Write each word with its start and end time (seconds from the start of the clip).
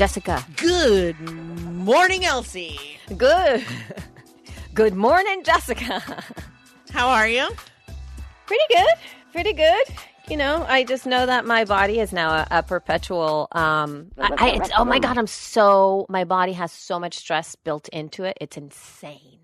Jessica. 0.00 0.42
Good 0.56 1.20
morning, 1.20 2.24
Elsie. 2.24 2.96
Good. 3.18 3.62
Good 4.72 4.94
morning, 4.94 5.44
Jessica. 5.44 6.02
How 6.90 7.10
are 7.10 7.28
you? 7.28 7.46
Pretty 8.46 8.64
good. 8.70 8.94
Pretty 9.30 9.52
good. 9.52 9.84
You 10.26 10.38
know, 10.38 10.64
I 10.66 10.84
just 10.84 11.04
know 11.04 11.26
that 11.26 11.44
my 11.44 11.66
body 11.66 12.00
is 12.00 12.14
now 12.14 12.30
a, 12.30 12.46
a 12.50 12.62
perpetual. 12.62 13.48
Um, 13.52 14.10
I, 14.16 14.30
I, 14.38 14.48
it's, 14.52 14.70
oh 14.74 14.86
my 14.86 15.00
god, 15.00 15.18
I'm 15.18 15.26
so 15.26 16.06
my 16.08 16.24
body 16.24 16.54
has 16.54 16.72
so 16.72 16.98
much 16.98 17.18
stress 17.18 17.54
built 17.54 17.88
into 17.88 18.24
it. 18.24 18.38
It's 18.40 18.56
insane. 18.56 19.40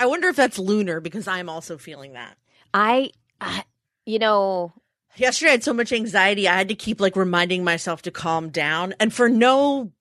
I 0.00 0.06
wonder 0.06 0.26
if 0.26 0.34
that's 0.34 0.58
lunar 0.58 0.98
because 0.98 1.28
I'm 1.28 1.48
also 1.48 1.78
feeling 1.78 2.14
that. 2.14 2.36
I, 2.74 3.12
I 3.40 3.62
you 4.04 4.18
know, 4.18 4.72
Yesterday 5.16 5.50
I 5.50 5.52
had 5.52 5.64
so 5.64 5.74
much 5.74 5.92
anxiety, 5.92 6.48
I 6.48 6.56
had 6.56 6.68
to 6.68 6.74
keep 6.74 7.00
like 7.00 7.16
reminding 7.16 7.64
myself 7.64 8.02
to 8.02 8.10
calm 8.10 8.48
down. 8.48 8.94
And 8.98 9.12
for 9.12 9.28
no, 9.28 9.92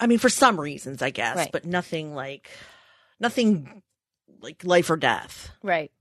I 0.00 0.06
mean, 0.06 0.18
for 0.18 0.28
some 0.30 0.58
reasons, 0.58 1.02
I 1.02 1.10
guess, 1.10 1.36
Right. 1.36 1.52
but 1.52 1.64
nothing 1.64 2.14
like, 2.14 2.50
nothing 3.20 3.82
like 4.40 4.64
life 4.64 4.88
or 4.90 4.96
death. 4.96 5.50
Right. 5.62 5.92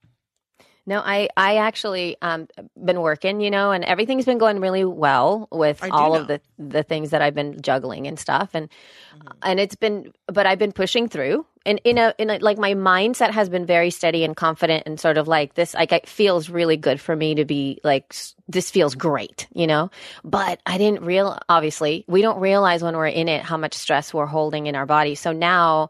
No, 0.90 1.00
I 1.00 1.30
I 1.38 1.58
actually 1.58 2.18
um 2.22 2.48
been 2.84 3.00
working, 3.00 3.42
you 3.42 3.52
know, 3.52 3.72
and 3.72 3.86
everything's 3.86 4.26
been 4.26 4.40
going 4.40 4.59
really 4.59 4.84
well 4.84 5.48
with 5.52 5.82
all 5.92 6.14
know. 6.14 6.22
of 6.22 6.28
the 6.28 6.42
the 6.58 6.82
things 6.84 7.12
that 7.12 7.22
I've 7.22 7.36
been 7.36 7.62
juggling 7.62 8.08
and 8.08 8.20
stuff 8.20 8.50
and 8.54 8.70
Mm-hmm. 9.16 9.38
and 9.44 9.60
it's 9.60 9.76
been 9.76 10.14
but 10.28 10.45
I've 10.45 10.60
been 10.60 10.72
pushing 10.72 11.10
through 11.10 11.45
and 11.66 11.82
in 11.84 11.98
a 11.98 12.14
in 12.17 12.30
a 12.30 12.38
like 12.40 12.58
my 12.58 12.73
mindset 12.73 13.32
has 13.32 13.50
been 13.50 13.66
very 13.66 13.90
steady 13.90 14.23
and 14.23 14.36
confident 14.36 14.84
and 14.86 15.00
sort 15.00 15.17
of 15.17 15.28
like 15.28 15.56
this 15.56 15.73
like 15.73 15.92
it 15.92 16.08
feels 16.08 16.50
really 16.50 16.78
good 16.78 17.02
for 17.02 17.16
me 17.16 17.36
to 17.36 17.45
be 17.45 17.80
like 17.84 18.16
this 18.48 18.72
feels 18.72 18.95
great, 18.95 19.48
you 19.54 19.67
know. 19.67 19.90
But 20.23 20.60
I 20.66 20.78
didn't 20.78 21.04
real 21.04 21.38
obviously 21.50 22.06
we 22.08 22.22
don't 22.22 22.40
realize 22.40 22.84
when 22.84 22.95
we're 22.95 23.08
in 23.08 23.28
it 23.28 23.42
how 23.42 23.58
much 23.58 23.73
stress 23.73 24.14
we're 24.14 24.26
holding 24.28 24.67
in 24.67 24.76
our 24.76 24.86
body. 24.86 25.16
So 25.16 25.32
now 25.34 25.90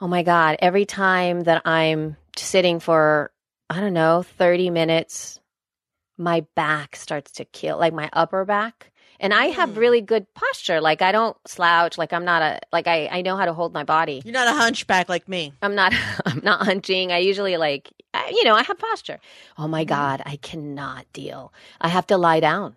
Oh 0.00 0.08
my 0.08 0.22
God. 0.22 0.56
Every 0.58 0.84
time 0.86 1.42
that 1.44 1.62
I'm 1.66 2.16
sitting 2.36 2.80
for, 2.80 3.30
I 3.70 3.80
don't 3.80 3.94
know, 3.94 4.22
30 4.22 4.70
minutes, 4.70 5.40
my 6.18 6.44
back 6.54 6.96
starts 6.96 7.32
to 7.32 7.44
kill, 7.44 7.78
like 7.78 7.92
my 7.92 8.08
upper 8.12 8.44
back. 8.44 8.90
And 9.20 9.32
I 9.32 9.46
have 9.46 9.70
Mm. 9.70 9.76
really 9.76 10.00
good 10.00 10.32
posture. 10.34 10.80
Like 10.80 11.00
I 11.02 11.12
don't 11.12 11.36
slouch. 11.46 11.96
Like 11.96 12.12
I'm 12.12 12.24
not 12.24 12.42
a, 12.42 12.60
like 12.72 12.86
I, 12.86 13.06
I 13.06 13.22
know 13.22 13.36
how 13.36 13.46
to 13.46 13.52
hold 13.54 13.72
my 13.72 13.84
body. 13.84 14.20
You're 14.24 14.32
not 14.34 14.48
a 14.48 14.52
hunchback 14.52 15.08
like 15.08 15.28
me. 15.28 15.52
I'm 15.62 15.74
not, 15.74 15.92
I'm 16.26 16.40
not 16.42 16.62
hunching. 16.64 17.10
I 17.12 17.18
usually 17.18 17.56
like, 17.56 17.92
I, 18.12 18.28
you 18.30 18.44
know, 18.44 18.54
I 18.54 18.62
have 18.64 18.78
posture. 18.78 19.18
Oh 19.56 19.68
my 19.68 19.84
God. 19.84 20.20
I 20.26 20.36
cannot 20.36 21.06
deal. 21.12 21.52
I 21.80 21.88
have 21.88 22.06
to 22.08 22.16
lie 22.16 22.40
down. 22.40 22.76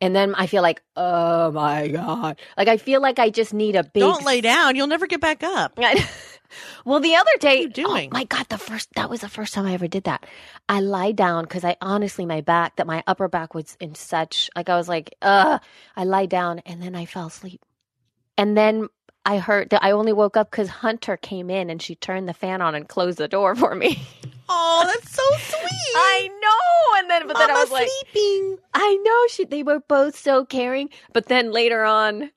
And 0.00 0.14
then 0.14 0.34
I 0.34 0.46
feel 0.46 0.62
like, 0.62 0.82
oh 0.96 1.50
my 1.52 1.88
God. 1.88 2.38
Like 2.56 2.68
I 2.68 2.76
feel 2.78 3.00
like 3.00 3.18
I 3.18 3.30
just 3.30 3.54
need 3.54 3.76
a 3.76 3.84
big 3.84 4.02
Don't 4.02 4.24
lay 4.24 4.40
down. 4.40 4.76
You'll 4.76 4.88
never 4.88 5.06
get 5.06 5.20
back 5.20 5.42
up. 5.42 5.78
Well, 6.84 7.00
the 7.00 7.14
other 7.16 7.30
day, 7.40 7.62
you 7.62 7.68
doing? 7.68 8.10
Oh 8.12 8.18
my 8.18 8.24
God, 8.24 8.46
the 8.48 8.58
first 8.58 8.88
that 8.94 9.10
was 9.10 9.20
the 9.20 9.28
first 9.28 9.54
time 9.54 9.66
I 9.66 9.74
ever 9.74 9.88
did 9.88 10.04
that. 10.04 10.26
I 10.68 10.80
lied 10.80 11.16
down 11.16 11.44
because 11.44 11.64
I 11.64 11.76
honestly 11.80 12.26
my 12.26 12.40
back 12.40 12.76
that 12.76 12.86
my 12.86 13.02
upper 13.06 13.28
back 13.28 13.54
was 13.54 13.76
in 13.80 13.94
such 13.94 14.50
like 14.56 14.68
I 14.68 14.76
was 14.76 14.88
like, 14.88 15.14
uh, 15.22 15.58
I 15.96 16.04
lied 16.04 16.30
down 16.30 16.60
and 16.66 16.82
then 16.82 16.94
I 16.94 17.06
fell 17.06 17.26
asleep, 17.26 17.60
and 18.38 18.56
then 18.56 18.88
I 19.24 19.38
heard 19.38 19.70
that 19.70 19.82
I 19.82 19.90
only 19.90 20.12
woke 20.12 20.36
up 20.36 20.50
because 20.50 20.68
Hunter 20.68 21.16
came 21.16 21.50
in 21.50 21.68
and 21.68 21.82
she 21.82 21.96
turned 21.96 22.28
the 22.28 22.34
fan 22.34 22.62
on 22.62 22.74
and 22.76 22.88
closed 22.88 23.18
the 23.18 23.28
door 23.28 23.54
for 23.54 23.74
me. 23.74 23.98
Oh, 24.48 24.84
that's 24.86 25.10
so 25.12 25.22
sweet. 25.38 25.96
I 25.96 26.28
know, 26.40 26.98
and 27.00 27.10
then 27.10 27.26
but 27.26 27.36
then 27.36 27.50
I 27.50 27.54
Mama 27.54 27.64
was 27.64 27.72
like, 27.72 27.88
sleeping. 28.12 28.58
I 28.72 28.94
know 29.04 29.26
she 29.28 29.44
they 29.44 29.64
were 29.64 29.80
both 29.80 30.16
so 30.16 30.44
caring, 30.44 30.90
but 31.12 31.26
then 31.26 31.50
later 31.50 31.82
on 31.82 32.30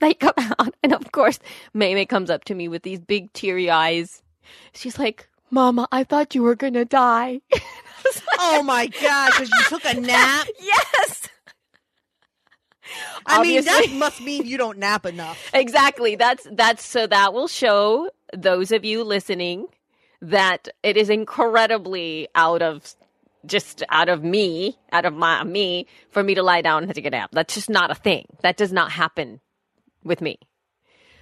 they 0.00 0.14
come 0.14 0.34
out 0.58 0.74
and 0.82 0.92
of 0.92 1.12
course 1.12 1.38
Maymay 1.74 2.08
comes 2.08 2.30
up 2.30 2.44
to 2.44 2.54
me 2.54 2.68
with 2.68 2.82
these 2.82 3.00
big 3.00 3.32
teary 3.32 3.70
eyes. 3.70 4.22
She's 4.72 4.98
like, 4.98 5.28
"Mama, 5.50 5.86
I 5.92 6.04
thought 6.04 6.34
you 6.34 6.42
were 6.42 6.56
going 6.56 6.74
to 6.74 6.84
die." 6.84 7.40
Like, 8.02 8.38
Oh 8.38 8.62
my 8.62 8.86
God, 8.86 9.30
because 9.32 9.50
you 9.50 9.62
took 9.68 9.84
a 9.84 10.00
nap. 10.00 10.46
yes. 10.58 11.28
I 13.26 13.42
mean, 13.42 13.62
that 13.64 13.88
must 13.92 14.20
mean 14.20 14.46
you 14.46 14.56
don't 14.56 14.78
nap 14.78 15.04
enough. 15.06 15.50
Exactly. 15.54 16.16
That's 16.16 16.46
that's 16.50 16.84
so 16.84 17.06
that 17.06 17.32
will 17.34 17.46
show 17.46 18.10
those 18.34 18.72
of 18.72 18.84
you 18.84 19.04
listening 19.04 19.66
that 20.22 20.68
it 20.82 20.96
is 20.96 21.10
incredibly 21.10 22.28
out 22.34 22.62
of 22.62 22.94
just 23.46 23.82
out 23.90 24.08
of 24.08 24.24
me, 24.24 24.78
out 24.92 25.04
of 25.04 25.14
my 25.14 25.44
me 25.44 25.86
for 26.10 26.22
me 26.22 26.34
to 26.34 26.42
lie 26.42 26.62
down 26.62 26.82
and 26.84 26.94
take 26.94 27.04
a 27.06 27.10
nap. 27.10 27.30
That's 27.32 27.54
just 27.54 27.70
not 27.70 27.90
a 27.90 27.94
thing. 27.94 28.24
That 28.42 28.56
does 28.56 28.72
not 28.72 28.90
happen 28.90 29.40
with 30.04 30.20
me. 30.20 30.38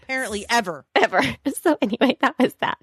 Apparently, 0.05 0.47
ever. 0.49 0.85
ever. 0.95 1.21
So 1.63 1.77
anyway, 1.83 2.17
that 2.21 2.35
was 2.39 2.55
that. 2.61 2.79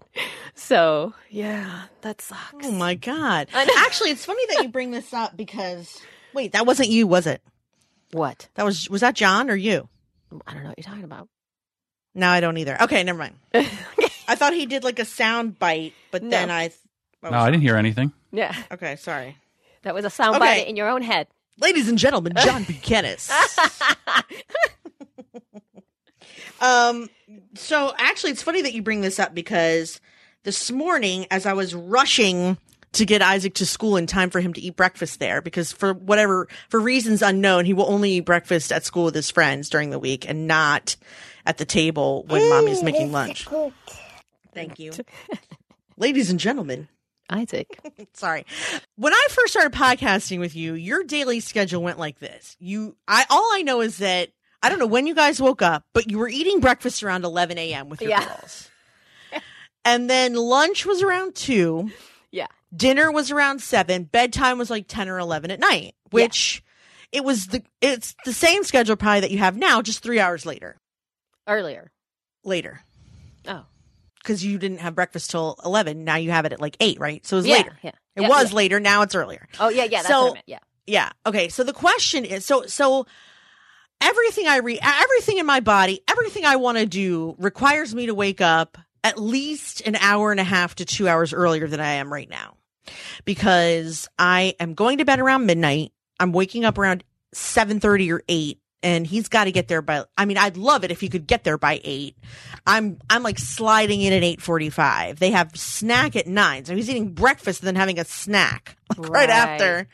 So 0.54 1.14
yeah, 1.30 1.84
that 2.02 2.22
sucks. 2.22 2.66
Oh 2.68 2.72
my 2.72 2.94
God. 2.96 3.48
I. 3.54 3.84
Actually, 3.86 4.12
it's 4.12 4.26
funny 4.26 4.44
that 4.50 4.64
you 4.64 4.70
bring 4.70 4.92
this 4.92 5.12
up 5.14 5.36
because, 5.36 6.00
wait, 6.34 6.52
that 6.52 6.66
wasn't 6.68 6.90
you, 6.90 7.08
was 7.08 7.26
it? 7.26 7.42
What? 8.12 8.48
That 8.56 8.66
was, 8.66 8.88
was 8.90 9.02
that 9.02 9.16
John 9.16 9.50
or 9.50 9.56
you? 9.56 9.90
I 10.46 10.54
don't 10.54 10.64
know 10.64 10.70
what 10.70 10.78
you're 10.78 10.84
talking 10.84 11.04
about. 11.04 11.28
No, 12.14 12.28
I 12.30 12.40
don't 12.42 12.58
either. 12.58 12.80
Okay, 12.84 13.04
never 13.04 13.18
mind. 13.18 13.36
I 14.28 14.36
thought 14.36 14.54
he 14.54 14.66
did 14.68 14.84
like 14.84 15.00
a 15.00 15.06
sound 15.06 15.58
bite, 15.58 15.94
but 16.12 16.22
No. 16.22 16.30
then 16.30 16.52
I. 16.52 16.72
oh, 17.24 17.30
No, 17.30 17.38
I 17.40 17.50
didn't 17.50 17.64
hear 17.64 17.76
anything. 17.78 18.12
yeah, 18.32 18.56
Okay, 18.72 18.96
sorry. 18.98 19.36
that 19.82 19.96
was 19.96 20.06
a 20.06 20.10
soundbite 20.10 20.36
Okay. 20.38 20.68
in 20.70 20.76
your 20.76 20.90
own 20.90 21.02
head. 21.02 21.28
Ladies 21.60 21.88
and 21.90 21.98
gentlemen, 21.98 22.34
John 22.44 22.64
Buchanan. 22.68 23.18
Um, 26.62 27.10
so 27.56 27.94
actually, 27.98 28.32
it's 28.32 28.44
funny 28.44 28.62
that 28.62 28.74
you 28.74 28.82
bring 28.82 29.02
this 29.02 29.20
up 29.20 29.34
because 29.34 30.00
this 30.44 30.72
morning, 30.72 31.28
as 31.32 31.46
I 31.46 31.54
was 31.54 31.74
rushing 31.74 32.58
to 32.94 33.06
get 33.06 33.22
Isaac 33.22 33.56
to 33.56 33.66
school 33.66 33.98
in 33.98 34.08
time 34.08 34.30
for 34.30 34.40
him 34.40 34.54
to 34.54 34.62
eat 34.62 34.76
breakfast 34.76 35.20
there, 35.20 35.42
because 35.42 35.72
for 35.72 35.94
whatever, 35.94 36.48
for 36.70 36.80
reasons 36.80 37.22
unknown, 37.22 37.66
he 37.66 37.74
will 37.74 37.90
only 37.92 38.12
eat 38.12 38.22
breakfast 38.22 38.72
at 38.72 38.86
school 38.86 39.06
with 39.06 39.16
his 39.16 39.30
friends 39.30 39.70
during 39.70 39.90
the 39.90 40.00
week 40.00 40.28
and 40.28 40.48
not 40.48 40.96
at 41.46 41.58
the 41.58 41.66
table 41.66 42.24
when 42.28 42.50
mommy's 42.50 42.84
making 42.84 43.12
lunch. 43.12 43.48
Thank 44.54 44.80
you. 44.80 44.94
Ladies 45.98 46.30
and 46.30 46.40
gentlemen, 46.40 46.88
Isaac. 47.30 47.68
sorry. 48.14 48.46
When 48.96 49.14
I 49.14 49.28
first 49.30 49.54
started 49.54 49.74
podcasting 49.74 50.40
with 50.40 50.56
you, 50.56 50.74
your 50.74 51.04
daily 51.04 51.40
schedule 51.40 51.82
went 51.82 52.00
like 52.00 52.20
this. 52.20 52.56
You, 52.60 52.96
I, 53.08 53.26
all 53.30 53.50
I 53.54 53.62
know 53.62 53.82
is 53.82 53.98
that 53.98 54.30
I 54.66 54.70
don't 54.70 54.80
know 54.80 54.88
when 54.88 55.06
you 55.06 55.14
guys 55.14 55.40
woke 55.42 55.62
up, 55.62 55.84
but 55.94 56.10
you 56.10 56.18
were 56.18 56.28
eating 56.28 56.60
breakfast 56.60 57.04
around 57.04 57.24
11 57.24 57.58
a.m. 57.60 57.88
with 57.90 58.02
your 58.02 58.10
Yeah. 58.12 58.26
girls. 58.26 58.70
and 59.84 60.10
then 60.10 60.34
lunch 60.34 60.86
was 60.86 61.02
around 61.04 61.36
two. 61.36 61.92
Yeah. 62.32 62.48
Dinner 62.76 63.12
was 63.12 63.32
around 63.32 63.62
seven. 63.62 64.04
Bedtime 64.06 64.58
was 64.58 64.70
like 64.70 64.86
10 64.88 65.08
or 65.10 65.20
11 65.20 65.52
at 65.52 65.60
night, 65.60 65.94
which 66.12 66.64
it 67.12 67.24
was 67.24 67.48
the, 67.48 67.64
it's 67.82 68.16
the 68.26 68.34
same 68.34 68.64
schedule 68.64 68.96
probably 68.96 69.22
that 69.22 69.32
you 69.32 69.38
have 69.38 69.56
now, 69.56 69.82
just 69.82 70.02
three 70.02 70.20
hours 70.20 70.46
later, 70.46 70.76
Earlier. 71.48 71.92
later. 72.44 72.82
Oh. 73.48 73.66
Cause 74.24 74.44
you 74.44 74.58
didn't 74.58 74.80
have 74.80 74.96
breakfast 74.96 75.30
till 75.30 75.56
11. 75.64 76.04
Now 76.04 76.16
you 76.16 76.32
have 76.32 76.46
it 76.46 76.54
at 76.54 76.60
like 76.60 76.76
eight, 76.80 77.00
right? 77.00 77.24
So 77.26 77.36
it 77.36 77.40
was 77.40 77.48
Yeah. 77.48 77.56
later. 77.58 77.78
Yeah. 77.84 77.92
It 78.16 78.22
Yeah, 78.24 78.30
was 78.30 78.50
yeah. 78.50 78.56
later. 78.56 78.80
Now 78.80 79.04
it's 79.04 79.14
earlier. 79.14 79.48
Oh 79.60 79.70
yeah, 79.70 79.84
yeah. 79.84 80.00
That's 80.00 80.08
So- 80.08 80.22
what 80.24 80.32
I 80.32 80.34
meant. 80.34 80.44
Yeah. 80.48 80.60
Yeah. 80.88 81.12
Okay. 81.28 81.50
So 81.50 81.64
the 81.64 81.74
question 81.74 82.26
is 82.26 82.44
so 82.46 82.66
so 82.66 83.06
everything 84.06 84.48
I 84.48 84.60
read 84.60 84.80
everything 84.82 85.40
in 85.40 85.46
my 85.46 85.60
body, 85.60 86.02
everything 86.08 86.46
I 86.46 86.56
want 86.58 86.78
to 86.78 86.86
do 86.86 87.36
requires 87.40 87.94
me 87.94 88.06
to 88.06 88.14
wake 88.14 88.40
up 88.40 88.78
at 89.04 89.20
least 89.20 89.82
an 89.82 89.96
hour 89.96 90.32
and 90.32 90.40
a 90.40 90.44
half 90.44 90.76
to 90.76 90.86
2 90.86 91.08
hours 91.08 91.34
earlier 91.34 91.68
than 91.68 91.80
I 91.80 91.94
am 91.94 92.14
right 92.14 92.30
now. 92.30 92.58
Because 93.26 94.08
I 94.20 94.56
am 94.60 94.76
going 94.76 95.00
to 95.00 95.06
bed 95.06 95.20
around 95.20 95.48
midnight. 95.48 95.92
I'm 96.20 96.32
waking 96.32 96.66
up 96.66 96.78
around 96.78 97.04
7:30 97.34 98.12
or 98.12 98.24
8 98.30 98.60
and 98.86 99.08
he's 99.08 99.28
got 99.28 99.46
to 99.46 99.52
get 99.52 99.68
there 99.68 99.82
by 99.82 100.06
I 100.16 100.26
mean 100.26 100.38
I'd 100.38 100.58
love 100.58 100.84
it 100.84 100.92
if 100.92 101.02
he 101.02 101.10
could 101.10 101.26
get 101.26 101.44
there 101.44 101.58
by 101.58 101.82
8. 101.84 102.16
I'm 102.68 103.00
I'm 103.10 103.24
like 103.24 103.40
sliding 103.40 104.02
in 104.02 104.14
at 104.14 104.22
8:45. 104.22 105.18
They 105.18 105.32
have 105.32 105.58
snack 105.58 106.16
at 106.16 106.28
9. 106.28 106.66
So 106.66 106.76
he's 106.76 106.90
eating 106.90 107.14
breakfast 107.14 107.62
and 107.62 107.68
then 107.68 107.76
having 107.76 108.00
a 108.00 108.06
snack 108.06 108.78
like 108.98 109.10
right. 109.10 109.10
Right. 109.10 109.30
after. 109.30 109.88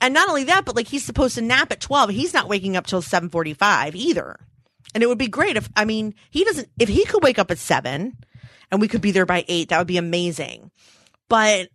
And 0.00 0.14
not 0.14 0.30
only 0.30 0.44
that, 0.44 0.64
but 0.64 0.74
like 0.74 0.88
he's 0.88 1.04
supposed 1.04 1.34
to 1.34 1.42
nap 1.42 1.70
at 1.70 1.80
12. 1.80 2.10
He's 2.10 2.32
not 2.32 2.48
waking 2.48 2.74
up 2.74 2.86
till 2.86 3.02
7:45 3.02 3.94
either. 3.94 4.40
And 4.94 5.02
it 5.02 5.06
would 5.06 5.18
be 5.18 5.28
great 5.28 5.56
if 5.58 5.68
I 5.76 5.84
mean, 5.84 6.14
he 6.30 6.44
doesn't 6.44 6.68
if 6.78 6.88
he 6.88 7.04
could 7.04 7.22
wake 7.22 7.38
up 7.38 7.50
at 7.50 7.58
7 7.58 8.16
and 8.70 8.80
we 8.80 8.88
could 8.88 9.02
be 9.02 9.10
there 9.10 9.26
by 9.26 9.44
8, 9.46 9.68
that 9.68 9.78
would 9.78 9.86
be 9.86 9.98
amazing. 9.98 10.70
But 11.28 11.68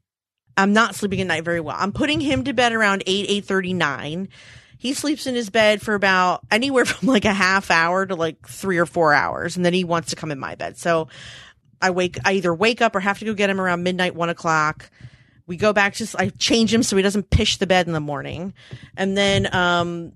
I'm 0.58 0.74
not 0.74 0.96
sleeping 0.96 1.22
at 1.22 1.28
night 1.28 1.44
very 1.44 1.60
well. 1.60 1.76
I'm 1.78 1.92
putting 1.92 2.20
him 2.20 2.44
to 2.46 2.54
bed 2.54 2.74
around 2.74 3.04
8, 3.06 3.46
8.39. 3.46 4.28
He 4.78 4.94
sleeps 4.94 5.26
in 5.28 5.36
his 5.36 5.50
bed 5.50 5.82
for 5.82 5.94
about 5.94 6.42
anywhere 6.52 6.86
from 6.86 7.08
like 7.08 7.26
a 7.26 7.34
half 7.34 7.72
hour 7.72 8.06
to 8.06 8.16
like 8.16 8.48
three 8.48 8.78
or 8.78 8.86
four 8.86 9.14
hours. 9.14 9.56
And 9.56 9.66
then 9.66 9.74
he 9.74 9.84
wants 9.84 10.10
to 10.10 10.16
come 10.16 10.32
in 10.32 10.40
my 10.40 10.56
bed. 10.56 10.78
So 10.78 11.08
I 11.82 11.92
wake, 11.92 12.18
I 12.26 12.34
either 12.34 12.54
wake 12.54 12.82
up 12.82 12.96
or 12.96 13.00
have 13.00 13.20
to 13.20 13.26
go 13.26 13.34
get 13.34 13.50
him 13.50 13.62
around 13.62 13.84
midnight, 13.84 14.16
one 14.16 14.30
o'clock. 14.30 14.90
We 15.46 15.58
go 15.58 15.74
back 15.74 15.94
to, 15.96 16.08
I 16.18 16.30
change 16.30 16.74
him 16.74 16.84
so 16.84 16.98
he 16.98 17.04
doesn't 17.04 17.30
pish 17.30 17.58
the 17.58 17.68
bed 17.68 17.88
in 17.88 17.94
the 17.94 18.00
morning. 18.00 18.54
And 18.96 19.18
then, 19.18 19.54
um, 19.56 20.12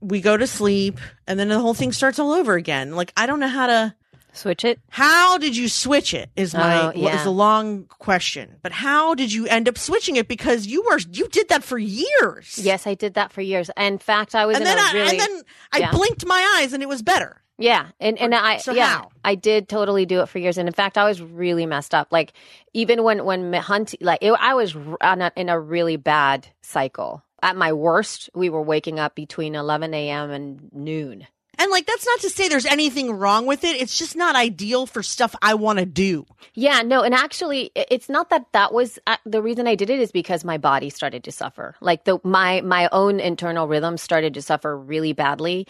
we 0.00 0.20
go 0.20 0.36
to 0.36 0.46
sleep 0.46 0.98
and 1.26 1.38
then 1.38 1.48
the 1.48 1.58
whole 1.58 1.74
thing 1.74 1.92
starts 1.92 2.18
all 2.18 2.32
over 2.32 2.54
again. 2.54 2.94
Like, 2.94 3.12
I 3.16 3.26
don't 3.26 3.40
know 3.40 3.48
how 3.48 3.66
to, 3.66 3.94
Switch 4.38 4.64
it. 4.64 4.78
how 4.90 5.36
did 5.38 5.56
you 5.56 5.68
switch 5.68 6.14
it? 6.14 6.30
Is 6.36 6.54
my 6.54 6.86
Oh, 6.88 6.92
yeah. 6.94 7.20
is 7.20 7.26
a 7.26 7.30
long 7.30 7.84
question. 7.98 8.56
But 8.62 8.72
how 8.72 9.14
did 9.14 9.32
you 9.32 9.46
end 9.48 9.68
up 9.68 9.76
switching 9.76 10.16
it? 10.16 10.28
Because 10.28 10.66
you 10.66 10.82
were 10.84 10.98
you 11.12 11.26
did 11.28 11.48
that 11.48 11.64
for 11.64 11.76
years. 11.78 12.58
Yes, 12.58 12.86
I 12.86 12.94
did 12.94 13.14
that 13.14 13.32
for 13.32 13.40
years. 13.42 13.70
In 13.76 13.98
fact, 13.98 14.34
I 14.34 14.46
was 14.46 14.56
And 14.56 14.62
in 14.62 14.68
then 14.68 14.78
a 14.78 14.80
I, 14.80 14.92
really 14.92 15.10
and 15.10 15.20
then 15.20 15.42
I 15.72 15.78
yeah. 15.78 15.90
blinked 15.90 16.24
my 16.24 16.56
eyes 16.58 16.72
and 16.72 16.82
it 16.82 16.88
was 16.88 17.02
better. 17.02 17.42
Yeah, 17.60 17.88
and 17.98 18.16
and 18.18 18.32
I 18.36 18.58
so 18.58 18.72
yeah, 18.72 18.86
how? 18.86 19.10
I 19.24 19.34
did 19.34 19.68
totally 19.68 20.06
do 20.06 20.20
it 20.20 20.28
for 20.28 20.38
years, 20.38 20.58
and 20.58 20.68
in 20.68 20.72
fact, 20.74 20.96
I 20.96 21.04
was 21.08 21.20
really 21.20 21.66
messed 21.66 21.92
up. 21.92 22.12
Like 22.12 22.32
even 22.72 23.02
when 23.02 23.24
when 23.24 23.52
Hunt, 23.52 23.96
like 24.00 24.20
it, 24.22 24.30
I 24.38 24.54
was 24.54 24.76
on 25.00 25.22
a, 25.22 25.32
in 25.34 25.48
a 25.48 25.58
really 25.58 25.96
bad 25.96 26.46
cycle. 26.62 27.24
At 27.42 27.56
my 27.56 27.72
worst, 27.72 28.30
we 28.34 28.48
were 28.48 28.62
waking 28.62 29.00
up 29.00 29.16
between 29.16 29.56
11 29.56 29.92
a.m. 29.92 30.30
and 30.30 30.72
noon. 30.72 31.26
And 31.58 31.70
like 31.70 31.86
that's 31.86 32.06
not 32.06 32.20
to 32.20 32.30
say 32.30 32.48
there's 32.48 32.66
anything 32.66 33.12
wrong 33.12 33.46
with 33.46 33.64
it. 33.64 33.80
It's 33.80 33.98
just 33.98 34.16
not 34.16 34.36
ideal 34.36 34.86
for 34.86 35.02
stuff 35.02 35.34
I 35.42 35.54
want 35.54 35.80
to 35.80 35.86
do. 35.86 36.24
Yeah, 36.54 36.82
no, 36.82 37.02
and 37.02 37.14
actually, 37.14 37.72
it's 37.74 38.08
not 38.08 38.30
that 38.30 38.46
that 38.52 38.72
was 38.72 38.98
uh, 39.06 39.16
the 39.26 39.42
reason 39.42 39.66
I 39.66 39.74
did 39.74 39.90
it 39.90 39.98
is 39.98 40.12
because 40.12 40.44
my 40.44 40.58
body 40.58 40.88
started 40.88 41.24
to 41.24 41.32
suffer. 41.32 41.74
Like 41.80 42.04
the 42.04 42.20
my 42.22 42.60
my 42.60 42.88
own 42.92 43.18
internal 43.18 43.66
rhythm 43.66 43.96
started 43.96 44.34
to 44.34 44.42
suffer 44.42 44.76
really 44.78 45.12
badly. 45.12 45.66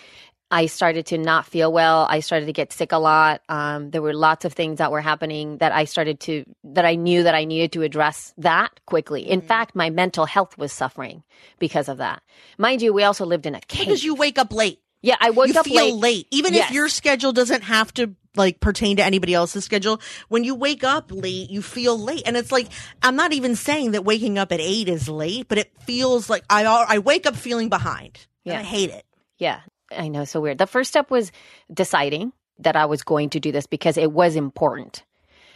I 0.51 0.67
started 0.67 1.07
to 1.07 1.19
not 1.19 1.47
feel 1.47 1.71
well. 1.71 2.07
I 2.09 2.21
started 2.21 2.47
to 2.47 2.55
get 2.55 2.73
sick 2.73 2.93
a 2.93 2.97
lot. 2.97 3.43
Um, 3.51 3.91
there 3.91 4.01
were 4.01 4.15
lots 4.15 4.47
of 4.47 4.55
things 4.55 4.79
that 4.79 4.91
were 4.91 5.03
happening 5.03 5.59
that 5.59 5.73
I 5.73 5.85
started 5.85 6.21
to 6.21 6.45
that 6.65 6.87
I 6.87 6.95
knew 6.95 7.23
that 7.23 7.35
I 7.35 7.45
needed 7.45 7.73
to 7.73 7.83
address 7.83 8.33
that 8.39 8.81
quickly. 8.87 9.29
In 9.29 9.43
fact, 9.43 9.75
my 9.75 9.91
mental 9.91 10.25
health 10.25 10.57
was 10.57 10.73
suffering 10.73 11.23
because 11.59 11.89
of 11.89 11.99
that. 11.99 12.23
Mind 12.57 12.81
you, 12.81 12.95
we 12.95 13.03
also 13.03 13.27
lived 13.27 13.45
in 13.45 13.55
a 13.55 13.61
cave. 13.61 13.87
Because 13.87 14.05
you 14.05 14.15
wake 14.15 14.39
up 14.39 14.53
late. 14.53 14.81
Yeah, 15.03 15.17
I 15.21 15.31
woke 15.31 15.49
you 15.49 15.55
up 15.59 15.65
feel 15.67 15.95
late. 15.95 15.95
late. 15.95 16.29
Even 16.31 16.55
Yes. 16.55 16.69
if 16.69 16.75
your 16.75 16.89
schedule 16.89 17.33
doesn't 17.33 17.63
have 17.63 17.93
to 17.95 18.15
like 18.37 18.61
pertain 18.61 18.97
to 18.99 19.05
anybody 19.05 19.35
else's 19.35 19.65
schedule, 19.65 20.01
when 20.29 20.45
you 20.45 20.55
wake 20.55 20.85
up 20.85 21.11
late, 21.13 21.51
you 21.51 21.61
feel 21.63 21.99
late. 21.99 22.23
And 22.27 22.37
it's 22.37 22.53
like 22.53 22.69
I'm 23.03 23.17
not 23.17 23.33
even 23.33 23.57
saying 23.57 23.93
that 23.93 24.05
waking 24.05 24.39
up 24.39 24.53
at 24.53 24.61
8 24.61 24.89
is 24.89 25.09
late, 25.09 25.49
but 25.49 25.59
it 25.59 25.73
feels 25.83 26.29
like 26.31 26.45
I 26.51 26.65
I 26.65 26.99
wake 26.99 27.27
up 27.27 27.37
feeling 27.37 27.69
behind. 27.69 28.27
And 28.45 28.55
Yeah. 28.55 28.61
I 28.61 28.63
hate 28.63 28.91
it. 28.91 29.05
Yeah, 29.39 29.61
I 29.97 30.09
know. 30.09 30.25
So 30.25 30.41
weird. 30.41 30.59
The 30.59 30.67
first 30.67 30.91
step 30.91 31.11
was 31.11 31.33
deciding 31.73 32.33
that 32.61 32.77
I 32.77 32.87
was 32.87 33.03
going 33.03 33.31
to 33.31 33.41
do 33.41 33.53
this 33.53 33.67
because 33.67 33.97
it 33.97 34.11
was 34.13 34.35
important. 34.37 35.05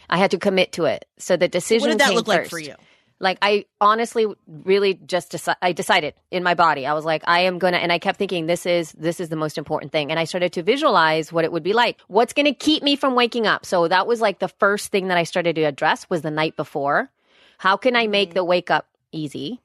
I 0.09 0.17
had 0.17 0.31
to 0.31 0.37
commit 0.37 0.73
to 0.73 0.85
it. 0.85 1.05
So 1.17 1.37
the 1.37 1.47
decision. 1.47 1.89
What 1.89 1.97
did 1.97 1.99
that 2.07 2.13
look 2.13 2.27
like 2.27 2.47
for 2.49 2.59
you? 2.59 2.75
Like 3.23 3.37
I 3.41 3.65
honestly, 3.79 4.27
really 4.47 4.93
just 4.95 5.31
deci- 5.31 5.55
I 5.61 5.71
decided 5.71 6.13
in 6.29 6.43
my 6.43 6.55
body. 6.55 6.85
I 6.85 6.93
was 6.93 7.05
like, 7.05 7.23
I 7.25 7.39
am 7.41 7.57
gonna, 7.57 7.77
and 7.77 7.91
I 7.91 7.97
kept 7.97 8.19
thinking, 8.19 8.47
this 8.47 8.65
is 8.65 8.91
this 8.91 9.19
is 9.19 9.29
the 9.29 9.37
most 9.37 9.57
important 9.57 9.91
thing. 9.93 10.11
And 10.11 10.19
I 10.19 10.25
started 10.25 10.51
to 10.53 10.61
visualize 10.61 11.31
what 11.31 11.45
it 11.45 11.51
would 11.53 11.63
be 11.63 11.73
like. 11.73 12.01
What's 12.07 12.33
gonna 12.33 12.53
keep 12.53 12.83
me 12.83 12.97
from 12.97 13.15
waking 13.15 13.47
up? 13.47 13.65
So 13.65 13.87
that 13.87 14.07
was 14.07 14.19
like 14.19 14.39
the 14.39 14.49
first 14.49 14.91
thing 14.91 15.07
that 15.07 15.17
I 15.17 15.23
started 15.23 15.55
to 15.55 15.63
address 15.63 16.09
was 16.09 16.21
the 16.21 16.31
night 16.31 16.57
before. 16.57 17.09
How 17.57 17.77
can 17.77 17.95
I 17.95 18.07
make 18.07 18.33
the 18.33 18.43
wake 18.43 18.69
up 18.69 18.87
easy? 19.13 19.61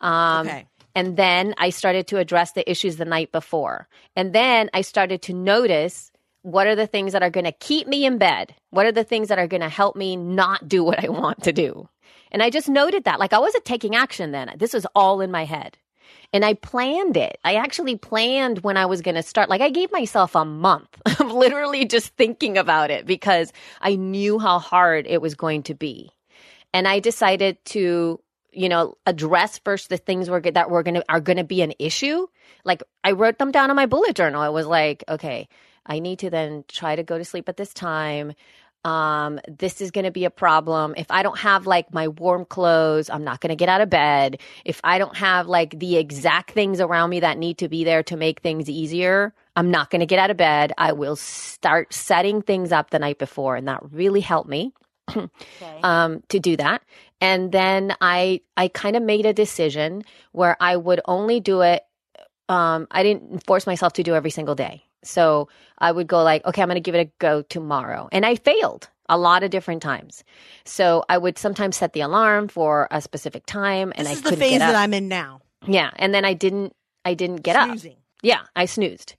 Um, 0.00 0.48
Okay. 0.48 0.66
And 0.94 1.14
then 1.14 1.54
I 1.58 1.68
started 1.68 2.06
to 2.06 2.16
address 2.16 2.52
the 2.52 2.64
issues 2.68 2.96
the 2.96 3.04
night 3.04 3.30
before. 3.30 3.86
And 4.16 4.32
then 4.32 4.70
I 4.72 4.80
started 4.80 5.20
to 5.28 5.34
notice 5.34 6.10
what 6.40 6.66
are 6.66 6.76
the 6.76 6.86
things 6.86 7.12
that 7.12 7.22
are 7.22 7.28
going 7.28 7.44
to 7.44 7.52
keep 7.52 7.86
me 7.86 8.06
in 8.06 8.16
bed? 8.16 8.54
What 8.70 8.86
are 8.86 8.92
the 8.92 9.04
things 9.04 9.28
that 9.28 9.38
are 9.38 9.48
going 9.48 9.60
to 9.60 9.68
help 9.68 9.94
me 9.96 10.16
not 10.16 10.66
do 10.66 10.82
what 10.82 11.04
I 11.04 11.08
want 11.10 11.42
to 11.42 11.52
do? 11.52 11.86
And 12.30 12.42
I 12.42 12.50
just 12.50 12.68
noted 12.68 13.04
that. 13.04 13.20
Like 13.20 13.32
I 13.32 13.38
wasn't 13.38 13.64
taking 13.64 13.94
action 13.94 14.32
then. 14.32 14.52
This 14.56 14.74
was 14.74 14.86
all 14.94 15.20
in 15.20 15.30
my 15.30 15.44
head. 15.44 15.76
And 16.32 16.44
I 16.44 16.54
planned 16.54 17.16
it. 17.16 17.38
I 17.44 17.54
actually 17.54 17.96
planned 17.96 18.60
when 18.60 18.76
I 18.76 18.86
was 18.86 19.00
going 19.00 19.14
to 19.14 19.22
start. 19.22 19.48
Like 19.48 19.60
I 19.60 19.70
gave 19.70 19.92
myself 19.92 20.34
a 20.34 20.44
month 20.44 20.88
of 21.20 21.32
literally 21.32 21.84
just 21.84 22.08
thinking 22.16 22.58
about 22.58 22.90
it 22.90 23.06
because 23.06 23.52
I 23.80 23.96
knew 23.96 24.38
how 24.38 24.58
hard 24.58 25.06
it 25.06 25.22
was 25.22 25.34
going 25.34 25.62
to 25.64 25.74
be. 25.74 26.10
And 26.72 26.86
I 26.86 27.00
decided 27.00 27.64
to, 27.66 28.20
you 28.52 28.68
know, 28.68 28.96
address 29.06 29.58
first 29.58 29.88
the 29.88 29.96
things 29.96 30.26
that 30.26 30.70
were 30.70 30.82
to, 30.82 31.04
are 31.08 31.20
going 31.20 31.38
to 31.38 31.44
be 31.44 31.62
an 31.62 31.74
issue. 31.78 32.26
Like 32.64 32.82
I 33.04 33.12
wrote 33.12 33.38
them 33.38 33.52
down 33.52 33.70
in 33.70 33.76
my 33.76 33.86
bullet 33.86 34.16
journal. 34.16 34.42
i 34.42 34.48
was 34.48 34.66
like, 34.66 35.04
okay, 35.08 35.48
I 35.86 36.00
need 36.00 36.18
to 36.20 36.30
then 36.30 36.64
try 36.68 36.96
to 36.96 37.02
go 37.02 37.16
to 37.16 37.24
sleep 37.24 37.48
at 37.48 37.56
this 37.56 37.72
time. 37.72 38.34
Um, 38.86 39.40
this 39.48 39.80
is 39.80 39.90
going 39.90 40.04
to 40.04 40.12
be 40.12 40.26
a 40.26 40.30
problem. 40.30 40.94
If 40.96 41.10
I 41.10 41.24
don't 41.24 41.38
have 41.40 41.66
like 41.66 41.92
my 41.92 42.06
warm 42.06 42.44
clothes, 42.44 43.10
I'm 43.10 43.24
not 43.24 43.40
going 43.40 43.50
to 43.50 43.56
get 43.56 43.68
out 43.68 43.80
of 43.80 43.90
bed. 43.90 44.38
If 44.64 44.80
I 44.84 44.98
don't 44.98 45.16
have 45.16 45.48
like 45.48 45.76
the 45.76 45.96
exact 45.96 46.52
things 46.52 46.80
around 46.80 47.10
me 47.10 47.18
that 47.18 47.36
need 47.36 47.58
to 47.58 47.68
be 47.68 47.82
there 47.82 48.04
to 48.04 48.16
make 48.16 48.42
things 48.42 48.70
easier, 48.70 49.34
I'm 49.56 49.72
not 49.72 49.90
going 49.90 50.00
to 50.00 50.06
get 50.06 50.20
out 50.20 50.30
of 50.30 50.36
bed. 50.36 50.72
I 50.78 50.92
will 50.92 51.16
start 51.16 51.92
setting 51.92 52.42
things 52.42 52.70
up 52.70 52.90
the 52.90 53.00
night 53.00 53.18
before. 53.18 53.56
And 53.56 53.66
that 53.66 53.80
really 53.90 54.20
helped 54.20 54.48
me 54.48 54.72
um, 55.82 56.22
to 56.28 56.38
do 56.38 56.56
that. 56.56 56.82
And 57.20 57.50
then 57.50 57.92
I 58.00 58.40
I 58.56 58.68
kind 58.68 58.94
of 58.94 59.02
made 59.02 59.26
a 59.26 59.32
decision 59.32 60.04
where 60.30 60.56
I 60.60 60.76
would 60.76 61.00
only 61.06 61.40
do 61.40 61.62
it. 61.62 61.82
Um, 62.48 62.86
I 62.92 63.02
didn't 63.02 63.44
force 63.44 63.66
myself 63.66 63.94
to 63.94 64.04
do 64.04 64.14
every 64.14 64.30
single 64.30 64.54
day. 64.54 64.85
So 65.02 65.48
I 65.78 65.92
would 65.92 66.06
go 66.06 66.22
like, 66.22 66.44
okay, 66.44 66.62
I'm 66.62 66.68
going 66.68 66.76
to 66.76 66.80
give 66.80 66.94
it 66.94 67.08
a 67.08 67.10
go 67.18 67.42
tomorrow, 67.42 68.08
and 68.12 68.24
I 68.26 68.34
failed 68.36 68.88
a 69.08 69.16
lot 69.16 69.42
of 69.44 69.50
different 69.50 69.82
times. 69.82 70.24
So 70.64 71.04
I 71.08 71.16
would 71.18 71.38
sometimes 71.38 71.76
set 71.76 71.92
the 71.92 72.00
alarm 72.00 72.48
for 72.48 72.88
a 72.90 73.00
specific 73.00 73.46
time, 73.46 73.92
and 73.94 74.06
This 74.06 74.08
I 74.08 74.12
is 74.12 74.22
the 74.22 74.30
couldn't 74.30 74.40
phase 74.40 74.58
that 74.58 74.74
I'm 74.74 74.92
in 74.94 75.08
now. 75.08 75.42
yeah, 75.66 75.90
and 75.96 76.12
then 76.14 76.24
I 76.24 76.34
didn't 76.34 76.74
I 77.04 77.14
didn't 77.14 77.42
get 77.42 77.54
up. 77.56 77.78
Yeah, 78.22 78.40
I 78.56 78.64
snoozed. 78.66 79.14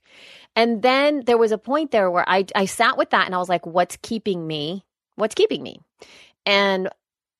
And 0.56 0.82
then 0.82 1.22
there 1.24 1.38
was 1.38 1.52
a 1.52 1.58
point 1.58 1.90
there 1.92 2.10
where 2.10 2.28
I 2.28 2.44
I 2.54 2.66
sat 2.66 2.98
with 2.98 3.10
that 3.10 3.26
and 3.26 3.34
I 3.34 3.38
was 3.38 3.48
like, 3.48 3.64
what's 3.64 3.96
keeping 4.02 4.46
me? 4.46 4.84
What's 5.14 5.34
keeping 5.34 5.62
me? 5.62 5.80
And 6.44 6.88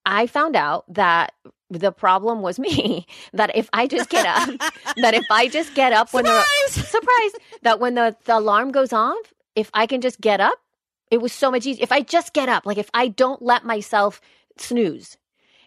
I 0.06 0.26
found 0.26 0.56
out 0.56 0.84
that 0.94 1.32
the 1.70 1.92
problem 1.92 2.40
was 2.42 2.58
me. 2.58 3.06
That 3.32 3.54
if 3.54 3.68
I 3.72 3.86
just 3.86 4.08
get 4.08 4.26
up, 4.26 4.48
that 4.96 5.14
if 5.14 5.24
I 5.30 5.48
just 5.48 5.74
get 5.74 5.92
up 5.92 6.12
when 6.12 6.24
the 6.24 6.44
surprise, 6.68 7.32
that 7.62 7.78
when 7.78 7.94
the, 7.94 8.16
the 8.24 8.38
alarm 8.38 8.72
goes 8.72 8.92
off, 8.92 9.34
if 9.54 9.70
I 9.74 9.86
can 9.86 10.00
just 10.00 10.20
get 10.20 10.40
up, 10.40 10.58
it 11.10 11.18
was 11.18 11.32
so 11.32 11.50
much 11.50 11.66
easier. 11.66 11.82
If 11.82 11.92
I 11.92 12.00
just 12.00 12.32
get 12.32 12.48
up, 12.48 12.66
like 12.66 12.78
if 12.78 12.90
I 12.94 13.08
don't 13.08 13.42
let 13.42 13.64
myself 13.64 14.20
snooze, 14.56 15.16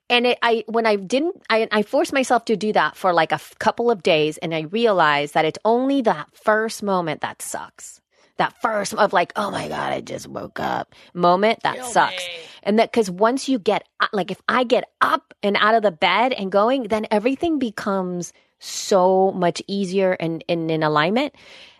and 0.09 0.27
it, 0.27 0.39
I 0.41 0.63
when 0.67 0.85
I 0.85 0.97
didn't, 0.97 1.41
I, 1.49 1.67
I 1.71 1.83
forced 1.83 2.13
myself 2.13 2.45
to 2.45 2.57
do 2.57 2.73
that 2.73 2.97
for 2.97 3.13
like 3.13 3.31
a 3.31 3.35
f- 3.35 3.55
couple 3.59 3.89
of 3.89 4.03
days, 4.03 4.37
and 4.39 4.53
I 4.53 4.61
realized 4.61 5.33
that 5.35 5.45
it's 5.45 5.59
only 5.63 6.01
that 6.01 6.27
first 6.33 6.83
moment 6.83 7.21
that 7.21 7.41
sucks. 7.41 8.00
That 8.37 8.59
first 8.61 8.93
of 8.93 9.13
like, 9.13 9.33
oh 9.35 9.51
my 9.51 9.67
god, 9.67 9.93
I 9.93 10.01
just 10.01 10.27
woke 10.27 10.59
up 10.59 10.95
moment 11.13 11.61
that 11.63 11.85
sucks, 11.85 12.25
and 12.63 12.79
that 12.79 12.91
because 12.91 13.09
once 13.09 13.47
you 13.47 13.59
get 13.59 13.87
uh, 13.99 14.07
like, 14.13 14.31
if 14.31 14.41
I 14.47 14.63
get 14.63 14.85
up 15.01 15.33
and 15.43 15.57
out 15.57 15.75
of 15.75 15.83
the 15.83 15.91
bed 15.91 16.33
and 16.33 16.51
going, 16.51 16.83
then 16.83 17.07
everything 17.11 17.59
becomes 17.59 18.33
so 18.59 19.31
much 19.31 19.61
easier 19.67 20.13
and, 20.13 20.43
and 20.47 20.69
in 20.69 20.83
alignment. 20.83 21.33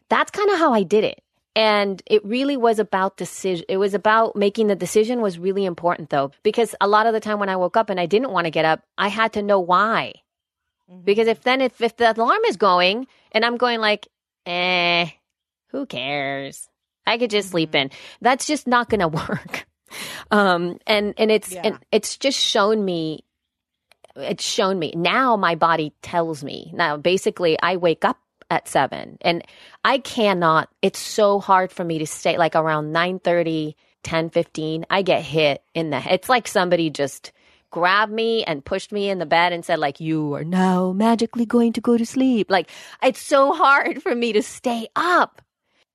That's 0.10 0.31
kind 0.31 0.50
of 0.50 0.58
how 0.58 0.74
I 0.74 0.84
did 0.84 1.03
it. 1.03 1.22
And 1.55 2.01
it 2.05 2.25
really 2.25 2.58
was 2.58 2.79
about 2.79 3.17
decision. 3.17 3.65
It 3.70 3.77
was 3.77 3.93
about 3.93 4.36
making 4.36 4.67
the 4.67 4.75
decision 4.75 5.22
was 5.22 5.38
really 5.38 5.65
important 5.65 6.10
though, 6.10 6.31
because 6.43 6.75
a 6.81 6.88
lot 6.88 7.08
of 7.08 7.13
the 7.13 7.20
time 7.20 7.39
when 7.39 7.50
I 7.50 7.55
woke 7.55 7.77
up 7.77 7.89
and 7.89 8.00
I 8.00 8.05
didn't 8.05 8.31
want 8.31 8.46
to 8.46 8.51
get 8.51 8.65
up, 8.65 8.81
I 8.98 9.10
had 9.10 9.34
to 9.34 9.41
know 9.41 9.60
why. 9.60 10.13
Because 11.03 11.27
if 11.27 11.41
then 11.41 11.62
if, 11.62 11.79
if 11.81 11.96
the 11.98 12.13
alarm 12.13 12.41
is 12.48 12.58
going 12.58 13.08
and 13.31 13.46
I'm 13.46 13.58
going 13.58 13.79
like, 13.79 14.08
eh, 14.46 15.10
who 15.72 15.86
cares? 15.86 16.68
I 17.06 17.18
could 17.18 17.30
just 17.30 17.50
sleep 17.50 17.74
in. 17.75 17.90
That's 18.22 18.46
just 18.46 18.68
not 18.68 18.90
going 18.90 19.00
to 19.01 19.08
work. 19.08 19.66
Um, 20.30 20.78
and, 20.88 21.13
and 21.18 21.32
it's, 21.32 21.51
Yeah. 21.51 21.62
and 21.66 21.80
it's 21.92 22.18
just 22.18 22.40
shown 22.40 22.84
me 22.84 23.25
it's 24.18 24.44
shown 24.44 24.78
me 24.78 24.92
now 24.94 25.38
my 25.38 25.56
body 25.56 25.94
tells 26.01 26.44
me 26.44 26.70
now 26.74 26.98
basically 26.98 27.58
i 27.63 27.78
wake 27.78 28.04
up 28.04 28.18
at 28.51 28.68
seven. 28.68 29.18
And 29.22 29.44
I 29.84 29.98
cannot, 29.98 30.70
it's 30.82 31.00
so 31.00 31.40
hard 31.40 31.72
for 31.72 31.84
me 31.84 32.00
to 32.00 32.06
stay 32.06 32.38
like 32.38 32.56
around 32.56 32.92
9 32.92 33.20
30, 33.20 33.75
10 34.04 34.30
15. 34.30 34.86
I 34.90 35.01
get 35.01 35.24
hit 35.24 35.63
in 35.74 35.90
the 35.90 36.13
It's 36.13 36.28
like 36.30 36.48
somebody 36.48 36.90
just 36.90 37.32
grabbed 37.72 38.12
me 38.12 38.44
and 38.44 38.63
pushed 38.66 38.92
me 38.92 39.10
in 39.10 39.20
the 39.20 39.25
bed 39.25 39.54
and 39.54 39.63
said, 39.63 39.80
like, 39.80 40.01
you 40.01 40.34
are 40.36 40.44
now 40.44 40.92
magically 40.92 41.46
going 41.46 41.72
to 41.74 41.82
go 41.82 41.98
to 41.98 42.06
sleep. 42.06 42.51
Like, 42.51 42.70
it's 43.01 43.22
so 43.22 43.54
hard 43.54 44.04
for 44.04 44.13
me 44.13 44.34
to 44.34 44.44
stay 44.44 44.90
up. 44.98 45.42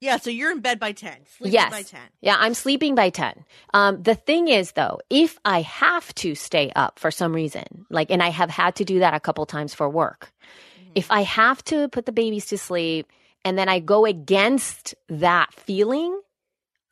Yeah, 0.01 0.19
so 0.19 0.29
you're 0.29 0.53
in 0.53 0.61
bed 0.61 0.79
by 0.79 0.93
10. 0.93 1.13
Sleeping 1.39 1.53
yes. 1.53 1.71
by 1.71 1.83
10. 1.83 2.01
Yeah, 2.21 2.37
I'm 2.39 2.55
sleeping 2.55 2.95
by 2.95 3.11
10. 3.11 3.45
Um, 3.73 4.03
the 4.03 4.15
thing 4.15 4.49
is, 4.49 4.73
though, 4.73 5.01
if 5.09 5.39
I 5.45 5.63
have 5.63 6.15
to 6.17 6.35
stay 6.35 6.71
up 6.77 6.99
for 6.99 7.11
some 7.11 7.35
reason, 7.35 7.87
like, 7.89 8.11
and 8.11 8.23
I 8.23 8.29
have 8.29 8.51
had 8.51 8.77
to 8.77 8.85
do 8.85 8.99
that 8.99 9.15
a 9.15 9.21
couple 9.21 9.47
times 9.47 9.75
for 9.75 9.89
work, 9.89 10.33
mm-hmm. 10.79 10.91
if 10.95 11.11
I 11.11 11.23
have 11.23 11.65
to 11.65 11.89
put 11.89 12.05
the 12.05 12.13
babies 12.13 12.47
to 12.47 12.59
sleep 12.59 13.11
and 13.45 13.57
then 13.57 13.69
I 13.69 13.79
go 13.79 14.05
against 14.05 14.95
that 15.09 15.55
feeling, 15.55 16.21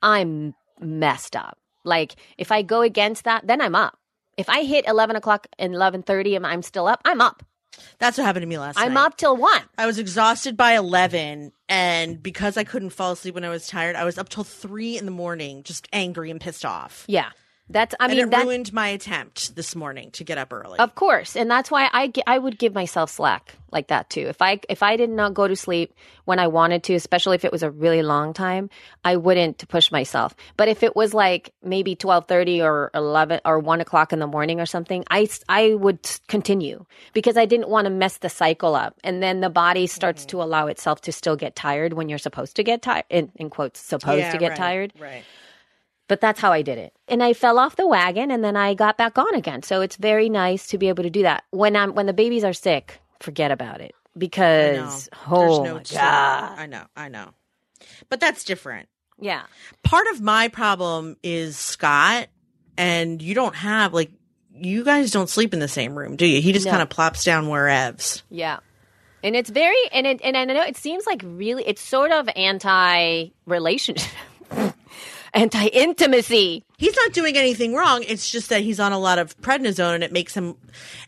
I'm 0.01 0.55
messed 0.81 1.37
up. 1.37 1.59
Like, 1.85 2.17
if 2.39 2.51
I 2.51 2.63
go 2.63 2.81
against 2.81 3.25
that, 3.25 3.47
then 3.47 3.61
I'm 3.61 3.75
up. 3.75 3.99
If 4.39 4.49
I 4.49 4.65
hit 4.65 4.87
11 4.89 5.17
o'clock 5.17 5.47
and 5.59 5.75
11.30 5.75 6.37
and 6.37 6.47
I'm 6.47 6.63
still 6.63 6.87
up, 6.87 7.03
I'm 7.05 7.21
up. 7.21 7.45
That's 7.99 8.19
what 8.19 8.25
happened 8.25 8.43
to 8.43 8.49
me 8.49 8.59
last 8.59 8.76
night. 8.76 8.87
I'm 8.87 8.97
up 8.97 9.16
till 9.16 9.37
1. 9.37 9.62
I 9.78 9.87
was 9.87 9.99
exhausted 9.99 10.57
by 10.57 10.73
11 10.73 11.52
and 11.69 12.23
because 12.23 12.57
I 12.57 12.64
couldn't 12.64 12.90
fall 12.90 13.12
asleep 13.12 13.35
when 13.35 13.45
I 13.45 13.49
was 13.49 13.66
tired, 13.66 13.97
I 13.97 14.04
was 14.04 14.19
up 14.19 14.28
till 14.28 14.45
3 14.45 14.99
in 14.99 15.04
the 15.04 15.11
morning 15.11 15.62
just 15.62 15.88
angry 15.93 16.31
and 16.31 16.40
pissed 16.40 16.64
off. 16.64 17.04
Yeah. 17.07 17.31
That's, 17.71 17.94
I 17.99 18.04
and 18.04 18.12
mean, 18.12 18.26
it 18.26 18.30
that, 18.33 18.44
ruined 18.44 18.73
my 18.75 18.88
attempt 18.88 19.56
this 19.56 19.75
morning 19.75 20.11
to 20.12 20.25
get 20.25 20.37
up 20.37 20.52
early. 20.52 20.78
Of 20.78 20.94
course, 20.94 21.35
and 21.35 21.50
that's 21.50 21.71
why 21.71 21.88
I, 21.92 22.12
I 22.26 22.38
would 22.38 22.59
give 22.59 22.75
myself 22.75 23.11
slack 23.11 23.56
like 23.73 23.88
that 23.88 24.11
too. 24.11 24.26
If 24.28 24.42
I 24.42 24.61
if 24.68 24.83
I 24.83 24.97
did 24.97 25.09
not 25.09 25.33
go 25.33 25.49
to 25.49 25.56
sleep 25.56 25.94
when 26.26 26.38
I 26.38 26.47
wanted 26.47 26.83
to, 26.85 26.94
especially 26.94 27.37
if 27.37 27.44
it 27.44 27.50
was 27.50 27.62
a 27.62 27.71
really 27.71 28.02
long 28.02 28.35
time, 28.35 28.68
I 29.02 29.16
wouldn't 29.16 29.66
push 29.68 29.90
myself. 29.90 30.35
But 30.59 30.68
if 30.68 30.83
it 30.83 30.94
was 30.94 31.14
like 31.14 31.54
maybe 31.62 31.97
twelve 31.97 32.28
thirty 32.28 32.61
or 32.61 32.90
eleven 32.94 33.40
or 33.47 33.59
one 33.59 33.80
o'clock 33.80 34.12
in 34.12 34.18
the 34.18 34.26
morning 34.26 34.61
or 34.61 34.66
something, 34.66 35.02
I 35.11 35.26
I 35.49 35.73
would 35.73 36.06
continue 36.28 36.85
because 37.14 37.38
I 37.38 37.47
didn't 37.47 37.71
want 37.71 37.87
to 37.87 37.90
mess 37.90 38.18
the 38.18 38.28
cycle 38.28 38.75
up, 38.75 38.99
and 39.02 39.23
then 39.23 39.40
the 39.40 39.50
body 39.50 39.87
starts 39.87 40.23
mm-hmm. 40.23 40.37
to 40.37 40.42
allow 40.42 40.66
itself 40.66 41.00
to 41.02 41.12
still 41.12 41.37
get 41.37 41.56
tired 41.56 41.94
when 41.94 42.11
you're 42.11 42.18
supposed 42.18 42.56
to 42.56 42.62
get 42.62 42.83
tired. 42.83 43.06
In, 43.09 43.33
in 43.37 43.49
quotes, 43.49 43.80
supposed 43.80 44.21
yeah, 44.21 44.33
to 44.33 44.38
get 44.38 44.50
right, 44.50 44.59
tired. 44.59 44.92
Right. 45.00 45.25
But 46.07 46.21
that's 46.21 46.39
how 46.41 46.53
I 46.53 46.61
did 46.63 46.77
it. 46.79 46.93
And 47.09 47.23
I 47.23 47.33
fell 47.33 47.59
off 47.59 47.77
the 47.77 47.87
wagon 47.87 48.31
and 48.31 48.45
then 48.45 48.57
I 48.57 48.75
got 48.75 48.99
back 48.99 49.17
on 49.17 49.35
again. 49.35 49.63
So 49.63 49.81
it's 49.81 49.97
very 49.97 50.29
nice 50.29 50.67
to 50.69 50.79
be 50.79 50.89
able 50.89 51.03
to 51.03 51.11
do 51.11 51.23
that. 51.23 51.45
When 51.51 51.77
I'm 51.77 51.95
when 51.95 52.07
the 52.07 52.13
babies 52.13 52.45
are 52.45 52.53
sick, 52.53 53.01
forget 53.21 53.51
about 53.51 53.81
it. 53.81 53.95
Because 54.17 55.09
oh 55.31 55.63
no 55.65 55.75
my 55.77 55.83
god. 55.83 56.59
I 56.59 56.67
know, 56.67 56.85
I 56.97 57.09
know. 57.09 57.31
But 58.11 58.21
that's 58.21 58.45
different. 58.45 58.89
Yeah. 59.19 59.43
Part 59.83 60.07
of 60.09 60.21
my 60.21 60.49
problem 60.49 61.17
is 61.23 61.57
Scott 61.57 62.29
and 62.77 63.23
you 63.23 63.35
don't 63.35 63.55
have 63.57 63.95
like 63.95 64.11
you 64.53 64.85
guys 64.85 65.11
don't 65.11 65.29
sleep 65.29 65.53
in 65.55 65.59
the 65.59 65.69
same 65.69 65.97
room, 65.99 66.17
do 66.17 66.27
you? 66.27 66.41
He 66.41 66.53
just 66.53 66.67
No. 66.67 66.71
kind 66.73 66.83
of 66.83 66.91
plops 66.91 67.25
down 67.25 67.49
wherever's. 67.49 68.23
Yeah. 68.31 68.59
And 69.23 69.35
it's 69.35 69.49
very 69.51 69.77
and 69.91 70.07
it 70.07 70.21
and 70.23 70.37
I 70.37 70.45
know 70.45 70.63
it 70.63 70.77
seems 70.77 71.07
like 71.07 71.23
really 71.25 71.65
it's 71.67 71.81
sort 71.81 72.13
of 72.13 72.29
anti 72.37 73.31
relationship. 73.47 74.13
Anti 75.35 75.67
intimacy. 75.67 76.64
He's 76.79 76.97
not 76.97 77.12
doing 77.12 77.37
anything 77.37 77.75
wrong. 77.75 78.05
It's 78.07 78.31
just 78.31 78.49
that 78.50 78.62
he's 78.62 78.81
on 78.81 78.93
a 78.93 78.99
lot 78.99 79.19
of 79.19 79.37
prednisone 79.38 79.95
and 79.95 80.05
it 80.05 80.12
makes 80.12 80.35
him 80.35 80.57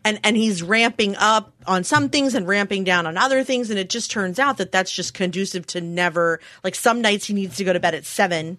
and 0.04 0.20
and 0.24 0.36
he's 0.36 0.62
ramping 0.62 1.16
up 1.16 1.52
on 1.66 1.84
some 1.84 2.08
things 2.08 2.34
and 2.34 2.46
ramping 2.46 2.84
down 2.84 3.06
on 3.06 3.16
other 3.16 3.44
things 3.44 3.70
and 3.70 3.78
it 3.78 3.88
just 3.88 4.10
turns 4.10 4.38
out 4.38 4.58
that 4.58 4.72
that's 4.72 4.92
just 4.92 5.14
conducive 5.14 5.66
to 5.68 5.80
never 5.80 6.40
like 6.64 6.74
some 6.74 7.00
nights 7.00 7.26
he 7.26 7.34
needs 7.34 7.56
to 7.56 7.64
go 7.64 7.72
to 7.72 7.80
bed 7.80 7.94
at 7.94 8.04
7. 8.04 8.58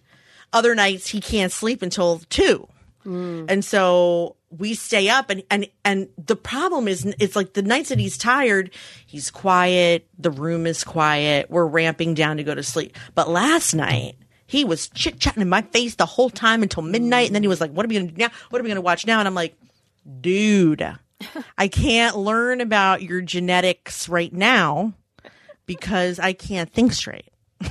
Other 0.53 0.75
nights 0.75 1.07
he 1.09 1.19
can't 1.19 1.51
sleep 1.51 1.81
until 1.81 2.19
2. 2.29 2.67
Hmm. 3.03 3.45
And 3.49 3.63
so 3.63 4.37
we 4.49 4.75
stay 4.75 5.09
up 5.09 5.29
and, 5.29 5.43
and, 5.51 5.67
and 5.83 6.07
the 6.17 6.35
problem 6.35 6.87
is 6.87 7.05
it's 7.19 7.35
like 7.35 7.53
the 7.53 7.61
nights 7.61 7.89
that 7.89 7.99
he's 7.99 8.17
tired, 8.17 8.71
he's 9.05 9.29
quiet. 9.29 10.07
The 10.17 10.31
room 10.31 10.65
is 10.65 10.85
quiet. 10.85 11.49
We're 11.49 11.65
ramping 11.65 12.13
down 12.13 12.37
to 12.37 12.43
go 12.43 12.55
to 12.55 12.63
sleep. 12.63 12.95
But 13.13 13.29
last 13.29 13.73
night 13.73 14.15
he 14.47 14.63
was 14.65 14.89
chit 14.89 15.19
chatting 15.19 15.41
in 15.41 15.49
my 15.49 15.61
face 15.61 15.95
the 15.95 16.05
whole 16.05 16.29
time 16.29 16.63
until 16.63 16.81
midnight. 16.81 17.27
And 17.27 17.35
then 17.35 17.43
he 17.43 17.47
was 17.47 17.61
like, 17.61 17.71
what 17.71 17.85
are 17.85 17.89
we 17.89 17.95
going 17.95 18.07
to 18.07 18.13
do 18.13 18.19
now? 18.19 18.31
What 18.49 18.59
are 18.59 18.63
we 18.63 18.69
going 18.69 18.75
to 18.75 18.81
watch 18.81 19.05
now? 19.05 19.19
And 19.19 19.27
I'm 19.27 19.35
like, 19.35 19.55
dude, 20.21 20.97
I 21.57 21.67
can't 21.67 22.17
learn 22.17 22.61
about 22.61 23.03
your 23.03 23.21
genetics 23.21 24.09
right 24.09 24.33
now 24.33 24.93
because 25.65 26.17
I 26.17 26.33
can't 26.33 26.71
think 26.71 26.93
straight. 26.93 27.29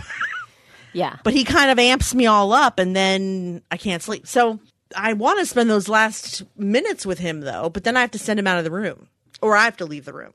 Yeah. 0.96 1.16
But 1.24 1.34
he 1.34 1.44
kind 1.44 1.70
of 1.70 1.78
amps 1.78 2.14
me 2.14 2.24
all 2.24 2.54
up 2.54 2.78
and 2.78 2.96
then 2.96 3.60
I 3.70 3.76
can't 3.76 4.02
sleep. 4.02 4.26
So 4.26 4.58
I 4.96 5.12
want 5.12 5.38
to 5.40 5.44
spend 5.44 5.68
those 5.68 5.90
last 5.90 6.42
minutes 6.56 7.04
with 7.04 7.18
him 7.18 7.40
though, 7.42 7.68
but 7.68 7.84
then 7.84 7.98
I 7.98 8.00
have 8.00 8.12
to 8.12 8.18
send 8.18 8.40
him 8.40 8.46
out 8.46 8.56
of 8.56 8.64
the 8.64 8.70
room 8.70 9.08
or 9.42 9.54
I 9.54 9.64
have 9.64 9.76
to 9.76 9.84
leave 9.84 10.06
the 10.06 10.14
room. 10.14 10.32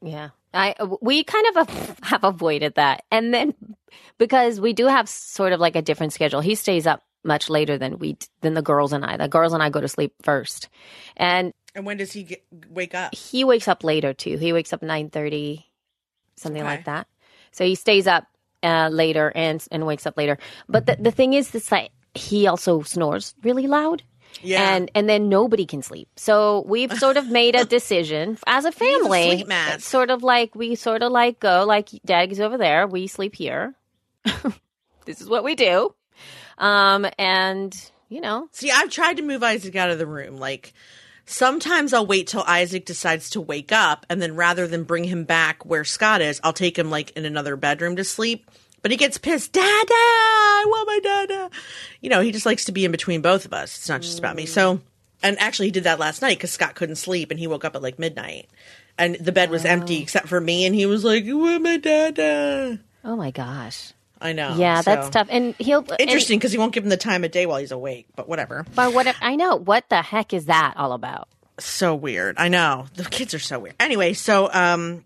Yeah. 0.00 0.30
I 0.56 0.74
we 1.00 1.24
kind 1.24 1.46
of 1.56 1.68
have 2.02 2.24
avoided 2.24 2.74
that. 2.76 3.04
And 3.10 3.32
then 3.34 3.54
because 4.18 4.60
we 4.60 4.72
do 4.72 4.86
have 4.86 5.08
sort 5.08 5.52
of 5.52 5.60
like 5.60 5.76
a 5.76 5.82
different 5.82 6.12
schedule. 6.12 6.40
He 6.40 6.54
stays 6.54 6.86
up 6.86 7.02
much 7.24 7.50
later 7.50 7.76
than 7.78 7.98
we 7.98 8.16
than 8.40 8.54
the 8.54 8.62
girls 8.62 8.92
and 8.92 9.04
I. 9.04 9.16
The 9.16 9.28
girls 9.28 9.52
and 9.52 9.62
I 9.62 9.70
go 9.70 9.80
to 9.80 9.88
sleep 9.88 10.14
first. 10.22 10.68
And 11.16 11.52
And 11.74 11.84
when 11.84 11.96
does 11.98 12.12
he 12.12 12.22
get, 12.22 12.44
wake 12.70 12.94
up? 12.94 13.14
he 13.14 13.44
wakes 13.44 13.68
up 13.68 13.84
later 13.84 14.14
too. 14.14 14.36
He 14.38 14.52
wakes 14.52 14.72
up 14.72 14.80
9:30 14.82 15.64
something 16.36 16.62
Okay. 16.62 16.70
like 16.70 16.84
that. 16.86 17.06
So 17.52 17.64
he 17.64 17.74
stays 17.74 18.06
up 18.06 18.26
uh, 18.62 18.88
later 18.92 19.32
and 19.34 19.64
and 19.70 19.86
wakes 19.86 20.06
up 20.06 20.16
later. 20.16 20.38
But 20.68 20.86
the 20.86 20.96
the 21.00 21.10
thing 21.10 21.32
is 21.34 21.50
this 21.50 21.70
like 21.72 21.90
he 22.14 22.46
also 22.46 22.82
snores 22.82 23.34
really 23.42 23.66
loud. 23.66 24.02
Yeah. 24.42 24.76
And 24.76 24.90
and 24.94 25.08
then 25.08 25.28
nobody 25.28 25.66
can 25.66 25.82
sleep. 25.82 26.08
So 26.16 26.64
we've 26.66 26.92
sort 26.98 27.16
of 27.16 27.28
made 27.28 27.54
a 27.54 27.64
decision 27.76 28.38
as 28.46 28.64
a 28.64 28.72
family. 28.72 29.44
It's 29.48 29.86
sort 29.86 30.10
of 30.10 30.22
like 30.22 30.54
we 30.54 30.74
sort 30.74 31.02
of 31.02 31.12
like 31.12 31.40
go 31.40 31.64
like 31.66 31.88
daddy's 32.04 32.40
over 32.40 32.58
there, 32.58 32.86
we 32.86 33.06
sleep 33.06 33.34
here. 33.34 33.74
this 35.04 35.20
is 35.20 35.28
what 35.28 35.44
we 35.44 35.54
do. 35.54 35.94
Um 36.58 37.06
and 37.18 37.74
you 38.08 38.20
know, 38.20 38.48
See, 38.52 38.70
I've 38.70 38.90
tried 38.90 39.16
to 39.16 39.22
move 39.22 39.42
Isaac 39.42 39.74
out 39.74 39.90
of 39.90 39.98
the 39.98 40.06
room. 40.06 40.36
Like 40.36 40.74
sometimes 41.24 41.92
I'll 41.92 42.06
wait 42.06 42.28
till 42.28 42.44
Isaac 42.46 42.84
decides 42.84 43.30
to 43.30 43.40
wake 43.40 43.72
up 43.72 44.06
and 44.08 44.22
then 44.22 44.36
rather 44.36 44.66
than 44.68 44.84
bring 44.84 45.04
him 45.04 45.24
back 45.24 45.66
where 45.66 45.84
Scott 45.84 46.20
is, 46.20 46.40
I'll 46.44 46.52
take 46.52 46.78
him 46.78 46.90
like 46.90 47.10
in 47.12 47.24
another 47.24 47.56
bedroom 47.56 47.96
to 47.96 48.04
sleep. 48.04 48.50
But 48.82 48.90
he 48.90 48.96
gets 48.96 49.18
pissed. 49.18 49.52
Dada, 49.52 49.64
I 49.64 50.64
want 50.66 50.86
my 50.86 51.00
dada. 51.02 51.50
You 52.00 52.10
know, 52.10 52.20
he 52.20 52.30
just 52.30 52.46
likes 52.46 52.66
to 52.66 52.72
be 52.72 52.84
in 52.84 52.92
between 52.92 53.20
both 53.20 53.44
of 53.44 53.52
us. 53.52 53.76
It's 53.76 53.88
not 53.88 54.02
just 54.02 54.18
about 54.18 54.36
me. 54.36 54.46
So, 54.46 54.80
and 55.22 55.38
actually 55.40 55.66
he 55.66 55.72
did 55.72 55.84
that 55.84 55.98
last 55.98 56.22
night 56.22 56.36
because 56.38 56.52
Scott 56.52 56.74
couldn't 56.74 56.96
sleep 56.96 57.30
and 57.30 57.40
he 57.40 57.46
woke 57.46 57.64
up 57.64 57.74
at 57.74 57.82
like 57.82 57.98
midnight. 57.98 58.48
And 58.98 59.16
the 59.16 59.32
bed 59.32 59.50
was 59.50 59.64
empty 59.64 60.02
except 60.02 60.28
for 60.28 60.40
me 60.40 60.66
and 60.66 60.74
he 60.74 60.86
was 60.86 61.04
like, 61.04 61.26
I 61.26 61.32
want 61.32 61.62
my 61.62 61.76
dada. 61.78 62.78
oh 63.04 63.16
my 63.16 63.30
gosh. 63.30 63.92
I 64.20 64.32
know. 64.32 64.54
Yeah, 64.56 64.80
that's 64.80 65.10
tough. 65.10 65.28
And 65.30 65.54
he'll 65.58 65.84
Interesting 65.98 66.38
because 66.38 66.52
he 66.52 66.58
won't 66.58 66.72
give 66.72 66.84
him 66.84 66.88
the 66.88 66.96
time 66.96 67.22
of 67.24 67.30
day 67.32 67.44
while 67.44 67.58
he's 67.58 67.72
awake, 67.72 68.06
but 68.16 68.26
whatever. 68.28 68.64
But 68.74 68.94
what 68.94 69.06
if 69.06 69.16
I 69.20 69.36
know, 69.36 69.56
what 69.56 69.88
the 69.90 70.00
heck 70.00 70.32
is 70.32 70.46
that 70.46 70.74
all 70.76 70.92
about? 70.92 71.28
so 71.58 71.94
weird. 71.94 72.36
I 72.38 72.48
know 72.48 72.86
the 72.96 73.04
kids 73.04 73.32
are 73.32 73.38
so 73.38 73.58
weird. 73.58 73.76
Anyway, 73.80 74.12
so 74.12 74.50
um, 74.52 75.04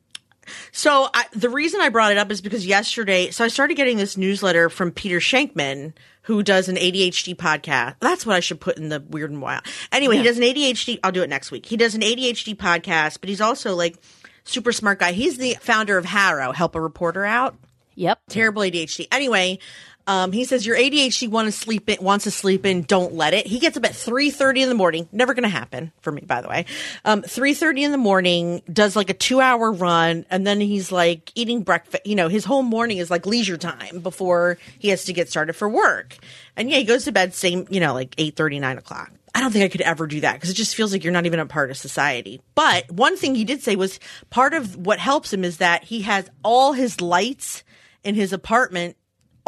so 0.72 1.08
I, 1.12 1.24
the 1.32 1.48
reason 1.48 1.80
I 1.80 1.88
brought 1.88 2.12
it 2.12 2.18
up 2.18 2.30
is 2.30 2.40
because 2.40 2.66
yesterday, 2.66 3.30
so 3.30 3.44
I 3.44 3.48
started 3.48 3.74
getting 3.74 3.96
this 3.96 4.16
newsletter 4.16 4.68
from 4.68 4.90
Peter 4.92 5.18
Shankman, 5.18 5.92
who 6.22 6.42
does 6.42 6.68
an 6.68 6.76
ADHD 6.76 7.34
podcast. 7.36 7.96
That's 8.00 8.24
what 8.26 8.36
I 8.36 8.40
should 8.40 8.60
put 8.60 8.76
in 8.76 8.88
the 8.88 9.00
weird 9.00 9.30
and 9.30 9.42
wild. 9.42 9.62
Anyway, 9.90 10.16
he 10.18 10.22
does 10.22 10.36
an 10.38 10.44
ADHD. 10.44 10.98
I'll 11.02 11.12
do 11.12 11.22
it 11.22 11.30
next 11.30 11.50
week. 11.50 11.66
He 11.66 11.76
does 11.76 11.94
an 11.94 12.02
ADHD 12.02 12.56
podcast, 12.56 13.20
but 13.20 13.28
he's 13.28 13.40
also 13.40 13.74
like 13.74 13.96
super 14.44 14.72
smart 14.72 14.98
guy. 14.98 15.12
He's 15.12 15.38
the 15.38 15.56
founder 15.60 15.96
of 15.98 16.04
HARO, 16.04 16.52
Help 16.52 16.74
a 16.74 16.80
Reporter 16.80 17.24
Out 17.24 17.56
Yep. 17.96 18.20
terrible 18.28 18.62
ADHD. 18.62 19.08
Anyway, 19.12 19.58
um, 20.06 20.32
he 20.32 20.44
says 20.44 20.66
your 20.66 20.76
ADHD 20.76 21.28
want 21.28 21.46
to 21.46 21.52
sleep 21.52 21.88
in, 21.88 22.02
wants 22.02 22.24
to 22.24 22.30
sleep 22.30 22.66
in. 22.66 22.82
Don't 22.82 23.14
let 23.14 23.34
it. 23.34 23.46
He 23.46 23.58
gets 23.58 23.76
up 23.76 23.84
at 23.84 23.94
three 23.94 24.30
thirty 24.30 24.62
in 24.62 24.68
the 24.68 24.74
morning. 24.74 25.08
Never 25.12 25.34
going 25.34 25.44
to 25.44 25.48
happen 25.48 25.92
for 26.00 26.10
me, 26.10 26.22
by 26.22 26.40
the 26.40 26.48
way. 26.48 26.66
Um, 27.04 27.22
three 27.22 27.54
thirty 27.54 27.84
in 27.84 27.92
the 27.92 27.98
morning 27.98 28.62
does 28.72 28.96
like 28.96 29.10
a 29.10 29.14
two 29.14 29.40
hour 29.40 29.72
run, 29.72 30.26
and 30.30 30.46
then 30.46 30.60
he's 30.60 30.90
like 30.90 31.30
eating 31.34 31.62
breakfast. 31.62 32.06
You 32.06 32.16
know, 32.16 32.28
his 32.28 32.44
whole 32.44 32.62
morning 32.62 32.98
is 32.98 33.10
like 33.10 33.26
leisure 33.26 33.56
time 33.56 34.00
before 34.00 34.58
he 34.78 34.88
has 34.88 35.04
to 35.04 35.12
get 35.12 35.30
started 35.30 35.54
for 35.54 35.68
work. 35.68 36.16
And 36.56 36.70
yeah, 36.70 36.78
he 36.78 36.84
goes 36.84 37.04
to 37.04 37.12
bed 37.12 37.34
same, 37.34 37.66
you 37.70 37.80
know, 37.80 37.94
like 37.94 38.14
eight 38.18 38.36
thirty, 38.36 38.58
nine 38.58 38.78
o'clock. 38.78 39.12
I 39.34 39.40
don't 39.40 39.52
think 39.52 39.64
I 39.64 39.68
could 39.68 39.82
ever 39.82 40.06
do 40.06 40.20
that 40.20 40.34
because 40.34 40.50
it 40.50 40.54
just 40.54 40.74
feels 40.74 40.92
like 40.92 41.04
you're 41.04 41.12
not 41.12 41.26
even 41.26 41.38
a 41.38 41.46
part 41.46 41.70
of 41.70 41.76
society. 41.76 42.40
But 42.54 42.90
one 42.90 43.16
thing 43.16 43.34
he 43.34 43.44
did 43.44 43.62
say 43.62 43.76
was 43.76 44.00
part 44.28 44.54
of 44.54 44.76
what 44.76 44.98
helps 44.98 45.32
him 45.32 45.44
is 45.44 45.58
that 45.58 45.84
he 45.84 46.02
has 46.02 46.28
all 46.42 46.72
his 46.72 47.00
lights 47.00 47.62
in 48.02 48.14
his 48.14 48.32
apartment 48.32 48.96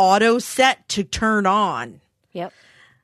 auto 0.03 0.39
set 0.41 0.89
to 0.89 1.05
turn 1.05 1.47
on 1.47 2.01
Yep. 2.33 2.53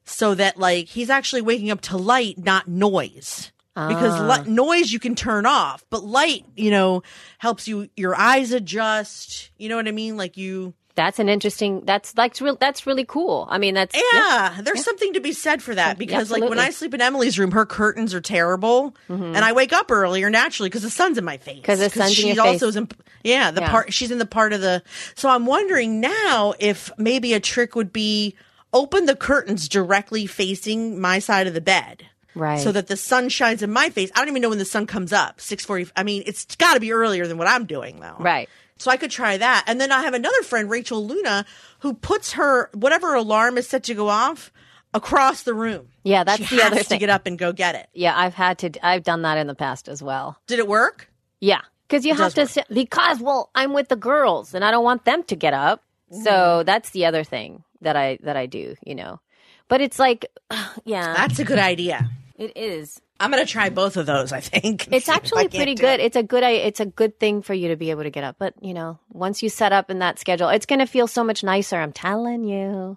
so 0.04 0.34
that 0.34 0.58
like 0.58 0.86
he's 0.88 1.10
actually 1.10 1.42
waking 1.42 1.70
up 1.70 1.80
to 1.82 1.96
light, 1.96 2.36
not 2.38 2.66
noise. 2.68 3.52
because 3.74 4.20
Ah. 4.20 4.42
li- 4.42 4.50
noise 4.50 4.90
you 4.90 4.98
can 4.98 5.14
turn 5.14 5.46
off, 5.46 5.84
but 5.88 6.02
light, 6.02 6.44
you 6.56 6.68
know, 6.72 7.04
helps 7.38 7.68
you 7.68 7.88
your 7.96 8.16
eyes 8.16 8.50
adjust. 8.50 9.50
You 9.56 9.68
know 9.68 9.76
what 9.76 9.86
I 9.86 9.92
mean? 9.92 10.16
Like 10.16 10.36
you, 10.36 10.74
That's 10.98 11.20
an 11.20 11.28
interesting. 11.28 11.82
That's 11.84 12.16
like 12.16 12.38
real. 12.40 12.56
That's 12.56 12.84
really 12.86 13.04
cool. 13.04 13.46
I 13.48 13.58
mean, 13.58 13.74
that's 13.74 13.96
yeah. 14.12 14.58
There's 14.60 14.84
something 14.84 15.12
to 15.12 15.20
be 15.20 15.32
said 15.32 15.62
for 15.62 15.72
that 15.76 15.96
because, 15.96 16.30
like, 16.30 16.42
when. 16.42 16.50
Mm-hmm. 16.52 16.60
I 16.60 16.70
sleep 16.70 16.92
in 16.92 17.00
Emily's 17.00 17.38
room, 17.38 17.52
her 17.52 17.64
curtains 17.64 18.12
are 18.14 18.20
terrible, 18.20 18.96
and 19.08 19.36
I 19.38 19.52
wake 19.52 19.72
up 19.72 19.90
earlier 19.92 20.28
naturally 20.28 20.68
because 20.68 20.82
the 20.82 20.90
sun's 20.90 21.16
in 21.16 21.24
my 21.24 21.36
face. 21.36 21.60
'Cause 21.64 21.78
the 21.78 21.88
sun's 21.88 22.10
in 22.10 22.14
she 22.16 22.32
your 22.32 22.44
also 22.44 22.66
face. 22.66 22.70
is 22.70 22.76
in, 22.76 22.88
yeah, 23.22 23.52
the 23.52 23.60
Yeah. 23.60 23.70
part 23.70 23.92
she's 23.94 24.10
in 24.10 24.18
the 24.18 24.26
part 24.26 24.52
of 24.52 24.60
the. 24.60 24.82
So 25.14 25.28
I'm 25.28 25.46
wondering 25.46 26.00
now 26.00 26.54
if 26.58 26.90
maybe 26.98 27.32
a 27.32 27.40
trick 27.40 27.76
would 27.76 27.92
be 27.92 28.34
open 28.72 29.06
the 29.06 29.14
curtains 29.16 29.68
directly 29.68 30.26
facing 30.26 31.00
my 31.00 31.20
side 31.20 31.46
of 31.46 31.54
the 31.54 31.60
bed. 31.60 32.06
Right. 32.34 32.60
So 32.60 32.70
that 32.72 32.86
the 32.88 32.96
sun 32.96 33.30
shines 33.30 33.62
in 33.62 33.72
my 33.72 33.90
face. 33.90 34.10
I 34.14 34.18
don't 34.20 34.28
even 34.28 34.42
know 34.42 34.50
when 34.50 34.58
the 34.58 34.64
sun 34.64 34.86
comes 34.86 35.12
up. 35.12 35.40
Six 35.40 35.64
forty. 35.64 35.86
I 35.96 36.02
mean, 36.02 36.22
it's 36.26 36.44
got 36.56 36.74
to 36.74 36.80
be 36.80 36.92
earlier 36.92 37.26
than 37.26 37.38
what 37.38 37.48
I'm 37.48 37.64
doing 37.66 38.00
though. 38.00 38.16
right. 38.18 38.48
So 38.78 38.90
I 38.90 38.96
could 38.96 39.10
try 39.10 39.36
that. 39.36 39.64
And 39.66 39.80
then 39.80 39.90
I 39.92 40.02
have 40.02 40.14
another 40.14 40.42
friend, 40.42 40.70
Rachel 40.70 41.04
Luna, 41.06 41.44
who 41.80 41.94
puts 41.94 42.32
her 42.32 42.70
whatever 42.74 43.14
alarm 43.14 43.58
is 43.58 43.68
set 43.68 43.82
to 43.84 43.94
go 43.94 44.08
off 44.08 44.52
across 44.94 45.42
the 45.42 45.54
room. 45.54 45.88
Yeah, 46.04 46.24
that's 46.24 46.44
she 46.46 46.56
the 46.56 46.62
has 46.62 46.72
other 46.72 46.84
to 46.84 46.98
get 46.98 47.10
up 47.10 47.26
and 47.26 47.38
go 47.38 47.52
get 47.52 47.74
it. 47.74 47.88
Yeah, 47.92 48.16
I've 48.16 48.34
had 48.34 48.58
to. 48.58 48.70
I've 48.86 49.02
done 49.02 49.22
that 49.22 49.36
in 49.38 49.46
the 49.46 49.54
past 49.54 49.88
as 49.88 50.02
well. 50.02 50.38
Did 50.46 50.58
it 50.58 50.68
work? 50.68 51.10
Yeah, 51.40 51.60
because 51.88 52.04
you 52.06 52.12
It 52.12 52.18
have 52.18 52.34
to. 52.34 52.46
Sit, 52.46 52.66
because 52.72 53.20
well, 53.20 53.50
I'm 53.54 53.72
with 53.74 53.88
the 53.88 53.96
girls, 53.96 54.54
and 54.54 54.64
I 54.64 54.70
don't 54.70 54.84
want 54.84 55.04
them 55.04 55.22
to 55.24 55.36
get 55.36 55.54
up. 55.54 55.82
Mm-hmm. 56.12 56.22
So 56.22 56.62
that's 56.64 56.90
the 56.90 57.04
other 57.06 57.24
thing 57.24 57.64
that 57.82 57.96
I 57.96 58.18
that 58.22 58.36
I 58.36 58.46
do. 58.46 58.76
You 58.86 58.94
know, 58.94 59.20
but 59.68 59.80
it's 59.80 59.98
like, 59.98 60.26
yeah, 60.84 61.14
That's 61.14 61.38
a 61.38 61.44
good 61.44 61.58
idea. 61.58 62.08
it 62.36 62.56
is. 62.56 63.00
I'm 63.20 63.30
going 63.32 63.44
to 63.44 63.50
try 63.50 63.68
both 63.70 63.96
of 63.96 64.06
those, 64.06 64.30
I 64.32 64.40
think. 64.40 64.88
It's 64.92 65.06
See 65.06 65.10
if 65.12 65.14
I 65.14 65.14
actually 65.16 65.48
pretty 65.48 65.74
good. 65.74 66.00
it. 66.00 66.04
It's 66.04 66.16
a 66.16 66.22
good. 66.22 66.44
It's 66.44 66.80
a 66.80 66.86
good 66.86 67.18
thing 67.18 67.42
for 67.42 67.54
you 67.54 67.68
to 67.68 67.76
be 67.76 67.90
able 67.90 68.04
to 68.04 68.10
get 68.10 68.24
up. 68.24 68.36
But 68.38 68.54
you 68.60 68.74
know, 68.74 68.98
once 69.10 69.42
you 69.42 69.48
set 69.48 69.72
up 69.72 69.90
in 69.90 69.98
that 70.00 70.18
schedule, 70.18 70.48
it's 70.48 70.66
going 70.66 70.78
to 70.78 70.86
feel 70.86 71.06
so 71.06 71.24
much 71.24 71.42
nicer. 71.42 71.76
I'm 71.76 71.92
telling 71.92 72.44
you, 72.44 72.96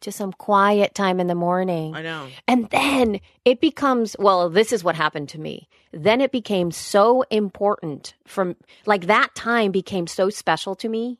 just 0.00 0.16
some 0.18 0.32
quiet 0.32 0.94
time 0.94 1.18
in 1.18 1.26
the 1.26 1.34
morning. 1.34 1.94
I 1.94 2.02
know. 2.02 2.28
And 2.46 2.70
then 2.70 3.18
it 3.44 3.60
becomes, 3.60 4.14
well, 4.18 4.48
this 4.48 4.72
is 4.72 4.84
what 4.84 4.94
happened 4.94 5.28
to 5.30 5.40
me. 5.40 5.68
Then 5.92 6.20
it 6.20 6.30
became 6.30 6.70
so 6.70 7.22
important 7.30 8.14
from 8.26 8.54
like 8.86 9.06
that 9.06 9.34
time 9.34 9.72
became 9.72 10.06
so 10.06 10.30
special 10.30 10.76
to 10.76 10.88
me. 10.88 11.18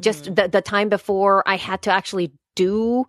Just 0.00 0.24
Mm-hmm. 0.24 0.34
the, 0.34 0.48
the 0.48 0.62
time 0.62 0.88
before 0.88 1.42
I 1.46 1.56
had 1.56 1.82
to 1.82 1.90
actually 1.92 2.32
do 2.54 3.06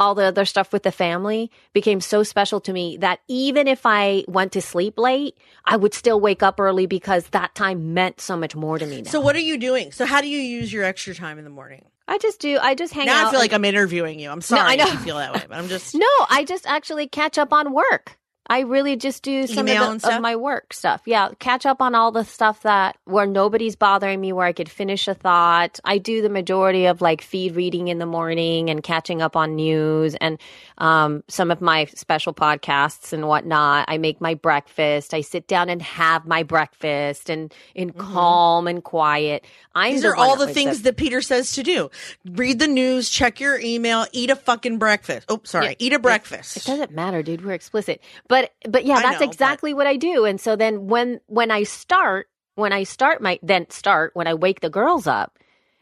all 0.00 0.14
the 0.14 0.24
other 0.24 0.44
stuff 0.44 0.72
with 0.72 0.82
the 0.82 0.92
family 0.92 1.50
became 1.72 2.00
so 2.00 2.22
special 2.22 2.60
to 2.60 2.72
me 2.72 2.96
that 2.98 3.20
even 3.28 3.66
if 3.66 3.84
I 3.84 4.24
went 4.28 4.52
to 4.52 4.60
sleep 4.60 4.98
late, 4.98 5.36
I 5.64 5.76
would 5.76 5.94
still 5.94 6.20
wake 6.20 6.42
up 6.42 6.60
early 6.60 6.86
because 6.86 7.28
that 7.28 7.54
time 7.54 7.94
meant 7.94 8.20
so 8.20 8.36
much 8.36 8.54
more 8.54 8.78
to 8.78 8.86
me 8.86 9.02
now. 9.02 9.10
So 9.10 9.20
what 9.20 9.34
are 9.36 9.40
you 9.40 9.58
doing? 9.58 9.92
So 9.92 10.06
how 10.06 10.20
do 10.20 10.28
you 10.28 10.38
use 10.38 10.72
your 10.72 10.84
extra 10.84 11.14
time 11.14 11.38
in 11.38 11.44
the 11.44 11.50
morning? 11.50 11.84
I 12.06 12.18
just 12.18 12.40
do, 12.40 12.58
I 12.60 12.74
just 12.74 12.94
hang 12.94 13.06
now 13.06 13.22
out. 13.22 13.26
I 13.26 13.30
feel 13.30 13.40
like 13.40 13.52
I'm 13.52 13.64
interviewing 13.64 14.18
you. 14.18 14.30
I'm 14.30 14.40
sorry 14.40 14.62
I 14.72 14.76
know. 14.76 14.86
if 14.86 14.94
you 14.94 14.98
feel 15.00 15.16
that 15.18 15.34
way, 15.34 15.44
but 15.46 15.56
I'm 15.58 15.68
just 15.68 15.94
No, 15.94 16.06
I 16.30 16.44
just 16.46 16.66
actually 16.66 17.06
catch 17.06 17.36
up 17.36 17.52
on 17.52 17.72
work. 17.72 18.17
I 18.48 18.60
really 18.60 18.96
just 18.96 19.22
do 19.22 19.46
some 19.46 19.68
of, 19.68 20.00
the, 20.02 20.16
of 20.16 20.22
my 20.22 20.36
work 20.36 20.72
stuff. 20.72 21.02
Yeah, 21.04 21.30
catch 21.38 21.66
up 21.66 21.82
on 21.82 21.94
all 21.94 22.12
the 22.12 22.24
stuff 22.24 22.62
that 22.62 22.96
where 23.04 23.26
nobody's 23.26 23.76
bothering 23.76 24.20
me, 24.20 24.32
where 24.32 24.46
I 24.46 24.52
could 24.52 24.70
finish 24.70 25.06
a 25.08 25.14
thought. 25.14 25.78
I 25.84 25.98
do 25.98 26.22
the 26.22 26.30
majority 26.30 26.86
of 26.86 27.00
like 27.02 27.20
feed 27.20 27.56
reading 27.56 27.88
in 27.88 27.98
the 27.98 28.06
morning 28.06 28.70
and 28.70 28.82
catching 28.82 29.20
up 29.20 29.36
on 29.36 29.56
news 29.56 30.14
and 30.14 30.38
um, 30.78 31.24
some 31.28 31.50
of 31.50 31.60
my 31.60 31.86
special 31.86 32.32
podcasts 32.32 33.12
and 33.12 33.28
whatnot. 33.28 33.84
I 33.88 33.98
make 33.98 34.20
my 34.20 34.34
breakfast. 34.34 35.12
I 35.12 35.20
sit 35.20 35.46
down 35.46 35.68
and 35.68 35.82
have 35.82 36.26
my 36.26 36.42
breakfast 36.42 37.28
and 37.28 37.52
in 37.74 37.90
calm 37.92 38.66
and 38.66 38.82
quiet. 38.82 39.44
I'm 39.74 39.88
Mm-hmm. 39.88 39.94
These 39.94 40.02
the 40.02 40.08
are 40.08 40.16
all 40.16 40.36
the 40.36 40.48
things 40.52 40.78
up- 40.78 40.82
that 40.84 40.96
Peter 40.96 41.20
says 41.22 41.52
to 41.52 41.62
do. 41.62 41.90
Read 42.24 42.58
the 42.58 42.66
news, 42.68 43.08
check 43.10 43.40
your 43.40 43.58
email, 43.58 44.06
eat 44.12 44.28
a 44.30 44.36
fucking 44.36 44.78
breakfast. 44.78 45.26
Oh, 45.28 45.40
sorry. 45.44 45.66
Yeah. 45.68 45.74
Eat 45.78 45.92
a 45.92 45.98
breakfast. 45.98 46.56
It 46.56 46.64
breakfast. 46.64 46.66
doesn't 46.66 46.92
matter, 46.94 47.22
dude. 47.22 47.44
We're 47.44 47.52
explicit. 47.52 48.00
But 48.28 48.37
but 48.64 48.70
but 48.70 48.84
yeah, 48.84 48.96
I 48.96 49.02
that's 49.02 49.20
know, 49.20 49.26
but- 49.26 49.32
exactly 49.34 49.74
what 49.74 49.86
I 49.86 49.96
do. 49.96 50.24
And 50.24 50.40
so 50.40 50.56
then 50.56 50.86
when 50.88 51.20
when 51.26 51.50
I 51.50 51.62
start 51.64 52.28
when 52.54 52.72
I 52.72 52.84
start 52.84 53.20
my 53.22 53.38
then 53.42 53.68
start 53.70 54.10
when 54.14 54.26
I 54.26 54.34
wake 54.34 54.60
the 54.60 54.70
girls 54.70 55.06
up, 55.06 55.38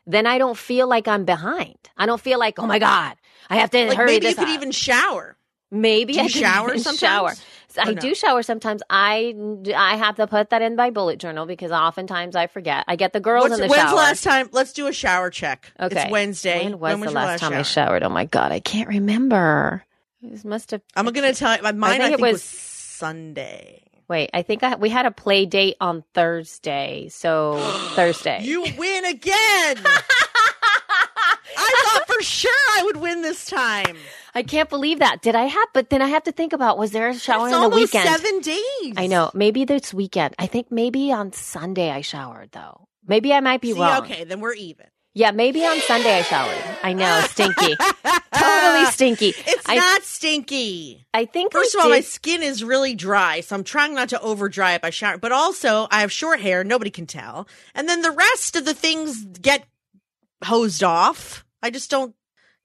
then 0.07 0.27
I 0.27 0.39
don't 0.39 0.57
feel 0.59 0.89
like 0.89 1.09
I'm 1.09 1.25
behind. 1.25 1.77
I 1.97 2.07
don't 2.07 2.21
feel 2.21 2.39
like 2.39 2.59
oh 2.59 2.67
my 2.67 2.79
god, 2.79 3.17
I 3.51 3.57
have 3.57 3.71
to 3.71 3.87
like 3.89 3.97
hurry 3.97 4.07
maybe 4.07 4.27
this 4.27 4.31
you 4.39 4.45
could 4.45 4.49
up. 4.49 4.55
even 4.55 4.71
shower. 4.73 5.37
maybe 5.71 6.13
Do 6.15 6.19
you 6.21 6.25
I 6.27 6.29
shower 6.29 6.77
sometimes? 6.79 6.99
shower. 6.99 7.33
So 7.69 7.83
I 7.83 7.93
no? 7.93 8.01
do 8.01 8.15
shower 8.15 8.43
sometimes. 8.43 8.83
I 8.89 9.35
I 9.75 9.97
have 9.97 10.17
to 10.17 10.27
put 10.27 10.51
that 10.51 10.63
in 10.63 10.77
my 10.77 10.91
bullet 10.91 11.19
journal 11.19 11.45
because 11.47 11.73
oftentimes 11.73 12.35
I 12.37 12.47
forget. 12.47 12.85
I 12.89 12.97
get 12.97 13.13
the 13.13 13.21
girls 13.21 13.45
What's, 13.51 13.55
in 13.57 13.61
the 13.63 13.69
when's 13.69 13.81
shower. 13.83 13.91
the 13.91 13.97
last 13.97 14.25
time? 14.25 14.49
Let's 14.53 14.73
do 14.73 14.87
a 14.87 14.93
shower 14.93 15.29
check. 15.31 15.73
Okay. 15.81 16.03
It's 16.05 16.11
Wednesday. 16.11 16.71
When 16.73 16.81
was 16.81 16.99
your 17.01 17.09
the 17.09 17.11
last 17.13 17.41
time 17.41 17.53
I 17.53 17.63
showered? 17.63 18.03
Oh 18.03 18.09
my 18.09 18.25
god, 18.27 18.53
I 18.53 18.61
can't 18.61 18.89
remember. 18.89 19.85
It 20.23 20.45
must 20.45 20.71
have. 20.73 20.83
I'm 20.95 21.05
going 21.07 21.33
to 21.33 21.39
tell 21.39 21.57
you. 21.57 21.63
Mine, 21.63 21.83
I 21.85 21.89
think 21.91 22.03
think, 22.03 22.19
it 22.19 22.23
was, 22.23 22.33
was- 22.33 22.43
Sunday. 22.43 23.83
Wait, 24.09 24.31
I 24.33 24.43
think 24.43 24.63
I, 24.63 24.77
we 24.77 24.89
had 24.89 25.05
a 25.05 25.11
play 25.11 25.47
date 25.47 25.77
on 25.81 26.05
Thursday. 26.15 27.09
So 27.11 27.59
Thursday. 27.95 28.41
You 28.43 28.63
win 28.79 29.05
again. 29.05 29.77
I 31.59 31.83
thought 31.99 32.07
for 32.07 32.23
sure 32.23 32.53
I 32.79 32.83
would 32.85 32.97
win 32.99 33.23
this 33.23 33.47
time. 33.47 33.97
I 34.35 34.43
can't 34.43 34.69
believe 34.69 34.99
that. 35.01 35.23
Did 35.23 35.35
I 35.35 35.45
have? 35.45 35.69
But 35.73 35.91
then 35.91 36.03
I 36.03 36.07
have 36.09 36.23
to 36.25 36.33
think 36.33 36.53
about 36.53 36.79
was 36.79 36.91
there 36.93 37.09
a 37.09 37.15
shower 37.19 37.47
it's 37.49 37.57
on 37.57 37.71
the 37.71 37.77
weekend? 37.77 38.09
seven 38.09 38.41
days. 38.41 38.95
I 38.97 39.07
know. 39.09 39.31
Maybe 39.35 39.65
this 39.65 39.93
weekend. 39.95 40.35
I 40.39 40.47
think 40.47 40.71
maybe 40.71 41.11
on 41.13 41.33
Sunday 41.33 41.91
I 41.91 42.03
showered 42.03 42.51
though. 42.53 42.89
Maybe 43.07 43.33
I 43.33 43.41
might 43.41 43.61
be 43.61 43.73
See, 43.73 43.81
wrong. 43.81 44.03
okay, 44.05 44.25
then 44.25 44.41
we're 44.41 44.55
even. 44.55 44.87
Yeah, 45.17 45.31
maybe 45.31 45.65
on 45.65 45.81
Sunday 45.81 46.19
I 46.19 46.21
showered. 46.21 46.63
I 46.83 46.93
know, 46.93 47.23
stinky, 47.23 47.75
totally 48.39 48.85
stinky. 48.85 49.29
It's 49.29 49.65
I, 49.67 49.77
not 49.77 50.03
stinky. 50.03 51.07
I 51.15 51.25
think 51.25 51.53
First 51.53 51.75
I 51.75 51.79
of 51.79 51.85
all, 51.87 51.91
my 51.91 52.01
skin 52.01 52.43
is 52.43 52.63
really 52.63 52.95
dry, 52.95 53.41
so 53.41 53.57
I'm 53.57 53.65
trying 53.65 53.95
not 53.95 54.11
to 54.11 54.21
over 54.21 54.51
dry 54.51 54.75
it 54.75 54.83
by 54.83 54.91
showering. 54.91 55.21
But 55.21 55.33
also, 55.33 55.89
I 55.91 56.03
have 56.03 56.13
short 56.13 56.41
hair; 56.41 56.65
nobody 56.65 56.91
can 56.91 57.07
tell. 57.07 57.49
And 57.75 57.89
then 57.89 58.03
the 58.03 58.11
rest 58.11 58.57
of 58.57 58.67
the 58.67 58.75
things 58.75 59.25
get 59.25 59.65
hosed 60.45 60.85
off. 60.85 61.47
I 61.63 61.71
just 61.71 61.91
don't 61.91 62.15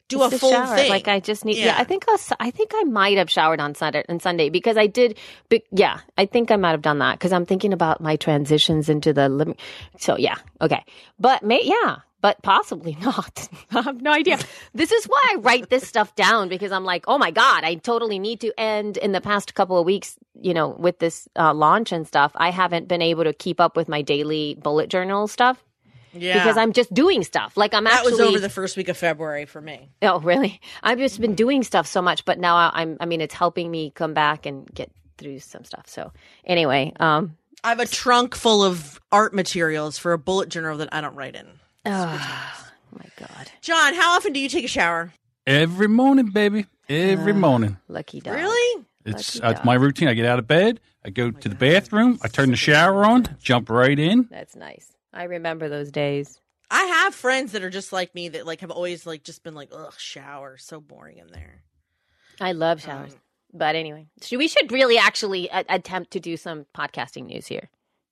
do 0.09 0.21
It's 0.25 0.33
a 0.33 0.39
full 0.39 0.51
shower. 0.51 0.75
thing. 0.75 0.89
Like 0.89 1.07
I 1.07 1.21
just 1.21 1.45
need. 1.45 1.55
Yeah, 1.55 1.67
Yeah. 1.67 1.75
I 1.77 1.85
think 1.85 2.03
I, 2.09 2.11
was, 2.11 2.33
I 2.37 2.51
think 2.51 2.71
I 2.75 2.83
might 2.83 3.17
have 3.17 3.29
showered 3.29 3.61
on 3.61 3.75
Sunday 3.75 4.03
and 4.09 4.21
Sunday 4.21 4.49
because 4.49 4.75
I 4.75 4.87
did. 4.87 5.17
But 5.47 5.61
yeah, 5.71 6.01
I 6.17 6.25
think 6.25 6.51
I 6.51 6.57
might 6.57 6.71
have 6.71 6.81
done 6.81 6.99
that 6.99 7.17
because 7.17 7.31
I'm 7.31 7.45
thinking 7.45 7.71
about 7.71 8.01
my 8.01 8.17
transitions 8.17 8.89
into 8.89 9.13
the 9.13 9.29
living. 9.29 9.55
So 9.99 10.17
yeah, 10.17 10.35
okay, 10.59 10.83
but 11.17 11.43
may 11.43 11.61
yeah. 11.63 11.99
But 12.21 12.41
possibly 12.43 12.95
not. 13.01 13.49
I 13.71 13.81
have 13.81 14.01
no 14.01 14.11
idea. 14.11 14.37
This 14.73 14.91
is 14.91 15.05
why 15.05 15.19
I 15.31 15.35
write 15.39 15.69
this 15.69 15.87
stuff 15.87 16.15
down 16.15 16.49
because 16.49 16.71
I'm 16.71 16.85
like, 16.85 17.05
oh 17.07 17.17
my 17.17 17.31
God, 17.31 17.63
I 17.63 17.75
totally 17.75 18.19
need 18.19 18.41
to. 18.41 18.53
And 18.59 18.95
in 18.97 19.11
the 19.11 19.21
past 19.21 19.55
couple 19.55 19.77
of 19.79 19.85
weeks, 19.85 20.17
you 20.39 20.53
know, 20.53 20.69
with 20.69 20.99
this 20.99 21.27
uh, 21.35 21.53
launch 21.53 21.91
and 21.91 22.07
stuff, 22.07 22.31
I 22.35 22.51
haven't 22.51 22.87
been 22.87 23.01
able 23.01 23.23
to 23.23 23.33
keep 23.33 23.59
up 23.59 23.75
with 23.75 23.89
my 23.89 24.01
daily 24.01 24.55
bullet 24.61 24.89
journal 24.89 25.27
stuff 25.27 25.63
yeah, 26.13 26.33
because 26.33 26.57
I'm 26.57 26.73
just 26.73 26.93
doing 26.93 27.23
stuff. 27.23 27.55
Like 27.57 27.73
I'm 27.73 27.85
that 27.85 27.93
actually. 27.93 28.11
That 28.11 28.23
was 28.23 28.29
over 28.29 28.39
the 28.39 28.49
first 28.49 28.77
week 28.77 28.89
of 28.89 28.97
February 28.97 29.45
for 29.45 29.61
me. 29.61 29.89
Oh, 30.01 30.19
really? 30.19 30.59
I've 30.83 30.97
just 30.97 31.21
been 31.21 31.35
doing 31.35 31.63
stuff 31.63 31.87
so 31.87 32.01
much, 32.01 32.25
but 32.25 32.39
now 32.39 32.55
I- 32.55 32.71
I'm. 32.73 32.97
I 32.99 33.05
mean, 33.05 33.21
it's 33.21 33.33
helping 33.33 33.71
me 33.71 33.91
come 33.91 34.13
back 34.13 34.45
and 34.45 34.67
get 34.73 34.91
through 35.17 35.39
some 35.39 35.63
stuff. 35.63 35.87
So, 35.87 36.11
anyway, 36.45 36.93
um, 36.99 37.37
I 37.63 37.69
have 37.69 37.79
a 37.79 37.85
trunk 37.85 38.35
full 38.35 38.63
of 38.63 38.99
art 39.11 39.33
materials 39.33 39.97
for 39.97 40.13
a 40.13 40.17
bullet 40.17 40.49
journal 40.49 40.77
that 40.79 40.89
I 40.93 41.01
don't 41.01 41.15
write 41.15 41.35
in. 41.35 41.47
Oh 41.85 42.63
my 42.91 43.05
god, 43.17 43.51
John, 43.61 43.93
how 43.93 44.15
often 44.15 44.33
do 44.33 44.39
you 44.39 44.49
take 44.49 44.65
a 44.65 44.69
shower? 44.69 45.13
Every 45.47 45.87
morning, 45.87 46.27
baby. 46.27 46.65
Every 46.89 47.33
morning. 47.33 47.77
lucky 47.87 48.19
dog. 48.19 48.35
Really? 48.35 48.85
It's 49.05 49.39
uh, 49.39 49.59
my 49.63 49.73
routine. 49.75 50.07
I 50.07 50.13
get 50.13 50.25
out 50.25 50.39
of 50.39 50.47
bed, 50.47 50.79
I 51.03 51.09
go 51.09 51.31
to 51.31 51.49
the 51.49 51.55
bathroom, 51.55 52.19
I 52.21 52.27
turn 52.27 52.51
the 52.51 52.57
shower 52.57 53.05
on, 53.05 53.27
jump 53.41 53.69
right 53.69 53.97
in. 53.97 54.27
That's 54.29 54.55
nice. 54.55 54.87
I 55.13 55.23
remember 55.23 55.69
those 55.69 55.91
days. 55.91 56.39
I 56.69 56.83
have 56.83 57.15
friends 57.15 57.51
that 57.51 57.63
are 57.63 57.69
just 57.69 57.91
like 57.91 58.13
me 58.15 58.29
that 58.29 58.45
like 58.45 58.61
have 58.61 58.71
always 58.71 59.05
like 59.05 59.23
just 59.23 59.43
been 59.43 59.55
like, 59.55 59.69
ugh, 59.73 59.93
shower, 59.97 60.57
so 60.57 60.79
boring 60.79 61.17
in 61.17 61.27
there. 61.27 61.63
I 62.39 62.53
love 62.53 62.81
showers, 62.81 63.15
but 63.53 63.75
anyway, 63.75 64.07
we 64.31 64.47
should 64.47 64.71
really 64.71 64.97
actually 64.97 65.49
a- 65.49 65.65
attempt 65.69 66.11
to 66.11 66.19
do 66.19 66.37
some 66.37 66.65
podcasting 66.75 67.25
news 67.25 67.47
here. 67.47 67.69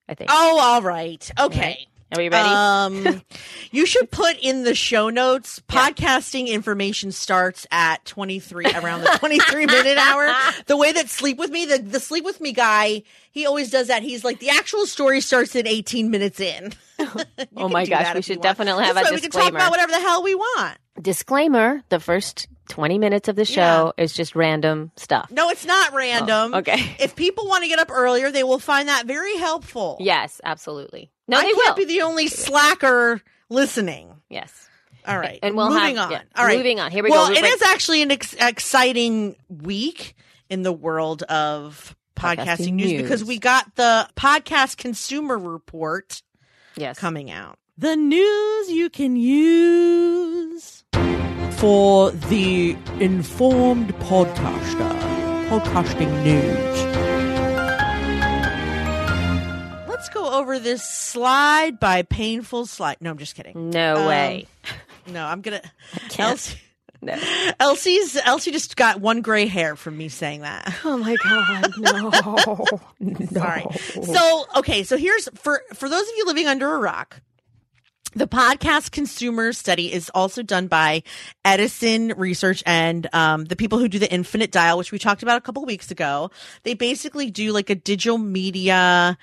I 0.07 0.15
think. 0.15 0.29
Oh, 0.33 0.59
all 0.59 0.81
right. 0.81 1.29
Okay. 1.39 1.87
Are 2.11 2.17
we 2.17 2.29
ready? 2.29 2.49
Um, 2.49 3.21
you 3.71 3.85
should 3.85 4.09
put 4.09 4.37
in 4.41 4.63
the 4.63 4.73
show 4.73 5.09
notes. 5.09 5.61
Podcasting 5.67 6.47
information 6.47 7.11
starts 7.11 7.67
at 7.69 8.03
twenty 8.05 8.39
three, 8.39 8.65
around 8.65 9.01
the 9.01 9.15
twenty 9.19 9.39
three 9.39 9.65
minute 9.67 9.97
hour. 9.97 10.33
The 10.65 10.75
way 10.75 10.91
that 10.91 11.09
Sleep 11.09 11.37
with 11.37 11.51
Me, 11.51 11.65
the 11.65 11.77
the 11.77 11.99
Sleep 11.99 12.25
with 12.25 12.41
Me 12.41 12.51
guy, 12.51 13.03
he 13.31 13.45
always 13.45 13.69
does 13.69 13.87
that. 13.87 14.01
He's 14.01 14.23
like, 14.23 14.39
the 14.39 14.49
actual 14.49 14.87
story 14.87 15.21
starts 15.21 15.55
at 15.55 15.67
eighteen 15.67 16.09
minutes 16.09 16.39
in. 16.39 16.73
Oh 17.55 17.69
my 17.69 17.85
gosh, 17.85 18.13
we 18.13 18.21
should 18.21 18.41
definitely 18.41 18.83
have 18.83 18.97
a 18.97 19.01
way 19.01 19.09
We 19.11 19.21
can 19.21 19.31
talk 19.31 19.49
about 19.49 19.71
whatever 19.71 19.91
the 19.91 19.99
hell 19.99 20.21
we 20.21 20.35
want. 20.35 20.77
Disclaimer: 21.01 21.81
the 21.89 21.99
first 21.99 22.47
20 22.69 22.97
minutes 22.99 23.27
of 23.27 23.35
the 23.35 23.45
show 23.45 23.93
is 23.97 24.13
just 24.13 24.35
random 24.35 24.91
stuff. 24.95 25.29
No, 25.31 25.49
it's 25.49 25.65
not 25.65 25.93
random. 25.93 26.53
Oh, 26.53 26.57
okay. 26.59 26.95
If 26.99 27.15
people 27.15 27.47
want 27.47 27.63
to 27.63 27.67
get 27.69 27.79
up 27.79 27.91
earlier, 27.91 28.31
they 28.31 28.43
will 28.43 28.59
find 28.59 28.87
that 28.87 29.05
very 29.05 29.35
helpful. 29.37 29.97
Yes, 29.99 30.39
absolutely. 30.43 31.11
No, 31.27 31.37
I 31.37 31.41
they 31.43 31.51
can't 31.51 31.77
will. 31.77 31.85
be 31.85 31.85
the 31.85 32.01
only 32.03 32.27
slacker 32.27 33.21
listening. 33.49 34.13
yes. 34.29 34.67
All 35.07 35.17
right. 35.17 35.39
And 35.41 35.55
we'll 35.55 35.69
moving 35.69 35.95
have- 35.95 36.05
on. 36.07 36.11
yeah, 36.11 36.21
All 36.35 36.45
right. 36.45 36.57
moving 36.57 36.79
on. 36.79 36.91
Here 36.91 37.03
we 37.03 37.09
well, 37.09 37.27
go. 37.27 37.33
it 37.33 37.41
Right. 37.41 37.53
is 37.53 37.61
actually 37.63 38.01
an 38.03 38.11
ex- 38.11 38.35
exciting 38.39 39.35
week 39.49 40.13
in 40.49 40.61
the 40.61 40.73
world 40.73 41.23
of 41.23 41.95
podcasting, 42.15 42.35
Podcasting 42.45 42.73
news, 42.73 42.91
news. 42.91 43.01
because 43.01 43.23
we 43.23 43.39
got 43.39 43.75
the 43.75 44.07
podcast 44.15 44.77
consumer 44.77 45.37
report 45.39 46.21
Yes. 46.75 46.99
coming 46.99 47.31
out. 47.31 47.57
The 47.77 47.95
news 47.95 48.69
you 48.71 48.89
can 48.89 49.15
use 49.15 50.83
for 51.53 52.11
the 52.11 52.75
informed 52.99 53.93
podcaster. 53.95 54.99
Podcasting 55.49 56.23
news. 56.23 56.79
Let's 59.89 60.09
go 60.09 60.31
over 60.39 60.59
this 60.59 60.83
slide 60.87 61.79
by 61.79 62.03
painful 62.03 62.65
slide. 62.65 62.97
No, 63.01 63.09
I'm 63.09 63.17
just 63.17 63.35
kidding. 63.35 63.69
No 63.71 63.97
Um, 63.97 64.05
way. 64.07 64.47
No, 65.07 65.25
I'm 65.25 65.41
gonna. 65.41 65.61
can't. 66.09 66.19
Elsie, 66.29 66.59
No. 67.01 67.17
Elsie's 67.59 68.15
Elsie 68.15 68.51
just 68.51 68.75
got 68.75 69.01
one 69.01 69.21
gray 69.21 69.47
hair 69.47 69.75
from 69.75 69.97
me 69.97 70.07
saying 70.07 70.41
that. 70.41 70.71
Oh 70.85 70.97
my 70.97 71.15
god, 71.15 71.73
no. 71.79 72.09
no. 72.99 73.41
All 73.41 73.47
right. 73.47 73.65
So, 74.03 74.45
okay, 74.57 74.83
so 74.83 74.97
here's 74.97 75.27
for 75.33 75.63
for 75.73 75.89
those 75.89 76.03
of 76.03 76.13
you 76.15 76.25
living 76.27 76.45
under 76.47 76.71
a 76.75 76.77
rock. 76.77 77.21
The 78.15 78.27
podcast 78.27 78.91
consumer 78.91 79.53
study 79.53 79.93
is 79.93 80.09
also 80.15 80.41
done 80.41 80.67
by 80.67 81.03
Edison 81.45 82.11
Research 82.17 82.63
and 82.65 83.07
um, 83.13 83.45
the 83.45 83.55
people 83.55 83.77
who 83.77 83.87
do 83.87 83.99
the 83.99 84.11
Infinite 84.11 84.51
Dial, 84.51 84.79
which 84.79 84.91
we 84.91 84.97
talked 84.97 85.21
about 85.21 85.37
a 85.37 85.41
couple 85.41 85.63
weeks 85.63 85.91
ago. 85.91 86.31
They 86.63 86.73
basically 86.73 87.29
do 87.29 87.51
like 87.51 87.69
a 87.69 87.75
digital 87.75 88.17
media, 88.17 89.15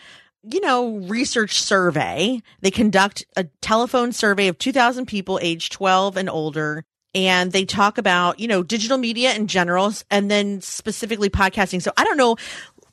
you 0.45 0.61
know, 0.61 0.99
research 0.99 1.61
survey. 1.61 2.41
They 2.61 2.71
conduct 2.71 3.27
a 3.37 3.45
telephone 3.61 4.13
survey 4.13 4.47
of 4.47 4.57
2,000 4.59 5.07
people 5.07 5.41
aged 5.43 5.73
12 5.73 6.17
and 6.17 6.31
older. 6.31 6.85
And 7.13 7.51
they 7.51 7.65
talk 7.65 7.99
about, 7.99 8.39
you 8.39 8.47
know, 8.47 8.63
digital 8.63 8.99
media 8.99 9.35
in 9.35 9.49
general 9.49 9.93
and 10.13 10.31
then 10.31 10.61
specifically 10.61 11.31
podcasting. 11.31 11.83
So 11.83 11.91
I 11.97 12.05
don't 12.05 12.19
know 12.19 12.37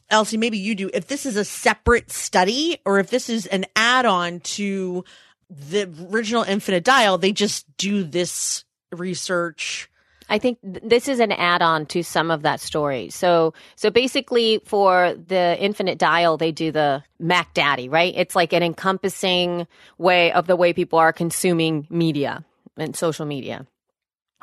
Elsie, 0.10 0.38
maybe 0.38 0.58
you 0.58 0.76
do, 0.76 0.92
if 0.94 1.08
this 1.08 1.26
is 1.26 1.38
a 1.38 1.46
separate 1.46 2.12
study 2.12 2.78
or 2.86 3.00
if 3.00 3.10
this 3.10 3.30
is 3.30 3.48
an 3.48 3.66
add 3.76 4.06
on 4.06 4.42
to 4.42 5.04
the 5.50 5.90
original 6.12 6.44
Infinite 6.44 6.84
Dial, 6.84 7.18
they 7.18 7.32
just 7.32 7.66
do 7.78 8.04
this 8.04 8.66
research. 8.92 9.90
I 10.30 10.40
think 10.40 10.60
th- 10.62 10.84
this 10.84 11.08
is 11.08 11.20
an 11.20 11.32
add-on 11.32 11.86
to 11.88 12.04
some 12.04 12.32
of 12.32 12.44
that 12.44 12.60
story. 12.60 13.10
So, 13.10 13.54
so 13.76 13.90
basically, 13.90 14.62
for 14.66 15.16
the 15.16 15.58
Infinite 15.60 15.98
Dial, 15.98 16.38
they 16.38 16.52
do 16.52 16.72
the 16.72 17.04
Mac 17.20 17.54
Daddy, 17.54 17.90
right? 17.90 18.14
It's 18.16 18.36
like 18.36 18.54
an 18.54 18.64
encompassing 18.64 19.68
way 19.98 20.32
of 20.32 20.48
the 20.48 20.56
way 20.56 20.74
people 20.74 21.00
are 21.00 21.14
consuming 21.14 21.88
media 21.90 22.44
and 22.78 22.96
social 22.96 23.26
media. 23.26 23.68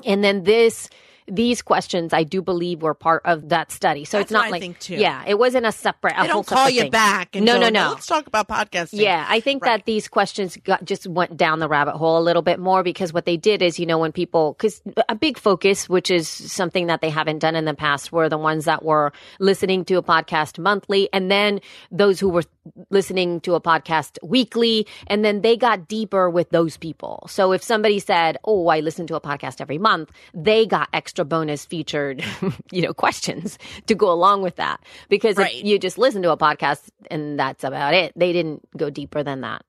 And 0.05 0.23
then 0.23 0.45
this, 0.45 0.89
these 1.31 1.63
questions, 1.63 2.13
I 2.13 2.25
do 2.25 2.43
believe, 2.43 2.83
were 2.83 2.95
part 2.95 3.23
of 3.25 3.49
that 3.51 3.71
study. 3.73 4.05
So 4.05 4.19
That's 4.19 4.27
it's 4.27 4.33
not 4.33 4.47
I 4.47 4.51
like, 4.51 4.89
yeah, 4.89 5.23
it 5.27 5.39
wasn't 5.39 5.67
a 5.67 5.73
separate. 5.73 6.15
a 6.17 6.23
They 6.23 6.29
don't 6.29 6.47
call 6.47 6.69
you 6.69 6.83
thing. 6.83 6.91
back 6.91 7.37
and 7.37 7.45
No, 7.45 7.55
go, 7.55 7.61
no, 7.61 7.69
no. 7.69 7.91
Let's 7.91 8.07
talk 8.07 8.27
about 8.27 8.49
podcasting. 8.49 9.01
Yeah, 9.01 9.25
I 9.29 9.41
think 9.41 9.63
Right. 9.65 9.79
that 9.79 9.87
these 9.87 10.09
questions 10.09 10.57
got 10.65 10.85
just 10.85 11.07
went 11.07 11.37
down 11.37 11.59
the 11.61 11.69
rabbit 11.69 11.97
hole 11.97 12.19
a 12.19 12.25
little 12.25 12.43
bit 12.43 12.59
more 12.59 12.83
because 12.83 13.13
what 13.13 13.25
they 13.25 13.37
did 13.37 13.63
is, 13.63 13.79
you 13.79 13.87
know, 13.87 13.99
when 13.99 14.13
people, 14.13 14.55
because 14.59 14.83
a 15.09 15.15
big 15.15 15.39
focus, 15.39 15.89
which 15.89 16.11
is 16.11 16.29
something 16.29 16.87
that 16.89 17.01
they 17.01 17.11
haven't 17.11 17.39
done 17.39 17.55
in 17.57 17.65
the 17.65 17.75
past, 17.75 18.13
were 18.13 18.29
the 18.29 18.39
ones 18.39 18.65
that 18.65 18.85
were 18.85 19.13
listening 19.39 19.85
to 19.87 19.95
a 19.97 20.03
podcast 20.03 20.59
monthly, 20.59 21.09
and 21.13 21.31
then 21.31 21.61
those 21.91 22.19
who 22.21 22.29
were 22.29 22.43
listening 22.91 23.41
to 23.41 23.55
a 23.55 23.61
podcast 23.61 24.19
weekly, 24.23 24.87
and 25.07 25.25
then 25.25 25.41
they 25.41 25.57
got 25.57 25.89
deeper 25.89 26.29
with 26.31 26.51
those 26.51 26.77
people. 26.77 27.27
So 27.29 27.53
if 27.53 27.63
somebody 27.63 27.99
said, 27.99 28.37
"Oh, 28.45 28.69
I 28.69 28.81
listen 28.81 29.07
to 29.09 29.15
a 29.17 29.21
podcast 29.21 29.61
every 29.61 29.79
month," 29.79 30.11
they 30.35 30.67
got 30.67 30.89
extra 30.93 31.20
bonus 31.25 31.65
featured, 31.65 32.25
you 32.73 32.83
know, 32.83 32.93
questions 32.95 33.59
to 33.87 33.95
go 33.95 34.11
along 34.11 34.43
with 34.43 34.57
that 34.57 34.81
because 35.09 35.37
Right. 35.37 35.55
if 35.55 35.65
you 35.65 35.79
just 35.79 35.99
listen 35.99 36.23
to 36.23 36.31
a 36.33 36.37
podcast 36.37 36.89
and 37.11 37.39
that's 37.39 37.65
about 37.65 37.95
it. 37.95 38.13
They 38.17 38.33
didn't 38.33 38.63
go 38.77 38.91
deeper 38.91 39.23
than 39.23 39.41
that. 39.43 39.63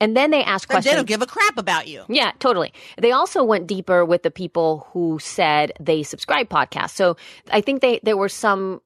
And 0.00 0.16
then 0.16 0.30
they 0.30 0.42
asked 0.42 0.68
questions. 0.68 0.92
they 0.92 0.96
don't 0.96 1.06
give 1.06 1.22
a 1.22 1.26
crap 1.26 1.56
about 1.56 1.86
you. 1.86 2.04
yeah, 2.08 2.32
totally. 2.38 2.72
They 2.98 3.12
also 3.12 3.44
went 3.44 3.66
deeper 3.66 4.04
with 4.04 4.22
the 4.22 4.30
people 4.30 4.86
who 4.92 5.18
said 5.20 5.72
they 5.80 6.02
subscribe 6.02 6.48
podcasts. 6.48 6.90
So 6.90 7.16
I 7.50 7.60
think 7.60 7.80
they 7.80 8.00
there 8.02 8.16
were 8.16 8.28
some 8.28 8.80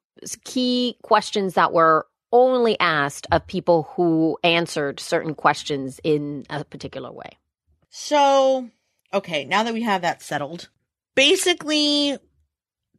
key 0.44 0.96
questions 1.03 1.55
that 1.55 1.72
were 1.72 2.07
only 2.31 2.79
asked 2.79 3.27
of 3.33 3.46
people 3.46 3.85
who 3.94 4.38
answered 4.44 5.01
certain 5.01 5.35
questions 5.35 5.98
in 6.05 6.44
a 6.51 6.62
particular 6.62 7.11
way. 7.11 7.31
So, 7.88 8.68
okay, 9.14 9.44
now 9.44 9.62
that 9.62 9.72
we 9.72 9.83
have 9.83 10.03
that 10.03 10.22
settled, 10.22 10.68
basically, 11.18 12.16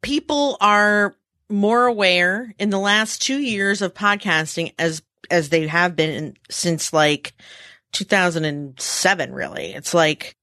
people 0.01 0.57
are 0.59 1.15
more 1.49 1.85
aware 1.85 2.53
in 2.59 2.69
the 2.69 2.77
last 2.77 3.21
two 3.21 3.39
years 3.39 3.81
of 3.81 3.93
podcasting 3.93 4.73
as 4.77 5.01
as 5.31 5.47
they 5.47 5.67
have 5.67 5.95
been 5.95 6.09
in, 6.09 6.37
since 6.49 6.91
like 6.91 7.33
2007. 7.93 9.31
Really, 9.31 9.73
it's 9.73 9.93
like 9.93 10.35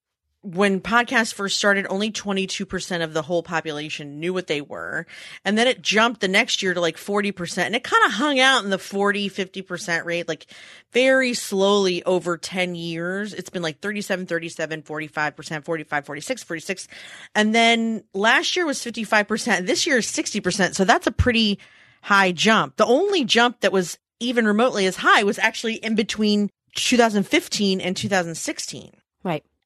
when 0.47 0.81
podcasts 0.81 1.35
first 1.35 1.59
started, 1.59 1.89
only 1.91 2.13
22% 2.13 3.03
of 3.03 3.13
the 3.13 3.23
whole 3.23 3.43
population 3.43 4.21
knew 4.21 4.33
what 4.33 4.47
they 4.47 4.61
were. 4.61 5.05
And 5.45 5.59
then 5.59 5.67
it 5.67 5.83
jumped 5.83 6.21
the 6.21 6.29
next 6.29 6.63
year 6.63 6.73
to 6.73 6.81
like 6.81 6.97
40%. 6.97 7.59
And 7.59 7.75
it 7.75 7.83
kind 7.83 8.05
of 8.05 8.13
hung 8.13 8.39
out 8.39 8.63
in 8.63 8.71
the 8.71 8.79
40, 8.79 9.29
50% 9.29 10.05
rate, 10.05 10.29
like 10.29 10.47
very 10.93 11.35
slowly 11.35 12.05
over 12.05 12.37
10 12.37 12.77
years. 12.77 13.35
It's 13.35 13.51
been 13.51 13.63
like 13.63 13.81
37, 13.81 14.27
37, 14.27 14.83
45%, 14.83 15.65
45, 15.65 16.07
46, 16.07 16.43
46. 16.45 16.89
And 17.35 17.53
then 17.53 18.05
last 18.15 18.55
year 18.55 18.67
was 18.67 18.79
55%. 18.79 19.67
This 19.67 19.85
year 19.85 19.99
is 19.99 20.07
60%. 20.07 20.75
So 20.77 20.85
that's 20.85 21.09
a 21.09 21.13
pretty 21.13 21.59
high 22.03 22.31
jump. 22.31 22.77
The 22.77 22.87
only 22.87 23.25
jump 23.25 23.63
that 23.63 23.73
was 23.73 23.99
even 24.21 24.47
remotely 24.47 24.87
as 24.87 24.97
high 24.97 25.25
was 25.25 25.41
actually 25.41 25.75
in 25.75 25.97
between 25.97 26.51
2015 26.77 27.81
and 27.81 27.97
2016. 27.97 28.93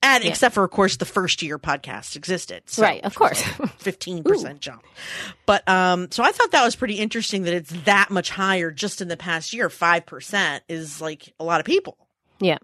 And 0.02 0.24
Yeah. 0.24 0.30
except 0.30 0.54
for, 0.54 0.64
of 0.64 0.70
course, 0.70 0.96
the 0.96 1.04
first 1.04 1.42
year 1.42 1.58
podcast 1.58 2.16
existed. 2.16 2.62
So, 2.66 2.82
Right, 2.82 3.04
of 3.04 3.14
course. 3.14 3.42
Fifteen 3.78 4.22
percent 4.24 4.60
jump. 4.60 4.82
But 5.44 5.68
um, 5.68 6.10
so 6.10 6.22
I 6.22 6.32
thought 6.32 6.52
that 6.52 6.64
was 6.64 6.74
pretty 6.74 6.94
interesting 6.94 7.42
that 7.42 7.52
it's 7.54 7.70
that 7.84 8.10
much 8.10 8.30
higher 8.30 8.70
just 8.70 9.00
in 9.02 9.08
the 9.08 9.16
past 9.18 9.52
year. 9.52 9.68
Five 9.68 10.06
percent 10.06 10.64
is 10.68 11.00
like 11.02 11.34
a 11.38 11.44
lot 11.44 11.60
of 11.60 11.66
people. 11.66 11.98
Yeah. 12.40 12.58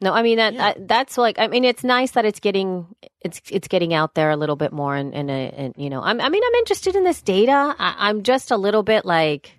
No, 0.00 0.12
I 0.14 0.22
mean 0.22 0.38
that, 0.38 0.54
Yeah. 0.54 0.66
I, 0.68 0.74
that's 0.78 1.18
like 1.18 1.38
I 1.38 1.48
mean 1.48 1.64
it's 1.64 1.84
nice 1.84 2.12
that 2.12 2.24
it's 2.24 2.40
getting 2.40 2.86
it's 3.20 3.40
it's 3.50 3.68
getting 3.68 3.92
out 3.92 4.14
there 4.14 4.30
a 4.30 4.36
little 4.36 4.56
bit 4.56 4.72
more 4.72 4.94
and 4.96 5.12
and, 5.14 5.28
uh, 5.28 5.32
and 5.34 5.74
you 5.76 5.90
know 5.90 6.00
I'm, 6.00 6.20
I 6.20 6.28
mean 6.30 6.42
I'm 6.42 6.54
interested 6.54 6.94
in 6.96 7.04
this 7.04 7.20
data. 7.20 7.74
I, 7.78 7.96
I'm 7.98 8.22
just 8.22 8.50
a 8.50 8.56
little 8.56 8.82
bit 8.82 9.04
like 9.04 9.58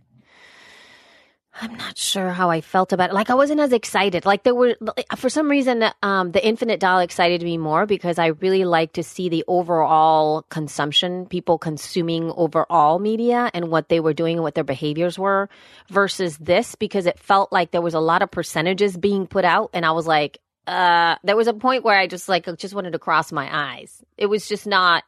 I'm 1.59 1.75
not 1.75 1.97
sure 1.97 2.29
how 2.29 2.49
I 2.49 2.61
felt 2.61 2.93
about 2.93 3.09
it. 3.09 3.13
Like 3.13 3.29
I 3.29 3.35
wasn't 3.35 3.59
as 3.59 3.73
excited. 3.73 4.25
Like 4.25 4.43
there 4.43 4.55
were 4.55 4.77
for 5.17 5.29
some 5.29 5.49
reason 5.49 5.83
um 6.01 6.31
the 6.31 6.45
Infinite 6.45 6.79
Dial 6.79 6.99
excited 6.99 7.41
me 7.43 7.57
more 7.57 7.85
because 7.85 8.17
I 8.17 8.27
really 8.27 8.63
like 8.63 8.93
to 8.93 9.03
see 9.03 9.27
the 9.27 9.43
overall 9.47 10.43
consumption, 10.43 11.25
people 11.25 11.57
consuming 11.57 12.31
overall 12.37 12.99
media 12.99 13.51
and 13.53 13.69
what 13.69 13.89
they 13.89 13.99
were 13.99 14.13
doing 14.13 14.37
and 14.37 14.43
what 14.43 14.55
their 14.55 14.63
behaviors 14.63 15.19
were 15.19 15.49
versus 15.89 16.37
this 16.37 16.75
because 16.75 17.05
it 17.05 17.19
felt 17.19 17.51
like 17.51 17.71
there 17.71 17.81
was 17.81 17.93
a 17.93 17.99
lot 17.99 18.21
of 18.21 18.31
percentages 18.31 18.95
being 18.95 19.27
put 19.27 19.43
out 19.43 19.71
and 19.73 19.85
I 19.85 19.91
was 19.91 20.07
like 20.07 20.39
uh 20.67 21.15
there 21.23 21.35
was 21.35 21.47
a 21.47 21.53
point 21.53 21.83
where 21.83 21.97
I 21.97 22.07
just 22.07 22.29
like 22.29 22.45
just 22.57 22.73
wanted 22.73 22.91
to 22.93 22.99
cross 22.99 23.31
my 23.31 23.49
eyes. 23.51 24.01
It 24.17 24.27
was 24.27 24.47
just 24.47 24.65
not 24.65 25.03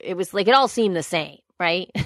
it 0.00 0.16
was 0.16 0.32
like 0.32 0.48
it 0.48 0.54
all 0.54 0.68
seemed 0.68 0.96
the 0.96 1.02
same, 1.02 1.38
right? 1.58 1.90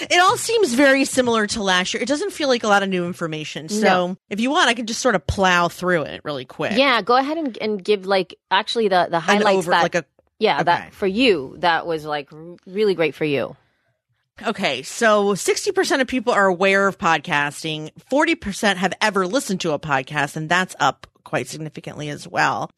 It 0.00 0.20
all 0.20 0.36
seems 0.36 0.74
very 0.74 1.04
similar 1.04 1.46
to 1.48 1.62
last 1.62 1.94
year. 1.94 2.02
It 2.02 2.06
doesn't 2.08 2.32
feel 2.32 2.48
like 2.48 2.62
a 2.62 2.68
lot 2.68 2.82
of 2.82 2.88
new 2.88 3.06
information. 3.06 3.68
So 3.68 3.82
No. 3.82 4.16
if 4.28 4.38
you 4.40 4.50
want, 4.50 4.68
I 4.68 4.74
can 4.74 4.86
just 4.86 5.00
sort 5.00 5.14
of 5.14 5.26
plow 5.26 5.68
through 5.68 6.02
it 6.02 6.20
really 6.24 6.44
quick. 6.44 6.76
Yeah, 6.76 7.00
go 7.02 7.16
ahead 7.16 7.38
and, 7.38 7.56
and 7.58 7.82
give 7.82 8.06
like 8.06 8.34
actually 8.50 8.88
the 8.88 9.08
the 9.10 9.20
highlights 9.20 9.58
over 9.58 9.70
that 9.70 9.82
like 9.82 9.94
a 9.94 10.04
yeah 10.38 10.56
okay. 10.56 10.64
that 10.64 10.94
for 10.94 11.06
you 11.06 11.56
that 11.58 11.86
was 11.86 12.04
like 12.04 12.28
really 12.66 12.94
great 12.94 13.14
for 13.14 13.24
you. 13.24 13.56
Okay, 14.44 14.82
so 14.82 15.34
60% 15.34 16.00
of 16.00 16.08
people 16.08 16.32
are 16.32 16.46
aware 16.46 16.88
of 16.88 16.98
podcasting. 16.98 17.90
40% 18.10 18.76
have 18.76 18.92
ever 19.00 19.28
listened 19.28 19.60
to 19.60 19.72
a 19.72 19.78
podcast, 19.78 20.34
and 20.36 20.48
that's 20.48 20.74
up 20.80 21.06
quite 21.22 21.46
significantly 21.46 22.08
as 22.08 22.26
well. 22.26 22.70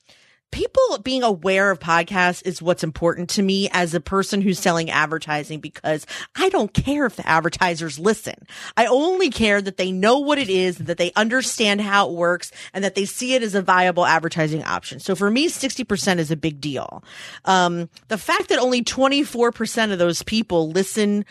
People 0.57 0.99
being 1.03 1.23
aware 1.23 1.71
of 1.71 1.79
podcasts 1.79 2.41
is 2.47 2.63
what's 2.63 2.83
important 2.83 3.29
to 3.29 3.43
me 3.43 3.69
as 3.75 3.93
a 3.93 4.01
person 4.01 4.41
who's 4.41 4.59
selling 4.59 4.89
advertising 4.89 5.61
because 5.61 6.07
I 6.35 6.49
don't 6.49 6.73
care 6.73 7.05
if 7.05 7.17
the 7.17 7.29
advertisers 7.29 7.99
listen. 7.99 8.37
I 8.75 8.87
only 8.87 9.29
care 9.29 9.61
that 9.61 9.77
they 9.77 9.93
know 9.93 10.19
what 10.19 10.39
it 10.39 10.49
is, 10.49 10.79
that 10.79 10.97
they 10.97 11.13
understand 11.15 11.83
how 11.83 12.09
it 12.09 12.15
works, 12.15 12.53
and 12.73 12.83
that 12.83 12.95
they 12.95 13.05
see 13.05 13.35
it 13.35 13.43
as 13.43 13.55
a 13.55 13.61
viable 13.61 14.07
advertising 14.07 14.65
option. 14.65 14.99
So 14.99 15.15
for 15.15 15.31
me, 15.31 15.51
60% 15.51 16.17
is 16.17 16.31
a 16.31 16.37
big 16.37 16.59
deal. 16.59 17.05
Um, 17.45 17.91
the 18.09 18.17
fact 18.17 18.49
that 18.49 18.59
only 18.59 18.83
24% 18.83 19.93
of 19.93 19.99
those 19.99 20.23
people 20.23 20.71
listen 20.71 21.27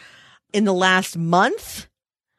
in 0.54 0.66
the 0.66 0.74
last 0.74 1.18
month 1.18 1.88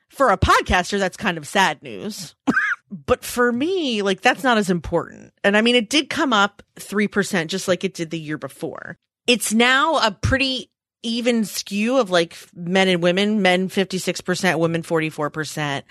for 0.08 0.30
a 0.30 0.38
podcaster, 0.38 1.00
that's 1.00 1.16
kind 1.16 1.36
of 1.36 1.48
sad 1.48 1.82
news. 1.82 2.36
but 2.90 3.24
for 3.24 3.52
me, 3.52 4.02
like 4.02 4.20
that's 4.20 4.44
not 4.44 4.58
as 4.58 4.70
important. 4.70 5.32
And 5.42 5.56
I 5.56 5.60
mean, 5.60 5.74
it 5.74 5.90
did 5.90 6.10
come 6.10 6.32
up 6.32 6.62
3% 6.76 7.48
just 7.48 7.68
like 7.68 7.84
it 7.84 7.94
did 7.94 8.10
the 8.10 8.18
year 8.18 8.38
before. 8.38 8.96
It's 9.26 9.52
now 9.52 9.98
a 9.98 10.12
pretty 10.12 10.70
even 11.06 11.44
skew 11.44 11.98
of 11.98 12.10
like 12.10 12.36
men 12.54 12.88
and 12.88 13.02
women, 13.02 13.40
men 13.40 13.68
56%, 13.68 14.58
women 14.58 14.82
44%. 14.82 15.82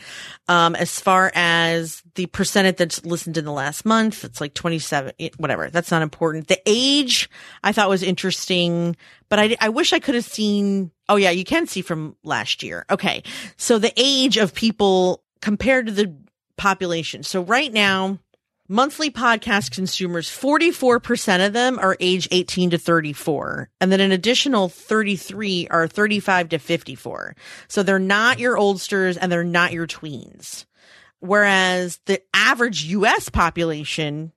Um, 0.50 0.76
as 0.76 1.00
far 1.00 1.32
as 1.34 2.04
the 2.16 2.26
percentage 2.28 2.78
that's 2.78 3.06
listened 3.06 3.38
in 3.38 3.46
the 3.46 3.52
last 3.52 3.86
month, 3.86 4.26
it's 4.26 4.42
like 4.42 4.54
27, 4.54 5.14
whatever. 5.38 5.70
That's 5.70 5.92
not 5.92 6.02
important. 6.02 6.48
The 6.48 6.62
age 6.66 7.30
I 7.64 7.72
thought 7.72 7.90
was 7.90 8.04
interesting, 8.04 8.98
but 9.30 9.40
I, 9.40 9.56
I 9.62 9.70
wish 9.70 9.94
I 9.94 10.00
could 10.00 10.16
have 10.16 10.26
seen. 10.26 10.92
Oh 11.08 11.16
yeah, 11.16 11.30
you 11.30 11.46
can 11.46 11.68
see 11.68 11.82
from 11.82 12.16
last 12.24 12.64
year. 12.64 12.86
Okay. 12.90 13.24
So 13.58 13.80
the 13.80 13.94
age 13.96 14.38
of 14.38 14.54
people 14.54 15.24
compared 15.42 15.86
to 15.86 15.92
the 15.92 16.14
population. 16.58 17.24
So 17.24 17.42
right 17.42 17.72
now, 17.72 18.20
monthly 18.68 19.12
podcast 19.12 19.72
consumers, 19.72 20.30
44% 20.30 21.46
of 21.46 21.54
them 21.54 21.80
are 21.80 21.98
age 22.00 22.28
18 22.32 22.72
to 22.72 22.78
34. 22.78 23.70
And 23.80 23.92
then 23.92 24.00
an 24.00 24.12
additional 24.12 24.70
33 24.70 25.68
are 25.70 25.88
35 25.88 26.50
to 26.50 26.60
54. 26.60 27.36
So 27.68 27.84
they're 27.84 28.00
not 28.00 28.40
your 28.40 28.58
oldsters 28.58 29.18
and 29.18 29.32
they're 29.32 29.44
not 29.44 29.74
your 29.74 29.88
tweens. 29.88 30.66
Whereas 31.20 32.00
the 32.06 32.22
average 32.34 32.86
US 32.86 33.30
population 33.30 34.32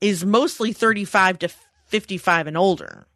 is 0.00 0.24
mostly 0.24 0.72
35 0.72 1.40
to 1.40 1.50
55 1.86 2.46
and 2.48 2.56
older. 2.56 3.06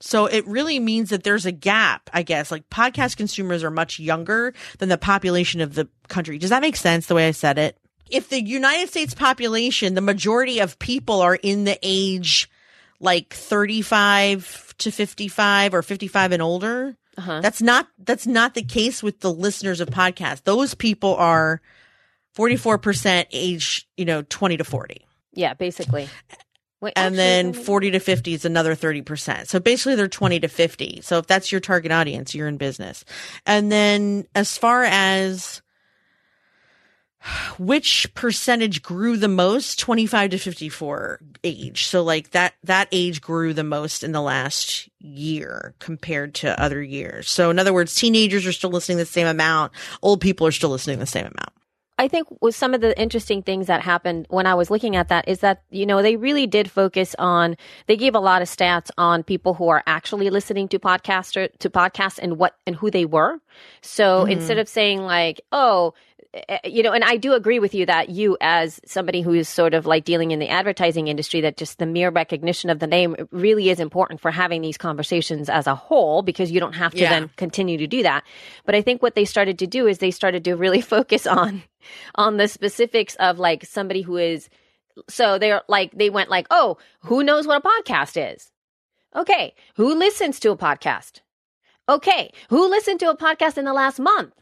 So 0.00 0.26
it 0.26 0.46
really 0.46 0.78
means 0.80 1.10
that 1.10 1.24
there's 1.24 1.46
a 1.46 1.52
gap, 1.52 2.10
I 2.12 2.22
guess. 2.22 2.50
Like 2.50 2.68
podcast 2.68 3.16
consumers 3.16 3.64
are 3.64 3.70
much 3.70 3.98
younger 3.98 4.52
than 4.78 4.88
the 4.88 4.98
population 4.98 5.60
of 5.60 5.74
the 5.74 5.88
country. 6.08 6.38
Does 6.38 6.50
that 6.50 6.62
make 6.62 6.76
sense 6.76 7.06
the 7.06 7.14
way 7.14 7.26
I 7.26 7.30
said 7.30 7.58
it? 7.58 7.78
If 8.10 8.28
the 8.28 8.42
United 8.42 8.88
States 8.88 9.14
population, 9.14 9.94
the 9.94 10.00
majority 10.00 10.60
of 10.60 10.78
people 10.78 11.20
are 11.20 11.36
in 11.36 11.64
the 11.64 11.78
age 11.82 12.50
like 13.00 13.34
35 13.34 14.74
to 14.78 14.90
55 14.90 15.74
or 15.74 15.82
55 15.82 16.32
and 16.32 16.42
older, 16.42 16.96
uh-huh. 17.16 17.40
that's 17.40 17.62
not 17.62 17.88
that's 17.98 18.26
not 18.26 18.54
the 18.54 18.62
case 18.62 19.02
with 19.02 19.20
the 19.20 19.32
listeners 19.32 19.80
of 19.80 19.88
podcasts. 19.88 20.42
Those 20.42 20.74
people 20.74 21.14
are 21.16 21.60
44% 22.36 23.26
age, 23.32 23.88
you 23.96 24.04
know, 24.04 24.22
20 24.22 24.56
to 24.56 24.64
40. 24.64 25.06
Yeah, 25.32 25.54
basically. 25.54 26.08
Wait, 26.80 26.92
and 26.96 27.16
then 27.16 27.52
40 27.54 27.92
to 27.92 27.98
50 27.98 28.34
is 28.34 28.44
another 28.44 28.74
30%. 28.74 29.46
So 29.46 29.58
basically 29.58 29.94
they're 29.94 30.08
20 30.08 30.40
to 30.40 30.48
50. 30.48 31.00
So 31.02 31.18
if 31.18 31.26
that's 31.26 31.50
your 31.50 31.60
target 31.60 31.92
audience, 31.92 32.34
you're 32.34 32.48
in 32.48 32.58
business. 32.58 33.04
And 33.46 33.72
then 33.72 34.26
as 34.34 34.58
far 34.58 34.84
as 34.84 35.62
which 37.58 38.12
percentage 38.14 38.82
grew 38.82 39.16
the 39.16 39.28
most? 39.28 39.78
25 39.78 40.30
to 40.30 40.38
54 40.38 41.20
age. 41.42 41.86
So 41.86 42.02
like 42.02 42.30
that 42.30 42.54
that 42.64 42.88
age 42.92 43.20
grew 43.20 43.52
the 43.52 43.64
most 43.64 44.04
in 44.04 44.12
the 44.12 44.22
last 44.22 44.88
year 44.98 45.74
compared 45.78 46.34
to 46.36 46.60
other 46.60 46.82
years. 46.82 47.30
So 47.30 47.50
in 47.50 47.58
other 47.58 47.72
words 47.72 47.94
teenagers 47.94 48.46
are 48.46 48.52
still 48.52 48.70
listening 48.70 48.98
the 48.98 49.06
same 49.06 49.26
amount. 49.26 49.72
Old 50.02 50.20
people 50.20 50.46
are 50.46 50.52
still 50.52 50.70
listening 50.70 50.98
the 50.98 51.06
same 51.06 51.26
amount. 51.26 51.52
I 51.96 52.08
think 52.08 52.26
with 52.40 52.56
some 52.56 52.74
of 52.74 52.80
the 52.80 52.98
interesting 53.00 53.42
things 53.42 53.68
that 53.68 53.80
happened 53.80 54.26
when 54.28 54.46
I 54.46 54.54
was 54.54 54.68
looking 54.68 54.96
at 54.96 55.08
that 55.08 55.28
is 55.28 55.40
that, 55.40 55.62
you 55.70 55.86
know, 55.86 56.02
they 56.02 56.16
really 56.16 56.46
did 56.46 56.68
focus 56.68 57.14
on, 57.20 57.56
they 57.86 57.96
gave 57.96 58.16
a 58.16 58.20
lot 58.20 58.42
of 58.42 58.48
stats 58.48 58.90
on 58.98 59.22
people 59.22 59.54
who 59.54 59.68
are 59.68 59.82
actually 59.86 60.28
listening 60.28 60.66
to 60.68 60.80
podcaster 60.80 61.56
to 61.60 61.70
podcasts 61.70 62.18
and 62.18 62.36
what, 62.36 62.56
and 62.66 62.74
who 62.74 62.90
they 62.90 63.04
were. 63.04 63.38
So 63.80 64.22
mm-hmm. 64.22 64.32
instead 64.32 64.58
of 64.58 64.68
saying 64.68 65.02
like, 65.02 65.40
oh, 65.52 65.94
Eh, 66.34 66.42
eh, 66.48 66.58
you 66.64 66.82
know, 66.82 66.92
and 66.92 67.04
I 67.04 67.16
do 67.16 67.32
agree 67.34 67.60
with 67.60 67.74
you 67.74 67.86
that 67.86 68.08
you, 68.08 68.36
as 68.40 68.80
somebody 68.84 69.20
who 69.20 69.32
is 69.32 69.48
sort 69.48 69.72
of 69.72 69.86
like 69.86 70.04
dealing 70.04 70.32
in 70.32 70.40
the 70.40 70.48
advertising 70.48 71.06
industry, 71.06 71.40
that 71.42 71.56
just 71.56 71.78
the 71.78 71.86
mere 71.86 72.10
recognition 72.10 72.70
of 72.70 72.80
the 72.80 72.88
name 72.88 73.14
really 73.30 73.70
is 73.70 73.78
important 73.78 74.20
for 74.20 74.32
having 74.32 74.60
these 74.60 74.76
conversations 74.76 75.48
as 75.48 75.68
a 75.68 75.76
whole 75.76 76.22
because 76.22 76.50
you 76.50 76.58
don't 76.58 76.72
have 76.72 76.92
to 76.92 77.02
yeah. 77.02 77.10
then 77.10 77.30
continue 77.36 77.78
to 77.78 77.86
do 77.86 78.02
that. 78.02 78.24
But 78.66 78.74
I 78.74 78.82
think 78.82 79.00
what 79.00 79.14
they 79.14 79.24
started 79.24 79.60
to 79.60 79.66
do 79.68 79.86
is 79.86 79.98
they 79.98 80.10
started 80.10 80.44
to 80.44 80.54
really 80.56 80.80
focus 80.94 81.26
on 81.26 81.62
on 82.16 82.36
the 82.36 82.48
specifics 82.48 83.14
of 83.16 83.38
like 83.38 83.64
somebody 83.64 84.02
who 84.02 84.16
is 84.16 84.48
so 85.08 85.38
they're 85.38 85.62
like 85.68 85.92
they 85.92 86.10
went 86.10 86.30
like, 86.30 86.48
oh, 86.50 86.78
who 87.00 87.22
knows 87.22 87.46
what 87.46 87.62
a 87.64 87.68
podcast 87.68 88.34
is? 88.34 88.50
Okay, 89.14 89.54
who 89.76 89.94
listens 89.94 90.40
to 90.40 90.50
a 90.50 90.56
podcast? 90.56 91.20
Okay, 91.88 92.32
who 92.50 92.68
listened 92.68 92.98
to 93.00 93.10
a 93.10 93.16
podcast 93.16 93.56
in 93.56 93.64
the 93.64 93.72
last 93.72 94.00
month? 94.00 94.32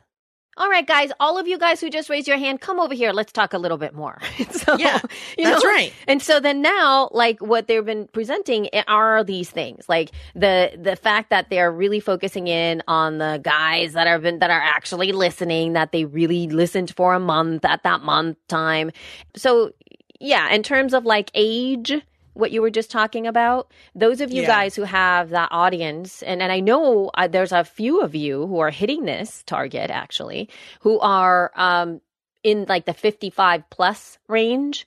All 0.56 0.68
right, 0.68 0.86
guys, 0.86 1.10
all 1.18 1.38
of 1.38 1.48
you 1.48 1.58
guys 1.58 1.80
who 1.80 1.88
just 1.88 2.10
raised 2.10 2.28
your 2.28 2.36
hand, 2.36 2.60
come 2.60 2.78
over 2.78 2.92
here. 2.92 3.12
Let's 3.12 3.32
talk 3.32 3.54
a 3.54 3.58
little 3.58 3.78
bit 3.78 3.94
more. 3.94 4.20
so, 4.50 4.76
yeah, 4.78 5.00
that's 5.38 5.64
know? 5.64 5.70
right. 5.70 5.92
And 6.06 6.20
so 6.20 6.40
then 6.40 6.60
now, 6.60 7.08
like 7.12 7.40
what 7.40 7.68
they've 7.68 7.84
been 7.84 8.06
presenting 8.08 8.68
eh, 8.74 8.82
are 8.86 9.24
these 9.24 9.50
things, 9.50 9.88
like 9.88 10.10
the 10.34 10.72
the 10.78 10.94
fact 10.96 11.30
that 11.30 11.48
they're 11.48 11.72
really 11.72 12.00
focusing 12.00 12.48
in 12.48 12.82
on 12.86 13.18
the 13.18 13.40
guys 13.42 13.94
that 13.94 14.06
are 14.06 14.18
been 14.18 14.40
that 14.40 14.50
are 14.50 14.60
actually 14.60 15.12
listening, 15.12 15.72
that 15.72 15.92
they 15.92 16.04
really 16.04 16.48
listened 16.48 16.94
for 16.94 17.14
a 17.14 17.20
month 17.20 17.64
at 17.64 17.82
that 17.84 18.02
month 18.02 18.36
time. 18.48 18.90
So 19.34 19.72
yeah, 20.20 20.50
in 20.50 20.62
terms 20.62 20.92
of 20.92 21.04
like 21.06 21.30
age, 21.34 21.92
what 22.34 22.50
you 22.50 22.62
were 22.62 22.70
just 22.70 22.90
talking 22.90 23.26
about 23.26 23.70
those 23.94 24.20
of 24.20 24.32
you 24.32 24.42
yeah. 24.42 24.48
guys 24.48 24.74
who 24.74 24.82
have 24.82 25.30
that 25.30 25.48
audience 25.50 26.22
and, 26.22 26.42
and 26.42 26.52
i 26.52 26.60
know 26.60 27.10
uh, 27.14 27.28
there's 27.28 27.52
a 27.52 27.64
few 27.64 28.00
of 28.00 28.14
you 28.14 28.46
who 28.46 28.58
are 28.58 28.70
hitting 28.70 29.04
this 29.04 29.42
target 29.46 29.90
actually 29.90 30.48
who 30.80 30.98
are 31.00 31.50
um, 31.56 32.00
in 32.42 32.64
like 32.68 32.84
the 32.86 32.94
55 32.94 33.68
plus 33.70 34.18
range 34.28 34.86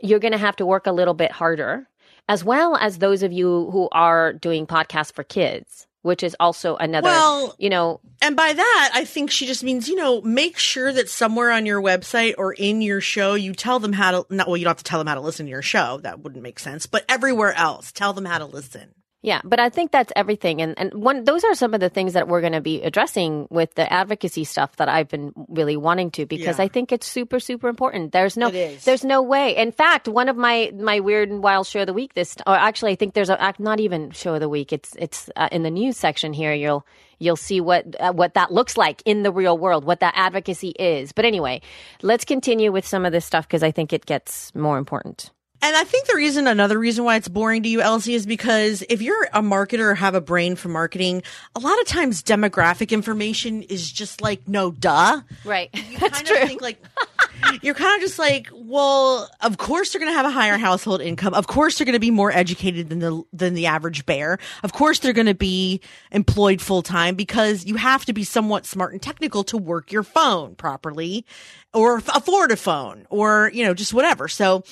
you're 0.00 0.18
going 0.18 0.32
to 0.32 0.38
have 0.38 0.56
to 0.56 0.66
work 0.66 0.86
a 0.86 0.92
little 0.92 1.14
bit 1.14 1.32
harder 1.32 1.86
as 2.28 2.44
well 2.44 2.76
as 2.76 2.98
those 2.98 3.22
of 3.22 3.32
you 3.32 3.70
who 3.70 3.88
are 3.92 4.32
doing 4.32 4.66
podcasts 4.66 5.12
for 5.12 5.24
kids 5.24 5.86
which 6.02 6.22
is 6.22 6.36
also 6.40 6.76
another 6.76 7.06
well, 7.06 7.54
you 7.58 7.68
know 7.68 8.00
and 8.22 8.36
by 8.36 8.52
that 8.52 8.90
i 8.94 9.04
think 9.04 9.30
she 9.30 9.46
just 9.46 9.62
means 9.64 9.88
you 9.88 9.96
know 9.96 10.20
make 10.22 10.58
sure 10.58 10.92
that 10.92 11.08
somewhere 11.08 11.50
on 11.50 11.66
your 11.66 11.80
website 11.80 12.34
or 12.38 12.52
in 12.52 12.82
your 12.82 13.00
show 13.00 13.34
you 13.34 13.52
tell 13.52 13.78
them 13.78 13.92
how 13.92 14.10
to 14.10 14.34
not 14.34 14.46
well 14.46 14.56
you 14.56 14.64
don't 14.64 14.70
have 14.70 14.78
to 14.78 14.84
tell 14.84 14.98
them 14.98 15.06
how 15.06 15.14
to 15.14 15.20
listen 15.20 15.46
to 15.46 15.50
your 15.50 15.62
show. 15.62 15.98
That 16.02 16.20
wouldn't 16.20 16.42
make 16.42 16.58
sense 16.58 16.86
but 16.86 17.04
everywhere 17.08 17.52
else 17.52 17.92
tell 17.92 18.12
them 18.12 18.24
how 18.24 18.38
to 18.38 18.46
listen 18.46 18.94
yeah, 19.22 19.42
but 19.44 19.60
I 19.60 19.68
think 19.68 19.90
that's 19.90 20.10
everything, 20.16 20.62
and 20.62 20.74
and 20.78 20.94
one 20.94 21.24
those 21.24 21.44
are 21.44 21.54
some 21.54 21.74
of 21.74 21.80
the 21.80 21.90
things 21.90 22.14
that 22.14 22.26
we're 22.26 22.40
going 22.40 22.54
to 22.54 22.62
be 22.62 22.80
addressing 22.80 23.46
with 23.50 23.74
the 23.74 23.90
advocacy 23.92 24.44
stuff 24.44 24.76
that 24.76 24.88
I've 24.88 25.08
been 25.08 25.34
really 25.48 25.76
wanting 25.76 26.10
to 26.12 26.24
because 26.24 26.58
yeah. 26.58 26.64
I 26.64 26.68
think 26.68 26.90
it's 26.90 27.06
super 27.06 27.38
super 27.38 27.68
important. 27.68 28.12
There's 28.12 28.38
no 28.38 28.50
there's 28.50 29.04
no 29.04 29.20
way. 29.20 29.56
In 29.56 29.72
fact, 29.72 30.08
one 30.08 30.30
of 30.30 30.38
my 30.38 30.72
my 30.74 31.00
weird 31.00 31.28
and 31.28 31.42
wild 31.42 31.66
show 31.66 31.80
of 31.80 31.86
the 31.86 31.92
week 31.92 32.14
this, 32.14 32.34
or 32.46 32.54
actually 32.54 32.92
I 32.92 32.94
think 32.94 33.12
there's 33.12 33.28
a 33.28 33.54
not 33.58 33.78
even 33.78 34.10
show 34.12 34.34
of 34.34 34.40
the 34.40 34.48
week. 34.48 34.72
It's 34.72 34.96
it's 34.98 35.28
uh, 35.36 35.50
in 35.52 35.64
the 35.64 35.70
news 35.70 35.98
section 35.98 36.32
here. 36.32 36.54
You'll 36.54 36.86
you'll 37.18 37.36
see 37.36 37.60
what 37.60 37.94
uh, 38.00 38.14
what 38.14 38.32
that 38.34 38.50
looks 38.50 38.78
like 38.78 39.02
in 39.04 39.22
the 39.22 39.32
real 39.32 39.58
world, 39.58 39.84
what 39.84 40.00
that 40.00 40.14
advocacy 40.16 40.70
is. 40.70 41.12
But 41.12 41.26
anyway, 41.26 41.60
let's 42.00 42.24
continue 42.24 42.72
with 42.72 42.86
some 42.86 43.04
of 43.04 43.12
this 43.12 43.26
stuff 43.26 43.46
because 43.46 43.62
I 43.62 43.70
think 43.70 43.92
it 43.92 44.06
gets 44.06 44.54
more 44.54 44.78
important. 44.78 45.30
And 45.62 45.76
I 45.76 45.84
think 45.84 46.06
the 46.06 46.14
reason, 46.16 46.46
another 46.46 46.78
reason 46.78 47.04
why 47.04 47.16
it's 47.16 47.28
boring 47.28 47.62
to 47.64 47.68
you, 47.68 47.80
Elsie, 47.82 48.14
is 48.14 48.24
because 48.24 48.82
if 48.88 49.02
you're 49.02 49.24
a 49.32 49.42
marketer 49.42 49.80
or 49.80 49.94
have 49.94 50.14
a 50.14 50.20
brain 50.20 50.56
for 50.56 50.68
marketing, 50.68 51.22
a 51.54 51.60
lot 51.60 51.78
of 51.80 51.86
times 51.86 52.22
demographic 52.22 52.90
information 52.90 53.62
is 53.62 53.90
just 53.90 54.22
like, 54.22 54.48
no, 54.48 54.70
duh. 54.70 55.20
Right. 55.44 55.68
You 55.74 55.98
That's 56.00 56.14
kind 56.14 56.26
true. 56.26 56.36
of 56.42 56.48
think 56.48 56.62
like, 56.62 56.82
you're 57.62 57.74
kind 57.74 57.94
of 57.96 58.00
just 58.00 58.18
like, 58.18 58.48
well, 58.52 59.28
of 59.42 59.58
course 59.58 59.92
they're 59.92 60.00
going 60.00 60.12
to 60.12 60.16
have 60.16 60.26
a 60.26 60.30
higher 60.30 60.56
household 60.56 61.02
income. 61.02 61.34
Of 61.34 61.46
course 61.46 61.76
they're 61.76 61.84
going 61.84 61.92
to 61.92 61.98
be 61.98 62.10
more 62.10 62.32
educated 62.32 62.88
than 62.88 63.00
the, 63.00 63.22
than 63.32 63.54
the 63.54 63.66
average 63.66 64.06
bear. 64.06 64.38
Of 64.62 64.72
course 64.72 65.00
they're 65.00 65.12
going 65.12 65.26
to 65.26 65.34
be 65.34 65.80
employed 66.10 66.62
full 66.62 66.82
time 66.82 67.16
because 67.16 67.66
you 67.66 67.76
have 67.76 68.04
to 68.06 68.12
be 68.12 68.24
somewhat 68.24 68.64
smart 68.64 68.92
and 68.92 69.02
technical 69.02 69.44
to 69.44 69.58
work 69.58 69.92
your 69.92 70.02
phone 70.02 70.54
properly 70.54 71.26
or 71.74 71.98
afford 71.98 72.50
a 72.50 72.56
phone 72.56 73.06
or, 73.10 73.50
you 73.52 73.64
know, 73.64 73.74
just 73.74 73.92
whatever. 73.92 74.26
So, 74.26 74.64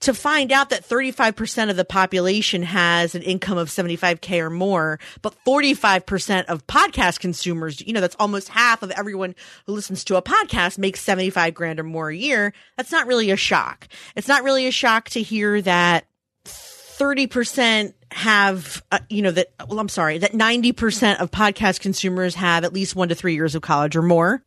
to 0.00 0.14
find 0.14 0.50
out 0.50 0.70
that 0.70 0.86
35% 0.86 1.70
of 1.70 1.76
the 1.76 1.84
population 1.84 2.62
has 2.62 3.14
an 3.14 3.22
income 3.22 3.58
of 3.58 3.68
75k 3.68 4.40
or 4.40 4.50
more, 4.50 4.98
but 5.22 5.34
45% 5.46 6.46
of 6.46 6.66
podcast 6.66 7.20
consumers, 7.20 7.80
you 7.86 7.92
know, 7.92 8.00
that's 8.00 8.16
almost 8.18 8.48
half 8.48 8.82
of 8.82 8.90
everyone 8.92 9.34
who 9.66 9.72
listens 9.72 10.02
to 10.04 10.16
a 10.16 10.22
podcast 10.22 10.78
makes 10.78 11.00
75 11.00 11.54
grand 11.54 11.78
or 11.78 11.84
more 11.84 12.08
a 12.08 12.16
year. 12.16 12.52
That's 12.76 12.92
not 12.92 13.06
really 13.06 13.30
a 13.30 13.36
shock. 13.36 13.88
It's 14.16 14.28
not 14.28 14.42
really 14.42 14.66
a 14.66 14.72
shock 14.72 15.10
to 15.10 15.22
hear 15.22 15.60
that 15.62 16.06
30% 16.44 17.94
have, 18.12 18.82
uh, 18.90 18.98
you 19.08 19.22
know, 19.22 19.30
that, 19.30 19.52
well, 19.68 19.78
I'm 19.78 19.88
sorry, 19.88 20.18
that 20.18 20.32
90% 20.32 21.20
of 21.20 21.30
podcast 21.30 21.80
consumers 21.80 22.34
have 22.34 22.64
at 22.64 22.72
least 22.72 22.96
one 22.96 23.08
to 23.10 23.14
three 23.14 23.34
years 23.34 23.54
of 23.54 23.62
college 23.62 23.96
or 23.96 24.02
more. 24.02 24.42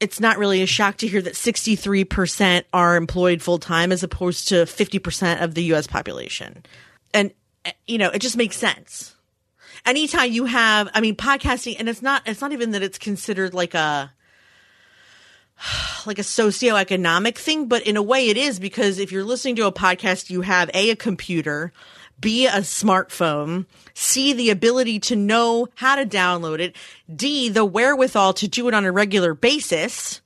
It's 0.00 0.20
not 0.20 0.38
really 0.38 0.62
a 0.62 0.66
shock 0.66 0.98
to 0.98 1.08
hear 1.08 1.20
that 1.22 1.34
63% 1.34 2.64
are 2.72 2.96
employed 2.96 3.42
full 3.42 3.58
time 3.58 3.90
as 3.90 4.02
opposed 4.02 4.48
to 4.48 4.54
50% 4.64 5.42
of 5.42 5.54
the 5.54 5.62
US 5.74 5.86
population. 5.86 6.64
And, 7.12 7.32
uh, 7.64 7.72
you 7.86 7.98
know, 7.98 8.10
it 8.10 8.20
just 8.20 8.36
makes 8.36 8.56
sense. 8.56 9.14
Anytime 9.84 10.32
you 10.32 10.44
have, 10.44 10.88
I 10.94 11.00
mean, 11.00 11.16
podcasting, 11.16 11.76
and 11.78 11.88
it's 11.88 12.02
not, 12.02 12.22
it's 12.26 12.40
not 12.40 12.52
even 12.52 12.72
that 12.72 12.82
it's 12.82 12.98
considered 12.98 13.54
like 13.54 13.74
a, 13.74 14.12
like 16.06 16.18
a 16.18 16.22
socioeconomic 16.22 17.36
thing, 17.36 17.66
but 17.66 17.82
in 17.82 17.96
a 17.96 18.02
way 18.02 18.28
it 18.28 18.36
is 18.36 18.58
because 18.60 18.98
if 18.98 19.10
you're 19.10 19.24
listening 19.24 19.56
to 19.56 19.66
a 19.66 19.72
podcast, 19.72 20.30
you 20.30 20.42
have 20.42 20.70
A, 20.74 20.90
a 20.90 20.96
computer, 20.96 21.72
B, 22.20 22.46
a 22.46 22.60
smartphone, 22.60 23.66
C, 23.94 24.32
the 24.32 24.50
ability 24.50 24.98
to 25.00 25.16
know 25.16 25.68
how 25.76 25.96
to 25.96 26.04
download 26.06 26.58
it, 26.60 26.74
D, 27.14 27.48
the 27.48 27.64
wherewithal 27.64 28.32
to 28.34 28.48
do 28.48 28.68
it 28.68 28.74
on 28.74 28.84
a 28.84 28.92
regular 28.92 29.34
basis. 29.34 30.20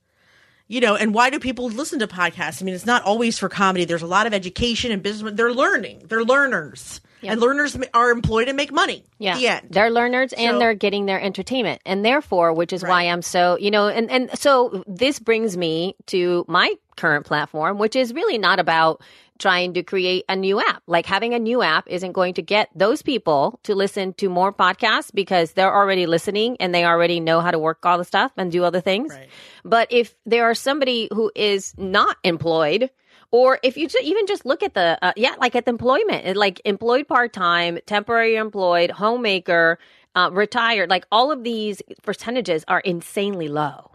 You 0.67 0.79
know, 0.81 0.95
and 0.95 1.13
why 1.13 1.29
do 1.29 1.39
people 1.39 1.67
listen 1.69 1.99
to 1.99 2.07
podcasts? 2.07 2.61
I 2.61 2.65
mean, 2.65 2.73
it's 2.73 2.85
not 2.85 3.03
always 3.03 3.37
for 3.37 3.49
comedy. 3.49 3.85
There's 3.85 4.01
a 4.01 4.07
lot 4.07 4.25
of 4.25 4.33
education 4.33 4.91
and 4.91 5.03
business. 5.03 5.33
They're 5.35 5.53
learning. 5.53 6.05
They're 6.07 6.23
learners. 6.23 7.01
And 7.21 7.39
learners 7.39 7.77
are 7.93 8.11
employed 8.11 8.49
and 8.49 8.57
make 8.57 8.71
money. 8.71 9.05
Yeah. 9.17 9.37
The 9.37 9.47
end. 9.47 9.67
They're 9.69 9.89
learners 9.91 10.33
and 10.33 10.55
So- 10.55 10.59
they're 10.59 10.73
getting 10.73 11.05
their 11.05 11.21
entertainment. 11.21 11.81
And 11.85 12.03
therefore, 12.03 12.53
which 12.53 12.73
is 12.73 12.83
why 12.83 13.03
I'm 13.03 13.21
so, 13.21 13.57
you 13.57 13.71
know, 13.71 13.87
and, 13.87 14.11
and 14.11 14.37
so 14.37 14.83
this 14.87 15.19
brings 15.19 15.55
me 15.55 15.95
to 16.07 16.43
my 16.47 16.73
current 16.95 17.25
platform, 17.25 17.77
which 17.77 17.95
is 17.95 18.13
really 18.13 18.37
not 18.37 18.59
about 18.59 19.01
trying 19.39 19.73
to 19.73 19.83
create 19.83 20.25
a 20.29 20.35
new 20.35 20.59
app. 20.59 20.83
Like 20.87 21.05
having 21.05 21.33
a 21.33 21.39
new 21.39 21.61
app 21.61 21.87
isn't 21.87 22.11
going 22.11 22.35
to 22.35 22.41
get 22.41 22.69
those 22.75 23.01
people 23.01 23.59
to 23.63 23.75
listen 23.75 24.13
to 24.13 24.29
more 24.29 24.53
podcasts 24.53 25.11
because 25.13 25.53
they're 25.53 25.73
already 25.73 26.05
listening 26.05 26.57
and 26.59 26.73
they 26.73 26.85
already 26.85 27.19
know 27.19 27.41
how 27.41 27.51
to 27.51 27.59
work 27.59 27.85
all 27.85 27.97
the 27.97 28.05
stuff 28.05 28.31
and 28.37 28.51
do 28.51 28.63
other 28.63 28.81
things. 28.81 29.13
Right. 29.13 29.29
But 29.65 29.91
if 29.91 30.15
there 30.25 30.45
are 30.45 30.55
somebody 30.55 31.09
who 31.11 31.31
is 31.35 31.73
not 31.77 32.17
employed, 32.23 32.89
or 33.31 33.59
if 33.63 33.77
you 33.77 33.87
ju- 33.87 33.99
even 34.03 34.27
just 34.27 34.45
look 34.45 34.61
at 34.61 34.75
the 34.75 34.99
uh, 35.01 35.13
yeah, 35.17 35.33
like 35.39 35.55
at 35.55 35.65
the 35.65 35.71
employment, 35.71 36.37
like 36.37 36.61
employed 36.65 37.07
part 37.07 37.33
time, 37.33 37.79
temporary 37.87 38.35
employed, 38.35 38.91
homemaker, 38.91 39.79
uh, 40.15 40.29
retired, 40.31 40.89
like 40.89 41.05
all 41.11 41.31
of 41.31 41.43
these 41.43 41.81
percentages 42.03 42.63
are 42.67 42.79
insanely 42.81 43.47
low. 43.47 43.92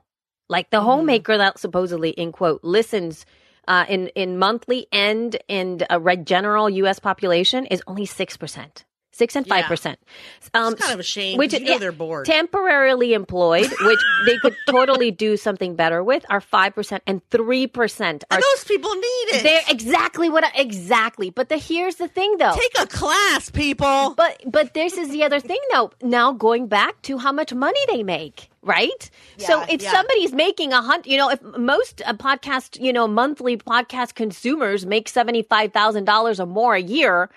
Like 0.48 0.70
the 0.70 0.80
homemaker 0.80 1.37
that 1.38 1.58
supposedly 1.58 2.11
in 2.11 2.32
quote 2.32 2.62
listens. 2.62 3.26
Uh, 3.66 3.84
in 3.87 4.06
in 4.14 4.38
monthly 4.38 4.87
end 4.92 5.37
and 5.46 5.82
in 5.82 5.87
a 5.90 6.00
red 6.00 6.26
general 6.26 6.70
U.S. 6.70 6.98
population 6.98 7.66
is 7.66 7.82
only 7.87 8.06
six 8.06 8.34
percent, 8.34 8.87
six 9.18 9.37
and 9.37 9.46
five 9.46 9.64
percent. 9.66 9.98
Um, 10.54 10.72
It's 10.72 10.83
kind 10.83 10.94
of 10.94 11.00
a 11.00 11.02
shame. 11.02 11.37
which 11.37 11.52
you 11.52 11.61
know 11.61 11.72
yeah, 11.72 11.78
they're 11.78 11.92
bored. 11.92 12.24
temporarily 12.24 13.12
employed, 13.12 13.68
which 13.83 14.00
they 14.26 14.38
could 14.38 14.57
totally 14.68 15.11
do 15.11 15.37
something 15.37 15.74
better 15.74 16.02
with, 16.02 16.24
are 16.31 16.40
five 16.40 16.74
percent 16.74 17.02
and 17.07 17.20
three 17.31 17.66
percent 17.66 18.24
are. 18.31 18.37
and 18.37 18.44
those 18.54 18.64
people 18.64 18.94
need 18.94 19.26
it. 19.35 19.42
They're 19.42 19.61
exactly 19.68 20.31
what 20.31 20.44
I, 20.44 20.52
exactly. 20.57 21.31
But 21.31 21.48
the 21.48 21.59
here's 21.59 21.96
the 21.96 22.09
thing 22.09 22.37
though. 22.38 22.54
Take 22.54 22.78
a 22.81 22.87
class, 22.87 23.50
people. 23.50 24.14
but 24.16 24.42
but 24.46 24.72
this 24.74 24.96
is 24.96 25.11
the 25.11 25.24
other 25.24 25.40
thing 25.40 25.61
though. 25.72 25.90
Now 26.02 26.33
going 26.33 26.68
back 26.68 27.02
to 27.02 27.18
how 27.18 27.33
much 27.33 27.52
money 27.52 27.81
they 27.88 28.02
make, 28.02 28.48
right? 28.62 29.11
so 29.38 29.62
if 29.68 29.83
yeah. 29.83 29.90
somebody's 29.90 30.33
making 30.33 30.72
a 30.72 30.81
hunt, 30.81 31.07
you 31.07 31.16
know, 31.16 31.31
if 31.31 31.42
most 31.42 32.02
uh, 32.07 32.12
podcast, 32.14 32.81
you 32.81 32.92
know, 32.92 33.09
monthly 33.09 33.57
podcast 33.57 34.14
consumers 34.14 34.87
make 34.87 35.09
seventy 35.09 35.42
five 35.42 35.72
thousand 35.72 36.04
dollars 36.04 36.38
or 36.38 36.46
more 36.46 36.74
a 36.76 36.81
year, 36.81 37.31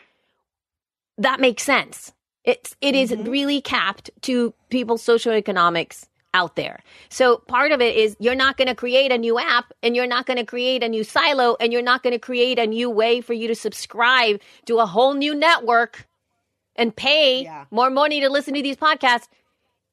that 1.22 1.40
makes 1.40 1.64
sense. 1.64 2.14
It's 2.44 2.76
it 2.82 2.96
is 2.96 3.12
Mm-hmm. 3.12 3.30
really 3.30 3.62
capped 3.62 4.10
to 4.24 4.54
people's 4.70 5.04
socioeconomics 5.04 6.08
out 6.34 6.56
there. 6.56 6.80
So 7.10 7.38
part 7.48 7.72
of 7.74 7.82
it 7.82 7.96
is 7.96 8.16
you're 8.20 8.36
not 8.36 8.56
going 8.58 8.70
to 8.70 8.76
create 8.76 9.12
a 9.12 9.18
new 9.18 9.38
app 9.38 9.74
and 9.84 9.96
you're 9.96 10.08
not 10.08 10.26
going 10.26 10.38
to 10.38 10.46
create 10.46 10.82
a 10.82 10.88
new 10.90 11.04
silo 11.04 11.58
and 11.60 11.74
you're 11.74 11.82
not 11.82 12.04
going 12.04 12.14
to 12.14 12.20
create 12.20 12.58
a 12.58 12.66
new 12.66 12.90
way 12.90 13.20
for 13.22 13.34
you 13.34 13.48
to 13.50 13.56
subscribe 13.56 14.40
to 14.66 14.80
a 14.80 14.86
whole 14.86 15.14
new 15.14 15.36
network 15.36 16.08
and 16.78 16.96
pay 16.96 17.44
Yeah. 17.44 17.66
more 17.70 17.90
money 17.90 18.22
to 18.22 18.30
listen 18.30 18.54
to 18.54 18.62
these 18.64 18.78
podcasts 18.78 19.28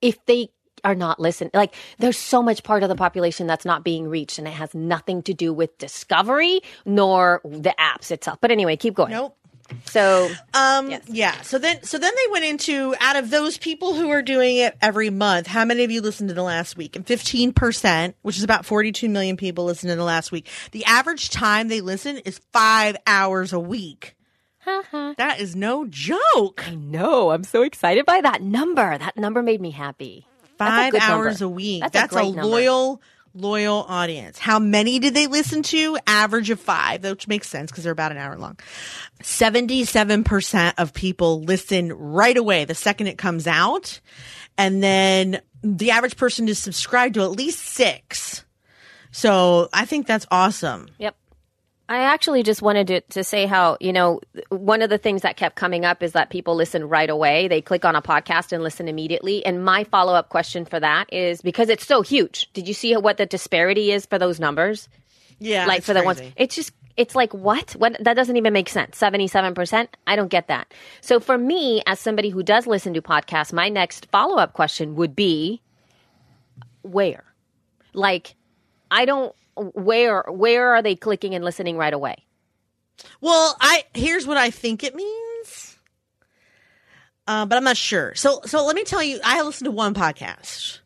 if 0.00 0.24
they 0.26 0.50
are 0.84 0.94
not 0.94 1.18
listening. 1.18 1.50
Like 1.54 1.74
there's 1.98 2.16
so 2.16 2.40
much 2.40 2.62
part 2.62 2.84
of 2.84 2.88
the 2.88 2.94
population 2.94 3.48
that's 3.48 3.64
not 3.64 3.82
being 3.82 4.06
reached 4.06 4.38
and 4.38 4.46
it 4.46 4.52
has 4.52 4.72
nothing 4.76 5.22
to 5.24 5.34
do 5.34 5.52
with 5.52 5.76
discovery 5.78 6.60
nor 6.86 7.40
the 7.44 7.74
apps 7.80 8.12
itself. 8.12 8.38
But 8.40 8.52
anyway, 8.52 8.76
keep 8.76 8.94
going. 8.94 9.10
Nope. 9.10 9.34
So 9.86 10.30
Um, 10.54 10.90
Yes. 10.90 11.02
yeah. 11.08 11.40
So 11.42 11.58
then, 11.58 11.82
so 11.82 11.98
then 11.98 12.12
they 12.14 12.32
went 12.32 12.44
into 12.44 12.94
out 13.00 13.16
of 13.16 13.30
those 13.30 13.58
people 13.58 13.94
who 13.94 14.10
are 14.10 14.22
doing 14.22 14.56
it 14.56 14.76
every 14.80 15.10
month. 15.10 15.46
How 15.46 15.64
many 15.64 15.84
of 15.84 15.90
you 15.90 16.00
listened 16.00 16.28
to 16.28 16.34
the 16.34 16.42
last 16.42 16.76
week? 16.76 16.96
And 16.96 17.06
fifteen 17.06 17.52
percent, 17.52 18.16
which 18.22 18.36
is 18.38 18.44
about 18.44 18.64
forty-two 18.66 19.08
million 19.08 19.36
people, 19.36 19.64
listened 19.64 19.90
in 19.92 19.98
the 19.98 20.04
last 20.04 20.32
week. 20.32 20.46
The 20.72 20.84
average 20.84 21.30
time 21.30 21.68
they 21.68 21.80
listen 21.80 22.18
is 22.18 22.40
five 22.52 22.96
hours 23.06 23.52
a 23.52 23.60
week. 23.60 24.14
that 25.16 25.36
is 25.40 25.56
no 25.56 25.86
joke. 25.88 26.64
I 26.66 26.74
know. 26.74 27.30
I'm 27.30 27.44
so 27.44 27.62
excited 27.62 28.04
by 28.04 28.20
that 28.20 28.42
number. 28.42 28.98
That 28.98 29.16
number 29.16 29.42
made 29.42 29.60
me 29.60 29.70
happy. 29.70 30.26
That's 30.58 30.70
a 30.70 30.74
Five 30.76 30.92
good 30.92 31.00
hours 31.02 31.40
number. 31.40 31.52
a 31.52 31.56
week. 31.56 31.80
That's 31.82 31.92
That's, 31.92 32.12
a 32.12 32.18
a, 32.18 32.22
great 32.22 32.34
number. 32.34 32.50
Loyal, 33.40 33.84
audience. 33.88 34.38
How 34.38 34.58
many 34.58 34.98
did 34.98 35.14
they 35.14 35.26
listen 35.26 35.62
to? 35.64 35.98
Average 36.06 36.50
of 36.50 36.60
five, 36.60 37.04
which 37.04 37.28
makes 37.28 37.48
sense 37.48 37.70
because 37.70 37.84
they're 37.84 37.92
about 37.92 38.12
an 38.12 38.18
hour 38.18 38.36
long. 38.36 38.58
77% 39.22 40.74
of 40.78 40.92
people 40.92 41.42
listen 41.42 41.92
right 41.92 42.36
away 42.36 42.64
the 42.64 42.74
second 42.74 43.06
it 43.06 43.18
comes 43.18 43.46
out. 43.46 44.00
And 44.56 44.82
then 44.82 45.40
the 45.62 45.90
average 45.90 46.16
person 46.16 46.48
is 46.48 46.58
subscribed 46.58 47.14
to 47.14 47.22
at 47.22 47.30
least 47.30 47.60
six. 47.60 48.44
So 49.10 49.68
I 49.72 49.84
think 49.84 50.06
that's 50.06 50.26
awesome. 50.30 50.88
Yep. 50.98 51.16
I 51.88 52.00
actually 52.00 52.42
just 52.42 52.60
wanted 52.60 52.86
to, 52.88 53.00
to 53.00 53.24
say 53.24 53.46
how, 53.46 53.78
you 53.80 53.92
know, 53.94 54.20
one 54.50 54.82
of 54.82 54.90
the 54.90 54.98
things 54.98 55.22
that 55.22 55.36
kept 55.38 55.56
coming 55.56 55.86
up 55.86 56.02
is 56.02 56.12
that 56.12 56.28
people 56.28 56.54
listen 56.54 56.86
right 56.86 57.08
away. 57.08 57.48
They 57.48 57.62
click 57.62 57.84
on 57.84 57.96
a 57.96 58.02
podcast 58.02 58.52
and 58.52 58.62
listen 58.62 58.88
immediately. 58.88 59.44
And 59.46 59.64
my 59.64 59.84
follow 59.84 60.14
up 60.14 60.28
question 60.28 60.66
for 60.66 60.78
that 60.78 61.10
is 61.12 61.40
because 61.40 61.70
it's 61.70 61.86
so 61.86 62.02
huge. 62.02 62.52
Did 62.52 62.68
you 62.68 62.74
see 62.74 62.94
what 62.96 63.16
the 63.16 63.24
disparity 63.24 63.90
is 63.90 64.04
for 64.04 64.18
those 64.18 64.38
numbers? 64.38 64.88
Yeah. 65.40 65.66
like 65.66 65.84
for 65.84 65.94
the 65.94 66.02
ones 66.02 66.20
it's 66.36 66.56
just 66.56 66.72
it's 66.96 67.14
like 67.14 67.32
what 67.32 67.70
what 67.72 67.96
that 68.02 68.14
doesn't 68.14 68.36
even 68.36 68.52
make 68.52 68.68
sense 68.68 68.98
77% 68.98 69.86
i 70.06 70.16
don't 70.16 70.28
get 70.28 70.48
that 70.48 70.74
so 71.00 71.20
for 71.20 71.38
me 71.38 71.80
as 71.86 72.00
somebody 72.00 72.28
who 72.30 72.42
does 72.42 72.66
listen 72.66 72.92
to 72.94 73.00
podcasts 73.00 73.52
my 73.52 73.68
next 73.68 74.06
follow-up 74.10 74.52
question 74.52 74.96
would 74.96 75.14
be 75.14 75.62
where 76.82 77.22
like 77.92 78.34
i 78.90 79.04
don't 79.04 79.32
where 79.74 80.24
where 80.28 80.74
are 80.74 80.82
they 80.82 80.94
clicking 80.96 81.34
and 81.34 81.44
listening 81.44 81.76
right 81.76 81.94
away 81.94 82.16
Well, 83.20 83.56
I 83.60 83.84
here's 83.94 84.26
what 84.26 84.36
I 84.36 84.50
think 84.50 84.82
it 84.82 84.94
means, 84.94 85.78
uh, 87.26 87.46
but 87.46 87.56
I'm 87.56 87.64
not 87.64 87.76
sure. 87.76 88.14
So, 88.14 88.40
so 88.44 88.64
let 88.64 88.74
me 88.74 88.84
tell 88.84 89.02
you. 89.02 89.20
I 89.24 89.42
listen 89.42 89.66
to 89.66 89.70
one 89.70 89.94
podcast, 89.94 90.80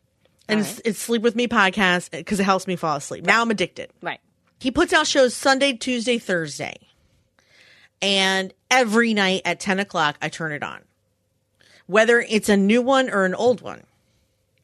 and 0.47 0.59
it's, 0.59 0.81
it's 0.85 0.99
Sleep 0.99 1.21
with 1.21 1.35
Me 1.35 1.47
podcast 1.47 2.11
because 2.11 2.39
it 2.39 2.43
helps 2.43 2.67
me 2.67 2.75
fall 2.75 2.97
asleep. 2.97 3.25
Now 3.25 3.41
I'm 3.41 3.49
addicted. 3.49 3.91
right 4.01 4.19
He 4.59 4.69
puts 4.71 4.93
out 4.93 5.07
shows 5.07 5.33
Sunday, 5.33 5.73
Tuesday, 5.73 6.19
Thursday, 6.19 6.75
and 8.01 8.53
every 8.69 9.13
night 9.13 9.41
at 9.45 9.59
ten 9.59 9.79
o'clock 9.79 10.17
I 10.21 10.29
turn 10.29 10.51
it 10.51 10.63
on, 10.63 10.81
whether 11.87 12.19
it's 12.19 12.49
a 12.49 12.57
new 12.57 12.81
one 12.81 13.09
or 13.09 13.25
an 13.25 13.33
old 13.35 13.61
one. 13.61 13.83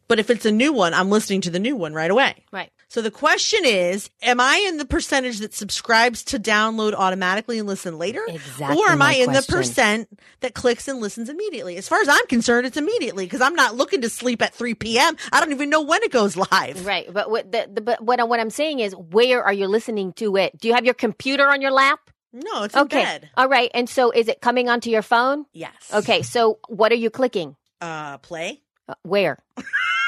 But 0.08 0.20
if 0.20 0.30
it's 0.30 0.46
a 0.46 0.52
new 0.52 0.74
one, 0.74 0.94
I'm 0.94 1.10
listening 1.10 1.42
to 1.42 1.50
the 1.52 1.60
new 1.60 1.76
one 1.76 1.94
right 1.94 2.10
away. 2.12 2.44
right 2.52 2.72
So 2.92 3.04
the 3.04 3.12
question 3.12 3.66
is, 3.66 4.10
am 4.24 4.40
I 4.40 4.66
in 4.68 4.78
the 4.78 4.86
percentage 4.86 5.38
that 5.40 5.54
subscribes 5.54 6.24
to 6.26 6.40
download 6.40 6.94
automatically 6.94 7.60
and 7.60 7.68
listen 7.68 8.00
later? 8.00 8.22
Exactly 8.28 8.76
Or 8.78 8.90
am 8.90 8.98
my 9.00 9.12
I 9.12 9.14
in 9.18 9.32
the 9.32 9.46
percent 9.48 10.10
that 10.40 10.56
clicks 10.56 10.88
and 10.88 11.00
listens 11.00 11.30
immediately? 11.30 11.78
As 11.78 11.88
far 11.88 12.02
as 12.02 12.10
I'm 12.10 12.26
concerned, 12.26 12.66
it's 12.66 12.78
immediately 12.78 13.26
because 13.28 13.42
I'm 13.42 13.54
not 13.54 13.76
looking 13.76 14.02
to 14.02 14.10
sleep 14.10 14.42
at 14.42 14.56
3 14.56 14.74
p.m. 14.74 15.16
I 15.32 15.40
don't 15.40 15.52
even 15.52 15.70
know 15.70 15.82
when 15.84 16.02
it 16.02 16.12
goes 16.12 16.36
live. 16.36 16.84
right 16.86 17.14
but 17.14 17.30
what 17.30 17.52
the, 17.52 17.70
the 17.72 17.82
but 17.82 18.02
what, 18.02 18.28
what 18.28 18.40
i'm 18.40 18.50
saying 18.50 18.80
is 18.80 18.94
where 18.96 19.44
are 19.44 19.54
you 19.54 19.68
listening 19.68 20.12
to 20.14 20.36
it 20.38 20.58
do 20.60 20.68
you 20.68 20.74
have 20.74 20.86
your 20.86 20.94
computer 20.96 21.48
on 21.48 21.62
your 21.62 21.72
lap 21.72 22.00
No, 22.34 22.64
it's 22.64 22.74
in 22.76 22.82
okay 22.82 23.04
bed. 23.04 23.30
all 23.38 23.48
right 23.48 23.70
and 23.74 23.88
so 23.90 24.10
is 24.12 24.28
it 24.28 24.42
coming 24.42 24.68
onto 24.70 24.90
your 24.90 25.02
phone 25.04 25.46
Yes. 25.54 25.74
okay 25.94 26.22
so 26.24 26.60
what 26.68 26.92
are 26.92 26.96
you 26.96 27.10
clicking 27.12 27.56
Uh, 27.82 28.18
play 28.18 28.62
Uh, 28.88 28.96
where? 29.04 29.38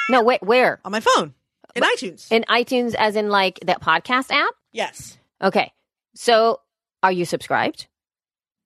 no, 0.09 0.23
wait, 0.23 0.41
where? 0.41 0.79
on 0.83 0.91
my 0.91 0.99
phone 0.99 1.33
in 1.75 1.83
iTunes. 1.83 2.31
In 2.31 2.43
iTunes, 2.43 2.95
as 2.95 3.15
in 3.15 3.29
like 3.29 3.59
that 3.65 3.81
podcast 3.81 4.31
app? 4.31 4.53
yes. 4.71 5.17
Okay. 5.41 5.71
So 6.13 6.59
are 7.01 7.11
you 7.11 7.25
subscribed? 7.25 7.87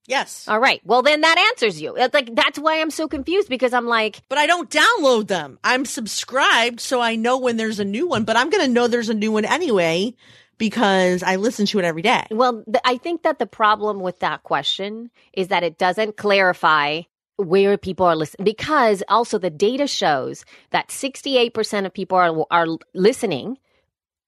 Yes. 0.07 0.45
All 0.47 0.59
right. 0.59 0.81
Well, 0.83 1.01
then 1.01 1.21
that 1.21 1.37
answers 1.51 1.81
you. 1.81 1.95
It's 1.95 2.13
like, 2.13 2.35
that's 2.35 2.59
why 2.59 2.79
I'm 2.79 2.91
so 2.91 3.07
confused 3.07 3.49
because 3.49 3.73
I'm 3.73 3.85
like, 3.87 4.21
but 4.29 4.37
I 4.37 4.45
don't 4.45 4.69
download 4.69 5.27
them. 5.27 5.57
I'm 5.63 5.85
subscribed 5.85 6.79
so 6.79 7.01
I 7.01 7.15
know 7.15 7.39
when 7.39 7.57
there's 7.57 7.79
a 7.79 7.85
new 7.85 8.07
one, 8.07 8.23
but 8.23 8.37
I'm 8.37 8.49
going 8.49 8.65
to 8.65 8.71
know 8.71 8.87
there's 8.87 9.09
a 9.09 9.15
new 9.15 9.31
one 9.31 9.45
anyway 9.45 10.13
because 10.57 11.23
I 11.23 11.37
listen 11.37 11.65
to 11.67 11.79
it 11.79 11.85
every 11.85 12.01
day. 12.03 12.25
Well, 12.29 12.63
th- 12.65 12.77
I 12.85 12.97
think 12.97 13.23
that 13.23 13.39
the 13.39 13.47
problem 13.47 13.99
with 13.99 14.19
that 14.19 14.43
question 14.43 15.09
is 15.33 15.47
that 15.47 15.63
it 15.63 15.77
doesn't 15.77 16.17
clarify 16.17 17.01
where 17.37 17.77
people 17.77 18.05
are 18.05 18.15
listening 18.15 18.45
because 18.45 19.03
also 19.09 19.37
the 19.37 19.49
data 19.49 19.87
shows 19.87 20.45
that 20.71 20.89
68% 20.89 21.85
of 21.85 21.93
people 21.93 22.17
are 22.17 22.45
are 22.51 22.67
listening 22.93 23.57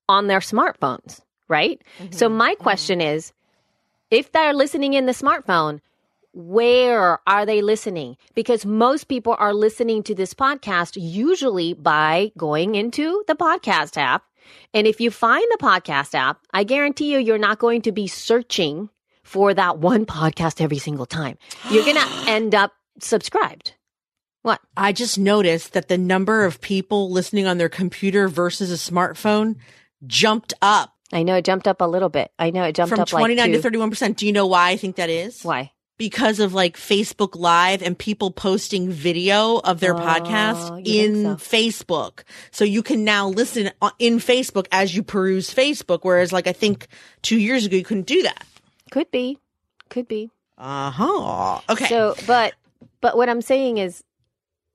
on 0.10 0.28
their 0.28 0.39
smartphones, 0.39 1.22
right? 1.47 1.82
So 2.12 2.28
mm-hmm. 2.28 2.38
my 2.38 2.53
mm-hmm. 2.53 2.64
question 2.64 3.01
is 3.01 3.34
if 4.12 4.32
they're 4.32 4.53
listening 4.53 4.93
in 4.93 5.05
the 5.05 5.12
smartphone, 5.12 5.80
where 6.34 7.20
are 7.26 7.45
they 7.45 7.62
listening? 7.62 8.16
Because 8.36 8.66
most 8.66 9.08
people 9.08 9.36
are 9.39 9.53
listening 9.53 10.03
to 10.03 10.16
this 10.16 10.34
podcast 10.34 10.93
usually 10.95 11.74
by 11.74 12.32
going 12.38 12.76
into 12.76 13.24
the 13.28 13.36
podcast 13.36 13.97
app. 13.97 14.24
And 14.74 14.86
if 14.88 15.01
you 15.01 15.12
find 15.12 15.45
the 15.51 15.58
podcast 15.58 16.14
app, 16.14 16.39
I 16.53 16.64
guarantee 16.64 17.12
you, 17.12 17.18
you're 17.18 17.38
not 17.38 17.60
going 17.60 17.82
to 17.84 17.91
be 17.91 18.08
searching 18.08 18.89
for 19.24 19.53
that 19.53 19.80
one 19.80 20.05
podcast 20.18 20.62
every 20.62 20.78
single 20.78 21.05
time. 21.05 21.38
You're 21.72 21.84
going 21.84 21.97
to 22.08 22.24
end 22.28 22.53
up 22.53 22.74
subscribed. 23.00 23.74
What? 24.41 24.62
I 24.76 24.93
just 24.93 25.18
noticed 25.18 25.74
that 25.74 25.89
the 25.89 25.98
number 25.98 26.45
of 26.45 26.62
people 26.62 27.12
listening 27.12 27.48
on 27.48 27.58
their 27.58 27.70
computer 27.70 28.28
versus 28.28 28.72
a 28.72 28.91
smartphone 28.91 29.56
jumped 30.06 30.54
up 30.62 30.93
I 31.12 31.24
know 31.24 31.36
it 31.36 31.45
jumped 31.45 31.68
up 31.68 31.82
a 31.82 31.86
little 31.86 32.10
bit. 32.10 32.32
I 32.38 32.50
know 32.50 32.64
it 32.64 32.76
jumped 32.76 32.89
from 32.89 33.00
up 33.00 33.08
29 33.08 33.52
like 33.52 33.62
to 33.62 33.70
31%. 33.70 34.16
Do 34.16 34.26
you 34.26 34.34
know 34.34 34.48
why 34.48 34.70
I 34.70 34.78
think 34.78 34.98
that 34.98 35.10
is? 35.10 35.43
Why? 35.43 35.72
Because 35.98 36.39
of 36.39 36.54
like 36.54 36.78
Facebook 36.78 37.36
Live 37.36 37.82
and 37.82 37.98
people 37.98 38.30
posting 38.30 38.89
video 38.89 39.58
of 39.60 39.80
their 39.80 39.95
Oh, 39.95 40.00
podcast 40.00 40.86
in 40.86 41.24
think 41.24 41.39
Facebook. 41.39 42.24
So 42.52 42.66
you 42.66 42.84
can 42.84 43.04
now 43.04 43.30
listen 43.30 43.72
in 43.98 44.18
Facebook 44.18 44.68
as 44.72 44.95
you 44.95 45.02
peruse 45.02 45.52
Facebook. 45.52 46.00
Whereas 46.04 46.32
like 46.32 46.45
I 46.45 46.54
think 46.54 46.88
two 47.22 47.39
years 47.39 47.66
ago 47.66 47.78
you 47.78 47.84
couldn't 47.84 48.06
do 48.06 48.22
that. 48.24 48.45
Could 48.91 49.10
be. 49.10 49.39
Could 49.89 50.08
be. 50.08 50.30
Uh 50.58 50.91
huh. 50.91 51.62
Okay. 51.70 51.86
So, 51.86 52.16
but 52.28 52.54
but 53.01 53.17
what 53.17 53.30
I'm 53.30 53.41
saying 53.41 53.78
is, 53.78 54.03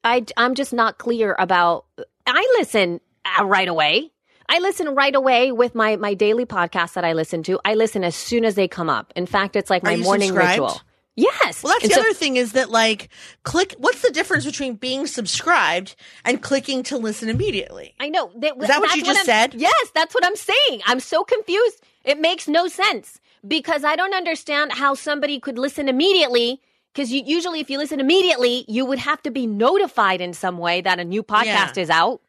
I 0.05 0.25
I'm 0.37 0.55
just 0.55 0.73
not 0.73 0.99
clear 0.99 1.37
about. 1.39 1.85
I 2.27 2.55
listen 2.59 3.01
uh, 3.39 3.45
right 3.45 3.69
away. 3.69 4.11
I 4.49 4.59
listen 4.59 4.95
right 4.95 5.15
away 5.15 5.53
with 5.53 5.75
my 5.75 5.97
my 5.97 6.15
daily 6.15 6.45
podcast 6.47 6.95
that 6.95 7.05
I 7.05 7.13
listen 7.13 7.43
to. 7.45 7.61
I 7.65 7.75
listen 7.75 8.05
as 8.05 8.15
soon 8.17 8.45
as 8.45 8.55
they 8.55 8.69
come 8.69 8.91
up. 8.91 9.13
In 9.17 9.27
fact, 9.27 9.57
it's 9.57 9.71
like 9.71 9.83
my 9.83 9.97
morning 9.97 10.29
subscribed? 10.29 10.51
ritual. 10.61 10.81
Yes. 11.15 11.63
Well, 11.63 11.75
that's 11.75 11.85
And 11.85 11.91
the 11.91 11.95
so- 11.97 12.01
other 12.01 12.15
thing 12.15 12.37
is 12.37 12.53
that 12.53 12.71
like 12.71 13.11
click. 13.45 13.75
What's 13.79 14.03
the 14.03 14.11
difference 14.11 14.45
between 14.45 14.75
being 14.77 15.07
subscribed 15.07 15.95
and 16.25 16.43
clicking 16.43 16.83
to 16.85 16.97
listen 16.97 17.29
immediately? 17.29 17.95
I 18.01 18.09
know. 18.09 18.31
That, 18.37 18.55
Is 18.61 18.69
that 18.69 18.81
what 18.81 18.97
you 18.97 19.03
just 19.05 19.19
I'm- 19.19 19.27
said? 19.27 19.55
Yes, 19.55 19.91
that's 19.95 20.15
what 20.15 20.25
I'm 20.25 20.37
saying. 20.37 20.81
I'm 20.87 21.01
so 21.01 21.23
confused. 21.23 21.83
It 22.05 22.19
makes 22.21 22.49
no 22.49 22.67
sense 22.67 23.21
because 23.47 23.85
I 23.85 23.95
don't 23.95 24.15
understand 24.15 24.73
how 24.73 24.95
somebody 24.95 25.39
could 25.39 25.59
listen 25.59 25.89
immediately. 25.89 26.61
Because 26.93 27.11
you, 27.11 27.23
usually, 27.25 27.61
if 27.61 27.71
you 27.71 27.79
listen 27.79 28.01
immediately, 28.01 28.65
you 28.69 28.85
would 28.85 28.99
have 28.99 29.23
to 29.23 29.31
be 29.31 29.47
notified 29.47 30.21
in 30.21 30.35
some 30.35 30.59
way 30.59 30.81
that 30.83 30.99
a 30.99 31.05
new 31.05 31.23
podcast 31.23 31.79
is 31.79 31.89
out. 31.89 32.21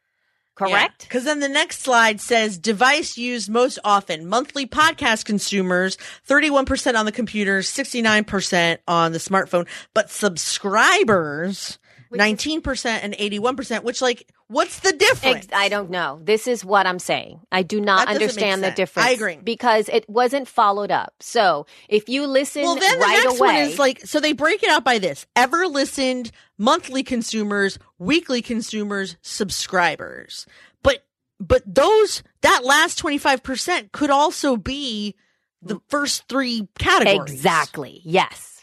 Correct? 0.54 1.02
Because 1.02 1.24
then 1.24 1.40
the 1.40 1.48
next 1.48 1.80
slide 1.80 2.20
says 2.20 2.58
device 2.58 3.18
used 3.18 3.50
most 3.50 3.78
often. 3.84 4.28
Monthly 4.28 4.66
podcast 4.66 5.24
consumers, 5.24 5.98
31% 6.28 6.94
on 6.96 7.06
the 7.06 7.12
computer, 7.12 7.58
69% 7.58 8.78
on 8.86 9.12
the 9.12 9.18
smartphone. 9.18 9.66
But 9.94 10.10
subscribers, 10.10 11.78
19% 12.18 12.86
and 13.02 13.14
81%, 13.14 13.82
which 13.82 14.00
like, 14.02 14.30
what's 14.48 14.80
the 14.80 14.92
difference? 14.92 15.46
Ex- 15.46 15.48
I 15.52 15.68
don't 15.68 15.90
know. 15.90 16.20
This 16.22 16.46
is 16.46 16.64
what 16.64 16.86
I'm 16.86 16.98
saying. 16.98 17.40
I 17.50 17.62
do 17.62 17.80
not 17.80 18.06
That 18.06 18.18
doesn't 18.20 18.36
make 18.40 18.44
understand 18.44 18.64
the 18.64 18.70
difference. 18.70 19.08
I 19.08 19.12
agree. 19.12 19.36
because 19.36 19.88
it 19.88 20.08
wasn't 20.08 20.48
followed 20.48 20.90
up. 20.90 21.14
So 21.20 21.66
if 21.88 22.08
you 22.08 22.26
listen 22.26 22.62
Well, 22.62 22.76
then 22.76 22.98
the 22.98 23.06
next 23.06 23.26
away, 23.26 23.38
one 23.38 23.54
is 23.56 23.78
like, 23.78 24.00
so 24.06 24.20
they 24.20 24.32
break 24.32 24.62
it 24.62 24.68
out 24.70 24.84
by 24.84 24.98
this 24.98 25.26
ever 25.36 25.66
listened, 25.66 26.30
monthly 26.58 27.02
consumers, 27.02 27.78
weekly 27.98 28.42
consumers, 28.42 29.16
subscribers. 29.22 30.46
But, 30.82 31.04
but 31.40 31.62
those, 31.66 32.22
that 32.42 32.64
last 32.64 33.02
25% 33.02 33.92
could 33.92 34.10
also 34.10 34.56
be 34.56 35.14
the 35.62 35.80
first 35.88 36.28
three 36.28 36.68
categories. 36.78 37.32
exactly. 37.32 38.02
Yes. 38.04 38.53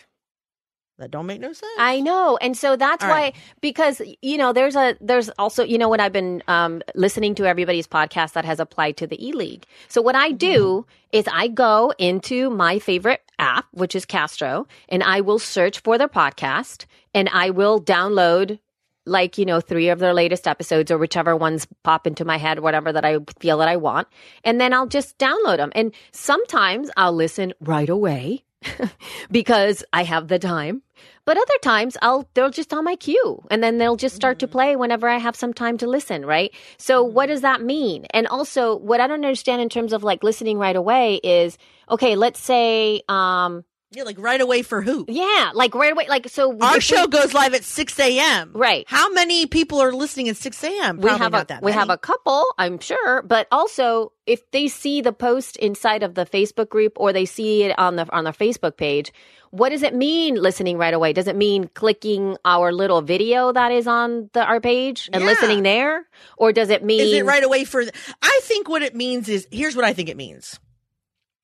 That 1.02 1.10
don't 1.10 1.26
make 1.26 1.41
no 1.41 1.52
sense. 1.52 1.72
I 1.80 1.99
know. 1.99 2.38
And 2.38 2.56
so 2.56 2.76
that's 2.76 3.04
All 3.04 3.10
why 3.10 3.22
right. 3.22 3.36
because 3.60 4.02
you 4.22 4.38
know 4.38 4.54
there's 4.54 4.76
a 4.76 4.95
there's 5.02 5.30
also 5.38 5.64
you 5.64 5.78
know 5.78 5.89
when 5.89 5.99
I've 5.99 6.14
been 6.14 6.43
um 6.47 6.82
listening 6.93 7.34
to 7.36 7.45
everybody's 7.45 7.88
podcast 7.88 8.34
that 8.34 8.45
has 8.45 8.60
applied 8.60 8.97
to 8.97 9.08
the 9.08 9.18
E-League. 9.28 9.66
So 9.88 10.02
what 10.02 10.16
I 10.16 10.32
do 10.32 10.86
is 11.12 11.26
I 11.32 11.47
go 11.47 11.91
into 11.97 12.52
my 12.52 12.78
favorite 12.78 13.22
app 13.39 13.66
which 13.72 13.95
is 13.95 14.06
Castro 14.06 14.68
and 14.89 15.02
I 15.02 15.22
will 15.22 15.39
search 15.39 15.80
for 15.80 15.97
their 15.97 16.08
podcast 16.08 16.86
and 17.16 17.28
I 17.30 17.49
will 17.49 17.82
download 17.82 18.60
like 19.06 19.39
you 19.39 19.45
know 19.45 19.60
three 19.60 19.89
of 19.89 19.97
their 19.97 20.14
latest 20.14 20.47
episodes 20.47 20.91
or 20.91 20.97
whichever 20.99 21.36
ones 21.36 21.68
pop 21.84 22.06
into 22.06 22.24
my 22.24 22.38
head 22.38 22.60
whatever 22.60 22.93
that 22.93 23.04
i 23.04 23.18
feel 23.39 23.58
that 23.58 23.68
i 23.68 23.76
want 23.76 24.08
and 24.43 24.62
then 24.62 24.74
i'll 24.74 24.86
just 24.86 25.18
download 25.18 25.58
them 25.58 25.72
and 25.74 25.91
sometimes 26.12 26.91
i'll 26.97 27.12
listen 27.12 27.52
right 27.60 27.89
away 27.89 28.43
because 29.32 29.84
i 29.93 30.03
have 30.03 30.28
the 30.28 30.39
time. 30.39 30.82
But 31.26 31.38
other 31.38 31.57
times 31.62 31.97
i'll 32.01 32.28
they'll 32.34 32.49
just 32.49 32.74
on 32.74 32.84
my 32.84 32.95
cue 32.95 33.43
and 33.49 33.64
then 33.64 33.78
they'll 33.78 33.95
just 33.95 34.16
start 34.16 34.39
to 34.39 34.47
play 34.47 34.76
whenever 34.76 35.07
i 35.07 35.18
have 35.18 35.36
some 35.36 35.53
time 35.53 35.78
to 35.80 35.88
listen 35.88 36.26
right? 36.26 36.51
So 36.78 37.03
what 37.03 37.28
does 37.28 37.41
that 37.41 37.62
mean? 37.62 38.05
And 38.14 38.28
also 38.28 38.78
what 38.78 39.01
i 39.01 39.07
don't 39.07 39.26
understand 39.26 39.62
in 39.62 39.70
terms 39.70 39.93
of 39.93 40.03
like 40.03 40.24
listening 40.24 40.57
right 40.57 40.76
away 40.76 41.16
is 41.24 41.57
okay 41.89 42.16
let's 42.16 42.39
say 42.39 43.01
um 43.09 43.64
yeah, 43.92 44.04
like 44.04 44.18
right 44.20 44.39
away 44.42 44.62
for 44.62 44.82
who? 44.82 45.06
yeah 45.08 45.52
like 45.54 45.76
right 45.76 45.92
away 45.92 46.06
like 46.08 46.30
so 46.30 46.58
Our 46.60 46.76
we- 46.76 46.80
show 46.80 47.08
goes 47.08 47.34
live 47.34 47.54
at 47.54 47.64
6 47.64 48.00
a.m. 48.00 48.52
Right. 48.54 48.86
How 48.88 49.12
many 49.12 49.46
people 49.48 49.80
are 49.82 49.92
listening 49.94 50.30
at 50.30 50.38
6 50.38 50.64
a.m.? 50.64 50.98
we 50.98 51.10
have 51.10 51.32
not 51.32 51.44
a 51.44 51.48
that 51.48 51.64
we 51.64 51.72
have 51.72 51.89
a 51.89 51.98
couple 51.98 52.46
i'm 52.58 52.80
sure 52.80 53.22
but 53.24 53.48
also 53.52 54.12
if 54.26 54.50
they 54.52 54.68
see 54.68 55.02
the 55.02 55.12
post 55.14 55.58
inside 55.58 56.04
of 56.04 56.16
the 56.16 56.26
facebook 56.26 56.70
group 56.70 56.94
or 56.96 57.12
they 57.14 57.26
see 57.26 57.64
it 57.64 57.78
on 57.78 57.96
the 57.98 58.10
on 58.16 58.24
the 58.24 58.32
facebook 58.32 58.78
page 58.78 59.12
what 59.52 59.70
does 59.70 59.84
it 59.84 59.94
mean 59.94 60.36
listening 60.36 60.78
right 60.78 60.94
away 60.94 61.12
does 61.12 61.28
it 61.28 61.36
mean 61.36 61.68
clicking 61.74 62.38
our 62.46 62.72
little 62.72 63.02
video 63.02 63.52
that 63.52 63.72
is 63.72 63.88
on 63.88 64.30
the 64.34 64.44
our 64.44 64.62
page 64.62 65.10
and 65.12 65.22
Yeah. 65.24 65.30
listening 65.32 65.64
there 65.64 66.08
or 66.38 66.54
does 66.54 66.70
it 66.70 66.84
mean 66.84 67.02
Is 67.02 67.14
it 67.14 67.26
right 67.26 67.44
away 67.44 67.66
for? 67.66 67.84
I 68.22 68.39
think 68.44 68.70
what 68.70 68.82
it 68.82 68.96
means 68.96 69.28
is 69.28 69.48
here's 69.52 69.76
what 69.76 69.84
I 69.84 69.92
think 69.94 70.08
it 70.10 70.16
means. 70.18 70.60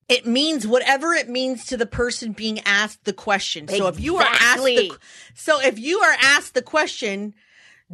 It 0.09 0.25
means 0.25 0.65
whatever 0.65 1.13
it 1.13 1.27
means 1.27 1.65
to 1.65 1.77
the 1.77 1.85
person 1.85 2.31
being 2.31 2.59
asked 2.61 3.03
the 3.03 3.13
question. 3.13 3.67
So 3.67 3.87
if 3.87 3.99
you 3.99 4.17
are 4.17 4.23
asked 4.23 4.63
the, 4.63 4.97
so 5.35 5.59
if 5.61 5.77
you 5.77 5.99
are 5.99 6.15
asked 6.21 6.53
the 6.53 6.61
question, 6.61 7.33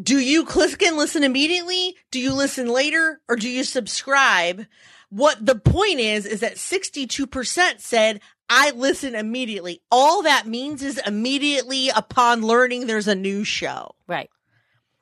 do 0.01 0.19
you 0.19 0.45
click 0.45 0.83
and 0.83 0.97
listen 0.97 1.23
immediately? 1.23 1.95
Do 2.11 2.19
you 2.19 2.33
listen 2.33 2.67
later 2.67 3.21
or 3.27 3.35
do 3.35 3.49
you 3.49 3.63
subscribe? 3.63 4.67
What 5.09 5.45
the 5.45 5.55
point 5.55 5.99
is, 5.99 6.25
is 6.25 6.39
that 6.39 6.55
62% 6.55 7.79
said, 7.79 8.19
I 8.49 8.71
listen 8.71 9.15
immediately. 9.15 9.81
All 9.91 10.23
that 10.23 10.47
means 10.47 10.83
is 10.83 10.99
immediately 11.05 11.89
upon 11.89 12.41
learning 12.41 12.87
there's 12.87 13.07
a 13.07 13.15
new 13.15 13.43
show. 13.43 13.95
right 14.07 14.29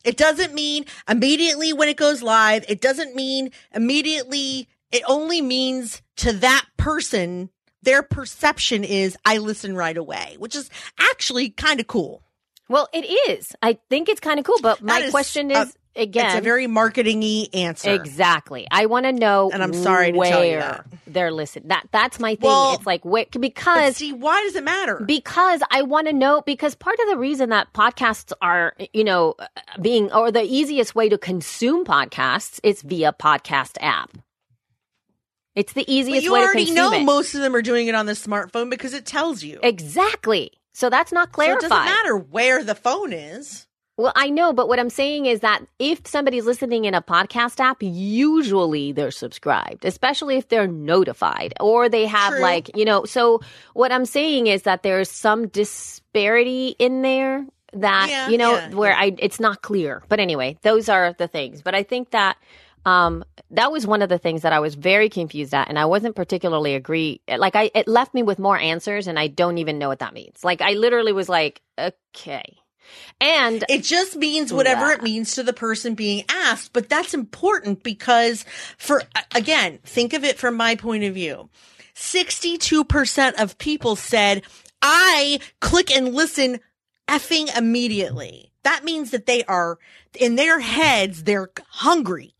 It 0.04 0.18
doesn't 0.18 0.54
mean 0.54 0.86
immediately 1.10 1.74
when 1.74 1.90
it 1.90 1.98
goes 1.98 2.22
live. 2.22 2.66
It 2.68 2.82
doesn't 2.82 3.16
mean 3.16 3.52
immediately. 3.74 4.68
It 4.92 5.04
only 5.08 5.42
means 5.42 6.02
to 6.18 6.34
that 6.34 6.66
person, 6.78 7.50
their 7.84 8.04
perception 8.04 8.84
is 8.84 9.18
I 9.26 9.38
listen 9.38 9.76
right 9.76 9.98
away, 9.98 10.36
which 10.40 10.56
is 10.56 10.70
actually 11.00 11.50
kind 11.52 11.80
of 11.80 11.88
cool. 11.88 12.22
well 12.70 12.88
it 12.94 13.06
is 13.30 13.54
i 13.62 13.78
think 13.90 14.08
it's 14.08 14.20
kind 14.22 14.40
of 14.40 14.46
cool 14.46 14.58
but 14.62 14.82
my 14.82 15.00
is 15.00 15.12
question 15.12 15.52
is 15.52 15.76
again 15.96 16.26
It's 16.28 16.36
a 16.40 16.42
very 16.42 16.68
marketing-y 16.68 17.48
answer. 17.54 17.92
Exactly. 17.92 18.66
I 18.72 18.86
want 18.86 19.06
to 19.08 19.12
know, 19.12 19.50
And 19.52 19.62
I'm 19.62 19.74
sorry 19.74 20.14
to 20.14 20.18
where 20.18 20.30
tell 20.32 20.46
you 20.46 20.60
that. 20.60 20.86
they're 21.06 21.34
listening. 21.34 21.68
That 21.68 21.88
that's 21.92 22.18
my 22.18 22.36
thing. 22.36 22.48
Well, 22.48 22.76
it's 22.76 22.86
like 22.86 23.04
where, 23.04 23.26
because 23.38 23.98
see, 23.98 24.14
why 24.14 24.42
does 24.46 24.56
it 24.56 24.64
matter? 24.64 25.02
because 25.06 25.62
I 25.70 25.82
want 25.82 26.08
to 26.08 26.14
know 26.14 26.42
because 26.46 26.76
part 26.76 26.98
of 27.02 27.08
the 27.10 27.18
reason 27.18 27.50
that 27.50 27.74
podcasts 27.74 28.32
are 28.42 28.74
you 28.94 29.04
know 29.04 29.36
being 29.82 30.10
or 30.14 30.32
the 30.32 30.44
easiest 30.44 30.96
way 30.96 31.10
to 31.10 31.18
consume 31.18 31.84
podcasts 31.84 32.62
is 32.64 32.82
via 32.84 33.12
podcast 33.12 33.76
app. 33.82 34.12
It's 35.56 35.74
the 35.74 35.82
But 35.82 35.90
easiest 35.90 36.24
you 36.24 36.34
way 36.34 36.40
to 36.40 36.46
already 36.46 36.72
know 36.72 36.92
it. 36.94 37.04
most 37.04 37.36
of 37.36 37.42
them 37.42 37.56
are 37.56 37.62
doing 37.62 37.88
it 37.88 37.96
on 37.96 38.06
the 38.06 38.14
smartphone 38.14 38.70
because 38.70 38.94
it 38.94 39.06
tells 39.06 39.44
you. 39.44 39.60
exactly. 39.64 40.52
So 40.74 40.90
that's 40.90 41.12
not 41.12 41.28
so 41.28 41.32
it 41.32 41.34
clarified. 41.34 41.70
doesn't 41.70 41.86
matter 41.86 42.16
where 42.18 42.64
the 42.64 42.76
phone 42.76 43.12
is. 43.12 43.68
Well, 43.98 44.14
I 44.16 44.30
know, 44.30 44.54
but 44.54 44.68
what 44.70 44.80
I'm 44.80 44.90
saying 44.90 45.26
is 45.26 45.42
that 45.42 45.62
if 45.78 46.08
somebody's 46.08 46.46
listening 46.46 46.86
in 46.86 46.94
a 46.96 47.02
podcast 47.02 47.60
app, 47.60 47.84
usually 47.84 48.94
they're 48.94 49.12
subscribed, 49.12 49.84
especially 49.86 50.38
if 50.38 50.48
they're 50.48 50.66
notified 50.68 51.54
or 51.60 51.90
they 51.90 52.06
have 52.08 52.32
True. 52.34 52.42
like, 52.42 52.76
you 52.76 52.86
know, 52.86 53.04
so 53.06 53.42
what 53.74 53.92
I'm 53.92 54.06
saying 54.06 54.48
is 54.48 54.64
that 54.64 54.82
there's 54.84 55.12
some 55.12 55.50
disparity 55.50 56.76
in 56.80 57.02
there 57.02 57.46
that, 57.74 58.08
Yeah, 58.10 58.30
you 58.30 58.38
know, 58.38 58.54
yeah, 58.56 58.70
where 58.74 58.92
yeah. 58.92 59.00
I 59.00 59.16
it's 59.20 59.40
not 59.40 59.62
clear. 59.62 60.02
But 60.10 60.20
anyway, 60.20 60.58
those 60.62 60.90
are 60.90 61.14
the 61.14 61.28
things. 61.28 61.62
But 61.62 61.76
I 61.76 61.84
think 61.84 62.12
that 62.12 62.38
Um, 62.86 63.24
that 63.52 63.72
was 63.72 63.86
one 63.86 64.02
of 64.02 64.10
the 64.10 64.18
things 64.18 64.42
that 64.42 64.54
I 64.54 64.60
was 64.60 64.76
very 64.76 65.10
confused 65.10 65.54
at, 65.54 65.70
and 65.70 65.78
I 65.78 65.86
wasn't 65.86 66.16
particularly 66.16 66.74
agree. 66.76 67.22
Like, 67.28 67.56
I 67.56 67.70
it 67.76 67.88
left 67.88 68.14
me 68.14 68.24
with 68.24 68.40
more 68.40 68.58
answers, 68.58 69.08
and 69.08 69.20
I 69.20 69.28
don't 69.28 69.58
even 69.60 69.78
know 69.78 69.88
what 69.90 70.00
that 70.00 70.14
means. 70.14 70.44
Like, 70.44 70.62
I 70.62 70.74
literally 70.74 71.14
was 71.14 71.30
like, 71.30 71.62
okay. 71.78 72.58
And 73.22 73.64
It 73.70 73.84
just 73.84 74.16
means 74.16 74.52
whatever 74.52 74.88
Yeah. 74.88 74.96
it 74.96 75.04
means 75.04 75.36
to 75.36 75.44
the 75.44 75.54
person 75.54 75.94
being 75.94 76.24
asked, 76.28 76.74
but 76.74 76.90
that's 76.90 77.14
important 77.14 77.84
because 77.84 78.44
for 78.78 79.04
again, 79.34 79.80
think 79.86 80.14
of 80.14 80.24
it 80.24 80.38
from 80.40 80.58
my 80.58 80.76
point 80.76 81.04
of 81.04 81.14
view. 81.14 81.50
62% 81.96 83.34
of 83.40 83.58
people 83.58 83.96
said, 83.96 84.44
"I 84.82 85.40
click 85.60 85.96
and 85.96 86.14
listen 86.14 86.60
effing 87.08 87.56
immediately." 87.56 88.52
That 88.64 88.84
means 88.84 89.12
that 89.12 89.26
they 89.26 89.44
are 89.46 89.78
in 90.20 90.36
their 90.36 90.60
heads, 90.60 91.24
they're 91.24 91.50
hungry. 91.70 92.34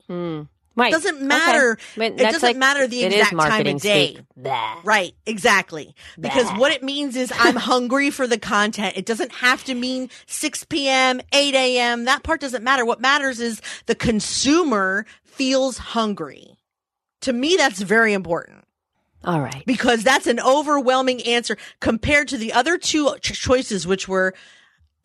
Right, 0.76 0.92
doesn't 0.92 1.22
matter- 1.22 1.78
But 1.96 2.04
it 2.14 2.18
doesn't 2.18 2.58
matter 2.60 2.88
the 2.88 3.04
exact 3.04 3.34
time 3.50 3.68
of 3.76 3.82
day. 3.82 4.18
Right, 4.84 5.14
exactly. 5.26 5.96
Because 6.20 6.50
what 6.60 6.72
it 6.72 6.84
means 6.84 7.16
is 7.16 7.32
I'm 7.38 7.56
hungry 7.72 8.10
for 8.10 8.28
the 8.28 8.38
content. 8.40 8.98
It 8.98 9.06
doesn't 9.06 9.32
have 9.34 9.64
to 9.66 9.74
mean 9.76 10.10
6 10.28 10.64
p.m., 10.66 11.22
8 11.34 11.56
a.m. 11.56 12.06
That 12.06 12.24
part 12.24 12.42
doesn't 12.42 12.64
matter. 12.64 12.86
What 12.86 13.00
matters 13.02 13.40
is 13.40 13.62
the 13.86 13.96
consumer 13.96 15.06
feels 15.24 15.78
hungry. 15.78 16.58
To 17.22 17.34
me, 17.34 17.56
that's 17.56 17.80
very 17.82 18.14
important 18.14 18.66
All 19.24 19.40
right. 19.42 19.64
because 19.68 20.04
that's 20.04 20.26
an 20.28 20.40
overwhelming 20.40 21.22
answer 21.24 21.56
compared 21.80 22.28
to 22.30 22.38
the 22.38 22.52
other 22.54 22.78
two 22.80 23.16
ch- 23.22 23.40
choices, 23.40 23.86
which 23.86 24.08
were 24.08 24.34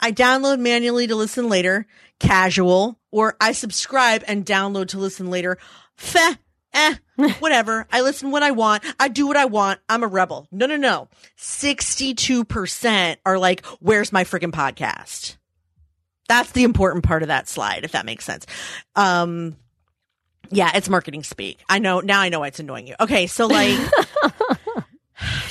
I 0.01 0.13
download 0.13 0.59
manually 0.59 1.07
to 1.07 1.15
listen 1.15 1.49
later, 1.49 1.87
casual, 2.19 2.99
or 3.11 3.37
I 3.41 3.53
subscribe 3.53 4.25
and 4.27 4.45
download 4.45 4.89
to 4.89 4.99
listen 4.99 5.31
later. 5.31 5.59
Feh, 5.97 6.35
eh, 6.73 6.95
whatever. 7.39 7.87
I 7.91 8.03
listen 8.03 8.31
when 8.31 8.43
I 8.43 8.51
want. 8.51 8.85
I 9.01 9.09
do 9.09 9.27
what 9.27 9.37
I 9.37 9.47
want. 9.47 9.81
I'm 9.89 10.03
a 10.03 10.09
rebel. 10.09 10.47
No, 10.53 10.67
no, 10.67 10.77
no. 10.77 11.09
62% 11.39 13.17
are 13.25 13.39
like, 13.39 13.65
where's 13.81 14.13
my 14.13 14.25
freaking 14.25 14.53
podcast? 14.53 15.37
That's 16.29 16.53
the 16.53 16.65
important 16.65 17.05
part 17.05 17.23
of 17.23 17.29
that 17.29 17.49
slide, 17.49 17.85
if 17.85 17.93
that 17.93 18.05
makes 18.05 18.25
sense. 18.25 18.47
Um, 18.97 19.57
yeah, 20.51 20.73
it's 20.75 20.89
marketing 20.89 21.23
speak. 21.23 21.59
I 21.69 21.79
know 21.79 22.01
now 22.01 22.21
I 22.21 22.29
know 22.29 22.41
why 22.41 22.49
it's 22.49 22.61
annoying 22.61 22.87
you. 22.87 22.95
Okay, 23.01 23.27
so 23.27 23.47
like 23.47 23.79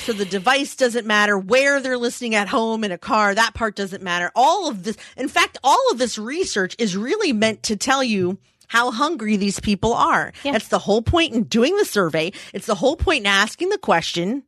so 0.06 0.12
the 0.12 0.24
device 0.24 0.76
doesn't 0.76 1.04
matter 1.04 1.36
where 1.36 1.80
they're 1.80 1.98
listening 1.98 2.36
at 2.36 2.46
home 2.46 2.84
in 2.84 2.92
a 2.92 2.98
car, 2.98 3.34
that 3.34 3.54
part 3.54 3.74
doesn't 3.74 4.04
matter. 4.04 4.30
All 4.36 4.68
of 4.68 4.84
this 4.84 4.96
in 5.16 5.26
fact, 5.26 5.58
all 5.64 5.80
of 5.90 5.98
this 5.98 6.16
research 6.16 6.76
is 6.78 6.96
really 6.96 7.32
meant 7.32 7.64
to 7.64 7.76
tell 7.76 8.04
you 8.04 8.38
how 8.68 8.92
hungry 8.92 9.36
these 9.36 9.58
people 9.58 9.92
are. 9.92 10.32
That's 10.44 10.68
the 10.68 10.78
whole 10.78 11.02
point 11.02 11.34
in 11.34 11.42
doing 11.42 11.76
the 11.76 11.84
survey. 11.84 12.32
It's 12.54 12.66
the 12.66 12.76
whole 12.76 12.94
point 12.94 13.22
in 13.22 13.26
asking 13.26 13.70
the 13.70 13.78
question. 13.78 14.44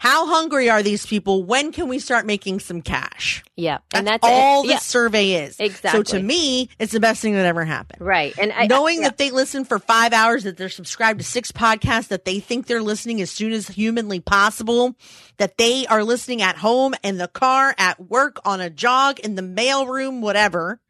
How 0.00 0.26
hungry 0.28 0.70
are 0.70 0.80
these 0.80 1.04
people? 1.04 1.42
When 1.42 1.72
can 1.72 1.88
we 1.88 1.98
start 1.98 2.24
making 2.24 2.60
some 2.60 2.82
cash? 2.82 3.42
Yeah, 3.56 3.78
That's, 3.90 3.98
and 3.98 4.06
that's 4.06 4.20
all 4.22 4.62
it. 4.62 4.68
this 4.68 4.72
Yeah. 4.74 4.78
survey 4.78 5.32
is. 5.44 5.58
Exactly. 5.58 5.90
So 5.90 6.02
to 6.16 6.22
me, 6.22 6.68
it's 6.78 6.92
the 6.92 7.00
best 7.00 7.20
thing 7.20 7.34
that 7.34 7.44
ever 7.44 7.64
happened 7.64 8.00
Right, 8.00 8.32
and 8.38 8.52
I, 8.52 8.68
knowing 8.68 9.00
I, 9.00 9.08
that 9.08 9.18
they 9.18 9.32
listen 9.32 9.64
for 9.64 9.80
five 9.80 10.12
hours, 10.12 10.44
that 10.44 10.56
they're 10.56 10.68
subscribed 10.68 11.18
to 11.18 11.24
six 11.24 11.50
podcasts, 11.50 12.08
that 12.08 12.24
they 12.24 12.38
think 12.38 12.66
they're 12.66 12.80
listening 12.80 13.20
as 13.20 13.30
soon 13.32 13.52
as 13.52 13.66
humanly 13.66 14.20
possible, 14.20 14.94
that 15.38 15.58
they 15.58 15.84
are 15.88 16.04
listening 16.04 16.42
at 16.42 16.56
home, 16.58 16.94
in 17.02 17.18
the 17.18 17.26
car, 17.28 17.74
at 17.76 18.00
work, 18.08 18.38
on 18.44 18.60
a 18.60 18.70
jog, 18.70 19.18
in 19.18 19.34
the 19.34 19.42
mailroom, 19.42 20.20
whatever. 20.20 20.80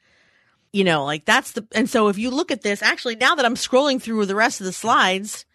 You 0.70 0.84
know, 0.84 1.06
like 1.06 1.24
that's 1.24 1.52
the, 1.52 1.66
and 1.72 1.88
so 1.88 2.08
if 2.08 2.18
you 2.18 2.28
look 2.28 2.50
at 2.50 2.60
this, 2.60 2.82
actually, 2.82 3.16
now 3.16 3.34
that 3.36 3.46
I'm 3.46 3.54
scrolling 3.54 4.02
through 4.02 4.26
the 4.26 4.34
rest 4.34 4.60
of 4.60 4.66
the 4.66 4.72
slides, 4.72 5.46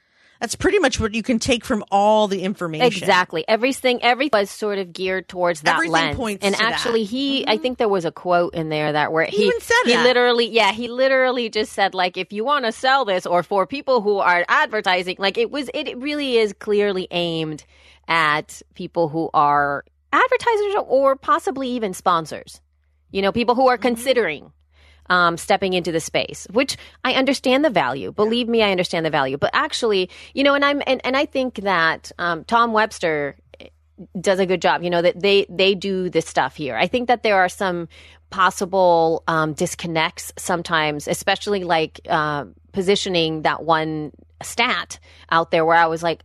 that's 0.43 0.55
pretty 0.55 0.77
much 0.79 0.99
what 0.99 1.13
you 1.13 1.23
can 1.23 1.39
take 1.39 1.63
from 1.63 1.85
all 1.89 2.27
the 2.27 2.41
information. 2.43 2.85
Exactly. 3.01 3.45
Everything, 3.47 4.03
everything 4.03 4.37
was 4.37 4.51
sort 4.51 4.77
of 4.77 4.91
geared 4.91 5.29
towards 5.29 5.61
that 5.61 5.75
Everything 5.75 5.93
lens. 5.93 6.17
points 6.17 6.45
and 6.45 6.53
to 6.53 6.59
that. 6.59 6.65
Mm-hmm. 6.65 6.73
actually, 6.73 7.03
he, 7.05 7.47
I 7.47 7.55
think 7.57 7.77
there 7.77 7.87
was 7.87 8.03
a 8.03 8.11
quote 8.11 8.53
in 8.53 8.67
there 8.67 8.91
that 8.91 9.13
where 9.13 9.25
he, 9.25 9.45
even 9.47 9.61
said 9.61 9.75
he 9.85 9.93
that. 9.93 10.03
literally, 10.03 10.49
yeah, 10.49 10.73
he 10.73 10.89
literally 10.89 11.49
just 11.49 11.71
said 11.71 11.93
like, 11.93 12.17
if 12.17 12.33
you 12.33 12.43
want 12.43 12.65
to 12.65 12.73
sell 12.73 13.05
this, 13.05 13.25
or 13.25 13.41
for 13.41 13.65
people 13.65 14.01
who 14.01 14.17
are 14.17 14.43
advertising, 14.49 15.15
like 15.17 15.37
it 15.37 15.49
was, 15.49 15.69
it 15.73 15.97
really 15.97 16.37
is 16.37 16.51
clearly 16.59 17.07
aimed 17.11 17.63
at 18.09 18.61
people 18.73 19.07
who 19.07 19.29
are 19.33 19.85
advertisers 20.11 20.75
or 20.87 21.15
possibly 21.15 21.69
even 21.69 21.93
sponsors. 21.93 22.59
You 23.11 23.21
know, 23.21 23.31
people 23.31 23.55
who 23.55 23.67
are 23.69 23.77
Mm-hmm. 23.77 23.81
considering 23.87 24.51
um, 25.09 25.37
stepping 25.37 25.73
into 25.73 25.91
the 25.91 25.99
space, 25.99 26.47
which 26.51 26.77
I 27.03 27.13
understand 27.13 27.65
the 27.65 27.69
value. 27.69 28.11
Believe 28.11 28.47
me, 28.47 28.61
I 28.63 28.71
understand 28.71 29.05
the 29.05 29.09
value. 29.09 29.37
But 29.37 29.51
actually, 29.53 30.09
you 30.33 30.43
know, 30.43 30.53
and 30.53 30.63
I'm 30.63 30.81
and, 30.87 31.01
and 31.03 31.17
I 31.17 31.25
think 31.25 31.55
that 31.55 32.11
um, 32.17 32.43
Tom 32.45 32.73
Webster 32.73 33.35
does 34.19 34.39
a 34.39 34.45
good 34.45 34.61
job. 34.61 34.83
You 34.83 34.89
know 34.89 35.01
that 35.01 35.19
they 35.19 35.45
they 35.49 35.75
do 35.75 36.09
this 36.09 36.25
stuff 36.25 36.55
here. 36.55 36.75
I 36.75 36.87
think 36.87 37.07
that 37.07 37.23
there 37.23 37.37
are 37.37 37.49
some 37.49 37.87
possible 38.29 39.23
um, 39.27 39.53
disconnects 39.53 40.33
sometimes, 40.37 41.07
especially 41.07 41.63
like 41.63 42.01
uh, 42.09 42.45
positioning 42.71 43.43
that 43.43 43.63
one 43.63 44.11
stat 44.41 44.99
out 45.29 45.51
there 45.51 45.63
where 45.65 45.77
I 45.77 45.85
was 45.85 46.01
like, 46.01 46.23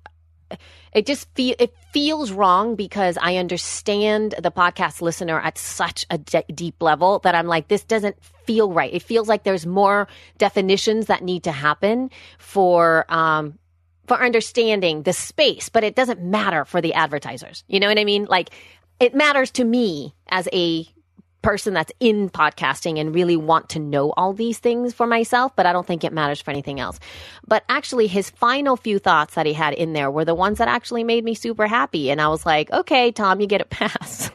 it 0.92 1.06
just 1.06 1.32
feel 1.34 1.54
it 1.58 1.74
feels 1.92 2.32
wrong 2.32 2.74
because 2.74 3.18
I 3.20 3.36
understand 3.36 4.34
the 4.40 4.50
podcast 4.50 5.00
listener 5.00 5.40
at 5.40 5.58
such 5.58 6.06
a 6.10 6.18
de- 6.18 6.44
deep 6.54 6.82
level 6.82 7.18
that 7.20 7.34
I'm 7.34 7.46
like 7.46 7.68
this 7.68 7.84
doesn't 7.84 8.22
feel 8.44 8.72
right. 8.72 8.92
It 8.92 9.02
feels 9.02 9.28
like 9.28 9.44
there's 9.44 9.66
more 9.66 10.08
definitions 10.38 11.06
that 11.06 11.22
need 11.22 11.44
to 11.44 11.52
happen 11.52 12.10
for 12.38 13.04
um 13.12 13.58
for 14.06 14.22
understanding 14.22 15.02
the 15.02 15.12
space, 15.12 15.68
but 15.68 15.84
it 15.84 15.94
doesn't 15.94 16.22
matter 16.22 16.64
for 16.64 16.80
the 16.80 16.94
advertisers. 16.94 17.62
You 17.68 17.78
know 17.78 17.88
what 17.88 17.98
I 17.98 18.04
mean? 18.04 18.24
Like 18.24 18.50
it 19.00 19.14
matters 19.14 19.50
to 19.52 19.64
me 19.64 20.14
as 20.28 20.48
a 20.52 20.86
person 21.48 21.72
that's 21.72 21.90
in 21.98 22.28
podcasting 22.28 23.00
and 23.00 23.14
really 23.14 23.34
want 23.34 23.70
to 23.70 23.78
know 23.78 24.12
all 24.18 24.34
these 24.34 24.58
things 24.58 24.92
for 24.92 25.06
myself, 25.06 25.50
but 25.56 25.64
I 25.64 25.72
don't 25.72 25.86
think 25.86 26.04
it 26.04 26.12
matters 26.12 26.42
for 26.42 26.50
anything 26.50 26.78
else. 26.78 27.00
But 27.46 27.64
actually, 27.70 28.06
his 28.06 28.28
final 28.28 28.76
few 28.76 28.98
thoughts 28.98 29.34
that 29.34 29.46
he 29.46 29.54
had 29.54 29.72
in 29.72 29.94
there 29.94 30.10
were 30.10 30.26
the 30.26 30.34
ones 30.34 30.58
that 30.58 30.68
actually 30.68 31.04
made 31.04 31.24
me 31.24 31.34
super 31.34 31.66
happy. 31.66 32.10
And 32.10 32.20
I 32.20 32.28
was 32.28 32.44
like, 32.44 32.70
okay, 32.70 33.12
Tom, 33.12 33.40
you 33.40 33.46
get 33.46 33.62
a 33.62 33.64
pass. 33.70 34.30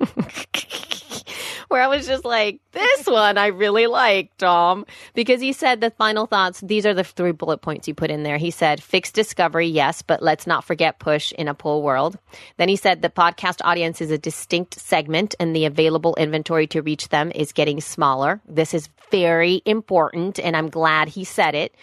Where 1.73 1.81
I 1.81 1.87
was 1.87 2.05
just 2.05 2.23
like, 2.23 2.59
this 2.71 3.07
one 3.07 3.35
I 3.35 3.47
really 3.47 3.87
like, 3.87 4.29
Tom, 4.37 4.85
because 5.15 5.41
he 5.41 5.53
said 5.53 5.81
the 5.81 5.89
final 5.89 6.27
thoughts. 6.27 6.61
These 6.61 6.85
are 6.85 6.93
the 6.93 7.03
three 7.03 7.31
bullet 7.31 7.63
points 7.63 7.87
he 7.87 7.93
put 7.93 8.11
in 8.11 8.21
there. 8.21 8.37
He 8.37 8.51
said, 8.51 8.79
fix 8.79 9.11
discovery, 9.11 9.65
yes, 9.65 10.03
but 10.03 10.21
let's 10.21 10.45
not 10.45 10.63
forget 10.63 10.99
push 10.99 11.31
in 11.31 11.47
a 11.47 11.55
pull 11.55 11.81
world. 11.81 12.19
Then 12.57 12.69
he 12.69 12.75
said 12.75 13.01
the 13.01 13.09
podcast 13.09 13.59
audience 13.63 14.01
is 14.01 14.11
a 14.11 14.19
distinct 14.19 14.79
segment 14.79 15.33
and 15.39 15.55
the 15.55 15.65
available 15.65 16.15
inventory 16.15 16.67
to 16.67 16.83
reach 16.83 17.09
them 17.09 17.31
is 17.33 17.51
getting 17.51 17.81
smaller. 17.81 18.39
This 18.47 18.75
is 18.75 18.89
very 19.09 19.63
important, 19.65 20.39
and 20.39 20.55
I'm 20.55 20.69
glad 20.69 21.07
he 21.07 21.23
said 21.23 21.55
it. 21.55 21.73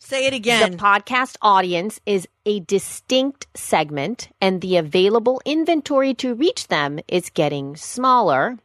Say 0.00 0.24
it 0.24 0.32
again. 0.32 0.70
The 0.70 0.78
podcast 0.78 1.36
audience 1.42 2.00
is 2.06 2.26
a 2.46 2.60
distinct 2.60 3.46
segment, 3.54 4.30
and 4.40 4.62
the 4.62 4.78
available 4.78 5.42
inventory 5.44 6.14
to 6.14 6.34
reach 6.34 6.68
them 6.68 6.98
is 7.08 7.28
getting 7.28 7.76
smaller. 7.76 8.56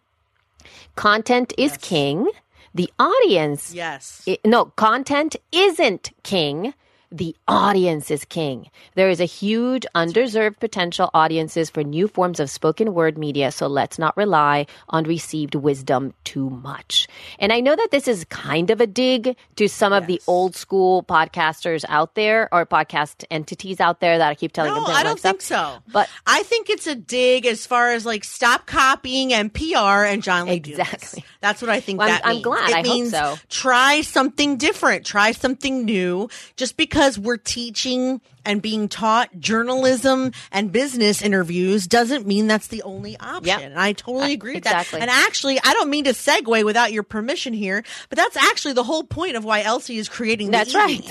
Content 0.95 1.53
is 1.57 1.78
king. 1.78 2.28
The 2.74 2.91
audience, 2.99 3.74
yes. 3.74 4.22
i- 4.28 4.38
no, 4.45 4.65
content 4.65 5.36
isn't 5.51 6.11
king. 6.24 6.74
The 7.12 7.36
audience 7.47 8.12
is 8.12 8.24
king. 8.24 8.70
There 8.93 9.10
is 9.10 9.20
a 9.20 9.26
huge 9.26 9.84
undeserved 9.95 10.60
potential 10.60 11.10
audiences 11.16 11.68
for 11.72 11.84
new 11.84 12.07
forms 12.07 12.39
of 12.39 12.51
spoken 12.51 12.93
word 12.93 13.18
media, 13.18 13.51
so 13.51 13.66
let's 13.66 13.97
not 13.97 14.16
rely 14.16 14.68
on 14.89 15.05
received 15.05 15.55
wisdom 15.55 16.14
too 16.24 16.51
much. 16.51 17.07
And 17.39 17.51
I 17.51 17.62
know 17.62 17.76
that 17.76 17.89
this 17.89 18.07
is 18.07 18.26
kind 18.26 18.70
of 18.70 18.80
a 18.80 18.86
dig 18.86 19.36
to 19.55 19.68
some 19.68 19.91
of 19.91 20.05
the 20.05 20.22
old 20.28 20.55
school 20.55 21.01
podcasters 21.01 21.84
out 21.89 22.14
there 22.14 22.47
or 22.53 22.64
podcast 22.68 23.24
entities 23.32 23.80
out 23.80 24.01
there 24.01 24.20
that 24.20 24.30
I 24.30 24.36
keep 24.36 24.51
telling 24.51 24.74
No, 24.74 24.86
them. 24.86 24.95
I 24.95 25.01
don't 25.01 25.18
stuff. 25.18 25.32
think 25.32 25.41
so. 25.41 25.78
But 25.91 26.10
I 26.28 26.43
think 26.43 26.70
it's 26.70 26.86
a 26.86 26.93
dig 26.93 27.47
as 27.47 27.66
far 27.66 27.89
as 27.91 28.05
like 28.05 28.24
stop 28.24 28.68
copying 28.68 29.30
NPR 29.32 30.07
and 30.14 30.22
John 30.22 30.45
Lee 30.47 30.60
Dumas. 30.60 30.80
Exactly. 30.80 31.26
That's 31.41 31.60
what 31.62 31.72
I 31.72 31.80
think 31.80 31.97
Well, 31.99 32.10
I'm- 32.10 32.20
that 32.22 32.28
I'm 32.30 32.41
glad. 32.43 32.70
It 32.70 32.76
I 32.76 32.78
hope 32.82 32.86
means 32.86 33.12
so. 33.12 33.36
try 33.49 34.01
something 34.01 34.57
different, 34.57 35.07
try 35.07 35.32
something 35.32 35.86
new. 35.86 36.30
Just 36.55 36.78
because 36.78 36.99
we're 37.18 37.38
teaching 37.38 38.20
and 38.45 38.62
being 38.62 38.89
taught 38.89 39.39
journalism 39.39 40.32
and 40.52 40.72
business 40.72 41.22
interviews 41.22 41.88
doesn't 41.88 42.26
mean 42.28 42.47
that's 42.47 42.68
the 42.68 42.82
only 42.84 43.18
option. 43.18 43.45
Yep. 43.45 43.62
And 43.62 43.80
I 43.80 43.93
totally 43.93 44.34
agree 44.34 44.56
with 44.56 44.66
exactly. 44.66 45.00
that. 45.00 45.10
And 45.10 45.12
actually, 45.12 45.60
I 45.64 45.74
don't 45.74 45.89
mean 45.89 46.06
to 46.06 46.12
segue 46.12 46.66
without 46.66 46.91
your 46.91 47.04
permission 47.04 47.54
here, 47.54 47.84
but 48.10 48.18
that's 48.18 48.38
actually 48.38 48.74
the 48.74 48.84
whole 48.84 49.04
point 49.04 49.36
of 49.36 49.45
why 49.45 49.62
Elsie 49.62 49.97
is 49.97 50.10
creating 50.10 50.52
That's 50.52 50.76
right. 50.76 51.02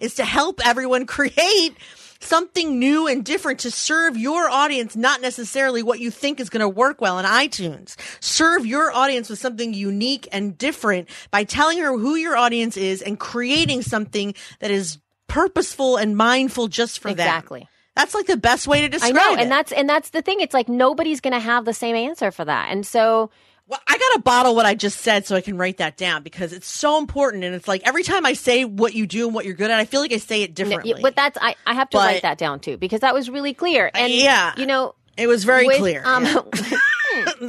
Is 0.00 0.14
to 0.14 0.24
help 0.24 0.60
everyone 0.64 1.06
create 1.06 1.76
something 2.20 2.78
new 2.78 3.06
and 3.06 3.24
different 3.24 3.60
to 3.60 3.70
serve 3.70 4.16
your 4.16 4.48
audience, 4.48 4.96
not 4.96 5.20
necessarily 5.20 5.82
what 5.82 6.00
you 6.00 6.10
think 6.10 6.40
is 6.40 6.50
going 6.50 6.60
to 6.60 6.68
work 6.68 7.00
well 7.00 7.18
in 7.18 7.24
iTunes. 7.24 7.96
Serve 8.20 8.66
your 8.66 8.92
audience 8.92 9.28
with 9.28 9.38
something 9.38 9.74
unique 9.74 10.26
and 10.32 10.56
different 10.56 11.08
by 11.30 11.44
telling 11.44 11.78
her 11.78 11.96
who 11.96 12.14
your 12.14 12.36
audience 12.36 12.76
is 12.76 13.02
and 13.02 13.18
creating 13.18 13.82
something 13.82 14.34
that 14.60 14.70
is 14.70 14.98
purposeful 15.28 15.96
and 15.96 16.16
mindful 16.16 16.68
just 16.68 17.00
for 17.00 17.08
them. 17.08 17.26
Exactly. 17.26 17.68
That's 17.96 18.14
like 18.14 18.26
the 18.26 18.36
best 18.36 18.66
way 18.66 18.80
to 18.80 18.88
describe 18.88 19.14
I 19.16 19.18
know, 19.18 19.32
it. 19.34 19.40
and 19.40 19.50
that's 19.50 19.70
and 19.72 19.88
that's 19.88 20.10
the 20.10 20.20
thing. 20.22 20.40
It's 20.40 20.54
like 20.54 20.68
nobody's 20.68 21.20
going 21.20 21.32
to 21.34 21.38
have 21.40 21.64
the 21.64 21.72
same 21.74 21.94
answer 21.94 22.30
for 22.32 22.44
that, 22.44 22.70
and 22.72 22.84
so 22.84 23.30
Well, 23.68 23.78
I 23.86 23.92
got 23.96 24.14
to 24.14 24.20
bottle 24.20 24.56
what 24.56 24.66
I 24.66 24.74
just 24.74 25.00
said 25.00 25.26
so 25.26 25.36
I 25.36 25.40
can 25.40 25.56
write 25.56 25.76
that 25.76 25.96
down 25.96 26.24
because 26.24 26.52
it's 26.52 26.66
so 26.66 26.98
important. 26.98 27.44
And 27.44 27.54
it's 27.54 27.68
like 27.68 27.82
every 27.86 28.02
time 28.02 28.26
I 28.26 28.32
say 28.32 28.64
what 28.64 28.94
you 28.94 29.06
do 29.06 29.26
and 29.26 29.34
what 29.34 29.44
you're 29.44 29.54
good 29.54 29.70
at, 29.70 29.78
I 29.78 29.84
feel 29.84 30.00
like 30.00 30.12
I 30.12 30.16
say 30.16 30.42
it 30.42 30.54
differently. 30.54 30.96
but 31.00 31.14
that's 31.14 31.38
I, 31.40 31.54
I 31.66 31.74
have 31.74 31.88
to 31.90 31.96
But- 31.98 32.06
write 32.06 32.22
that 32.22 32.36
down 32.36 32.58
too 32.60 32.76
because 32.76 33.00
that 33.00 33.14
was 33.14 33.30
really 33.30 33.54
clear. 33.54 33.90
And 33.94 34.12
yeah. 34.12 34.54
you 34.56 34.66
know, 34.66 34.96
it 35.16 35.28
was 35.28 35.44
very 35.44 35.66
with, 35.68 35.78
clear. 35.78 36.02
Um, 36.04 36.26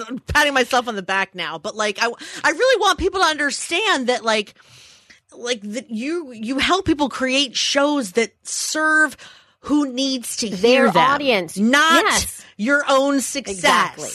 I'm 0.08 0.20
patting 0.20 0.54
myself 0.54 0.88
on 0.88 0.96
the 0.96 1.02
back 1.02 1.34
now, 1.34 1.58
but 1.58 1.76
like 1.76 1.98
I, 2.00 2.06
I 2.44 2.52
really 2.52 2.80
want 2.80 3.00
people 3.00 3.20
to 3.22 3.26
understand 3.26 4.08
that 4.08 4.24
like, 4.24 4.54
like 5.40 5.62
that 5.62 5.90
you 5.92 6.32
you 6.32 6.58
help 6.60 6.86
people 6.86 7.10
create 7.10 7.56
shows 7.56 8.14
that 8.14 8.34
serve 8.44 9.18
who 9.62 9.92
needs 9.92 10.38
to 10.38 10.48
hear 10.48 10.58
Their 10.58 10.92
them, 10.92 10.98
audience. 11.12 11.58
not 11.58 12.04
Yes. 12.04 12.46
your 12.58 12.84
own 12.88 13.20
success. 13.22 13.58
Exactly. 13.94 14.10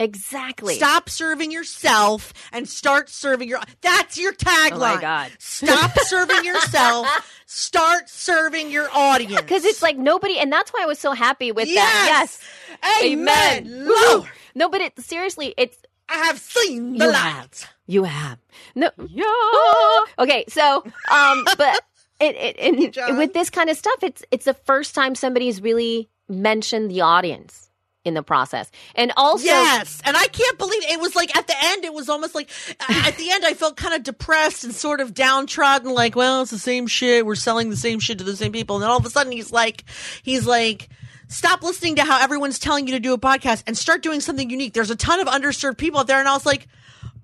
exactly. 0.00 0.74
Stop 0.74 1.08
serving 1.08 1.52
yourself 1.52 2.32
and 2.52 2.68
start 2.68 3.08
serving 3.08 3.48
your. 3.48 3.60
That's 3.80 4.18
your 4.18 4.32
tagline. 4.32 4.72
Oh 4.72 4.78
my 4.96 5.00
God. 5.00 5.30
Stop 5.38 5.92
serving 6.00 6.44
yourself. 6.44 7.06
Start 7.46 8.08
serving 8.08 8.70
your 8.70 8.88
audience. 8.92 9.40
because 9.42 9.64
it's 9.64 9.82
like 9.82 9.96
nobody, 9.96 10.38
and 10.38 10.50
that's 10.52 10.72
why 10.72 10.82
I 10.82 10.86
was 10.86 10.98
so 10.98 11.12
happy 11.12 11.52
with 11.52 11.68
that. 11.72 12.04
Yes. 12.08 12.40
Yes, 12.82 13.04
Amen. 13.04 13.86
Lord, 13.86 14.28
No, 14.54 14.68
but 14.68 14.80
it 14.80 14.98
seriously, 15.00 15.54
it's 15.56 15.76
I 16.08 16.16
have 16.26 16.38
seen 16.38 16.98
the 16.98 17.06
light. 17.06 17.68
You 17.92 18.04
have. 18.04 18.38
No. 18.74 18.90
yeah. 19.06 20.22
Okay, 20.24 20.44
so 20.48 20.82
um 21.10 21.44
but 21.58 21.80
it, 22.20 22.56
it, 22.58 22.92
John. 22.92 23.18
with 23.18 23.34
this 23.34 23.50
kind 23.50 23.68
of 23.68 23.76
stuff 23.76 24.02
it's 24.02 24.22
it's 24.30 24.44
the 24.46 24.54
first 24.54 24.94
time 24.94 25.14
somebody's 25.14 25.60
really 25.60 26.08
mentioned 26.28 26.90
the 26.90 27.02
audience 27.02 27.68
in 28.04 28.14
the 28.14 28.22
process. 28.22 28.70
And 28.94 29.12
also 29.16 29.44
Yes, 29.44 30.00
and 30.04 30.16
I 30.16 30.26
can't 30.26 30.58
believe 30.58 30.82
it 30.84 31.00
was 31.00 31.14
like 31.14 31.36
at 31.36 31.46
the 31.46 31.54
end. 31.64 31.84
It 31.84 31.92
was 31.92 32.08
almost 32.08 32.34
like 32.34 32.48
at 32.88 33.16
the 33.16 33.30
end 33.30 33.44
I 33.44 33.54
felt 33.54 33.76
kind 33.76 33.94
of 33.94 34.02
depressed 34.02 34.64
and 34.64 34.74
sort 34.74 35.00
of 35.00 35.12
downtrodden. 35.12 35.92
Like, 35.92 36.16
well, 36.16 36.42
it's 36.42 36.50
the 36.50 36.58
same 36.58 36.86
shit. 36.86 37.26
We're 37.26 37.34
selling 37.34 37.70
the 37.70 37.76
same 37.76 38.00
shit 38.00 38.18
to 38.18 38.24
the 38.24 38.36
same 38.36 38.52
people, 38.52 38.76
and 38.76 38.82
then 38.82 38.90
all 38.90 38.98
of 38.98 39.06
a 39.06 39.10
sudden 39.10 39.32
he's 39.32 39.52
like, 39.52 39.84
he's 40.22 40.46
like. 40.46 40.88
Stop 41.28 41.62
listening 41.62 41.96
to 41.96 42.04
how 42.04 42.22
everyone's 42.22 42.58
telling 42.58 42.86
you 42.86 42.92
to 42.92 43.00
do 43.00 43.14
a 43.14 43.18
podcast 43.18 43.62
and 43.66 43.74
start 43.74 44.02
doing 44.02 44.20
something 44.20 44.50
unique. 44.50 44.74
There's 44.74 44.90
a 44.90 44.96
ton 44.96 45.18
of 45.18 45.28
underserved 45.28 45.78
people 45.78 46.00
out 46.00 46.06
there, 46.06 46.18
and 46.18 46.28
I 46.28 46.34
was 46.34 46.44
like, 46.44 46.68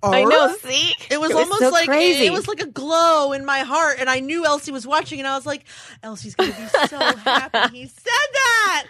I 0.03 0.23
know, 0.25 0.55
see? 0.59 0.93
It 1.11 1.19
was 1.19 1.31
It 1.31 1.35
was 1.35 1.45
almost 1.45 1.61
so 1.61 1.71
like 1.71 1.87
crazy. 1.87 2.27
it 2.27 2.33
was 2.33 2.47
like 2.47 2.61
a 2.61 2.67
glow 2.67 3.33
in 3.33 3.45
my 3.45 3.61
heart, 3.61 3.97
and 3.99 4.09
I 4.09 4.21
knew 4.21 4.45
Elsie 4.47 4.71
was 4.73 4.87
watching, 4.87 5.19
and 5.19 5.27
I 5.27 5.35
was 5.37 5.45
like, 5.47 5.65
"Elsie's 6.03 6.35
gonna 6.37 6.53
be 6.53 6.87
so 6.89 6.99
happy 6.99 7.77
he 7.77 7.87
said 7.89 8.29
that." 8.33 8.85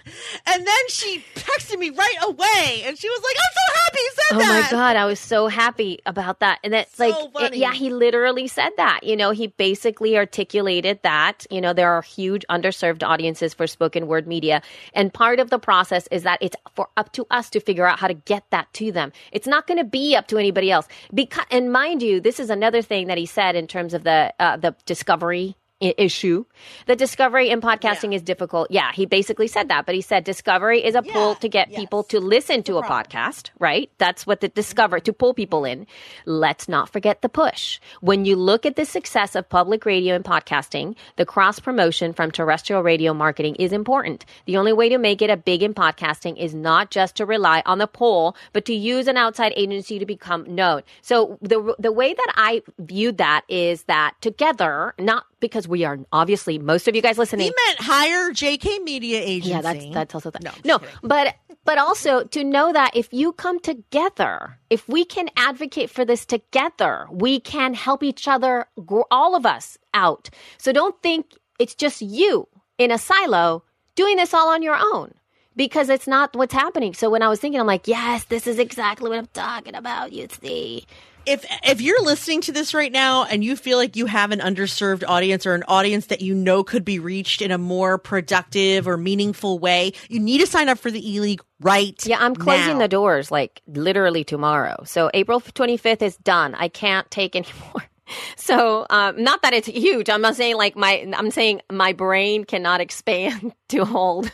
And 0.47 0.67
then 0.67 0.89
she 0.89 1.25
texted 1.35 1.79
me 1.79 1.91
right 1.91 2.17
away, 2.23 2.83
and 2.85 2.99
she 2.99 3.09
was 3.09 3.23
like, 3.23 3.37
"I'm 3.37 3.53
so 3.55 3.81
happy 3.85 3.99
he 3.99 4.09
said 4.15 4.37
Oh 4.37 4.39
that." 4.41 4.59
Oh 4.59 4.63
my 4.65 4.71
god, 4.71 4.97
I 4.97 5.07
was 5.07 5.19
so 5.21 5.49
happy 5.49 6.01
about 6.05 6.41
that. 6.41 6.59
And 6.63 6.73
that's 6.75 6.95
So 6.97 7.31
like 7.35 7.53
it- 7.53 7.57
yeah, 7.57 7.73
he 7.73 7.91
literally 7.91 8.47
said 8.49 8.71
that. 8.77 9.01
You 9.03 9.17
know, 9.17 9.31
he 9.31 9.47
basically 9.47 10.17
articulated 10.19 11.01
that, 11.03 11.47
you 11.51 11.61
know, 11.61 11.73
there 11.73 11.91
are 11.93 12.03
huge 12.03 12.45
underserved 12.51 13.03
audiences 13.03 13.55
for 13.55 13.67
spoken 13.67 14.07
word 14.07 14.27
media. 14.27 14.61
And 14.93 15.13
part 15.13 15.41
of 15.41 15.51
the 15.51 15.59
process 15.59 16.07
is 16.11 16.23
that 16.25 16.39
it's 16.43 16.57
for 16.75 16.89
up 16.97 17.13
to 17.13 17.27
us 17.31 17.49
to 17.51 17.61
figure 17.61 17.87
out 17.87 17.99
how 17.99 18.09
to 18.09 18.15
get 18.15 18.45
that 18.51 18.73
to 18.75 18.93
them. 18.93 19.13
It's 19.33 19.47
not 19.47 19.67
going 19.67 19.79
to 19.79 19.85
be 19.85 20.15
up 20.17 20.27
to 20.29 20.39
anybody 20.39 20.71
else. 20.71 20.87
Because 21.13 21.47
and 21.51 21.73
mind 21.73 22.03
you, 22.03 22.21
this 22.21 22.41
is 22.41 22.51
another 22.51 22.83
thing 22.83 23.07
that 23.09 23.19
he 23.19 23.27
said 23.27 23.57
in 23.57 23.67
terms 23.67 23.95
of 23.95 24.05
the 24.05 24.33
uh, 24.39 24.57
the 24.57 24.75
discovery 24.87 25.57
issue. 25.81 26.45
The 26.87 26.97
discovery 26.97 27.51
in 27.51 27.61
podcasting 27.61 28.11
Yeah. 28.11 28.17
is 28.17 28.23
difficult. 28.23 28.71
Yeah, 28.71 28.93
he 28.93 29.07
basically 29.07 29.47
said 29.47 29.69
that, 29.69 29.87
but 29.87 29.95
he 29.95 30.01
said 30.01 30.25
discovery 30.25 30.85
is 30.85 30.95
a 30.95 31.03
pull 31.03 31.37
to 31.37 31.49
get 31.49 31.71
yes. 31.71 31.79
people 31.79 32.03
to 32.05 32.19
listen 32.19 32.63
to 32.65 32.79
a 32.79 32.83
podcast, 32.83 33.51
right? 33.59 33.91
That's 33.99 34.27
what 34.27 34.41
the 34.41 34.49
discover 34.49 34.99
to 35.01 35.13
pull 35.13 35.35
people 35.35 35.65
in. 35.65 35.87
Let's 36.27 36.69
not 36.69 36.89
forget 36.91 37.23
the 37.23 37.29
push. 37.29 37.79
When 38.01 38.25
you 38.25 38.35
look 38.35 38.67
at 38.67 38.77
the 38.77 38.85
success 38.85 39.37
of 39.37 39.49
public 39.49 39.87
radio 39.87 40.17
and 40.17 40.25
podcasting, 40.25 40.97
the 41.17 41.27
cross 41.27 41.61
promotion 41.61 42.13
from 42.13 42.31
terrestrial 42.31 42.83
radio 42.83 43.15
marketing 43.15 43.55
is 43.57 43.73
important. 43.73 44.25
The 44.47 44.57
only 44.57 44.73
way 44.73 44.89
to 44.89 44.99
make 44.99 45.23
it 45.23 45.31
a 45.31 45.37
big 45.37 45.63
in 45.63 45.75
podcasting 45.75 46.37
is 46.39 46.55
not 46.55 46.91
just 46.91 47.17
to 47.17 47.27
rely 47.27 47.63
on 47.67 47.79
the 47.79 47.87
poll, 47.87 48.35
but 48.53 48.65
to 48.65 48.75
use 48.75 49.07
an 49.07 49.17
outside 49.17 49.53
agency 49.57 49.99
to 49.99 50.07
become 50.07 50.45
known. 50.53 50.83
So 51.03 51.39
the 51.41 51.75
the 51.79 51.93
way 51.93 52.15
that 52.15 52.33
I 52.37 52.63
viewed 52.79 53.19
that 53.19 53.43
is 53.49 53.85
that 53.85 54.15
together, 54.21 54.95
not 54.99 55.25
because 55.41 55.69
we 55.69 55.85
are 55.85 55.99
obviously 56.13 56.59
most 56.59 56.89
of 56.89 56.95
you 56.97 57.03
guys 57.03 57.19
listening 57.19 57.47
He 57.47 57.55
meant 57.67 57.81
hire 57.81 58.31
JK 58.33 58.83
Media 58.85 59.21
Agency. 59.21 59.51
yeah, 59.51 59.61
that's 59.61 59.87
that's 59.93 60.15
also 60.15 60.31
that. 60.31 60.43
No, 60.43 60.53
No, 60.65 60.81
but 61.03 61.37
but 61.65 61.79
also 61.79 62.25
to 62.25 62.43
know 62.45 62.73
that 62.73 62.97
if 62.97 63.13
you 63.13 63.33
come 63.33 63.61
together, 63.61 64.59
if 64.71 64.89
we 64.89 65.05
can 65.05 65.29
advocate 65.37 65.91
for 65.91 66.05
this 66.05 66.25
together, 66.25 67.07
we 67.11 67.41
can 67.41 67.75
help 67.75 68.03
each 68.03 68.27
other, 68.27 68.67
grow, 68.87 69.05
all 69.11 69.35
of 69.37 69.45
us 69.45 69.77
out. 69.93 70.31
So 70.57 70.73
don't 70.73 71.01
think 71.03 71.35
it's 71.59 71.75
just 71.75 72.01
you 72.01 72.49
in 72.79 72.91
a 72.91 72.99
silo 72.99 73.65
doing 73.97 74.17
this 74.17 74.33
all 74.33 74.49
on 74.49 74.63
your 74.63 74.79
own. 74.95 75.13
Because 75.57 75.89
it's 75.89 76.07
not 76.07 76.37
what's 76.37 76.55
happening. 76.55 76.95
So 76.95 77.11
when 77.11 77.21
I 77.21 77.29
was 77.29 77.41
thinking, 77.41 77.61
I'm 77.61 77.67
like, 77.67 77.89
yes, 77.89 78.23
this 78.27 78.47
is 78.47 78.61
exactly 78.61 79.11
what 79.11 79.19
I'm 79.19 79.27
talking 79.35 79.75
about. 79.75 80.13
You 80.13 80.29
see, 80.41 80.87
if 81.29 81.45
if 81.65 81.81
you're 81.81 82.03
listening 82.03 82.41
to 82.43 82.53
this 82.53 82.75
right 82.75 82.91
now 82.91 83.25
and 83.25 83.45
you 83.45 83.55
feel 83.57 83.79
like 83.79 83.97
you 83.97 84.07
have 84.07 84.31
an 84.33 84.41
underserved 84.41 85.05
audience 85.07 85.47
or 85.47 85.55
an 85.55 85.65
audience 85.69 86.07
that 86.07 86.23
you 86.23 86.35
know 86.35 86.65
could 86.65 86.85
be 86.85 86.99
reached 86.99 87.43
in 87.43 87.51
a 87.51 87.59
more 87.59 87.99
productive 87.99 88.89
or 88.89 88.97
meaningful 88.97 89.59
way, 89.59 89.93
you 90.09 90.19
need 90.19 90.39
to 90.39 90.47
sign 90.47 90.69
up 90.69 90.79
for 90.79 90.91
the 90.91 91.15
E 91.15 91.21
League 91.21 91.43
right. 91.61 92.05
Yeah, 92.07 92.19
I'm 92.21 92.35
closing 92.35 92.75
now. 92.75 92.85
the 92.85 92.89
doors 92.89 93.31
like 93.31 93.61
literally 93.67 94.25
tomorrow. 94.25 94.83
So 94.85 95.11
April 95.13 95.41
25th 95.41 96.03
is 96.03 96.17
done. 96.17 96.55
I 96.55 96.69
can't 96.69 97.11
take 97.11 97.37
anymore. 97.37 97.85
So, 98.37 98.87
um, 98.89 99.23
not 99.23 99.43
that 99.43 99.53
it's 99.53 99.69
huge. 99.69 100.09
I'm 100.09 100.23
not 100.23 100.35
saying 100.35 100.57
like 100.57 100.77
my, 100.77 101.07
I'm 101.15 101.31
saying 101.31 101.61
my 101.71 101.93
brain 101.93 102.45
cannot 102.45 102.81
expand 102.81 103.53
to 103.69 103.85
hold 103.85 104.33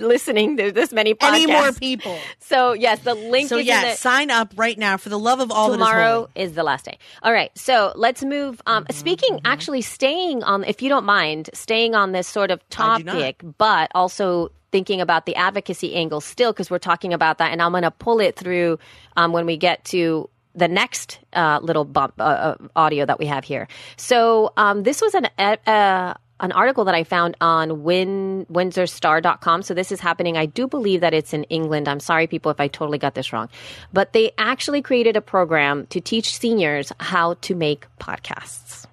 listening 0.00 0.56
to 0.58 0.72
this 0.72 0.92
many 0.92 1.14
podcasts. 1.14 1.34
Any 1.34 1.46
more 1.46 1.72
people? 1.72 2.18
So 2.40 2.74
yes, 2.74 3.00
the 3.00 3.14
link 3.14 3.48
So 3.48 3.56
yeah, 3.56 3.82
in 3.82 3.88
the, 3.90 3.94
sign 3.96 4.30
up 4.30 4.52
right 4.56 4.78
now 4.78 4.96
for 4.96 5.08
the 5.08 5.18
love 5.18 5.40
of 5.40 5.50
all 5.50 5.70
that 5.70 5.76
tomorrow 5.78 6.28
is 6.36 6.50
is 6.50 6.54
the 6.54 6.62
last 6.62 6.84
day. 6.84 6.98
All 7.22 7.32
right, 7.32 7.50
so 7.58 7.92
let's 7.96 8.22
move. 8.22 8.62
Um, 8.66 8.84
Mm-hmm, 8.84 8.92
speaking, 8.92 9.40
actually, 9.44 9.82
staying 9.82 10.44
on, 10.44 10.62
if 10.64 10.80
you 10.82 10.88
don't 10.88 11.04
mind, 11.04 11.50
staying 11.54 11.94
on 11.96 12.12
this 12.12 12.28
sort 12.28 12.50
of 12.52 12.60
I 12.78 12.98
do 12.98 13.04
not. 13.04 13.12
topic, 13.12 13.42
but 13.58 13.90
also 13.94 14.50
thinking 14.70 15.00
about 15.00 15.26
the 15.26 15.34
advocacy 15.34 15.94
angle 15.94 16.20
still, 16.20 16.52
because 16.52 16.70
we're 16.70 16.78
talking 16.78 17.12
about 17.12 17.38
that, 17.38 17.50
and 17.52 17.60
I'm 17.60 17.72
going 17.72 17.82
to 17.82 17.90
pull 17.90 18.20
it 18.20 18.36
through 18.36 18.78
um, 19.16 19.32
when 19.32 19.44
we 19.46 19.56
get 19.56 19.84
to 19.86 20.28
the 20.54 20.68
next 20.68 21.18
uh, 21.32 21.58
little 21.62 21.84
bump 21.84 22.14
uh, 22.20 22.22
uh, 22.22 22.56
audio 22.76 23.04
that 23.06 23.18
we 23.18 23.26
have 23.26 23.44
here. 23.44 23.66
So 23.96 24.52
um, 24.56 24.84
this 24.84 25.00
was 25.00 25.14
an. 25.14 25.26
Uh, 25.66 26.14
an 26.40 26.52
article 26.52 26.84
that 26.84 26.94
I 26.94 27.04
found 27.04 27.36
on 27.40 27.82
Win, 27.82 28.46
WindsorStar.com. 28.52 29.62
So 29.62 29.74
this 29.74 29.90
is 29.90 30.00
happening. 30.00 30.36
I 30.36 30.46
do 30.46 30.68
believe 30.68 31.00
that 31.00 31.14
it's 31.14 31.32
in 31.32 31.44
England. 31.44 31.88
I'm 31.88 32.00
sorry, 32.00 32.26
people, 32.26 32.50
if 32.50 32.60
I 32.60 32.68
totally 32.68 32.98
got 32.98 33.14
this 33.14 33.32
wrong. 33.32 33.48
But 33.92 34.12
they 34.12 34.32
actually 34.36 34.82
created 34.82 35.16
a 35.16 35.22
program 35.22 35.86
to 35.88 36.00
teach 36.00 36.36
seniors 36.36 36.92
how 37.00 37.34
to 37.34 37.54
make 37.54 37.86
podcasts. 37.98 38.86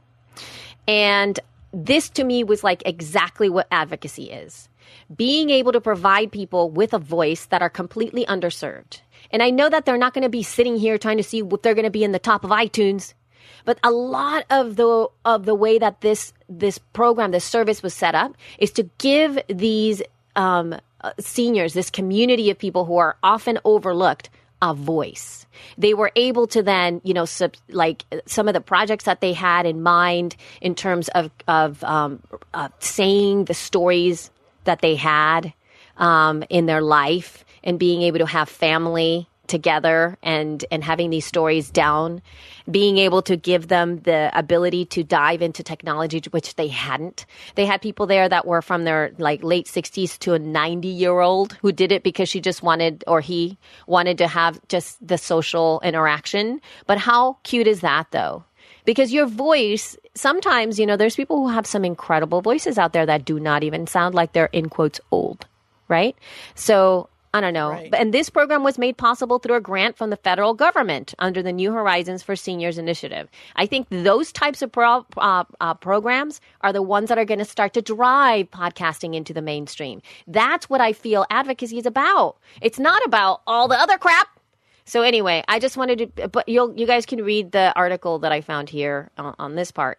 And 0.87 1.39
this 1.73 2.09
to 2.11 2.23
me 2.23 2.43
was 2.43 2.63
like 2.63 2.83
exactly 2.85 3.49
what 3.49 3.67
advocacy 3.71 4.31
is 4.31 4.69
being 5.15 5.49
able 5.49 5.71
to 5.71 5.81
provide 5.81 6.31
people 6.31 6.69
with 6.69 6.93
a 6.93 6.99
voice 6.99 7.45
that 7.47 7.61
are 7.61 7.69
completely 7.69 8.25
underserved. 8.25 9.01
And 9.31 9.41
I 9.41 9.49
know 9.49 9.69
that 9.69 9.85
they're 9.85 9.97
not 9.97 10.13
going 10.13 10.23
to 10.23 10.29
be 10.29 10.43
sitting 10.43 10.77
here 10.77 10.97
trying 10.97 11.17
to 11.17 11.23
see 11.23 11.39
if 11.39 11.61
they're 11.61 11.73
going 11.73 11.83
to 11.85 11.91
be 11.91 12.03
in 12.03 12.11
the 12.11 12.19
top 12.19 12.43
of 12.43 12.51
iTunes. 12.51 13.13
But 13.65 13.79
a 13.83 13.91
lot 13.91 14.45
of 14.49 14.75
the 14.75 15.07
of 15.25 15.45
the 15.45 15.55
way 15.55 15.79
that 15.79 16.01
this 16.01 16.33
this 16.49 16.77
program, 16.77 17.31
this 17.31 17.45
service 17.45 17.81
was 17.81 17.93
set 17.93 18.15
up, 18.15 18.35
is 18.59 18.71
to 18.73 18.83
give 18.97 19.39
these 19.47 20.01
um, 20.35 20.75
uh, 21.01 21.11
seniors, 21.19 21.73
this 21.73 21.89
community 21.89 22.49
of 22.49 22.57
people 22.57 22.85
who 22.85 22.97
are 22.97 23.17
often 23.23 23.59
overlooked, 23.65 24.29
a 24.61 24.73
voice. 24.73 25.45
They 25.77 25.93
were 25.93 26.11
able 26.15 26.47
to 26.47 26.63
then, 26.63 27.01
you 27.03 27.13
know, 27.13 27.25
sub, 27.25 27.55
like 27.69 28.05
some 28.25 28.47
of 28.47 28.53
the 28.53 28.61
projects 28.61 29.05
that 29.05 29.21
they 29.21 29.33
had 29.33 29.65
in 29.65 29.83
mind 29.83 30.35
in 30.61 30.75
terms 30.75 31.09
of 31.09 31.31
of 31.47 31.83
um, 31.83 32.21
uh, 32.53 32.69
saying 32.79 33.45
the 33.45 33.53
stories 33.53 34.31
that 34.63 34.81
they 34.81 34.95
had 34.95 35.53
um, 35.97 36.43
in 36.49 36.65
their 36.65 36.81
life 36.81 37.45
and 37.63 37.79
being 37.79 38.01
able 38.01 38.19
to 38.19 38.25
have 38.25 38.49
family 38.49 39.27
together 39.53 40.17
and 40.23 40.65
and 40.71 40.83
having 40.83 41.11
these 41.11 41.27
stories 41.27 41.69
down 41.69 42.23
being 42.71 42.97
able 42.97 43.21
to 43.21 43.37
give 43.37 43.67
them 43.67 43.99
the 43.99 44.31
ability 44.33 44.83
to 44.83 45.03
dive 45.03 45.43
into 45.43 45.61
technology 45.61 46.19
which 46.31 46.55
they 46.55 46.69
hadn't. 46.69 47.27
They 47.53 47.67
had 47.67 47.79
people 47.79 48.07
there 48.07 48.27
that 48.27 48.47
were 48.47 48.63
from 48.63 48.83
their 48.83 49.11
like 49.19 49.43
late 49.43 49.67
60s 49.67 50.17
to 50.19 50.33
a 50.33 50.39
90 50.39 50.87
year 50.87 51.19
old 51.19 51.53
who 51.61 51.71
did 51.71 51.91
it 51.91 52.01
because 52.01 52.29
she 52.29 52.41
just 52.41 52.63
wanted 52.63 53.03
or 53.05 53.21
he 53.21 53.59
wanted 53.85 54.17
to 54.17 54.27
have 54.27 54.59
just 54.69 55.05
the 55.07 55.19
social 55.19 55.79
interaction. 55.83 56.59
But 56.87 56.97
how 56.97 57.37
cute 57.43 57.67
is 57.67 57.81
that 57.81 58.07
though? 58.09 58.43
Because 58.85 59.13
your 59.13 59.27
voice 59.27 59.95
sometimes 60.15 60.79
you 60.79 60.87
know 60.87 60.97
there's 60.97 61.15
people 61.15 61.37
who 61.37 61.49
have 61.49 61.67
some 61.67 61.85
incredible 61.85 62.41
voices 62.41 62.79
out 62.79 62.93
there 62.93 63.05
that 63.05 63.23
do 63.23 63.39
not 63.39 63.61
even 63.63 63.85
sound 63.85 64.15
like 64.15 64.33
they're 64.33 64.49
in 64.51 64.67
quotes 64.67 64.99
old 65.11 65.45
right? 65.89 66.15
So 66.55 67.09
I 67.36 67.41
don't 67.41 67.53
know. 67.53 67.69
Right. 67.69 67.89
And 67.95 68.13
this 68.13 68.29
program 68.29 68.63
was 68.63 68.77
made 68.77 68.95
possible 68.97 69.39
through 69.39 69.55
a 69.55 69.61
grant 69.61 69.97
from 69.97 70.11
the 70.11 70.17
federal 70.17 70.53
government 70.53 71.15
under 71.17 71.41
the 71.41 71.51
New 71.51 71.71
Horizons 71.71 72.21
for 72.21 72.36
Seniors 72.36 72.77
initiative. 72.77 73.27
I 73.55 73.65
think 73.65 73.88
those 73.89 74.31
types 74.31 74.61
of 74.61 74.71
pro- 74.71 75.05
uh, 75.17 75.43
uh, 75.59 75.73
programs 75.73 76.41
are 76.61 76.71
the 76.71 76.84
ones 76.84 77.09
that 77.09 77.17
are 77.17 77.25
going 77.25 77.39
to 77.39 77.45
start 77.45 77.73
to 77.73 77.81
drive 77.81 78.51
podcasting 78.51 79.15
into 79.15 79.34
the 79.34 79.41
mainstream. 79.41 80.01
That's 80.27 80.69
what 80.69 80.79
I 80.79 80.93
feel 80.93 81.25
advocacy 81.31 81.79
is 81.79 81.88
about. 81.88 82.38
It's 82.61 82.77
not 82.77 83.03
about 83.05 83.41
all 83.47 83.67
the 83.67 83.79
other 83.79 83.97
crap. 83.97 84.27
So 84.86 85.01
anyway, 85.01 85.43
I 85.47 85.57
just 85.59 85.75
wanted 85.75 86.15
to, 86.17 86.27
but 86.27 86.47
you'll, 86.47 86.77
you 86.77 86.86
guys 86.86 87.05
can 87.07 87.23
read 87.23 87.51
the 87.51 87.73
article 87.75 88.19
that 88.19 88.31
I 88.31 88.41
found 88.41 88.69
here 88.69 89.09
on, 89.17 89.34
on 89.39 89.55
this 89.55 89.71
part. 89.71 89.97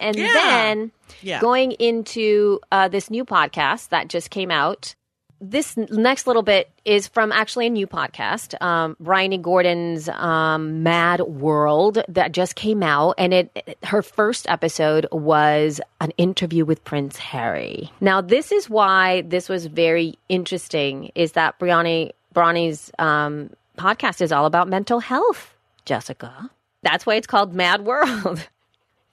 And 0.00 0.16
Yeah. 0.16 0.32
then 0.34 0.92
Yeah. 1.22 1.40
going 1.40 1.72
into 1.72 2.60
uh, 2.72 2.88
this 2.88 3.08
new 3.10 3.24
podcast 3.24 3.88
that 3.90 4.08
just 4.08 4.28
came 4.28 4.50
out. 4.50 4.96
This 5.40 5.76
next 5.76 6.26
little 6.26 6.42
bit 6.42 6.70
is 6.84 7.06
from 7.08 7.30
actually 7.32 7.66
a 7.66 7.70
new 7.70 7.86
podcast, 7.86 8.60
um, 8.62 8.96
Bryony 8.98 9.36
Gordon's 9.36 10.08
um, 10.08 10.82
Mad 10.82 11.20
World 11.20 12.02
that 12.08 12.32
just 12.32 12.54
came 12.54 12.82
out, 12.82 13.14
and 13.18 13.34
it 13.34 13.78
her 13.84 14.00
first 14.00 14.48
episode 14.48 15.06
was 15.12 15.80
an 16.00 16.12
interview 16.16 16.64
with 16.64 16.82
Prince 16.84 17.18
Harry. 17.18 17.90
Now, 18.00 18.20
this 18.20 18.52
is 18.52 18.70
why 18.70 19.22
this 19.22 19.48
was 19.48 19.66
very 19.66 20.18
interesting. 20.28 21.10
Is 21.14 21.32
that 21.32 21.58
Bryony 21.58 22.12
Bryony's 22.32 22.90
um, 22.98 23.50
podcast 23.76 24.20
is 24.20 24.32
all 24.32 24.46
about 24.46 24.68
mental 24.68 25.00
health, 25.00 25.54
Jessica. 25.84 26.50
That's 26.82 27.06
why 27.06 27.16
it's 27.16 27.26
called 27.26 27.54
Mad 27.54 27.84
World. 27.84 28.48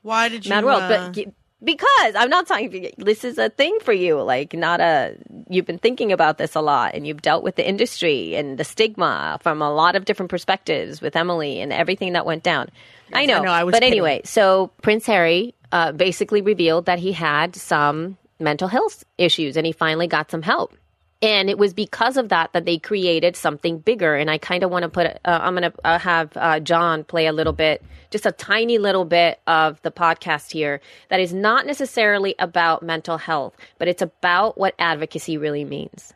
Why 0.01 0.29
did 0.29 0.45
you? 0.45 0.49
Mad 0.49 0.65
World, 0.65 0.81
uh, 0.81 1.11
but 1.13 1.33
because 1.63 2.15
I'm 2.15 2.29
not 2.29 2.47
talking. 2.47 2.91
This 2.97 3.23
is 3.23 3.37
a 3.37 3.49
thing 3.49 3.77
for 3.81 3.93
you, 3.93 4.21
like 4.21 4.53
not 4.53 4.79
a. 4.79 5.15
You've 5.49 5.65
been 5.65 5.77
thinking 5.77 6.11
about 6.11 6.37
this 6.37 6.55
a 6.55 6.61
lot, 6.61 6.95
and 6.95 7.05
you've 7.05 7.21
dealt 7.21 7.43
with 7.43 7.55
the 7.55 7.67
industry 7.67 8.35
and 8.35 8.57
the 8.57 8.63
stigma 8.63 9.39
from 9.41 9.61
a 9.61 9.71
lot 9.71 9.95
of 9.95 10.05
different 10.05 10.29
perspectives 10.29 11.01
with 11.01 11.15
Emily 11.15 11.61
and 11.61 11.71
everything 11.71 12.13
that 12.13 12.25
went 12.25 12.43
down. 12.43 12.69
I 13.13 13.25
know, 13.25 13.37
I 13.37 13.43
know, 13.43 13.51
I 13.51 13.63
was 13.63 13.73
but 13.73 13.81
kidding. 13.81 13.93
anyway, 13.93 14.21
so 14.23 14.71
Prince 14.81 15.05
Harry 15.05 15.53
uh, 15.71 15.91
basically 15.91 16.41
revealed 16.41 16.85
that 16.85 16.99
he 16.99 17.11
had 17.11 17.55
some 17.55 18.17
mental 18.39 18.67
health 18.67 19.03
issues, 19.17 19.57
and 19.57 19.65
he 19.65 19.71
finally 19.71 20.07
got 20.07 20.31
some 20.31 20.41
help. 20.41 20.73
And 21.21 21.49
it 21.49 21.57
was 21.57 21.73
because 21.73 22.17
of 22.17 22.29
that 22.29 22.53
that 22.53 22.65
they 22.65 22.79
created 22.79 23.35
something 23.35 23.77
bigger. 23.77 24.15
And 24.15 24.29
I 24.29 24.39
kind 24.39 24.63
of 24.63 24.71
want 24.71 24.83
to 24.83 24.89
put, 24.89 25.05
uh, 25.05 25.17
I'm 25.23 25.55
going 25.55 25.71
to 25.71 25.73
uh, 25.83 25.99
have 25.99 26.31
uh, 26.35 26.59
John 26.59 27.03
play 27.03 27.27
a 27.27 27.33
little 27.33 27.53
bit, 27.53 27.83
just 28.09 28.25
a 28.25 28.31
tiny 28.31 28.79
little 28.79 29.05
bit 29.05 29.39
of 29.45 29.79
the 29.83 29.91
podcast 29.91 30.51
here 30.51 30.81
that 31.09 31.19
is 31.19 31.31
not 31.31 31.67
necessarily 31.67 32.33
about 32.39 32.81
mental 32.81 33.17
health, 33.17 33.55
but 33.77 33.87
it's 33.87 34.01
about 34.01 34.57
what 34.57 34.73
advocacy 34.79 35.37
really 35.37 35.63
means. 35.63 36.13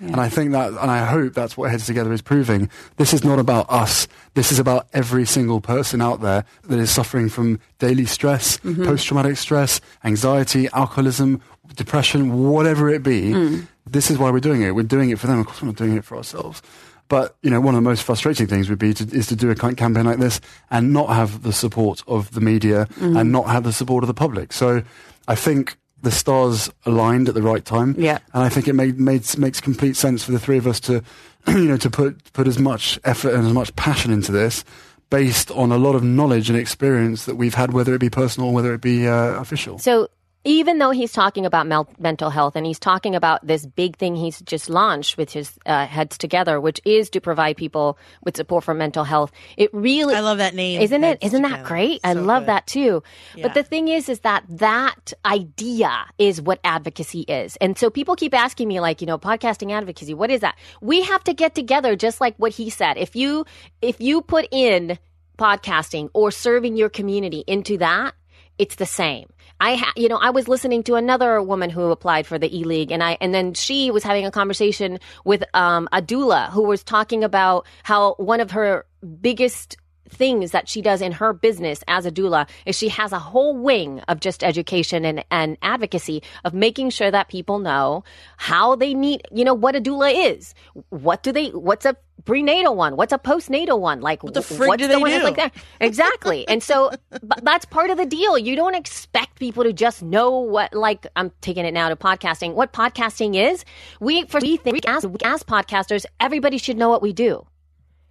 And 0.00 0.16
I 0.16 0.28
think 0.28 0.52
that, 0.52 0.68
and 0.68 0.90
I 0.90 1.04
hope 1.04 1.34
that's 1.34 1.56
what 1.56 1.70
Heads 1.70 1.86
Together 1.86 2.12
is 2.12 2.20
proving. 2.20 2.68
This 2.96 3.14
is 3.14 3.22
not 3.22 3.38
about 3.38 3.70
us. 3.70 4.08
This 4.34 4.50
is 4.50 4.58
about 4.58 4.88
every 4.92 5.24
single 5.24 5.60
person 5.60 6.02
out 6.02 6.20
there 6.20 6.44
that 6.64 6.78
is 6.78 6.90
suffering 6.90 7.28
from 7.28 7.60
daily 7.78 8.04
stress, 8.04 8.58
post-traumatic 8.58 9.36
stress, 9.36 9.80
anxiety, 10.02 10.68
alcoholism, 10.72 11.40
depression, 11.76 12.50
whatever 12.50 12.88
it 12.88 13.04
be. 13.04 13.62
This 13.86 14.10
is 14.10 14.18
why 14.18 14.30
we're 14.30 14.40
doing 14.40 14.62
it. 14.62 14.74
We're 14.74 14.82
doing 14.82 15.10
it 15.10 15.18
for 15.18 15.26
them. 15.26 15.40
Of 15.40 15.46
course, 15.46 15.62
we're 15.62 15.68
not 15.68 15.76
doing 15.76 15.96
it 15.96 16.04
for 16.04 16.16
ourselves. 16.16 16.62
But 17.08 17.36
you 17.42 17.50
know, 17.50 17.60
one 17.60 17.74
of 17.74 17.82
the 17.82 17.88
most 17.88 18.02
frustrating 18.02 18.46
things 18.46 18.70
would 18.70 18.78
be 18.78 18.94
to, 18.94 19.04
is 19.14 19.26
to 19.26 19.36
do 19.36 19.50
a 19.50 19.54
campaign 19.54 20.06
like 20.06 20.18
this 20.18 20.40
and 20.70 20.92
not 20.92 21.10
have 21.10 21.42
the 21.42 21.52
support 21.52 22.02
of 22.06 22.32
the 22.32 22.40
media 22.40 22.88
and 23.18 23.30
not 23.30 23.46
have 23.48 23.64
the 23.64 23.72
support 23.72 24.02
of 24.02 24.08
the 24.08 24.14
public. 24.14 24.52
So, 24.52 24.82
I 25.28 25.34
think 25.34 25.76
the 26.04 26.10
stars 26.10 26.70
aligned 26.86 27.28
at 27.28 27.34
the 27.34 27.42
right 27.42 27.64
time. 27.64 27.94
Yeah. 27.98 28.18
And 28.32 28.44
I 28.44 28.48
think 28.48 28.68
it 28.68 28.74
made, 28.74 29.00
made 29.00 29.26
makes 29.38 29.60
complete 29.60 29.96
sense 29.96 30.22
for 30.22 30.32
the 30.32 30.38
three 30.38 30.58
of 30.58 30.66
us 30.66 30.78
to, 30.80 31.02
you 31.48 31.64
know, 31.64 31.76
to 31.78 31.90
put 31.90 32.32
put 32.32 32.46
as 32.46 32.58
much 32.58 32.98
effort 33.04 33.34
and 33.34 33.46
as 33.46 33.52
much 33.52 33.74
passion 33.76 34.12
into 34.12 34.30
this, 34.30 34.64
based 35.10 35.50
on 35.50 35.72
a 35.72 35.78
lot 35.78 35.94
of 35.94 36.04
knowledge 36.04 36.48
and 36.48 36.58
experience 36.58 37.24
that 37.24 37.36
we've 37.36 37.54
had, 37.54 37.72
whether 37.72 37.94
it 37.94 37.98
be 37.98 38.10
personal 38.10 38.50
or 38.50 38.54
whether 38.54 38.72
it 38.72 38.80
be 38.80 39.08
uh, 39.08 39.40
official. 39.40 39.78
So 39.78 40.08
even 40.44 40.78
though 40.78 40.90
he's 40.90 41.12
talking 41.12 41.46
about 41.46 41.66
mel- 41.66 41.88
mental 41.98 42.30
health 42.30 42.54
and 42.54 42.66
he's 42.66 42.78
talking 42.78 43.14
about 43.14 43.44
this 43.46 43.64
big 43.66 43.96
thing 43.96 44.14
he's 44.14 44.40
just 44.42 44.68
launched 44.68 45.16
with 45.16 45.32
his 45.32 45.58
uh, 45.66 45.86
heads 45.86 46.18
together, 46.18 46.60
which 46.60 46.80
is 46.84 47.10
to 47.10 47.20
provide 47.20 47.56
people 47.56 47.98
with 48.22 48.36
support 48.36 48.62
for 48.64 48.74
mental 48.74 49.04
health, 49.04 49.32
it 49.56 49.70
really 49.72 50.14
I 50.14 50.20
love 50.20 50.38
that 50.38 50.54
name. 50.54 50.80
Isn't 50.80 51.02
it? 51.02 51.18
Isn't 51.22 51.42
that 51.42 51.48
Together. 51.48 51.68
great? 51.68 52.00
I 52.04 52.12
love 52.12 52.42
good. 52.42 52.48
that 52.48 52.66
too. 52.66 53.02
Yeah. 53.34 53.44
But 53.44 53.54
the 53.54 53.62
thing 53.62 53.88
is, 53.88 54.08
is 54.08 54.20
that 54.20 54.44
that 54.48 55.12
idea 55.24 56.06
is 56.18 56.40
what 56.40 56.60
advocacy 56.62 57.20
is. 57.20 57.56
And 57.56 57.78
so 57.78 57.90
people 57.90 58.14
keep 58.14 58.34
asking 58.34 58.68
me, 58.68 58.80
like, 58.80 59.00
you 59.00 59.06
know, 59.06 59.18
podcasting 59.18 59.72
advocacy, 59.72 60.14
what 60.14 60.30
is 60.30 60.42
that? 60.42 60.56
We 60.80 61.02
have 61.02 61.24
to 61.24 61.32
get 61.32 61.54
together, 61.54 61.96
just 61.96 62.20
like 62.20 62.34
what 62.36 62.52
he 62.52 62.70
said. 62.70 62.98
If 62.98 63.16
you, 63.16 63.46
if 63.80 64.00
you 64.00 64.20
put 64.20 64.46
in 64.50 64.98
podcasting 65.38 66.10
or 66.12 66.30
serving 66.30 66.76
your 66.76 66.88
community 66.88 67.44
into 67.46 67.78
that, 67.78 68.14
it's 68.58 68.76
the 68.76 68.86
same. 68.86 69.28
I, 69.64 69.76
ha- 69.76 69.94
you 69.96 70.08
know, 70.08 70.18
I 70.18 70.28
was 70.28 70.46
listening 70.46 70.82
to 70.82 70.96
another 70.96 71.40
woman 71.40 71.70
who 71.70 71.90
applied 71.90 72.26
for 72.26 72.38
the 72.38 72.54
E 72.54 72.64
League, 72.64 72.90
and 72.90 73.02
I, 73.02 73.16
and 73.18 73.34
then 73.34 73.54
she 73.54 73.90
was 73.90 74.02
having 74.04 74.26
a 74.26 74.30
conversation 74.30 75.00
with 75.24 75.42
um, 75.54 75.88
a 75.90 76.02
doula 76.02 76.50
who 76.50 76.64
was 76.64 76.84
talking 76.84 77.24
about 77.24 77.66
how 77.82 78.12
one 78.18 78.40
of 78.40 78.50
her 78.50 78.84
biggest 79.22 79.78
things 80.14 80.52
that 80.52 80.68
she 80.68 80.80
does 80.80 81.02
in 81.02 81.12
her 81.12 81.32
business 81.32 81.82
as 81.88 82.06
a 82.06 82.10
doula 82.10 82.48
is 82.66 82.76
she 82.76 82.88
has 82.88 83.12
a 83.12 83.18
whole 83.18 83.56
wing 83.56 84.00
of 84.08 84.20
just 84.20 84.42
education 84.44 85.04
and, 85.04 85.24
and 85.30 85.58
advocacy 85.62 86.22
of 86.44 86.54
making 86.54 86.90
sure 86.90 87.10
that 87.10 87.28
people 87.28 87.58
know 87.58 88.04
how 88.36 88.76
they 88.76 88.94
need, 88.94 89.22
you 89.32 89.44
know, 89.44 89.54
what 89.54 89.76
a 89.76 89.80
doula 89.80 90.12
is. 90.32 90.54
What 90.90 91.22
do 91.22 91.32
they, 91.32 91.48
what's 91.48 91.84
a 91.84 91.96
prenatal 92.24 92.74
one? 92.74 92.96
What's 92.96 93.12
a 93.12 93.18
postnatal 93.18 93.80
one? 93.80 94.00
Like, 94.00 94.22
what 94.22 94.34
the 94.34 94.40
frig 94.40 94.68
what's 94.68 94.82
do 94.82 94.88
the 94.88 94.94
they 94.94 95.00
one 95.00 95.10
that's 95.10 95.22
do? 95.22 95.26
like 95.26 95.36
that? 95.36 95.54
Exactly. 95.80 96.46
and 96.48 96.62
so 96.62 96.90
but 97.22 97.44
that's 97.44 97.64
part 97.64 97.90
of 97.90 97.98
the 97.98 98.06
deal. 98.06 98.38
You 98.38 98.56
don't 98.56 98.74
expect 98.74 99.38
people 99.38 99.64
to 99.64 99.72
just 99.72 100.02
know 100.02 100.38
what, 100.38 100.72
like, 100.74 101.06
I'm 101.16 101.32
taking 101.40 101.64
it 101.64 101.74
now 101.74 101.88
to 101.88 101.96
podcasting, 101.96 102.54
what 102.54 102.72
podcasting 102.72 103.36
is. 103.36 103.64
We, 104.00 104.24
for, 104.26 104.40
we 104.40 104.56
think 104.56 104.74
we 104.74 104.80
as, 104.86 105.04
as 105.24 105.42
podcasters, 105.42 106.06
everybody 106.20 106.58
should 106.58 106.76
know 106.76 106.88
what 106.88 107.02
we 107.02 107.12
do. 107.12 107.46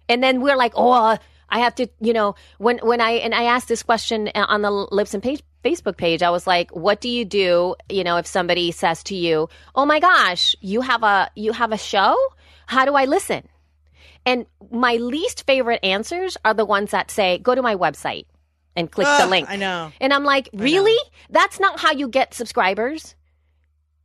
And 0.08 0.22
then 0.22 0.40
we're 0.40 0.56
like, 0.56 0.72
oh, 0.76 0.92
uh, 0.92 1.16
I 1.54 1.60
have 1.60 1.76
to, 1.76 1.86
you 2.00 2.12
know, 2.12 2.34
when 2.58 2.78
when 2.78 3.00
I 3.00 3.12
and 3.12 3.32
I 3.32 3.44
asked 3.44 3.68
this 3.68 3.84
question 3.84 4.28
uh, 4.34 4.44
on 4.48 4.62
the 4.62 4.72
Lips 4.72 5.14
and 5.14 5.22
Page 5.22 5.40
Facebook 5.64 5.96
page, 5.96 6.20
I 6.20 6.30
was 6.30 6.48
like, 6.48 6.72
what 6.72 7.00
do 7.00 7.08
you 7.08 7.24
do, 7.24 7.76
you 7.88 8.02
know, 8.02 8.16
if 8.16 8.26
somebody 8.26 8.72
says 8.72 9.04
to 9.04 9.14
you, 9.14 9.48
"Oh 9.76 9.86
my 9.86 10.00
gosh, 10.00 10.56
you 10.60 10.80
have 10.80 11.04
a 11.04 11.30
you 11.36 11.52
have 11.52 11.70
a 11.70 11.78
show? 11.78 12.16
How 12.66 12.84
do 12.84 12.94
I 12.94 13.04
listen?" 13.04 13.48
And 14.26 14.46
my 14.72 14.96
least 14.96 15.46
favorite 15.46 15.78
answers 15.84 16.36
are 16.44 16.54
the 16.54 16.64
ones 16.64 16.90
that 16.90 17.08
say, 17.08 17.38
"Go 17.38 17.54
to 17.54 17.62
my 17.62 17.76
website 17.76 18.26
and 18.74 18.90
click 18.90 19.06
the 19.06 19.28
link." 19.28 19.48
I 19.48 19.54
know. 19.54 19.92
And 20.00 20.12
I'm 20.12 20.24
like, 20.24 20.48
really? 20.54 20.98
That's 21.30 21.60
not 21.60 21.78
how 21.78 21.92
you 21.92 22.08
get 22.08 22.34
subscribers. 22.34 23.14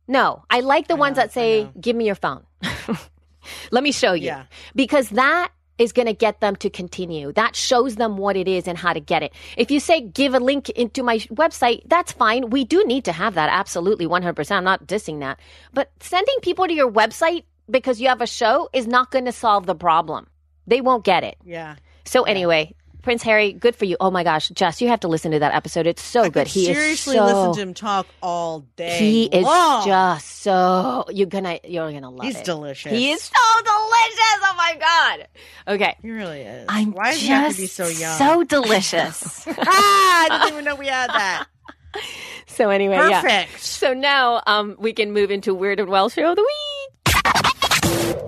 No, 0.06 0.44
I 0.48 0.60
like 0.60 0.86
the 0.86 0.94
ones 0.96 1.16
know, 1.16 1.22
that 1.22 1.32
say, 1.32 1.68
give 1.80 1.96
me 1.96 2.06
your 2.06 2.14
phone. 2.14 2.44
Let 3.72 3.82
me 3.82 3.90
show 3.90 4.12
you. 4.12 4.26
Yeah. 4.26 4.44
Because 4.74 5.08
that 5.10 5.50
is 5.80 5.92
going 5.92 6.06
to 6.06 6.12
get 6.12 6.40
them 6.40 6.54
to 6.56 6.68
continue. 6.70 7.32
That 7.32 7.56
shows 7.56 7.96
them 7.96 8.18
what 8.18 8.36
it 8.36 8.46
is 8.46 8.68
and 8.68 8.76
how 8.76 8.92
to 8.92 9.00
get 9.00 9.22
it. 9.22 9.32
If 9.56 9.70
you 9.70 9.80
say, 9.80 10.02
give 10.02 10.34
a 10.34 10.38
link 10.38 10.68
into 10.68 11.02
my 11.02 11.18
website, 11.30 11.82
that's 11.86 12.12
fine. 12.12 12.50
We 12.50 12.64
do 12.64 12.84
need 12.84 13.06
to 13.06 13.12
have 13.12 13.34
that. 13.34 13.48
Absolutely. 13.50 14.06
100%. 14.06 14.50
I'm 14.54 14.62
not 14.62 14.86
dissing 14.86 15.20
that. 15.20 15.40
But 15.72 15.90
sending 16.00 16.36
people 16.42 16.66
to 16.66 16.74
your 16.74 16.92
website 16.92 17.44
because 17.70 17.98
you 17.98 18.08
have 18.08 18.20
a 18.20 18.26
show 18.26 18.68
is 18.74 18.86
not 18.86 19.10
going 19.10 19.24
to 19.24 19.32
solve 19.32 19.64
the 19.64 19.74
problem. 19.74 20.26
They 20.66 20.82
won't 20.82 21.04
get 21.04 21.24
it. 21.24 21.38
Yeah. 21.44 21.76
So 22.04 22.24
anyway, 22.24 22.74
Prince 23.02 23.22
Harry, 23.22 23.52
good 23.52 23.74
for 23.76 23.84
you. 23.84 23.96
Oh 24.00 24.10
my 24.10 24.24
gosh, 24.24 24.48
Jess, 24.50 24.80
you 24.80 24.88
have 24.88 25.00
to 25.00 25.08
listen 25.08 25.32
to 25.32 25.38
that 25.38 25.54
episode. 25.54 25.86
It's 25.86 26.02
so 26.02 26.22
I 26.24 26.28
good. 26.28 26.46
He 26.46 26.66
seriously 26.66 27.16
is 27.16 27.20
so, 27.20 27.24
listen 27.26 27.54
to 27.54 27.60
him 27.62 27.74
talk 27.74 28.06
all 28.22 28.60
day. 28.76 28.98
He 28.98 29.24
is 29.24 29.44
long. 29.44 29.86
just 29.86 30.26
so 30.42 31.04
you're 31.10 31.26
gonna 31.26 31.58
you're 31.64 31.90
gonna 31.92 32.10
love 32.10 32.26
He's 32.26 32.36
it. 32.36 32.44
delicious. 32.44 32.92
He 32.92 33.10
is 33.12 33.22
so 33.22 33.62
delicious. 33.62 34.40
Oh 34.42 34.54
my 34.56 34.76
god. 34.78 35.28
Okay. 35.74 35.96
He 36.02 36.10
really 36.10 36.40
is. 36.42 36.66
I'm 36.68 36.92
Why 36.92 37.12
does 37.12 37.20
just 37.20 37.22
he 37.22 37.28
have 37.28 37.52
to 37.52 37.58
be 37.60 37.66
so 37.66 37.88
young? 37.88 38.18
so 38.18 38.44
delicious. 38.44 39.46
ah, 39.48 39.54
I 39.56 40.28
didn't 40.44 40.52
even 40.52 40.64
know 40.64 40.74
we 40.76 40.86
had 40.86 41.08
that. 41.10 41.46
so 42.46 42.70
anyway, 42.70 42.96
yeah. 42.96 43.22
Perfect. 43.22 43.60
So 43.60 43.94
now 43.94 44.42
um, 44.46 44.76
we 44.78 44.92
can 44.92 45.12
move 45.12 45.30
into 45.30 45.54
Weird 45.54 45.80
and 45.80 45.88
Wild 45.88 46.12
show 46.12 46.30
of 46.30 46.36
the 46.36 46.42
week. 46.42 46.50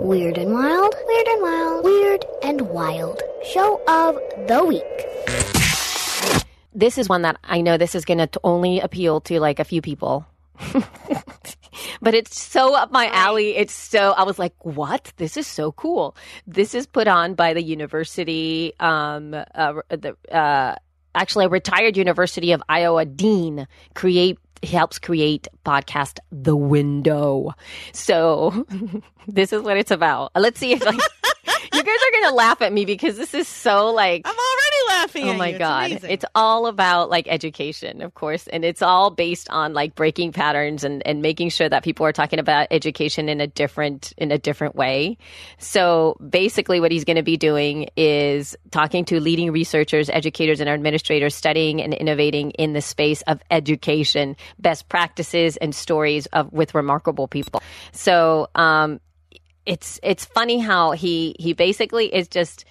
Weird 0.01 0.37
and 0.39 0.53
Wild, 0.53 0.95
Weird 1.07 1.27
and 1.29 1.43
Wild, 1.43 1.61
Weird 1.61 1.62
and 2.63 2.71
Wild. 2.71 3.23
Show 3.45 3.81
of 3.89 4.17
the 4.47 4.65
week. 4.65 4.83
This 6.75 6.97
is 6.97 7.09
one 7.09 7.23
that 7.23 7.39
I 7.45 7.61
know 7.61 7.77
this 7.77 7.95
is 7.95 8.05
going 8.05 8.19
to 8.19 8.41
only 8.45 8.81
appeal 8.81 9.21
to 9.23 9.41
like 9.41 9.59
a 9.59 9.65
few 9.65 9.83
people. 9.83 10.27
but 12.01 12.15
it's 12.15 12.41
so 12.41 12.75
up 12.75 12.93
my 12.93 13.09
alley. 13.09 13.57
It's 13.57 13.75
so, 13.75 14.13
I 14.13 14.23
was 14.23 14.39
like, 14.39 14.55
what? 14.65 15.13
This 15.17 15.37
is 15.37 15.47
so 15.47 15.73
cool. 15.73 16.17
This 16.47 16.75
is 16.75 16.87
put 16.87 17.09
on 17.09 17.35
by 17.35 17.53
the 17.53 17.63
university, 17.63 18.73
um, 18.81 19.35
uh, 19.35 19.75
the, 19.89 20.17
uh, 20.31 20.77
actually 21.15 21.47
a 21.47 21.49
retired 21.49 21.97
University 21.97 22.53
of 22.53 22.63
Iowa 22.69 23.05
dean 23.05 23.67
create 23.95 24.39
helps 24.63 25.01
create 25.01 25.49
podcast 25.67 26.21
The 26.31 26.55
Window. 26.55 27.55
So 27.93 28.65
this 29.27 29.53
is 29.53 29.63
what 29.63 29.77
it's 29.77 29.91
about. 29.91 30.31
Let's 30.37 30.61
see 30.61 30.73
if 30.73 30.85
like 30.87 31.01
are 32.23 32.27
gonna 32.27 32.37
laugh 32.37 32.63
at 32.63 32.73
me 32.73 32.85
because 32.85 33.17
this 33.17 33.35
is 33.35 33.49
so 33.49 33.93
like 33.93 34.23
I'm 34.25 34.35
already 34.35 34.89
laughing. 34.89 35.29
Oh 35.29 35.35
my 35.35 35.49
you. 35.49 35.55
It's 35.55 35.59
god. 35.59 35.91
amazing. 35.91 36.11
It's 36.11 36.25
all 36.35 36.67
about 36.67 37.11
like 37.11 37.27
education, 37.29 38.03
of 38.03 38.15
course, 38.15 38.47
and 38.47 38.65
it's 38.65 38.83
all 38.83 39.11
based 39.11 39.51
on 39.51 39.73
like 39.75 39.95
breaking 39.95 40.33
patterns 40.33 40.85
and 40.85 41.07
and 41.07 41.23
making 41.23 41.51
sure 41.51 41.69
that 41.69 41.85
people 41.85 42.07
are 42.07 42.13
talking 42.13 42.39
about 42.39 42.69
education 42.71 43.29
in 43.29 43.41
a 43.41 43.47
different 43.47 44.13
in 44.17 44.31
a 44.31 44.39
different 44.39 44.75
way. 44.75 45.19
So 45.59 46.17
basically 46.29 46.81
what 46.81 46.93
he's 46.93 47.05
going 47.05 47.17
to 47.17 47.23
be 47.23 47.37
doing 47.37 47.89
is 47.97 48.57
talking 48.71 49.05
to 49.07 49.21
leading 49.21 49.53
researchers, 49.53 50.09
educators 50.11 50.61
and 50.61 50.69
administrators 50.69 51.35
studying 51.35 51.81
and 51.83 51.95
innovating 51.95 52.51
in 52.53 52.73
the 52.73 52.81
space 52.81 53.23
of 53.23 53.41
education, 53.51 54.37
best 54.59 54.89
practices 54.89 55.57
and 55.59 55.75
stories 55.75 56.27
of 56.27 56.53
with 56.53 56.75
remarkable 56.75 57.29
people. 57.29 57.63
So 57.93 58.49
um 58.55 59.01
it's 59.67 60.01
it's 60.03 60.25
funny 60.25 60.59
how 60.59 60.93
he 60.93 61.37
he 61.39 61.53
basically 61.53 62.13
is 62.15 62.29
just 62.29 62.65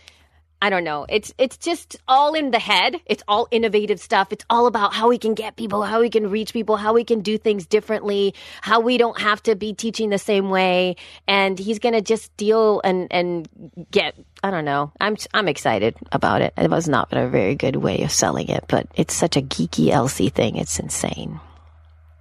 I 0.63 0.69
don't 0.69 0.83
know. 0.83 1.07
It's 1.09 1.33
it's 1.39 1.57
just 1.57 1.97
all 2.07 2.35
in 2.35 2.51
the 2.51 2.59
head. 2.59 2.95
It's 3.07 3.23
all 3.27 3.47
innovative 3.49 3.99
stuff. 3.99 4.31
It's 4.31 4.45
all 4.47 4.67
about 4.67 4.93
how 4.93 5.09
we 5.09 5.17
can 5.17 5.33
get 5.33 5.55
people, 5.55 5.81
how 5.81 6.01
we 6.01 6.09
can 6.11 6.29
reach 6.29 6.53
people, 6.53 6.77
how 6.77 6.93
we 6.93 7.03
can 7.03 7.21
do 7.21 7.39
things 7.39 7.65
differently, 7.65 8.35
how 8.61 8.79
we 8.79 8.99
don't 8.99 9.19
have 9.19 9.41
to 9.43 9.55
be 9.55 9.73
teaching 9.73 10.11
the 10.11 10.19
same 10.19 10.51
way. 10.51 10.97
And 11.27 11.57
he's 11.57 11.79
going 11.79 11.95
to 11.95 12.01
just 12.01 12.35
deal 12.37 12.79
and 12.83 13.07
and 13.09 13.49
get 13.89 14.13
I 14.43 14.51
don't 14.51 14.65
know. 14.65 14.91
I'm 15.01 15.17
I'm 15.33 15.47
excited 15.47 15.95
about 16.11 16.41
it. 16.43 16.53
It 16.55 16.69
was 16.69 16.87
not 16.87 17.07
a 17.11 17.27
very 17.27 17.55
good 17.55 17.77
way 17.77 18.03
of 18.03 18.11
selling 18.11 18.49
it, 18.49 18.65
but 18.67 18.85
it's 18.93 19.15
such 19.15 19.37
a 19.37 19.41
geeky 19.41 19.89
Elsie 19.89 20.29
thing. 20.29 20.57
It's 20.57 20.79
insane. 20.79 21.39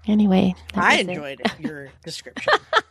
Anyway, 0.07 0.55
I 0.75 0.97
was 0.97 1.01
it. 1.01 1.09
enjoyed 1.11 1.43
your 1.59 1.91
description. 2.05 2.55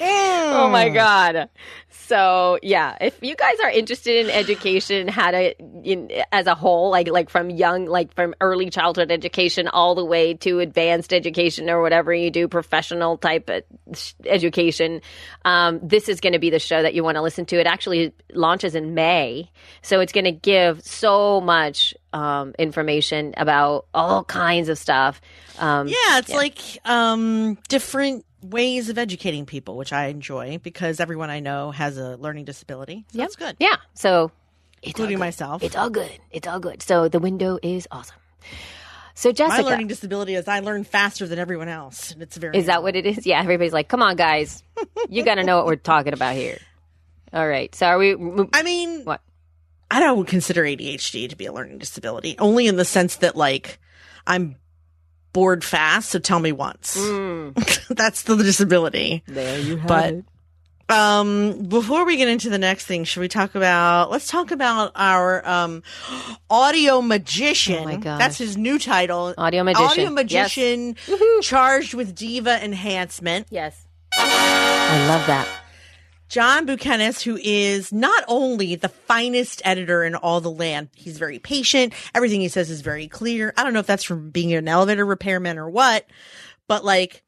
Oh 0.00 0.68
my 0.70 0.88
god. 0.88 1.48
So 1.90 2.58
yeah, 2.62 2.96
if 3.00 3.18
you 3.22 3.34
guys 3.34 3.58
are 3.62 3.70
interested 3.70 4.24
in 4.26 4.30
education, 4.30 5.08
how 5.08 5.32
to 5.32 5.54
in, 5.82 6.10
as 6.30 6.46
a 6.46 6.54
whole, 6.54 6.90
like 6.90 7.08
like 7.08 7.30
from 7.30 7.50
young, 7.50 7.86
like 7.86 8.14
from 8.14 8.34
early 8.40 8.70
childhood 8.70 9.10
education 9.10 9.66
all 9.68 9.94
the 9.94 10.04
way 10.04 10.34
to 10.34 10.60
advanced 10.60 11.12
education 11.12 11.68
or 11.68 11.80
whatever 11.82 12.14
you 12.14 12.30
do, 12.30 12.46
professional 12.46 13.16
type 13.18 13.50
education, 14.24 15.00
um, 15.44 15.80
this 15.82 16.08
is 16.08 16.20
going 16.20 16.34
to 16.34 16.38
be 16.38 16.50
the 16.50 16.58
show 16.58 16.80
that 16.82 16.94
you 16.94 17.02
want 17.02 17.16
to 17.16 17.22
listen 17.22 17.46
to. 17.46 17.58
It 17.58 17.66
actually 17.66 18.12
launches 18.32 18.74
in 18.74 18.94
May, 18.94 19.50
so 19.82 20.00
it's 20.00 20.12
going 20.12 20.24
to 20.24 20.32
give 20.32 20.82
so 20.82 21.40
much 21.40 21.94
um, 22.12 22.54
information 22.58 23.34
about 23.36 23.86
all 23.94 24.22
kinds 24.22 24.68
of 24.68 24.78
stuff. 24.78 25.20
Um, 25.58 25.88
Yeah, 25.88 26.18
it's 26.18 26.32
like 26.32 26.60
um, 26.84 27.58
different 27.68 28.25
ways 28.42 28.88
of 28.88 28.98
educating 28.98 29.46
people, 29.46 29.76
which 29.76 29.92
I 29.92 30.06
enjoy 30.06 30.58
because 30.58 31.00
everyone 31.00 31.30
I 31.30 31.40
know 31.40 31.70
has 31.70 31.98
a 31.98 32.16
learning 32.16 32.44
disability. 32.44 33.04
So 33.12 33.18
That's 33.18 33.36
good. 33.36 33.56
Yeah. 33.58 33.76
So 33.94 34.30
Including 34.82 35.18
myself. 35.18 35.62
It's 35.62 35.74
all 35.74 35.90
good. 35.90 36.10
It's 36.30 36.46
all 36.46 36.60
good. 36.60 36.82
So 36.82 37.08
the 37.08 37.18
window 37.18 37.58
is 37.62 37.88
awesome. 37.90 38.16
So 39.14 39.32
Jessica, 39.32 39.62
My 39.62 39.68
learning 39.68 39.86
disability 39.86 40.34
is 40.34 40.46
I 40.46 40.60
learn 40.60 40.84
faster 40.84 41.26
than 41.26 41.38
everyone 41.38 41.68
else. 41.68 42.12
and 42.12 42.22
It's 42.22 42.36
very 42.36 42.56
is 42.58 42.66
that 42.66 42.82
what 42.82 42.94
it 42.94 43.06
is? 43.06 43.26
Yeah. 43.26 43.40
Everybody's 43.40 43.72
like, 43.72 43.88
"Come 43.88 44.02
on, 44.02 44.14
guys, 44.16 44.62
you 45.08 45.24
got 45.24 45.36
to 45.36 45.42
know 45.42 45.56
what 45.56 45.66
we're 45.66 45.76
talking 45.76 46.12
about 46.12 46.34
here." 46.34 46.58
All 47.32 47.46
right. 47.48 47.74
So 47.74 47.86
are 47.86 47.98
we? 47.98 48.14
I 48.52 48.62
mean, 48.62 49.04
What? 49.04 49.22
I 49.90 50.00
don't 50.00 50.26
consider 50.26 50.64
ADHD 50.64 51.30
to 51.30 51.36
be 51.36 51.46
a 51.46 51.52
learning 51.52 51.78
disability, 51.78 52.36
only 52.38 52.66
in 52.66 52.76
the 52.76 52.84
sense 52.84 53.16
that 53.16 53.36
like 53.36 53.78
I'm 54.26 54.56
bored 55.36 55.62
fast. 55.62 56.08
So 56.08 56.18
tell 56.18 56.40
me 56.40 56.50
once. 56.50 56.94
That's 57.90 58.22
the 58.22 58.36
disability. 58.36 59.22
There 59.26 59.60
you 59.60 59.76
have 59.76 59.86
But- 59.86 60.14
it. 60.14 60.24
Um, 60.88 61.64
before 61.64 62.04
we 62.06 62.16
get 62.16 62.28
into 62.28 62.48
the 62.48 62.58
next 62.58 62.86
thing, 62.86 63.02
should 63.02 63.18
we 63.18 63.26
talk 63.26 63.56
about? 63.56 64.08
Let's 64.12 64.28
talk 64.28 64.52
about 64.52 64.92
our 64.94 65.44
um, 65.44 65.82
audio 66.50 67.02
magician. 67.02 67.80
Oh 67.82 67.84
my 67.86 67.96
gosh. 67.96 68.18
That's 68.20 68.38
his 68.38 68.56
new 68.56 68.78
title. 68.78 69.34
Audio 69.36 69.64
magician. 69.64 69.84
Audio 69.88 70.04
Yes. 70.04 70.12
magician, 70.12 70.96
charged 71.42 71.92
with 71.94 72.14
diva 72.14 72.64
enhancement. 72.64 73.48
Yes. 73.50 73.84
I 74.16 75.06
love 75.08 75.26
that. 75.26 75.48
John 76.28 76.66
Buchanan, 76.66 77.14
who 77.24 77.38
is 77.40 77.92
not 77.92 78.24
only 78.26 78.74
the 78.74 78.88
finest 78.88 79.62
editor 79.64 80.04
in 80.04 80.14
all 80.14 80.40
the 80.40 80.50
land, 80.50 80.88
he's 80.94 81.18
very 81.18 81.38
patient. 81.38 81.92
Everything 82.14 82.40
he 82.40 82.48
says 82.48 82.68
is 82.70 82.80
very 82.80 83.06
clear. 83.06 83.54
I 83.56 83.62
don't 83.62 83.72
know 83.72 83.80
if 83.80 83.86
that's 83.86 84.04
from 84.04 84.30
being 84.30 84.52
an 84.52 84.68
elevator 84.68 85.06
repairman 85.06 85.58
or 85.58 85.70
what, 85.70 86.06
but 86.66 86.84
like 86.84 87.22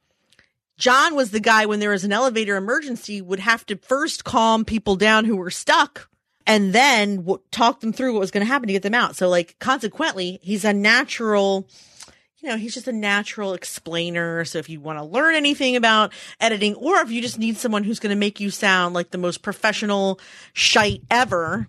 John 0.78 1.14
was 1.14 1.30
the 1.30 1.40
guy 1.40 1.66
when 1.66 1.80
there 1.80 1.90
was 1.90 2.04
an 2.04 2.12
elevator 2.12 2.56
emergency 2.56 3.20
would 3.20 3.40
have 3.40 3.64
to 3.66 3.76
first 3.76 4.24
calm 4.24 4.64
people 4.64 4.96
down 4.96 5.24
who 5.24 5.36
were 5.36 5.50
stuck 5.50 6.08
and 6.46 6.72
then 6.72 7.16
w- 7.18 7.42
talk 7.50 7.80
them 7.80 7.92
through 7.92 8.14
what 8.14 8.20
was 8.20 8.30
going 8.30 8.44
to 8.44 8.52
happen 8.52 8.68
to 8.68 8.72
get 8.72 8.82
them 8.82 8.94
out. 8.94 9.16
So 9.16 9.28
like 9.28 9.56
consequently, 9.58 10.38
he's 10.42 10.64
a 10.64 10.72
natural 10.72 11.68
you 12.40 12.48
know, 12.48 12.56
he's 12.56 12.74
just 12.74 12.86
a 12.86 12.92
natural 12.92 13.54
explainer. 13.54 14.44
So 14.44 14.58
if 14.58 14.68
you 14.68 14.80
want 14.80 14.98
to 14.98 15.04
learn 15.04 15.34
anything 15.34 15.74
about 15.76 16.12
editing, 16.40 16.74
or 16.76 16.98
if 16.98 17.10
you 17.10 17.20
just 17.20 17.38
need 17.38 17.56
someone 17.56 17.82
who's 17.84 17.98
going 17.98 18.10
to 18.10 18.16
make 18.16 18.38
you 18.38 18.50
sound 18.50 18.94
like 18.94 19.10
the 19.10 19.18
most 19.18 19.42
professional 19.42 20.20
shite 20.52 21.02
ever, 21.10 21.68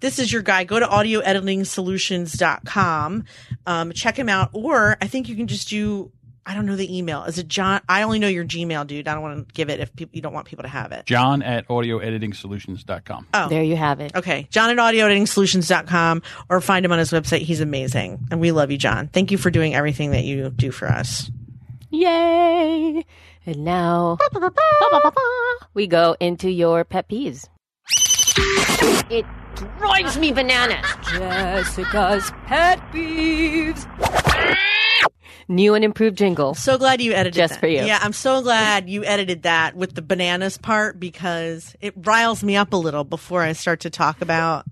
this 0.00 0.18
is 0.18 0.32
your 0.32 0.42
guy. 0.42 0.64
Go 0.64 0.80
to 0.80 0.86
audioediting.solutions.com. 0.86 3.24
Um, 3.66 3.92
check 3.92 4.18
him 4.18 4.28
out. 4.28 4.50
Or 4.52 4.96
I 5.00 5.06
think 5.06 5.28
you 5.28 5.36
can 5.36 5.46
just 5.46 5.68
do, 5.68 6.10
I 6.48 6.54
don't 6.54 6.64
know 6.64 6.76
the 6.76 6.96
email. 6.96 7.24
Is 7.24 7.38
it 7.38 7.46
John? 7.46 7.82
I 7.90 8.02
only 8.04 8.18
know 8.18 8.26
your 8.26 8.42
Gmail, 8.44 8.86
dude. 8.86 9.06
I 9.06 9.12
don't 9.12 9.22
want 9.22 9.46
to 9.46 9.52
give 9.52 9.68
it 9.68 9.80
if 9.80 9.94
people, 9.94 10.16
you 10.16 10.22
don't 10.22 10.32
want 10.32 10.46
people 10.46 10.62
to 10.62 10.68
have 10.70 10.92
it. 10.92 11.04
John 11.04 11.42
at 11.42 11.68
audioeditingsolutions.com. 11.68 13.26
Oh. 13.34 13.48
There 13.50 13.62
you 13.62 13.76
have 13.76 14.00
it. 14.00 14.16
Okay. 14.16 14.48
John 14.50 14.70
at 14.70 14.78
audioeditingsolutions.com 14.78 16.22
or 16.48 16.62
find 16.62 16.86
him 16.86 16.92
on 16.92 16.98
his 16.98 17.10
website. 17.10 17.42
He's 17.42 17.60
amazing. 17.60 18.28
And 18.30 18.40
we 18.40 18.52
love 18.52 18.70
you, 18.70 18.78
John. 18.78 19.08
Thank 19.08 19.30
you 19.30 19.36
for 19.36 19.50
doing 19.50 19.74
everything 19.74 20.12
that 20.12 20.24
you 20.24 20.48
do 20.48 20.70
for 20.70 20.88
us. 20.88 21.30
Yay! 21.90 23.04
And 23.44 23.64
now 23.64 24.16
we 25.74 25.86
go 25.86 26.16
into 26.18 26.50
your 26.50 26.82
pet 26.84 27.10
peeves. 27.10 27.46
It 29.10 29.26
drives 29.54 30.16
me 30.16 30.32
bananas. 30.32 30.86
Jessica's 31.12 32.30
pet 32.46 32.80
peeves. 32.90 33.84
New 35.48 35.74
and 35.74 35.82
improved 35.84 36.18
jingle. 36.18 36.54
So 36.54 36.76
glad 36.76 37.00
you 37.00 37.12
edited 37.12 37.32
that. 37.34 37.38
Just 37.38 37.54
that. 37.54 37.60
for 37.60 37.66
you. 37.66 37.84
Yeah, 37.84 37.98
I'm 38.02 38.12
so 38.12 38.42
glad 38.42 38.88
you 38.90 39.02
edited 39.04 39.44
that 39.44 39.74
with 39.74 39.94
the 39.94 40.02
bananas 40.02 40.58
part 40.58 41.00
because 41.00 41.74
it 41.80 41.94
riles 41.96 42.44
me 42.44 42.56
up 42.56 42.74
a 42.74 42.76
little 42.76 43.04
before 43.04 43.42
I 43.42 43.52
start 43.54 43.80
to 43.80 43.90
talk 43.90 44.20
about 44.20 44.66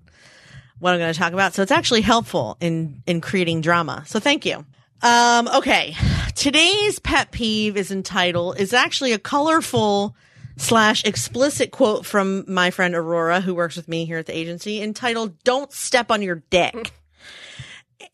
what 0.79 0.93
I'm 0.93 0.99
going 0.99 1.11
to 1.11 1.19
talk 1.19 1.33
about. 1.33 1.55
So 1.55 1.63
it's 1.63 1.71
actually 1.71 2.01
helpful 2.01 2.57
in 2.59 3.01
in 3.07 3.21
creating 3.21 3.61
drama. 3.61 4.03
So 4.05 4.19
thank 4.19 4.45
you. 4.45 4.65
Um 5.01 5.47
okay. 5.47 5.95
Today's 6.35 6.99
pet 6.99 7.31
peeve 7.31 7.75
is 7.75 7.91
entitled 7.91 8.59
is 8.59 8.73
actually 8.73 9.13
a 9.13 9.19
colorful 9.19 10.15
slash 10.57 11.03
explicit 11.05 11.71
quote 11.71 12.05
from 12.05 12.43
my 12.47 12.69
friend 12.71 12.93
Aurora 12.95 13.41
who 13.41 13.55
works 13.55 13.75
with 13.75 13.87
me 13.87 14.05
here 14.05 14.17
at 14.17 14.25
the 14.27 14.37
agency 14.37 14.81
entitled 14.81 15.43
Don't 15.43 15.71
Step 15.71 16.11
on 16.11 16.21
Your 16.21 16.43
Dick. 16.51 16.93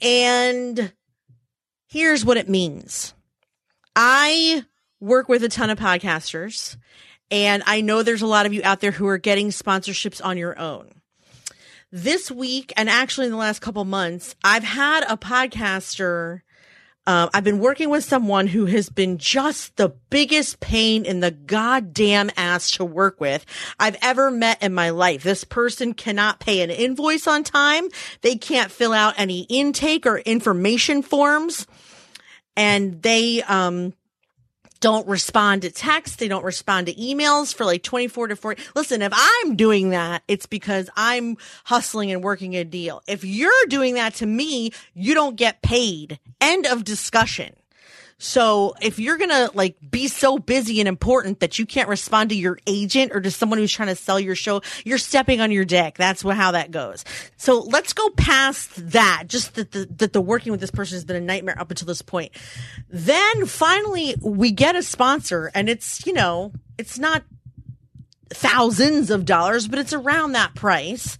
and 0.01 0.93
here's 1.93 2.25
what 2.25 2.37
it 2.37 2.49
means. 2.49 3.13
I 3.95 4.65
work 4.99 5.29
with 5.29 5.43
a 5.43 5.49
ton 5.49 5.69
of 5.69 5.77
podcasters 5.77 6.75
and 7.29 7.61
I 7.67 7.81
know 7.81 8.01
there's 8.01 8.23
a 8.23 8.27
lot 8.27 8.47
of 8.47 8.53
you 8.53 8.61
out 8.63 8.79
there 8.79 8.89
who 8.89 9.05
are 9.05 9.19
getting 9.19 9.49
sponsorships 9.49 10.19
on 10.25 10.35
your 10.35 10.57
own. 10.57 10.89
This 11.91 12.31
week 12.31 12.73
and 12.75 12.89
actually 12.89 13.27
in 13.27 13.31
the 13.31 13.37
last 13.37 13.61
couple 13.61 13.85
months, 13.85 14.35
I've 14.43 14.63
had 14.63 15.03
a 15.07 15.17
podcaster 15.17 16.41
um, 17.05 17.29
I've 17.33 17.43
been 17.43 17.59
working 17.59 17.89
with 17.89 18.05
someone 18.05 18.47
who 18.47 18.65
has 18.67 18.89
been 18.89 19.17
just 19.17 19.75
the 19.75 19.89
biggest 20.09 20.61
pain 20.61 21.03
in 21.03 21.19
the 21.19 21.31
goddamn 21.31 22.31
ass 22.37 22.71
to 22.71 22.85
work 22.85 23.19
with 23.19 23.45
I've 23.77 23.97
ever 24.01 24.31
met 24.31 24.63
in 24.63 24.73
my 24.73 24.91
life. 24.91 25.23
This 25.23 25.43
person 25.43 25.93
cannot 25.93 26.39
pay 26.39 26.61
an 26.61 26.69
invoice 26.69 27.27
on 27.27 27.43
time. 27.43 27.89
They 28.21 28.37
can't 28.37 28.71
fill 28.71 28.93
out 28.93 29.15
any 29.17 29.41
intake 29.49 30.05
or 30.05 30.19
information 30.19 31.01
forms. 31.01 31.67
And 32.55 33.01
they, 33.01 33.41
um, 33.43 33.93
don't 34.83 35.07
respond 35.07 35.61
to 35.61 35.71
text. 35.71 36.19
They 36.19 36.27
don't 36.27 36.43
respond 36.43 36.87
to 36.87 36.93
emails 36.95 37.55
for 37.55 37.63
like 37.63 37.83
24 37.83 38.27
to 38.27 38.35
40. 38.35 38.61
Listen, 38.75 39.01
if 39.01 39.13
I'm 39.15 39.55
doing 39.55 39.91
that, 39.91 40.23
it's 40.27 40.45
because 40.45 40.89
I'm 40.97 41.37
hustling 41.63 42.11
and 42.11 42.21
working 42.21 42.57
a 42.57 42.65
deal. 42.65 43.01
If 43.07 43.23
you're 43.23 43.65
doing 43.69 43.93
that 43.93 44.15
to 44.15 44.25
me, 44.25 44.71
you 44.93 45.13
don't 45.13 45.37
get 45.37 45.61
paid. 45.61 46.19
End 46.41 46.67
of 46.67 46.83
discussion. 46.83 47.55
So 48.23 48.73
if 48.79 48.99
you're 48.99 49.17
gonna 49.17 49.49
like 49.53 49.75
be 49.91 50.07
so 50.07 50.39
busy 50.39 50.79
and 50.79 50.87
important 50.87 51.41
that 51.41 51.59
you 51.59 51.65
can't 51.65 51.89
respond 51.89 52.29
to 52.29 52.37
your 52.37 52.57
agent 52.65 53.11
or 53.13 53.19
to 53.19 53.29
someone 53.29 53.59
who's 53.59 53.71
trying 53.71 53.89
to 53.89 53.97
sell 53.97 54.17
your 54.17 54.33
show, 54.33 54.61
you're 54.85 54.97
stepping 54.97 55.41
on 55.41 55.51
your 55.51 55.65
dick. 55.65 55.95
That's 55.95 56.21
how 56.21 56.51
that 56.51 56.71
goes. 56.71 57.03
So 57.35 57.59
let's 57.59 57.91
go 57.91 58.09
past 58.11 58.91
that. 58.91 59.25
Just 59.27 59.55
that 59.55 59.73
the, 59.73 59.89
that 59.97 60.13
the 60.13 60.21
working 60.21 60.53
with 60.53 60.61
this 60.61 60.71
person 60.71 60.95
has 60.95 61.03
been 61.03 61.17
a 61.17 61.21
nightmare 61.21 61.59
up 61.59 61.69
until 61.69 61.85
this 61.85 62.01
point. 62.01 62.31
Then 62.89 63.45
finally 63.45 64.15
we 64.21 64.51
get 64.51 64.77
a 64.77 64.83
sponsor 64.83 65.51
and 65.53 65.67
it's, 65.67 66.05
you 66.07 66.13
know, 66.13 66.53
it's 66.77 66.97
not 66.97 67.23
thousands 68.33 69.09
of 69.09 69.25
dollars, 69.25 69.67
but 69.67 69.79
it's 69.79 69.93
around 69.93 70.33
that 70.33 70.55
price. 70.55 71.17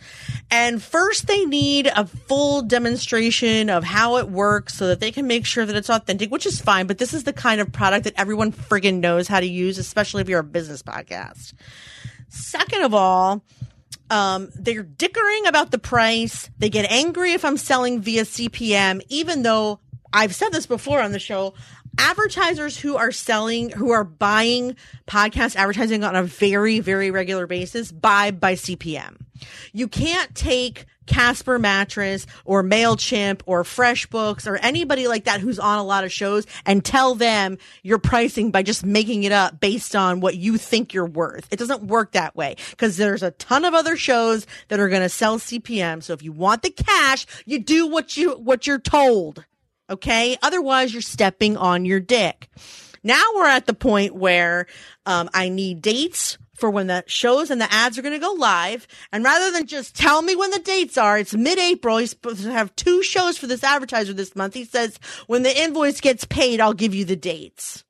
And 0.51 0.81
first, 0.81 1.27
they 1.27 1.45
need 1.45 1.87
a 1.87 2.05
full 2.05 2.61
demonstration 2.61 3.69
of 3.69 3.83
how 3.83 4.17
it 4.17 4.29
works 4.29 4.75
so 4.75 4.87
that 4.87 4.99
they 4.99 5.11
can 5.11 5.27
make 5.27 5.45
sure 5.45 5.65
that 5.65 5.75
it's 5.75 5.89
authentic, 5.89 6.31
which 6.31 6.45
is 6.45 6.61
fine. 6.61 6.87
But 6.87 6.97
this 6.97 7.13
is 7.13 7.23
the 7.23 7.33
kind 7.33 7.61
of 7.61 7.71
product 7.71 8.03
that 8.05 8.13
everyone 8.17 8.51
friggin' 8.51 8.99
knows 8.99 9.27
how 9.27 9.39
to 9.39 9.47
use, 9.47 9.77
especially 9.77 10.21
if 10.21 10.29
you're 10.29 10.39
a 10.39 10.43
business 10.43 10.83
podcast. 10.83 11.53
Second 12.29 12.83
of 12.83 12.93
all, 12.93 13.43
um, 14.09 14.49
they're 14.55 14.83
dickering 14.83 15.47
about 15.47 15.71
the 15.71 15.79
price. 15.79 16.49
They 16.59 16.69
get 16.69 16.91
angry 16.91 17.33
if 17.33 17.45
I'm 17.45 17.57
selling 17.57 18.01
via 18.01 18.23
CPM, 18.23 19.01
even 19.09 19.43
though 19.43 19.79
I've 20.11 20.35
said 20.35 20.49
this 20.49 20.67
before 20.67 21.01
on 21.01 21.11
the 21.11 21.19
show 21.19 21.55
advertisers 21.97 22.77
who 22.77 22.95
are 22.95 23.11
selling, 23.11 23.69
who 23.69 23.91
are 23.91 24.03
buying 24.03 24.75
podcast 25.07 25.55
advertising 25.55 26.03
on 26.03 26.15
a 26.15 26.23
very, 26.23 26.79
very 26.79 27.11
regular 27.11 27.47
basis 27.47 27.91
buy 27.91 28.31
by 28.31 28.53
CPM. 28.53 29.17
You 29.73 29.87
can't 29.87 30.33
take 30.35 30.85
Casper 31.05 31.59
Mattress 31.59 32.25
or 32.45 32.63
MailChimp 32.63 33.41
or 33.45 33.63
FreshBooks 33.63 34.47
or 34.47 34.55
anybody 34.57 35.07
like 35.07 35.25
that 35.25 35.41
who's 35.41 35.59
on 35.59 35.79
a 35.79 35.83
lot 35.83 36.03
of 36.03 36.11
shows 36.11 36.45
and 36.65 36.83
tell 36.83 37.15
them 37.15 37.57
your 37.81 37.99
pricing 37.99 38.51
by 38.51 38.63
just 38.63 38.85
making 38.85 39.23
it 39.23 39.31
up 39.31 39.59
based 39.59 39.95
on 39.95 40.19
what 40.19 40.35
you 40.37 40.57
think 40.57 40.93
you're 40.93 41.05
worth. 41.05 41.47
It 41.51 41.59
doesn't 41.59 41.83
work 41.83 42.13
that 42.13 42.35
way 42.35 42.55
because 42.71 42.97
there's 42.97 43.23
a 43.23 43.31
ton 43.31 43.65
of 43.65 43.73
other 43.73 43.97
shows 43.97 44.47
that 44.69 44.79
are 44.79 44.89
going 44.89 45.01
to 45.01 45.09
sell 45.09 45.39
CPM. 45.39 46.01
So 46.01 46.13
if 46.13 46.23
you 46.23 46.31
want 46.31 46.61
the 46.61 46.69
cash, 46.69 47.25
you 47.45 47.59
do 47.59 47.87
what 47.87 48.15
you, 48.15 48.31
what 48.33 48.65
you're 48.65 48.79
told. 48.79 49.45
Okay. 49.89 50.37
Otherwise, 50.41 50.93
you're 50.93 51.01
stepping 51.01 51.57
on 51.57 51.85
your 51.85 51.99
dick. 51.99 52.49
Now 53.03 53.23
we're 53.35 53.47
at 53.47 53.65
the 53.65 53.73
point 53.73 54.15
where 54.15 54.65
um, 55.05 55.29
I 55.33 55.49
need 55.49 55.81
dates 55.81 56.37
for 56.55 56.69
when 56.69 56.87
the 56.87 57.03
shows 57.07 57.51
and 57.51 57.59
the 57.59 57.71
ads 57.71 57.97
are 57.97 58.01
going 58.01 58.13
to 58.13 58.25
go 58.25 58.31
live. 58.31 58.87
And 59.11 59.23
rather 59.23 59.51
than 59.51 59.67
just 59.67 59.95
tell 59.95 60.21
me 60.21 60.35
when 60.35 60.51
the 60.51 60.59
dates 60.59 60.97
are, 60.97 61.17
it's 61.17 61.33
mid 61.33 61.59
April. 61.59 61.97
He's 61.97 62.11
supposed 62.11 62.43
to 62.43 62.51
have 62.51 62.75
two 62.75 63.03
shows 63.03 63.37
for 63.37 63.47
this 63.47 63.63
advertiser 63.63 64.13
this 64.13 64.35
month. 64.35 64.53
He 64.53 64.63
says, 64.63 64.97
when 65.27 65.43
the 65.43 65.61
invoice 65.61 65.99
gets 65.99 66.25
paid, 66.25 66.61
I'll 66.61 66.73
give 66.73 66.95
you 66.95 67.03
the 67.03 67.15
dates. 67.15 67.83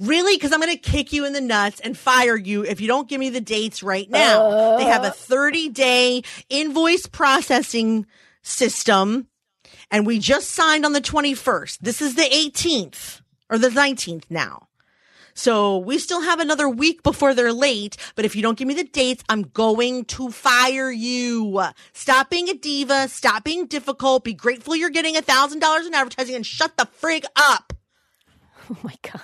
Really? 0.00 0.36
Because 0.36 0.52
I'm 0.52 0.60
going 0.60 0.72
to 0.72 0.78
kick 0.78 1.12
you 1.12 1.24
in 1.24 1.32
the 1.32 1.40
nuts 1.40 1.80
and 1.80 1.96
fire 1.96 2.36
you 2.36 2.64
if 2.64 2.80
you 2.80 2.88
don't 2.88 3.08
give 3.08 3.20
me 3.20 3.30
the 3.30 3.40
dates 3.40 3.82
right 3.82 4.08
now. 4.08 4.46
Uh. 4.46 4.76
They 4.78 4.84
have 4.84 5.04
a 5.04 5.10
30 5.10 5.70
day 5.70 6.22
invoice 6.48 7.06
processing 7.06 8.06
system 8.42 9.28
and 9.90 10.06
we 10.06 10.18
just 10.18 10.50
signed 10.50 10.84
on 10.84 10.92
the 10.92 11.00
21st. 11.00 11.78
This 11.80 12.02
is 12.02 12.14
the 12.14 12.22
18th 12.22 13.20
or 13.50 13.58
the 13.58 13.68
19th 13.68 14.24
now. 14.30 14.68
So 15.34 15.78
we 15.78 15.98
still 15.98 16.20
have 16.22 16.40
another 16.40 16.68
week 16.68 17.02
before 17.02 17.34
they're 17.34 17.52
late, 17.52 17.96
but 18.16 18.24
if 18.24 18.36
you 18.36 18.42
don't 18.42 18.58
give 18.58 18.68
me 18.68 18.74
the 18.74 18.84
dates, 18.84 19.24
I'm 19.28 19.42
going 19.42 20.04
to 20.06 20.30
fire 20.30 20.90
you. 20.90 21.62
Stop 21.92 22.28
being 22.30 22.48
a 22.48 22.54
diva. 22.54 23.08
Stop 23.08 23.44
being 23.44 23.66
difficult. 23.66 24.24
Be 24.24 24.34
grateful 24.34 24.76
you're 24.76 24.90
getting 24.90 25.16
a 25.16 25.22
thousand 25.22 25.60
dollars 25.60 25.86
in 25.86 25.94
advertising 25.94 26.34
and 26.34 26.44
shut 26.44 26.76
the 26.76 26.86
frig 27.00 27.24
up. 27.36 27.72
Oh 28.70 28.76
my 28.82 28.94
God. 29.02 29.20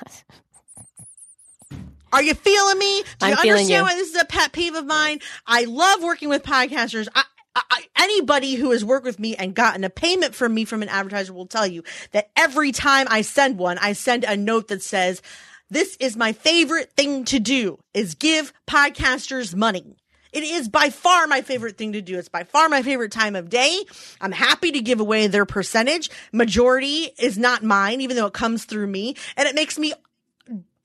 Are 2.13 2.23
you 2.23 2.35
feeling 2.35 2.79
me? 2.79 3.03
Do 3.03 3.27
I'm 3.27 3.33
you 3.45 3.53
understand 3.53 3.85
why 3.85 3.95
this 3.95 4.09
is 4.09 4.21
a 4.21 4.25
pet 4.25 4.53
peeve 4.53 4.75
of 4.75 4.87
mine? 4.87 5.21
I 5.47 5.65
love 5.65 6.03
working 6.03 6.29
with 6.29 6.43
podcasters. 6.43 7.07
I, 7.15 7.25
I, 7.71 7.85
anybody 7.97 8.55
who 8.55 8.71
has 8.71 8.85
worked 8.85 9.05
with 9.05 9.19
me 9.19 9.37
and 9.37 9.55
gotten 9.55 9.85
a 9.85 9.91
payment 9.91 10.35
from 10.35 10.55
me 10.55 10.65
from 10.65 10.83
an 10.83 10.89
advertiser 10.89 11.33
will 11.33 11.47
tell 11.47 11.67
you 11.67 11.83
that 12.13 12.31
every 12.37 12.73
time 12.73 13.07
I 13.11 13.23
send 13.23 13.59
one, 13.59 13.79
I 13.79 13.93
send 13.93 14.25
a 14.25 14.37
note 14.37 14.69
that 14.69 14.83
says, 14.83 15.23
this 15.71 15.97
is 16.01 16.17
my 16.17 16.33
favorite 16.33 16.93
thing 16.93 17.25
to 17.27 17.39
do 17.39 17.79
is 17.93 18.15
give 18.15 18.53
podcasters 18.67 19.55
money. 19.55 19.97
It 20.33 20.43
is 20.43 20.69
by 20.69 20.91
far 20.91 21.27
my 21.27 21.43
favorite 21.43 21.79
thing 21.79 21.93
to 21.93 22.03
do. 22.03 22.19
It's 22.19 22.29
by 22.29 22.45
far 22.45 22.69
my 22.69 22.83
favorite 22.83 23.13
time 23.13 23.35
of 23.35 23.49
day. 23.49 23.85
I'm 24.21 24.33
happy 24.33 24.73
to 24.73 24.81
give 24.81 25.01
away 25.01 25.27
their 25.27 25.47
percentage. 25.47 26.11
Majority 26.33 27.11
is 27.19 27.39
not 27.39 27.63
mine, 27.63 28.01
even 28.01 28.17
though 28.17 28.27
it 28.27 28.35
comes 28.35 28.65
through 28.65 28.87
me. 28.87 29.17
And 29.37 29.49
it 29.49 29.55
makes 29.55 29.79
me 29.79 29.95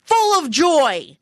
full 0.02 0.40
of 0.40 0.50
joy 0.50 1.18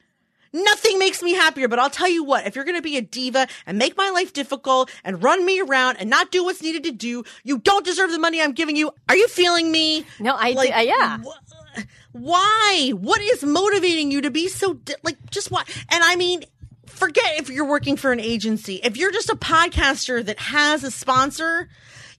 Nothing 0.54 1.00
makes 1.00 1.24
me 1.24 1.34
happier, 1.34 1.68
but 1.68 1.80
I'll 1.80 1.90
tell 1.90 2.10
you 2.10 2.24
what, 2.24 2.46
if 2.46 2.56
you're 2.56 2.66
going 2.66 2.76
to 2.78 2.82
be 2.82 2.98
a 2.98 3.02
diva 3.02 3.48
and 3.66 3.78
make 3.78 3.96
my 3.96 4.10
life 4.10 4.34
difficult 4.34 4.92
and 5.04 5.24
run 5.24 5.46
me 5.46 5.62
around 5.62 5.98
and 5.98 6.10
not 6.10 6.30
do 6.32 6.44
what's 6.44 6.62
needed 6.62 6.84
to 6.84 6.92
do, 6.92 7.24
you 7.44 7.58
don't 7.58 7.86
deserve 7.86 8.12
the 8.12 8.20
money 8.20 8.42
I'm 8.42 8.52
giving 8.52 8.76
you. 8.76 8.92
Are 9.08 9.16
you 9.16 9.28
feeling 9.30 9.72
me? 9.72 10.06
No, 10.20 10.36
I, 10.38 10.52
like, 10.52 10.76
uh, 10.76 10.82
yeah. 10.82 11.20
Wh- 11.20 11.82
why? 12.12 12.92
What 12.96 13.22
is 13.22 13.44
motivating 13.44 14.12
you 14.12 14.22
to 14.22 14.32
be 14.32 14.50
so, 14.50 14.74
di- 14.74 14.96
like, 15.04 15.18
just 15.30 15.52
what? 15.52 15.70
And 15.90 16.04
I 16.04 16.18
mean, 16.18 16.44
forget 16.86 17.40
if 17.40 17.50
you're 17.50 17.66
working 17.66 17.96
for 17.96 18.12
an 18.12 18.20
agency. 18.20 18.76
If 18.84 18.98
you're 18.98 19.12
just 19.12 19.30
a 19.30 19.36
podcaster 19.36 20.24
that 20.26 20.38
has 20.38 20.84
a 20.84 20.92
sponsor, 20.92 21.70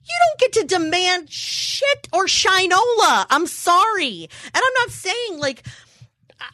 you 0.05 0.17
don't 0.27 0.41
get 0.41 0.53
to 0.61 0.67
demand 0.67 1.31
shit 1.31 2.09
or 2.13 2.27
shinola. 2.27 3.27
I'm 3.29 3.47
sorry. 3.47 4.29
And 4.47 4.57
I'm 4.57 4.75
not 4.79 4.91
saying 4.91 5.39
like, 5.39 5.67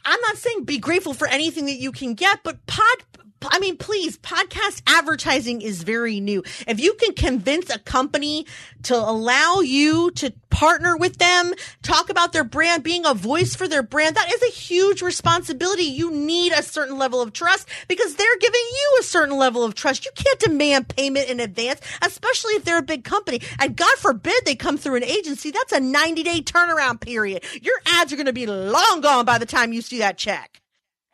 I'm 0.05 0.21
not 0.21 0.37
saying 0.37 0.65
be 0.65 0.77
grateful 0.77 1.13
for 1.13 1.27
anything 1.27 1.65
that 1.65 1.77
you 1.77 1.91
can 1.91 2.13
get, 2.13 2.43
but 2.43 2.65
pod, 2.67 3.03
I 3.47 3.59
mean, 3.59 3.77
please, 3.77 4.17
podcast 4.17 4.81
advertising 4.87 5.61
is 5.61 5.83
very 5.83 6.19
new. 6.19 6.43
If 6.67 6.79
you 6.79 6.93
can 6.95 7.13
convince 7.13 7.69
a 7.69 7.79
company 7.79 8.45
to 8.83 8.95
allow 8.95 9.61
you 9.61 10.11
to 10.11 10.33
partner 10.49 10.97
with 10.97 11.17
them, 11.17 11.53
talk 11.81 12.09
about 12.09 12.33
their 12.33 12.43
brand, 12.43 12.83
being 12.83 13.05
a 13.05 13.13
voice 13.13 13.55
for 13.55 13.67
their 13.67 13.83
brand, 13.83 14.15
that 14.15 14.31
is 14.31 14.43
a 14.43 14.51
huge 14.51 15.01
responsibility. 15.01 15.83
You 15.83 16.11
need 16.11 16.51
a 16.51 16.63
certain 16.63 16.97
level 16.97 17.21
of 17.21 17.31
trust 17.31 17.69
because 17.87 18.15
they're 18.15 18.37
giving 18.39 18.59
you 18.59 18.97
a 18.99 19.03
certain 19.03 19.37
level 19.37 19.63
of 19.63 19.73
trust. 19.73 20.05
You 20.05 20.11
can't 20.15 20.39
demand 20.39 20.89
payment 20.89 21.29
in 21.29 21.39
advance, 21.39 21.79
especially 22.01 22.53
if 22.53 22.65
they're 22.65 22.79
a 22.79 22.83
big 22.83 23.03
company. 23.03 23.41
And 23.59 23.75
God 23.75 23.95
forbid 23.99 24.45
they 24.45 24.55
come 24.55 24.77
through 24.77 24.95
an 24.95 25.03
agency. 25.03 25.51
That's 25.51 25.71
a 25.71 25.79
90 25.79 26.23
day 26.23 26.41
turnaround 26.41 26.99
period. 26.99 27.43
Your 27.61 27.75
ads 27.85 28.11
are 28.11 28.17
going 28.17 28.25
to 28.25 28.33
be 28.33 28.47
long 28.47 29.01
gone 29.01 29.25
by 29.25 29.37
the 29.37 29.45
time 29.45 29.71
you 29.71 29.81
see 29.81 29.99
that 29.99 30.17
check. 30.17 30.58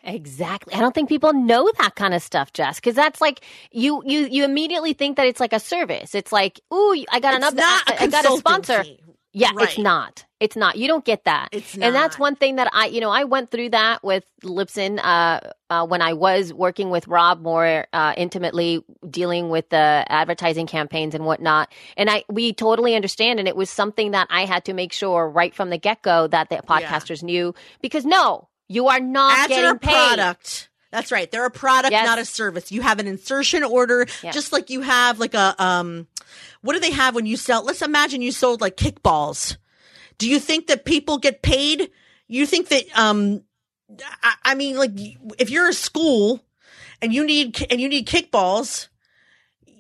Exactly. 0.06 0.74
I 0.76 0.80
don't 0.80 0.94
think 0.94 1.10
people 1.10 1.34
know 1.34 1.70
that 1.80 1.96
kind 1.96 2.14
of 2.14 2.22
stuff, 2.22 2.54
Jess, 2.54 2.76
because 2.76 2.96
that's 2.96 3.20
like 3.20 3.42
you 3.72 4.04
you 4.06 4.28
you 4.28 4.46
immediately 4.46 4.94
think 4.94 5.18
that 5.18 5.26
it's 5.26 5.40
like 5.40 5.54
a 5.54 5.60
service. 5.60 6.14
It's 6.14 6.32
like, 6.32 6.62
ooh, 6.74 7.04
I 7.12 7.20
got 7.20 7.34
it's 7.34 7.52
an 7.52 7.60
up, 7.60 7.66
I, 7.88 7.98
I 8.02 8.08
got 8.08 8.26
a 8.26 8.38
sponsor. 8.38 8.84
Yeah, 9.38 9.52
right. 9.54 9.68
it's 9.68 9.78
not. 9.78 10.26
It's 10.40 10.56
not. 10.56 10.78
You 10.78 10.88
don't 10.88 11.04
get 11.04 11.26
that. 11.26 11.50
It's 11.52 11.76
not. 11.76 11.88
And 11.88 11.94
that's 11.96 12.18
one 12.18 12.38
thing 12.38 12.56
that 12.56 12.70
I, 12.72 12.86
you 12.86 13.02
know, 13.02 13.10
I 13.10 13.26
went 13.26 13.52
through 13.52 13.72
that 13.72 14.02
with 14.02 14.24
Libsyn 14.44 14.98
uh, 15.04 15.42
uh, 15.70 15.86
when 15.86 16.02
I 16.02 16.14
was 16.14 16.54
working 16.54 16.90
with 16.90 17.06
Rob 17.10 17.42
more 17.42 17.86
uh, 17.92 18.14
intimately, 18.16 18.82
dealing 19.10 19.50
with 19.50 19.68
the 19.70 20.06
advertising 20.08 20.68
campaigns 20.68 21.16
and 21.16 21.26
whatnot. 21.26 21.70
And 21.98 22.10
I, 22.10 22.24
we 22.30 22.54
totally 22.54 22.96
understand. 22.96 23.40
And 23.40 23.48
it 23.48 23.58
was 23.58 23.70
something 23.70 24.12
that 24.12 24.28
I 24.30 24.46
had 24.46 24.64
to 24.66 24.74
make 24.74 24.94
sure 24.94 25.28
right 25.28 25.54
from 25.54 25.70
the 25.70 25.78
get 25.78 26.02
go 26.02 26.28
that 26.28 26.50
the 26.50 26.58
podcasters 26.58 27.22
yeah. 27.22 27.26
knew 27.26 27.56
because 27.82 28.06
no, 28.06 28.48
you 28.68 28.88
are 28.88 29.00
not 29.00 29.38
Ads 29.40 29.48
getting 29.50 29.66
are 29.66 29.76
a 29.76 29.80
paid. 29.80 29.92
product. 29.92 30.70
That's 30.92 31.12
right. 31.12 31.30
They're 31.30 31.46
a 31.46 31.52
product, 31.52 31.92
Yes. 31.92 32.06
not 32.06 32.20
a 32.20 32.26
service. 32.26 32.72
You 32.72 32.82
have 32.82 33.00
an 33.00 33.08
insertion 33.08 33.64
order, 33.64 34.08
Yes. 34.24 34.34
just 34.34 34.54
like 34.54 34.70
you 34.70 34.82
have 34.82 35.20
like 35.20 35.34
a 35.34 35.56
um. 35.64 36.08
What 36.62 36.74
do 36.74 36.80
they 36.80 36.92
have 36.92 37.14
when 37.16 37.26
you 37.26 37.38
sell? 37.38 37.64
Let's 37.64 37.82
imagine 37.82 38.22
you 38.22 38.32
sold 38.32 38.60
like 38.62 38.76
kickballs. 38.78 39.58
Do 40.18 40.30
you 40.30 40.40
think 40.40 40.68
that 40.68 40.86
people 40.86 41.18
get 41.18 41.42
paid? 41.42 41.92
You 42.28 42.46
think 42.48 42.70
that 42.70 42.86
um, 42.98 43.44
I, 44.24 44.34
I 44.44 44.56
mean, 44.56 44.78
like 44.78 44.92
if 45.38 45.50
you're 45.52 45.68
a 45.70 45.74
school 45.74 46.44
and 47.02 47.14
you 47.14 47.24
need 47.26 47.68
and 47.70 47.80
you 47.80 47.88
need 47.90 48.08
kickballs, 48.08 48.88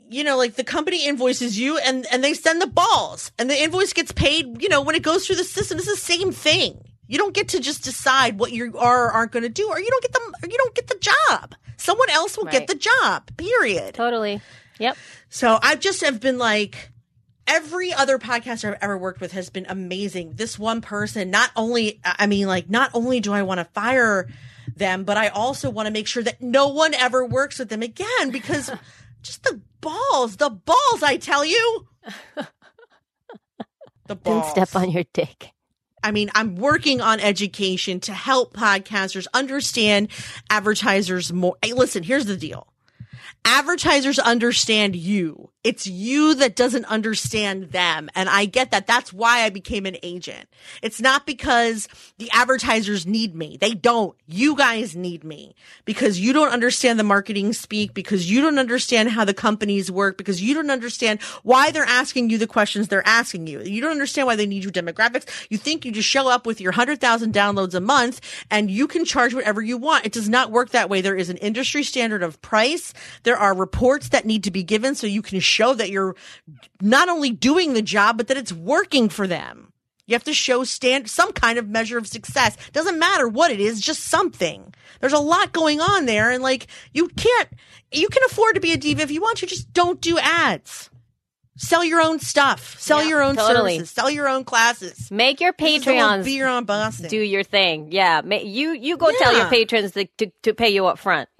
you 0.09 0.23
know, 0.23 0.37
like 0.37 0.55
the 0.55 0.63
company 0.63 1.07
invoices 1.07 1.57
you 1.57 1.77
and 1.79 2.05
and 2.11 2.23
they 2.23 2.33
send 2.33 2.61
the 2.61 2.67
balls 2.67 3.31
and 3.39 3.49
the 3.49 3.59
invoice 3.59 3.93
gets 3.93 4.11
paid. 4.11 4.61
You 4.61 4.69
know, 4.69 4.81
when 4.81 4.95
it 4.95 5.01
goes 5.01 5.25
through 5.25 5.37
the 5.37 5.43
system, 5.43 5.77
it's 5.79 5.87
the 5.87 5.95
same 5.95 6.31
thing. 6.31 6.77
You 7.07 7.17
don't 7.17 7.33
get 7.33 7.49
to 7.49 7.59
just 7.59 7.83
decide 7.83 8.39
what 8.39 8.51
you 8.51 8.77
are 8.77 9.07
or 9.07 9.11
aren't 9.11 9.31
going 9.31 9.43
to 9.43 9.49
do, 9.49 9.67
or 9.69 9.79
you 9.79 9.89
don't 9.89 10.01
get 10.01 10.13
the 10.13 10.19
or 10.43 10.49
you 10.49 10.57
don't 10.57 10.75
get 10.75 10.87
the 10.87 10.97
job. 10.99 11.55
Someone 11.77 12.09
else 12.09 12.37
will 12.37 12.45
Right. 12.45 12.53
get 12.53 12.67
the 12.67 12.75
job. 12.75 13.29
Period. 13.37 13.93
Totally. 13.93 14.41
Yep. 14.79 14.97
So 15.29 15.59
I've 15.61 15.79
just 15.79 16.01
have 16.01 16.19
been 16.19 16.37
like, 16.37 16.91
every 17.47 17.93
other 17.93 18.17
podcaster 18.17 18.69
I've 18.73 18.79
ever 18.81 18.97
worked 18.97 19.21
with 19.21 19.33
has 19.33 19.49
been 19.49 19.65
amazing. 19.69 20.33
This 20.35 20.57
one 20.57 20.81
person, 20.81 21.29
not 21.29 21.51
only, 21.55 21.99
I 22.03 22.25
mean, 22.27 22.47
like, 22.47 22.69
not 22.69 22.89
only 22.93 23.19
do 23.19 23.33
I 23.33 23.43
want 23.43 23.59
to 23.59 23.65
fire 23.65 24.27
them, 24.75 25.03
but 25.03 25.15
I 25.17 25.27
also 25.27 25.69
want 25.69 25.85
to 25.87 25.91
make 25.93 26.07
sure 26.07 26.23
that 26.23 26.41
no 26.41 26.69
one 26.69 26.93
ever 26.95 27.25
works 27.25 27.59
with 27.59 27.69
them 27.69 27.83
again 27.83 28.31
because 28.31 28.71
just 29.21 29.43
the 29.43 29.61
balls, 29.81 30.37
the 30.37 30.49
balls, 30.49 31.03
I 31.03 31.17
tell 31.17 31.45
you. 31.45 31.87
The 34.07 34.15
balls. 34.15 34.53
Don't 34.53 34.67
step 34.67 34.75
on 34.79 34.91
your 34.91 35.03
dick. 35.13 35.49
I 36.05 36.11
mean, 36.11 36.29
I'm 36.35 36.55
working 36.55 37.01
on 37.01 37.19
education 37.19 37.99
to 38.01 38.13
help 38.13 38.53
podcasters 38.53 39.25
understand 39.33 40.09
advertisers 40.51 41.33
more. 41.33 41.57
Hey, 41.63 41.73
listen, 41.73 42.03
here's 42.03 42.27
the 42.27 42.37
deal. 42.37 42.67
Advertisers 43.45 44.17
understand 44.17 44.95
you. 44.95 45.51
It's 45.63 45.87
you 45.87 46.35
that 46.35 46.55
doesn't 46.55 46.85
understand 46.85 47.71
them. 47.71 48.07
And 48.13 48.29
I 48.29 48.45
get 48.45 48.69
that. 48.69 48.85
That's 48.85 49.11
why 49.11 49.41
I 49.41 49.49
became 49.49 49.87
an 49.87 49.97
agent. 50.03 50.47
It's 50.83 51.01
not 51.01 51.25
because 51.25 51.87
the 52.19 52.29
advertisers 52.31 53.07
need 53.07 53.35
me. 53.35 53.57
They 53.59 53.73
don't. 53.73 54.15
You 54.27 54.55
guys 54.55 54.95
need 54.95 55.23
me 55.23 55.55
because 55.83 56.19
you 56.19 56.33
don't 56.33 56.51
understand 56.51 56.99
the 56.99 57.03
marketing 57.03 57.53
speak, 57.53 57.95
because 57.95 58.29
you 58.29 58.41
don't 58.41 58.59
understand 58.59 59.09
how 59.09 59.25
the 59.25 59.33
companies 59.33 59.91
work, 59.91 60.19
because 60.19 60.39
you 60.39 60.53
don't 60.53 60.69
understand 60.69 61.19
why 61.41 61.71
they're 61.71 61.83
asking 61.83 62.29
you 62.29 62.37
the 62.37 62.45
questions 62.45 62.87
they're 62.87 63.07
asking 63.07 63.47
you. 63.47 63.61
You 63.61 63.81
don't 63.81 63.91
understand 63.91 64.27
why 64.27 64.35
they 64.35 64.45
need 64.45 64.63
your 64.63 64.71
demographics. 64.71 65.27
You 65.49 65.57
think 65.57 65.83
you 65.83 65.91
just 65.91 66.09
show 66.09 66.29
up 66.29 66.45
with 66.45 66.61
your 66.61 66.73
100,000 66.73 67.33
downloads 67.33 67.73
a 67.73 67.81
month 67.81 68.21
and 68.51 68.69
you 68.69 68.87
can 68.87 69.03
charge 69.03 69.33
whatever 69.33 69.63
you 69.63 69.77
want. 69.77 70.05
It 70.05 70.11
does 70.11 70.29
not 70.29 70.51
work 70.51 70.69
that 70.71 70.91
way. 70.91 71.01
There 71.01 71.15
is 71.15 71.31
an 71.31 71.37
industry 71.37 71.81
standard 71.81 72.21
of 72.21 72.39
price. 72.43 72.93
There 73.23 73.34
are 73.35 73.55
reports 73.55 74.09
that 74.09 74.25
need 74.25 74.43
to 74.45 74.51
be 74.51 74.63
given 74.63 74.95
so 74.95 75.07
you 75.07 75.21
can 75.21 75.39
show 75.39 75.73
that 75.73 75.89
you're 75.89 76.15
not 76.81 77.09
only 77.09 77.29
doing 77.31 77.73
the 77.73 77.81
job, 77.81 78.17
but 78.17 78.27
that 78.27 78.37
it's 78.37 78.53
working 78.53 79.09
for 79.09 79.27
them. 79.27 79.71
You 80.07 80.13
have 80.13 80.23
to 80.25 80.33
show 80.33 80.63
stand 80.63 81.09
some 81.09 81.31
kind 81.31 81.57
of 81.57 81.67
measure 81.67 81.97
of 81.97 82.05
success. 82.07 82.57
Doesn't 82.73 82.99
matter 82.99 83.27
what 83.27 83.49
it 83.51 83.59
is, 83.59 83.81
just 83.81 84.03
something. 84.03 84.71
There's 85.01 85.13
a 85.13 85.19
lot 85.19 85.51
going 85.51 85.81
on 85.81 86.05
there, 86.05 86.29
and 86.29 86.43
like 86.43 86.67
you 86.93 87.07
can't, 87.07 87.49
you 87.91 88.07
can 88.09 88.21
afford 88.27 88.53
to 88.55 88.61
be 88.61 88.71
a 88.71 88.77
diva 88.77 89.01
if 89.01 89.09
you 89.11 89.19
want 89.21 89.39
to. 89.39 89.47
Just 89.47 89.73
don't 89.73 89.99
do 89.99 90.19
ads. 90.19 90.91
Sell 91.57 91.83
your 91.85 92.01
own 92.01 92.19
stuff. 92.19 92.77
Sell 92.79 93.01
Yeah, 93.01 93.07
your 93.09 93.23
own 93.23 93.35
totally. 93.37 93.75
services. 93.77 93.89
Sell 93.91 94.11
your 94.11 94.27
own 94.27 94.43
classes. 94.43 95.09
Make 95.09 95.39
your 95.39 95.53
This 95.57 95.77
is 95.77 95.85
the 95.85 95.97
whole 95.99 96.09
Patreons 96.09 96.25
Be 96.25 96.33
your 96.33 96.49
own 96.49 96.65
boss. 96.65 96.97
do 96.97 97.17
your 97.17 97.43
thing. 97.43 97.91
Yeah, 97.91 98.21
you 98.25 98.71
you 98.73 98.97
go 98.97 99.09
tell 99.17 99.35
your 99.35 99.47
patrons 99.47 99.93
to, 99.93 100.05
to 100.17 100.31
to 100.43 100.53
pay 100.53 100.69
you 100.69 100.85
up 100.85 100.99
front. 100.99 101.29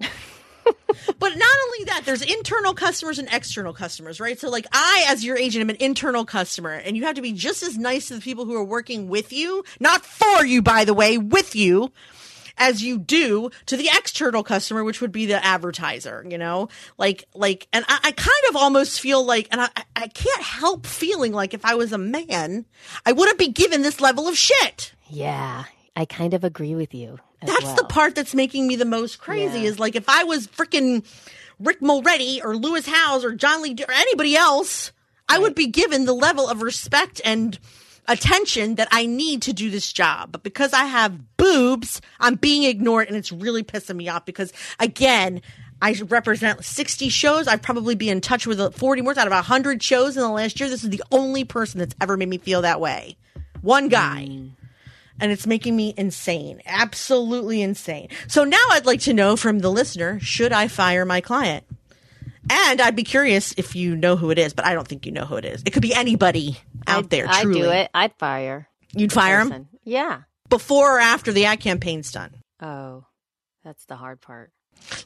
But 1.18 1.36
not 1.36 1.56
only 1.66 1.84
that, 1.86 2.02
there's 2.04 2.22
internal 2.22 2.74
customers 2.74 3.18
and 3.18 3.28
external 3.30 3.72
customers, 3.72 4.20
right? 4.20 4.38
So, 4.38 4.50
like, 4.50 4.66
I, 4.72 5.04
as 5.08 5.24
your 5.24 5.36
agent, 5.36 5.62
am 5.62 5.70
an 5.70 5.76
internal 5.80 6.24
customer, 6.24 6.72
and 6.72 6.96
you 6.96 7.04
have 7.04 7.14
to 7.16 7.22
be 7.22 7.32
just 7.32 7.62
as 7.62 7.76
nice 7.78 8.08
to 8.08 8.14
the 8.14 8.20
people 8.20 8.44
who 8.44 8.54
are 8.54 8.64
working 8.64 9.08
with 9.08 9.32
you, 9.32 9.64
not 9.80 10.04
for 10.04 10.44
you, 10.44 10.62
by 10.62 10.84
the 10.84 10.94
way, 10.94 11.18
with 11.18 11.54
you, 11.54 11.92
as 12.58 12.82
you 12.82 12.98
do 12.98 13.50
to 13.66 13.76
the 13.76 13.88
external 13.96 14.42
customer, 14.42 14.82
which 14.82 15.00
would 15.00 15.12
be 15.12 15.26
the 15.26 15.44
advertiser, 15.44 16.24
you 16.28 16.38
know? 16.38 16.68
Like, 16.98 17.24
like, 17.34 17.68
and 17.72 17.84
I, 17.88 17.98
I 18.04 18.12
kind 18.12 18.44
of 18.48 18.56
almost 18.56 19.00
feel 19.00 19.24
like, 19.24 19.48
and 19.50 19.60
I, 19.60 19.68
I 19.94 20.08
can't 20.08 20.42
help 20.42 20.86
feeling 20.86 21.32
like 21.32 21.54
if 21.54 21.64
I 21.64 21.74
was 21.74 21.92
a 21.92 21.98
man, 21.98 22.64
I 23.04 23.12
wouldn't 23.12 23.38
be 23.38 23.48
given 23.48 23.82
this 23.82 24.00
level 24.00 24.26
of 24.28 24.36
shit. 24.36 24.94
yeah, 25.08 25.64
I 25.96 26.04
kind 26.04 26.34
of 26.34 26.44
agree 26.44 26.74
with 26.74 26.94
you. 26.94 27.18
as 27.42 27.48
That's 27.48 27.72
the 27.72 27.84
part 27.84 28.14
that's 28.14 28.34
making 28.34 28.66
me 28.66 28.76
the 28.76 28.84
most 28.84 29.18
crazy 29.18 29.60
Yeah. 29.60 29.70
is 29.70 29.78
like 29.78 29.96
if 29.96 30.08
I 30.08 30.24
was 30.24 30.46
freaking 30.46 31.04
Rick 31.58 31.80
Mulready 31.80 32.42
or 32.42 32.56
Lewis 32.56 32.86
Howes 32.86 33.24
or 33.24 33.32
John 33.32 33.62
Lee 33.62 33.74
or 33.86 33.92
anybody 33.92 34.36
else, 34.36 34.92
I 35.28 35.38
would 35.38 35.54
be 35.54 35.66
given 35.66 36.04
the 36.04 36.14
level 36.14 36.48
of 36.48 36.62
respect 36.62 37.20
and 37.24 37.58
attention 38.08 38.76
that 38.76 38.88
I 38.92 39.06
need 39.06 39.42
to 39.42 39.52
do 39.52 39.70
this 39.70 39.92
job. 39.92 40.30
But 40.32 40.42
because 40.42 40.72
I 40.72 40.84
have 40.84 41.36
boobs, 41.36 42.00
I'm 42.20 42.36
being 42.36 42.62
ignored 42.64 43.08
and 43.08 43.16
it's 43.16 43.32
really 43.32 43.64
pissing 43.64 43.96
me 43.96 44.08
off 44.08 44.24
because 44.24 44.52
again, 44.78 45.40
I 45.82 45.92
represent 46.08 46.64
60 46.64 47.08
shows. 47.08 47.48
I'd 47.48 47.62
probably 47.62 47.94
be 47.94 48.08
in 48.08 48.20
touch 48.20 48.46
with 48.46 48.74
40 48.74 49.02
more 49.02 49.18
out 49.18 49.26
of 49.26 49.32
100 49.32 49.82
shows 49.82 50.16
in 50.16 50.22
the 50.22 50.28
last 50.28 50.58
year. 50.58 50.68
This 50.68 50.84
is 50.84 50.90
the 50.90 51.02
only 51.10 51.44
person 51.44 51.80
that's 51.80 51.94
ever 52.00 52.16
made 52.16 52.28
me 52.28 52.38
feel 52.38 52.62
that 52.62 52.80
way. 52.80 53.16
One 53.60 53.88
guy 53.88 54.26
mm. 54.30 54.50
And 55.20 55.32
it's 55.32 55.46
making 55.46 55.76
me 55.76 55.94
insane. 55.96 56.60
Absolutely 56.66 57.62
insane. 57.62 58.08
So 58.28 58.44
now 58.44 58.62
I'd 58.70 58.86
like 58.86 59.00
to 59.02 59.12
know 59.14 59.36
from 59.36 59.58
the 59.60 59.70
listener, 59.70 60.18
should 60.20 60.52
I 60.52 60.68
fire 60.68 61.04
my 61.04 61.20
client? 61.20 61.64
And 62.48 62.80
I'd 62.80 62.94
be 62.94 63.02
curious 63.02 63.52
if 63.56 63.74
you 63.74 63.96
know 63.96 64.14
who 64.16 64.30
it 64.30 64.38
is, 64.38 64.52
but 64.54 64.64
I 64.64 64.74
don't 64.74 64.86
think 64.86 65.04
you 65.04 65.12
know 65.12 65.24
who 65.24 65.36
it 65.36 65.44
is. 65.44 65.62
It 65.66 65.72
could 65.72 65.82
be 65.82 65.92
anybody 65.94 66.58
out 66.86 67.04
I'd, 67.04 67.10
there. 67.10 67.26
I'd 67.28 67.42
truly. 67.42 67.60
do 67.62 67.70
it. 67.70 67.90
I'd 67.92 68.14
fire. 68.18 68.68
You'd 68.94 69.12
fire 69.12 69.40
him 69.44 69.68
Yeah. 69.84 70.22
before 70.48 70.96
or 70.96 71.00
after 71.00 71.32
the 71.32 71.44
ad 71.46 71.58
campaign's 71.60 72.12
done. 72.12 72.34
Oh, 72.62 73.04
that's 73.64 73.84
the 73.86 73.96
hard 73.96 74.20
part. 74.20 74.52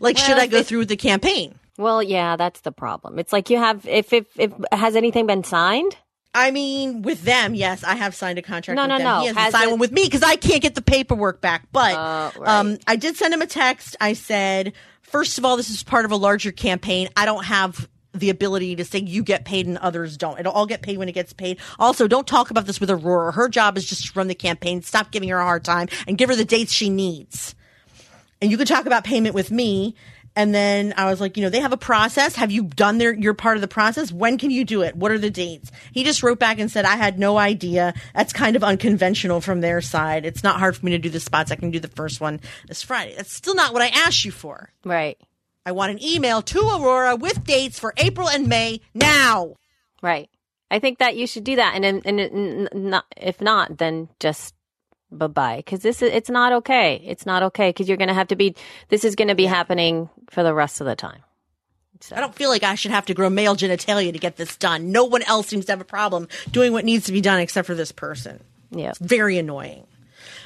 Like, 0.01 0.17
Well, 0.17 0.25
should 0.27 0.39
I 0.39 0.47
go 0.49 0.59
it- 0.59 0.67
through 0.67 0.81
with 0.81 0.89
the 0.89 0.97
campaign? 0.97 1.59
Well, 1.79 2.03
yeah, 2.03 2.37
that's 2.37 2.61
the 2.61 2.73
problem. 2.73 3.19
It's 3.19 3.33
like 3.33 3.49
you 3.49 3.57
have 3.57 3.87
if 3.89 4.13
if 4.13 4.27
if 4.37 4.53
has 4.71 4.97
anything 4.97 5.27
been 5.27 5.45
signed? 5.45 5.97
I 6.35 6.51
mean, 6.53 7.03
with 7.03 7.22
them, 7.24 7.55
yes, 7.55 7.83
I 7.83 7.97
have 7.97 8.14
signed 8.14 8.39
a 8.39 8.43
contract. 8.43 8.76
No, 8.76 8.83
with 8.85 8.89
no, 8.91 8.99
them. 8.99 9.05
no. 9.05 9.20
He 9.20 9.26
hasn't 9.26 9.39
Has 9.45 9.53
signed 9.53 9.64
it- 9.68 9.70
one 9.70 9.81
with 9.81 9.93
me 9.93 10.05
because 10.05 10.22
I 10.22 10.37
can't 10.37 10.62
get 10.62 10.74
the 10.76 10.83
paperwork 10.83 11.41
back. 11.41 11.64
But 11.72 11.95
Oh, 11.97 12.41
right. 12.41 12.49
um, 12.61 12.78
I 12.87 12.97
did 12.97 13.16
send 13.16 13.35
him 13.35 13.43
a 13.43 13.47
text. 13.47 13.97
I 14.01 14.12
said, 14.12 14.72
first 15.03 15.39
of 15.39 15.45
all, 15.45 15.57
this 15.57 15.70
is 15.70 15.83
part 15.83 16.05
of 16.05 16.12
a 16.12 16.16
larger 16.16 16.53
campaign. 16.53 17.09
I 17.16 17.24
don't 17.24 17.45
have 17.45 17.89
the 18.12 18.31
ability 18.31 18.76
to 18.76 18.85
say 18.85 18.99
you 19.01 19.22
get 19.24 19.45
paid 19.45 19.66
and 19.66 19.78
others 19.78 20.16
don't. 20.16 20.39
It'll 20.39 20.53
all 20.53 20.66
get 20.66 20.83
paid 20.83 20.99
when 20.99 21.09
it 21.09 21.12
gets 21.12 21.33
paid. 21.33 21.59
Also, 21.78 22.07
don't 22.09 22.26
talk 22.26 22.51
about 22.51 22.66
this 22.66 22.81
with 22.81 22.91
Aurora. 22.91 23.33
Her 23.33 23.49
job 23.49 23.76
is 23.76 23.85
just 23.89 24.05
to 24.07 24.12
run 24.14 24.26
the 24.28 24.35
campaign. 24.35 24.83
Stop 24.83 25.11
giving 25.11 25.28
her 25.31 25.39
a 25.39 25.45
hard 25.45 25.64
time 25.64 25.89
and 26.07 26.16
give 26.18 26.28
her 26.28 26.37
the 26.37 26.45
dates 26.45 26.72
she 26.72 26.91
needs 26.91 27.55
and 28.43 28.51
you 28.51 28.57
can 28.57 28.66
talk 28.66 28.87
about 28.87 29.05
payment 29.05 29.35
with 29.35 29.51
me. 29.51 29.95
And 30.37 30.55
then 30.55 30.95
I 30.97 31.11
was 31.11 31.20
like, 31.20 31.37
you 31.37 31.43
know, 31.43 31.51
they 31.51 31.61
have 31.61 31.72
a 31.72 31.76
process. 31.76 32.37
Have 32.37 32.51
you 32.51 32.64
done 32.64 32.99
their 32.99 33.12
your 33.12 33.35
part 33.35 33.57
of 33.57 33.61
the 33.61 33.68
process? 33.68 34.12
When 34.12 34.39
can 34.39 34.51
you 34.51 34.64
do 34.64 34.83
it? 34.83 34.97
What 34.97 35.11
are 35.11 35.18
the 35.18 35.31
dates? 35.31 35.70
He 35.93 36.05
just 36.05 36.22
wrote 36.22 36.39
back 36.39 36.59
and 36.59 36.70
said, 36.70 36.85
I 36.85 36.97
had 36.97 37.18
no 37.18 37.37
idea. 37.37 37.95
That's 38.14 38.33
kind 38.33 38.57
of 38.57 38.62
unconventional 38.62 39.41
from 39.41 39.61
their 39.61 39.81
side. 39.81 40.24
It's 40.24 40.45
not 40.45 40.59
hard 40.59 40.76
for 40.76 40.87
me 40.87 40.93
to 40.93 40.99
do 40.99 41.11
the 41.11 41.20
spots. 41.20 41.51
I 41.51 41.57
can 41.57 41.70
do 41.70 41.81
the 41.81 41.89
first 41.89 42.20
one 42.20 42.41
this 42.68 42.83
Friday. 42.83 43.14
That's 43.16 43.33
still 43.33 43.55
not 43.55 43.72
what 43.72 43.83
I 43.83 43.89
asked 43.89 44.24
you 44.24 44.31
for. 44.31 44.70
Right. 44.85 45.18
I 45.66 45.72
want 45.72 45.93
an 45.93 46.03
email 46.03 46.43
to 46.43 46.61
Aurora 46.61 47.16
with 47.16 47.45
dates 47.45 47.78
for 47.78 47.93
April 47.97 48.28
and 48.28 48.49
May 48.49 48.81
now. 48.95 49.57
Right. 50.03 50.31
I 50.70 50.78
think 50.78 50.99
that 50.99 51.16
you 51.16 51.26
should 51.26 51.45
do 51.45 51.57
that, 51.57 51.74
and 51.74 51.85
and, 51.85 52.20
and, 52.20 52.68
not, 52.72 53.05
if 53.16 53.41
not, 53.41 53.78
then 53.78 54.09
just 54.20 54.55
bye 55.11 55.27
bye 55.27 55.57
because 55.57 55.81
this 55.81 56.03
is 56.03 56.13
it's 56.13 56.31
not 56.31 56.53
okay. 56.53 57.03
It's 57.05 57.27
not 57.27 57.43
okay 57.45 57.71
because 57.71 57.89
you're 57.89 57.97
going 57.97 58.09
to 58.09 58.15
have 58.15 58.29
to 58.29 58.37
be. 58.37 58.55
This 58.89 59.05
is 59.05 59.15
going 59.15 59.29
to 59.29 59.35
be 59.35 59.47
happening 59.47 60.09
for 60.31 60.43
the 60.43 60.55
rest 60.55 60.81
of 60.81 60.87
the 60.87 60.97
time. 60.97 61.21
So, 62.03 62.17
I 62.17 62.21
don't 62.21 62.35
feel 62.35 62.49
like 62.49 62.63
I 62.63 62.77
should 62.77 62.93
have 62.93 63.07
to 63.07 63.15
grow 63.15 63.29
male 63.29 63.55
genitalia 63.55 64.11
to 64.11 64.19
get 64.19 64.37
this 64.37 64.57
done. 64.57 64.91
No 64.91 65.05
one 65.05 65.23
else 65.23 65.49
seems 65.49 65.67
to 65.67 65.73
have 65.73 65.83
a 65.83 65.85
problem 65.85 66.29
doing 66.51 66.73
what 66.73 66.87
needs 66.87 67.05
to 67.07 67.13
be 67.13 67.21
done 67.21 67.41
except 67.41 67.67
for 67.67 67.75
this 67.75 67.93
person. 67.93 68.43
yeah. 68.71 68.93
very 69.01 69.37
annoying. 69.37 69.87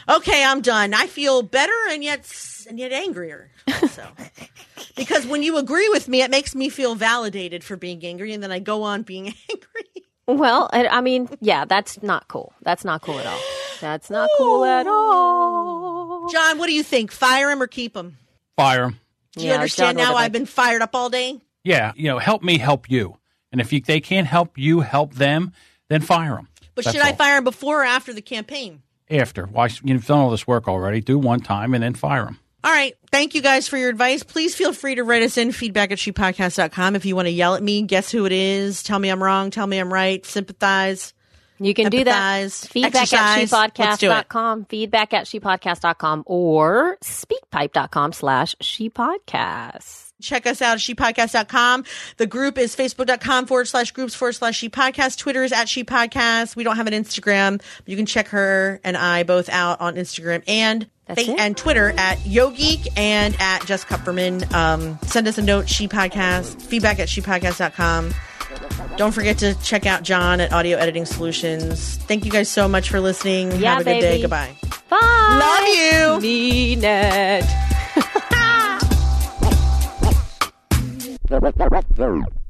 Okay, 0.08 0.44
I'm 0.44 0.60
done. 0.60 0.94
I 0.94 1.06
feel 1.06 1.42
better 1.42 1.72
and 1.90 2.02
yet 2.02 2.30
and 2.68 2.78
yet 2.78 2.92
angrier. 2.92 3.50
Also, 3.82 4.06
because 4.96 5.26
when 5.26 5.42
you 5.42 5.56
agree 5.56 5.88
with 5.88 6.08
me, 6.08 6.22
it 6.22 6.30
makes 6.30 6.54
me 6.54 6.68
feel 6.68 6.94
validated 6.94 7.64
for 7.64 7.76
being 7.76 8.04
angry, 8.04 8.32
and 8.32 8.42
then 8.42 8.52
I 8.52 8.58
go 8.58 8.82
on 8.82 9.02
being 9.02 9.28
angry. 9.50 10.03
Well, 10.26 10.70
I, 10.72 10.86
I 10.86 11.00
mean, 11.00 11.28
yeah, 11.40 11.64
that's 11.64 12.02
not 12.02 12.28
cool. 12.28 12.52
That's 12.62 12.84
not 12.84 13.02
cool 13.02 13.18
at 13.18 13.26
all. 13.26 13.40
That's 13.80 14.08
not 14.10 14.28
cool 14.38 14.64
at 14.64 14.86
all. 14.86 16.28
John, 16.30 16.58
what 16.58 16.66
do 16.66 16.72
you 16.72 16.82
think? 16.82 17.12
Fire 17.12 17.50
him 17.50 17.60
or 17.62 17.66
keep 17.66 17.96
him? 17.96 18.16
Fire 18.56 18.84
'em. 18.84 19.00
Do 19.36 19.42
you 19.42 19.48
Yeah, 19.48 19.54
understand 19.56 19.98
now? 19.98 20.14
I've 20.14 20.32
been 20.32 20.46
fired 20.46 20.80
up 20.80 20.94
all 20.94 21.10
day. 21.10 21.40
Yeah, 21.64 21.92
you 21.96 22.04
know, 22.08 22.18
help 22.18 22.42
me 22.42 22.58
help 22.58 22.88
you. 22.90 23.18
And 23.52 23.60
if 23.60 23.72
you, 23.72 23.80
they 23.80 24.00
can't 24.00 24.26
help 24.26 24.56
you 24.56 24.80
help 24.80 25.14
them, 25.14 25.52
then 25.88 26.00
fire 26.00 26.36
them. 26.36 26.48
But 26.74 26.84
should 26.84 27.00
I 27.00 27.12
fire 27.12 27.38
him 27.38 27.44
before 27.44 27.82
or 27.82 27.84
after 27.84 28.12
the 28.12 28.22
campaign? 28.22 28.82
After. 29.10 29.46
Why, 29.46 29.68
you've 29.82 30.06
done 30.06 30.18
all 30.18 30.30
this 30.30 30.46
work 30.46 30.66
already. 30.68 31.00
Do 31.00 31.18
one 31.18 31.40
time 31.40 31.74
and 31.74 31.82
then 31.82 31.94
fire 31.94 32.24
them. 32.24 32.38
All 32.64 32.72
right. 32.72 32.96
Thank 33.10 33.34
you 33.34 33.42
guys 33.42 33.68
for 33.68 33.76
your 33.76 33.90
advice. 33.90 34.22
Please 34.22 34.54
feel 34.54 34.72
free 34.72 34.94
to 34.94 35.04
write 35.04 35.22
us 35.22 35.36
in 35.36 35.52
feedback 35.52 35.92
at 35.92 35.98
shepodcast.com 35.98 36.96
if 36.96 37.04
you 37.04 37.14
want 37.14 37.26
to 37.26 37.30
yell 37.30 37.54
at 37.54 37.62
me, 37.62 37.82
guess 37.82 38.10
who 38.10 38.24
it 38.24 38.32
is, 38.32 38.82
tell 38.82 38.98
me 38.98 39.10
I'm 39.10 39.22
wrong, 39.22 39.50
tell 39.50 39.66
me 39.66 39.78
I'm 39.78 39.92
right, 39.92 40.24
sympathize. 40.24 41.12
You 41.60 41.74
can 41.74 41.90
do 41.90 42.04
that. 42.04 42.50
Feedback 42.50 42.94
exercise. 43.02 43.52
at 43.52 43.78
Let's 43.78 43.98
do 43.98 44.10
it. 44.10 44.14
shepodcast.com, 44.14 44.64
feedback 44.64 45.12
at 45.14 45.26
shepodcast.com, 45.26 46.24
or 46.26 46.96
speakpipe.com 47.02 48.12
slash 48.12 48.56
shepodcast. 48.56 50.12
check 50.20 50.46
us 50.46 50.60
out 50.62 50.74
at 50.74 50.78
shepodcast.com. 50.80 51.84
The 52.16 52.26
group 52.26 52.58
is 52.58 52.74
facebook.com 52.74 53.46
forward 53.46 53.68
slash 53.68 53.92
groups 53.92 54.14
forward 54.14 54.32
slash 54.32 54.56
she 54.56 54.68
podcast. 54.68 55.18
Twitter 55.18 55.44
is 55.44 55.52
at 55.52 55.68
she 55.68 55.84
podcast. 55.84 56.56
We 56.56 56.64
don't 56.64 56.76
have 56.76 56.86
an 56.86 56.94
Instagram. 56.94 57.58
But 57.58 57.88
you 57.88 57.96
can 57.96 58.06
check 58.06 58.28
her 58.28 58.80
and 58.82 58.96
I 58.96 59.22
both 59.22 59.48
out 59.48 59.80
on 59.80 59.94
Instagram 59.96 60.42
and 60.48 60.88
fa- 61.06 61.20
it. 61.20 61.38
and 61.38 61.56
Twitter 61.56 61.92
at 61.96 62.18
YoGeek 62.18 62.88
and 62.96 63.36
at 63.38 63.64
Jess 63.66 63.84
Kupferman. 63.84 64.52
Um, 64.52 64.98
send 65.02 65.28
us 65.28 65.38
a 65.38 65.42
note, 65.42 65.68
she 65.68 65.88
podcast, 65.88 66.60
feedback 66.62 66.98
at 66.98 67.08
shepodcast.com. 67.08 68.14
Don't 68.96 69.12
forget 69.12 69.38
to 69.38 69.54
check 69.62 69.86
out 69.86 70.02
John 70.02 70.40
at 70.40 70.52
Audio 70.52 70.78
Editing 70.78 71.04
Solutions. 71.06 71.96
Thank 71.96 72.24
you 72.24 72.30
guys 72.30 72.48
so 72.48 72.68
much 72.68 72.88
for 72.88 73.00
listening. 73.00 73.50
Yeah, 73.52 73.72
have 73.74 73.80
a 73.80 73.84
good 73.84 74.00
day. 74.00 74.20
Goodbye. 74.20 74.54
Bye. 74.88 74.98
Love 75.40 75.68
you. 75.68 76.20
Mean 76.20 76.84
it. 76.84 77.44
Very 81.96 82.22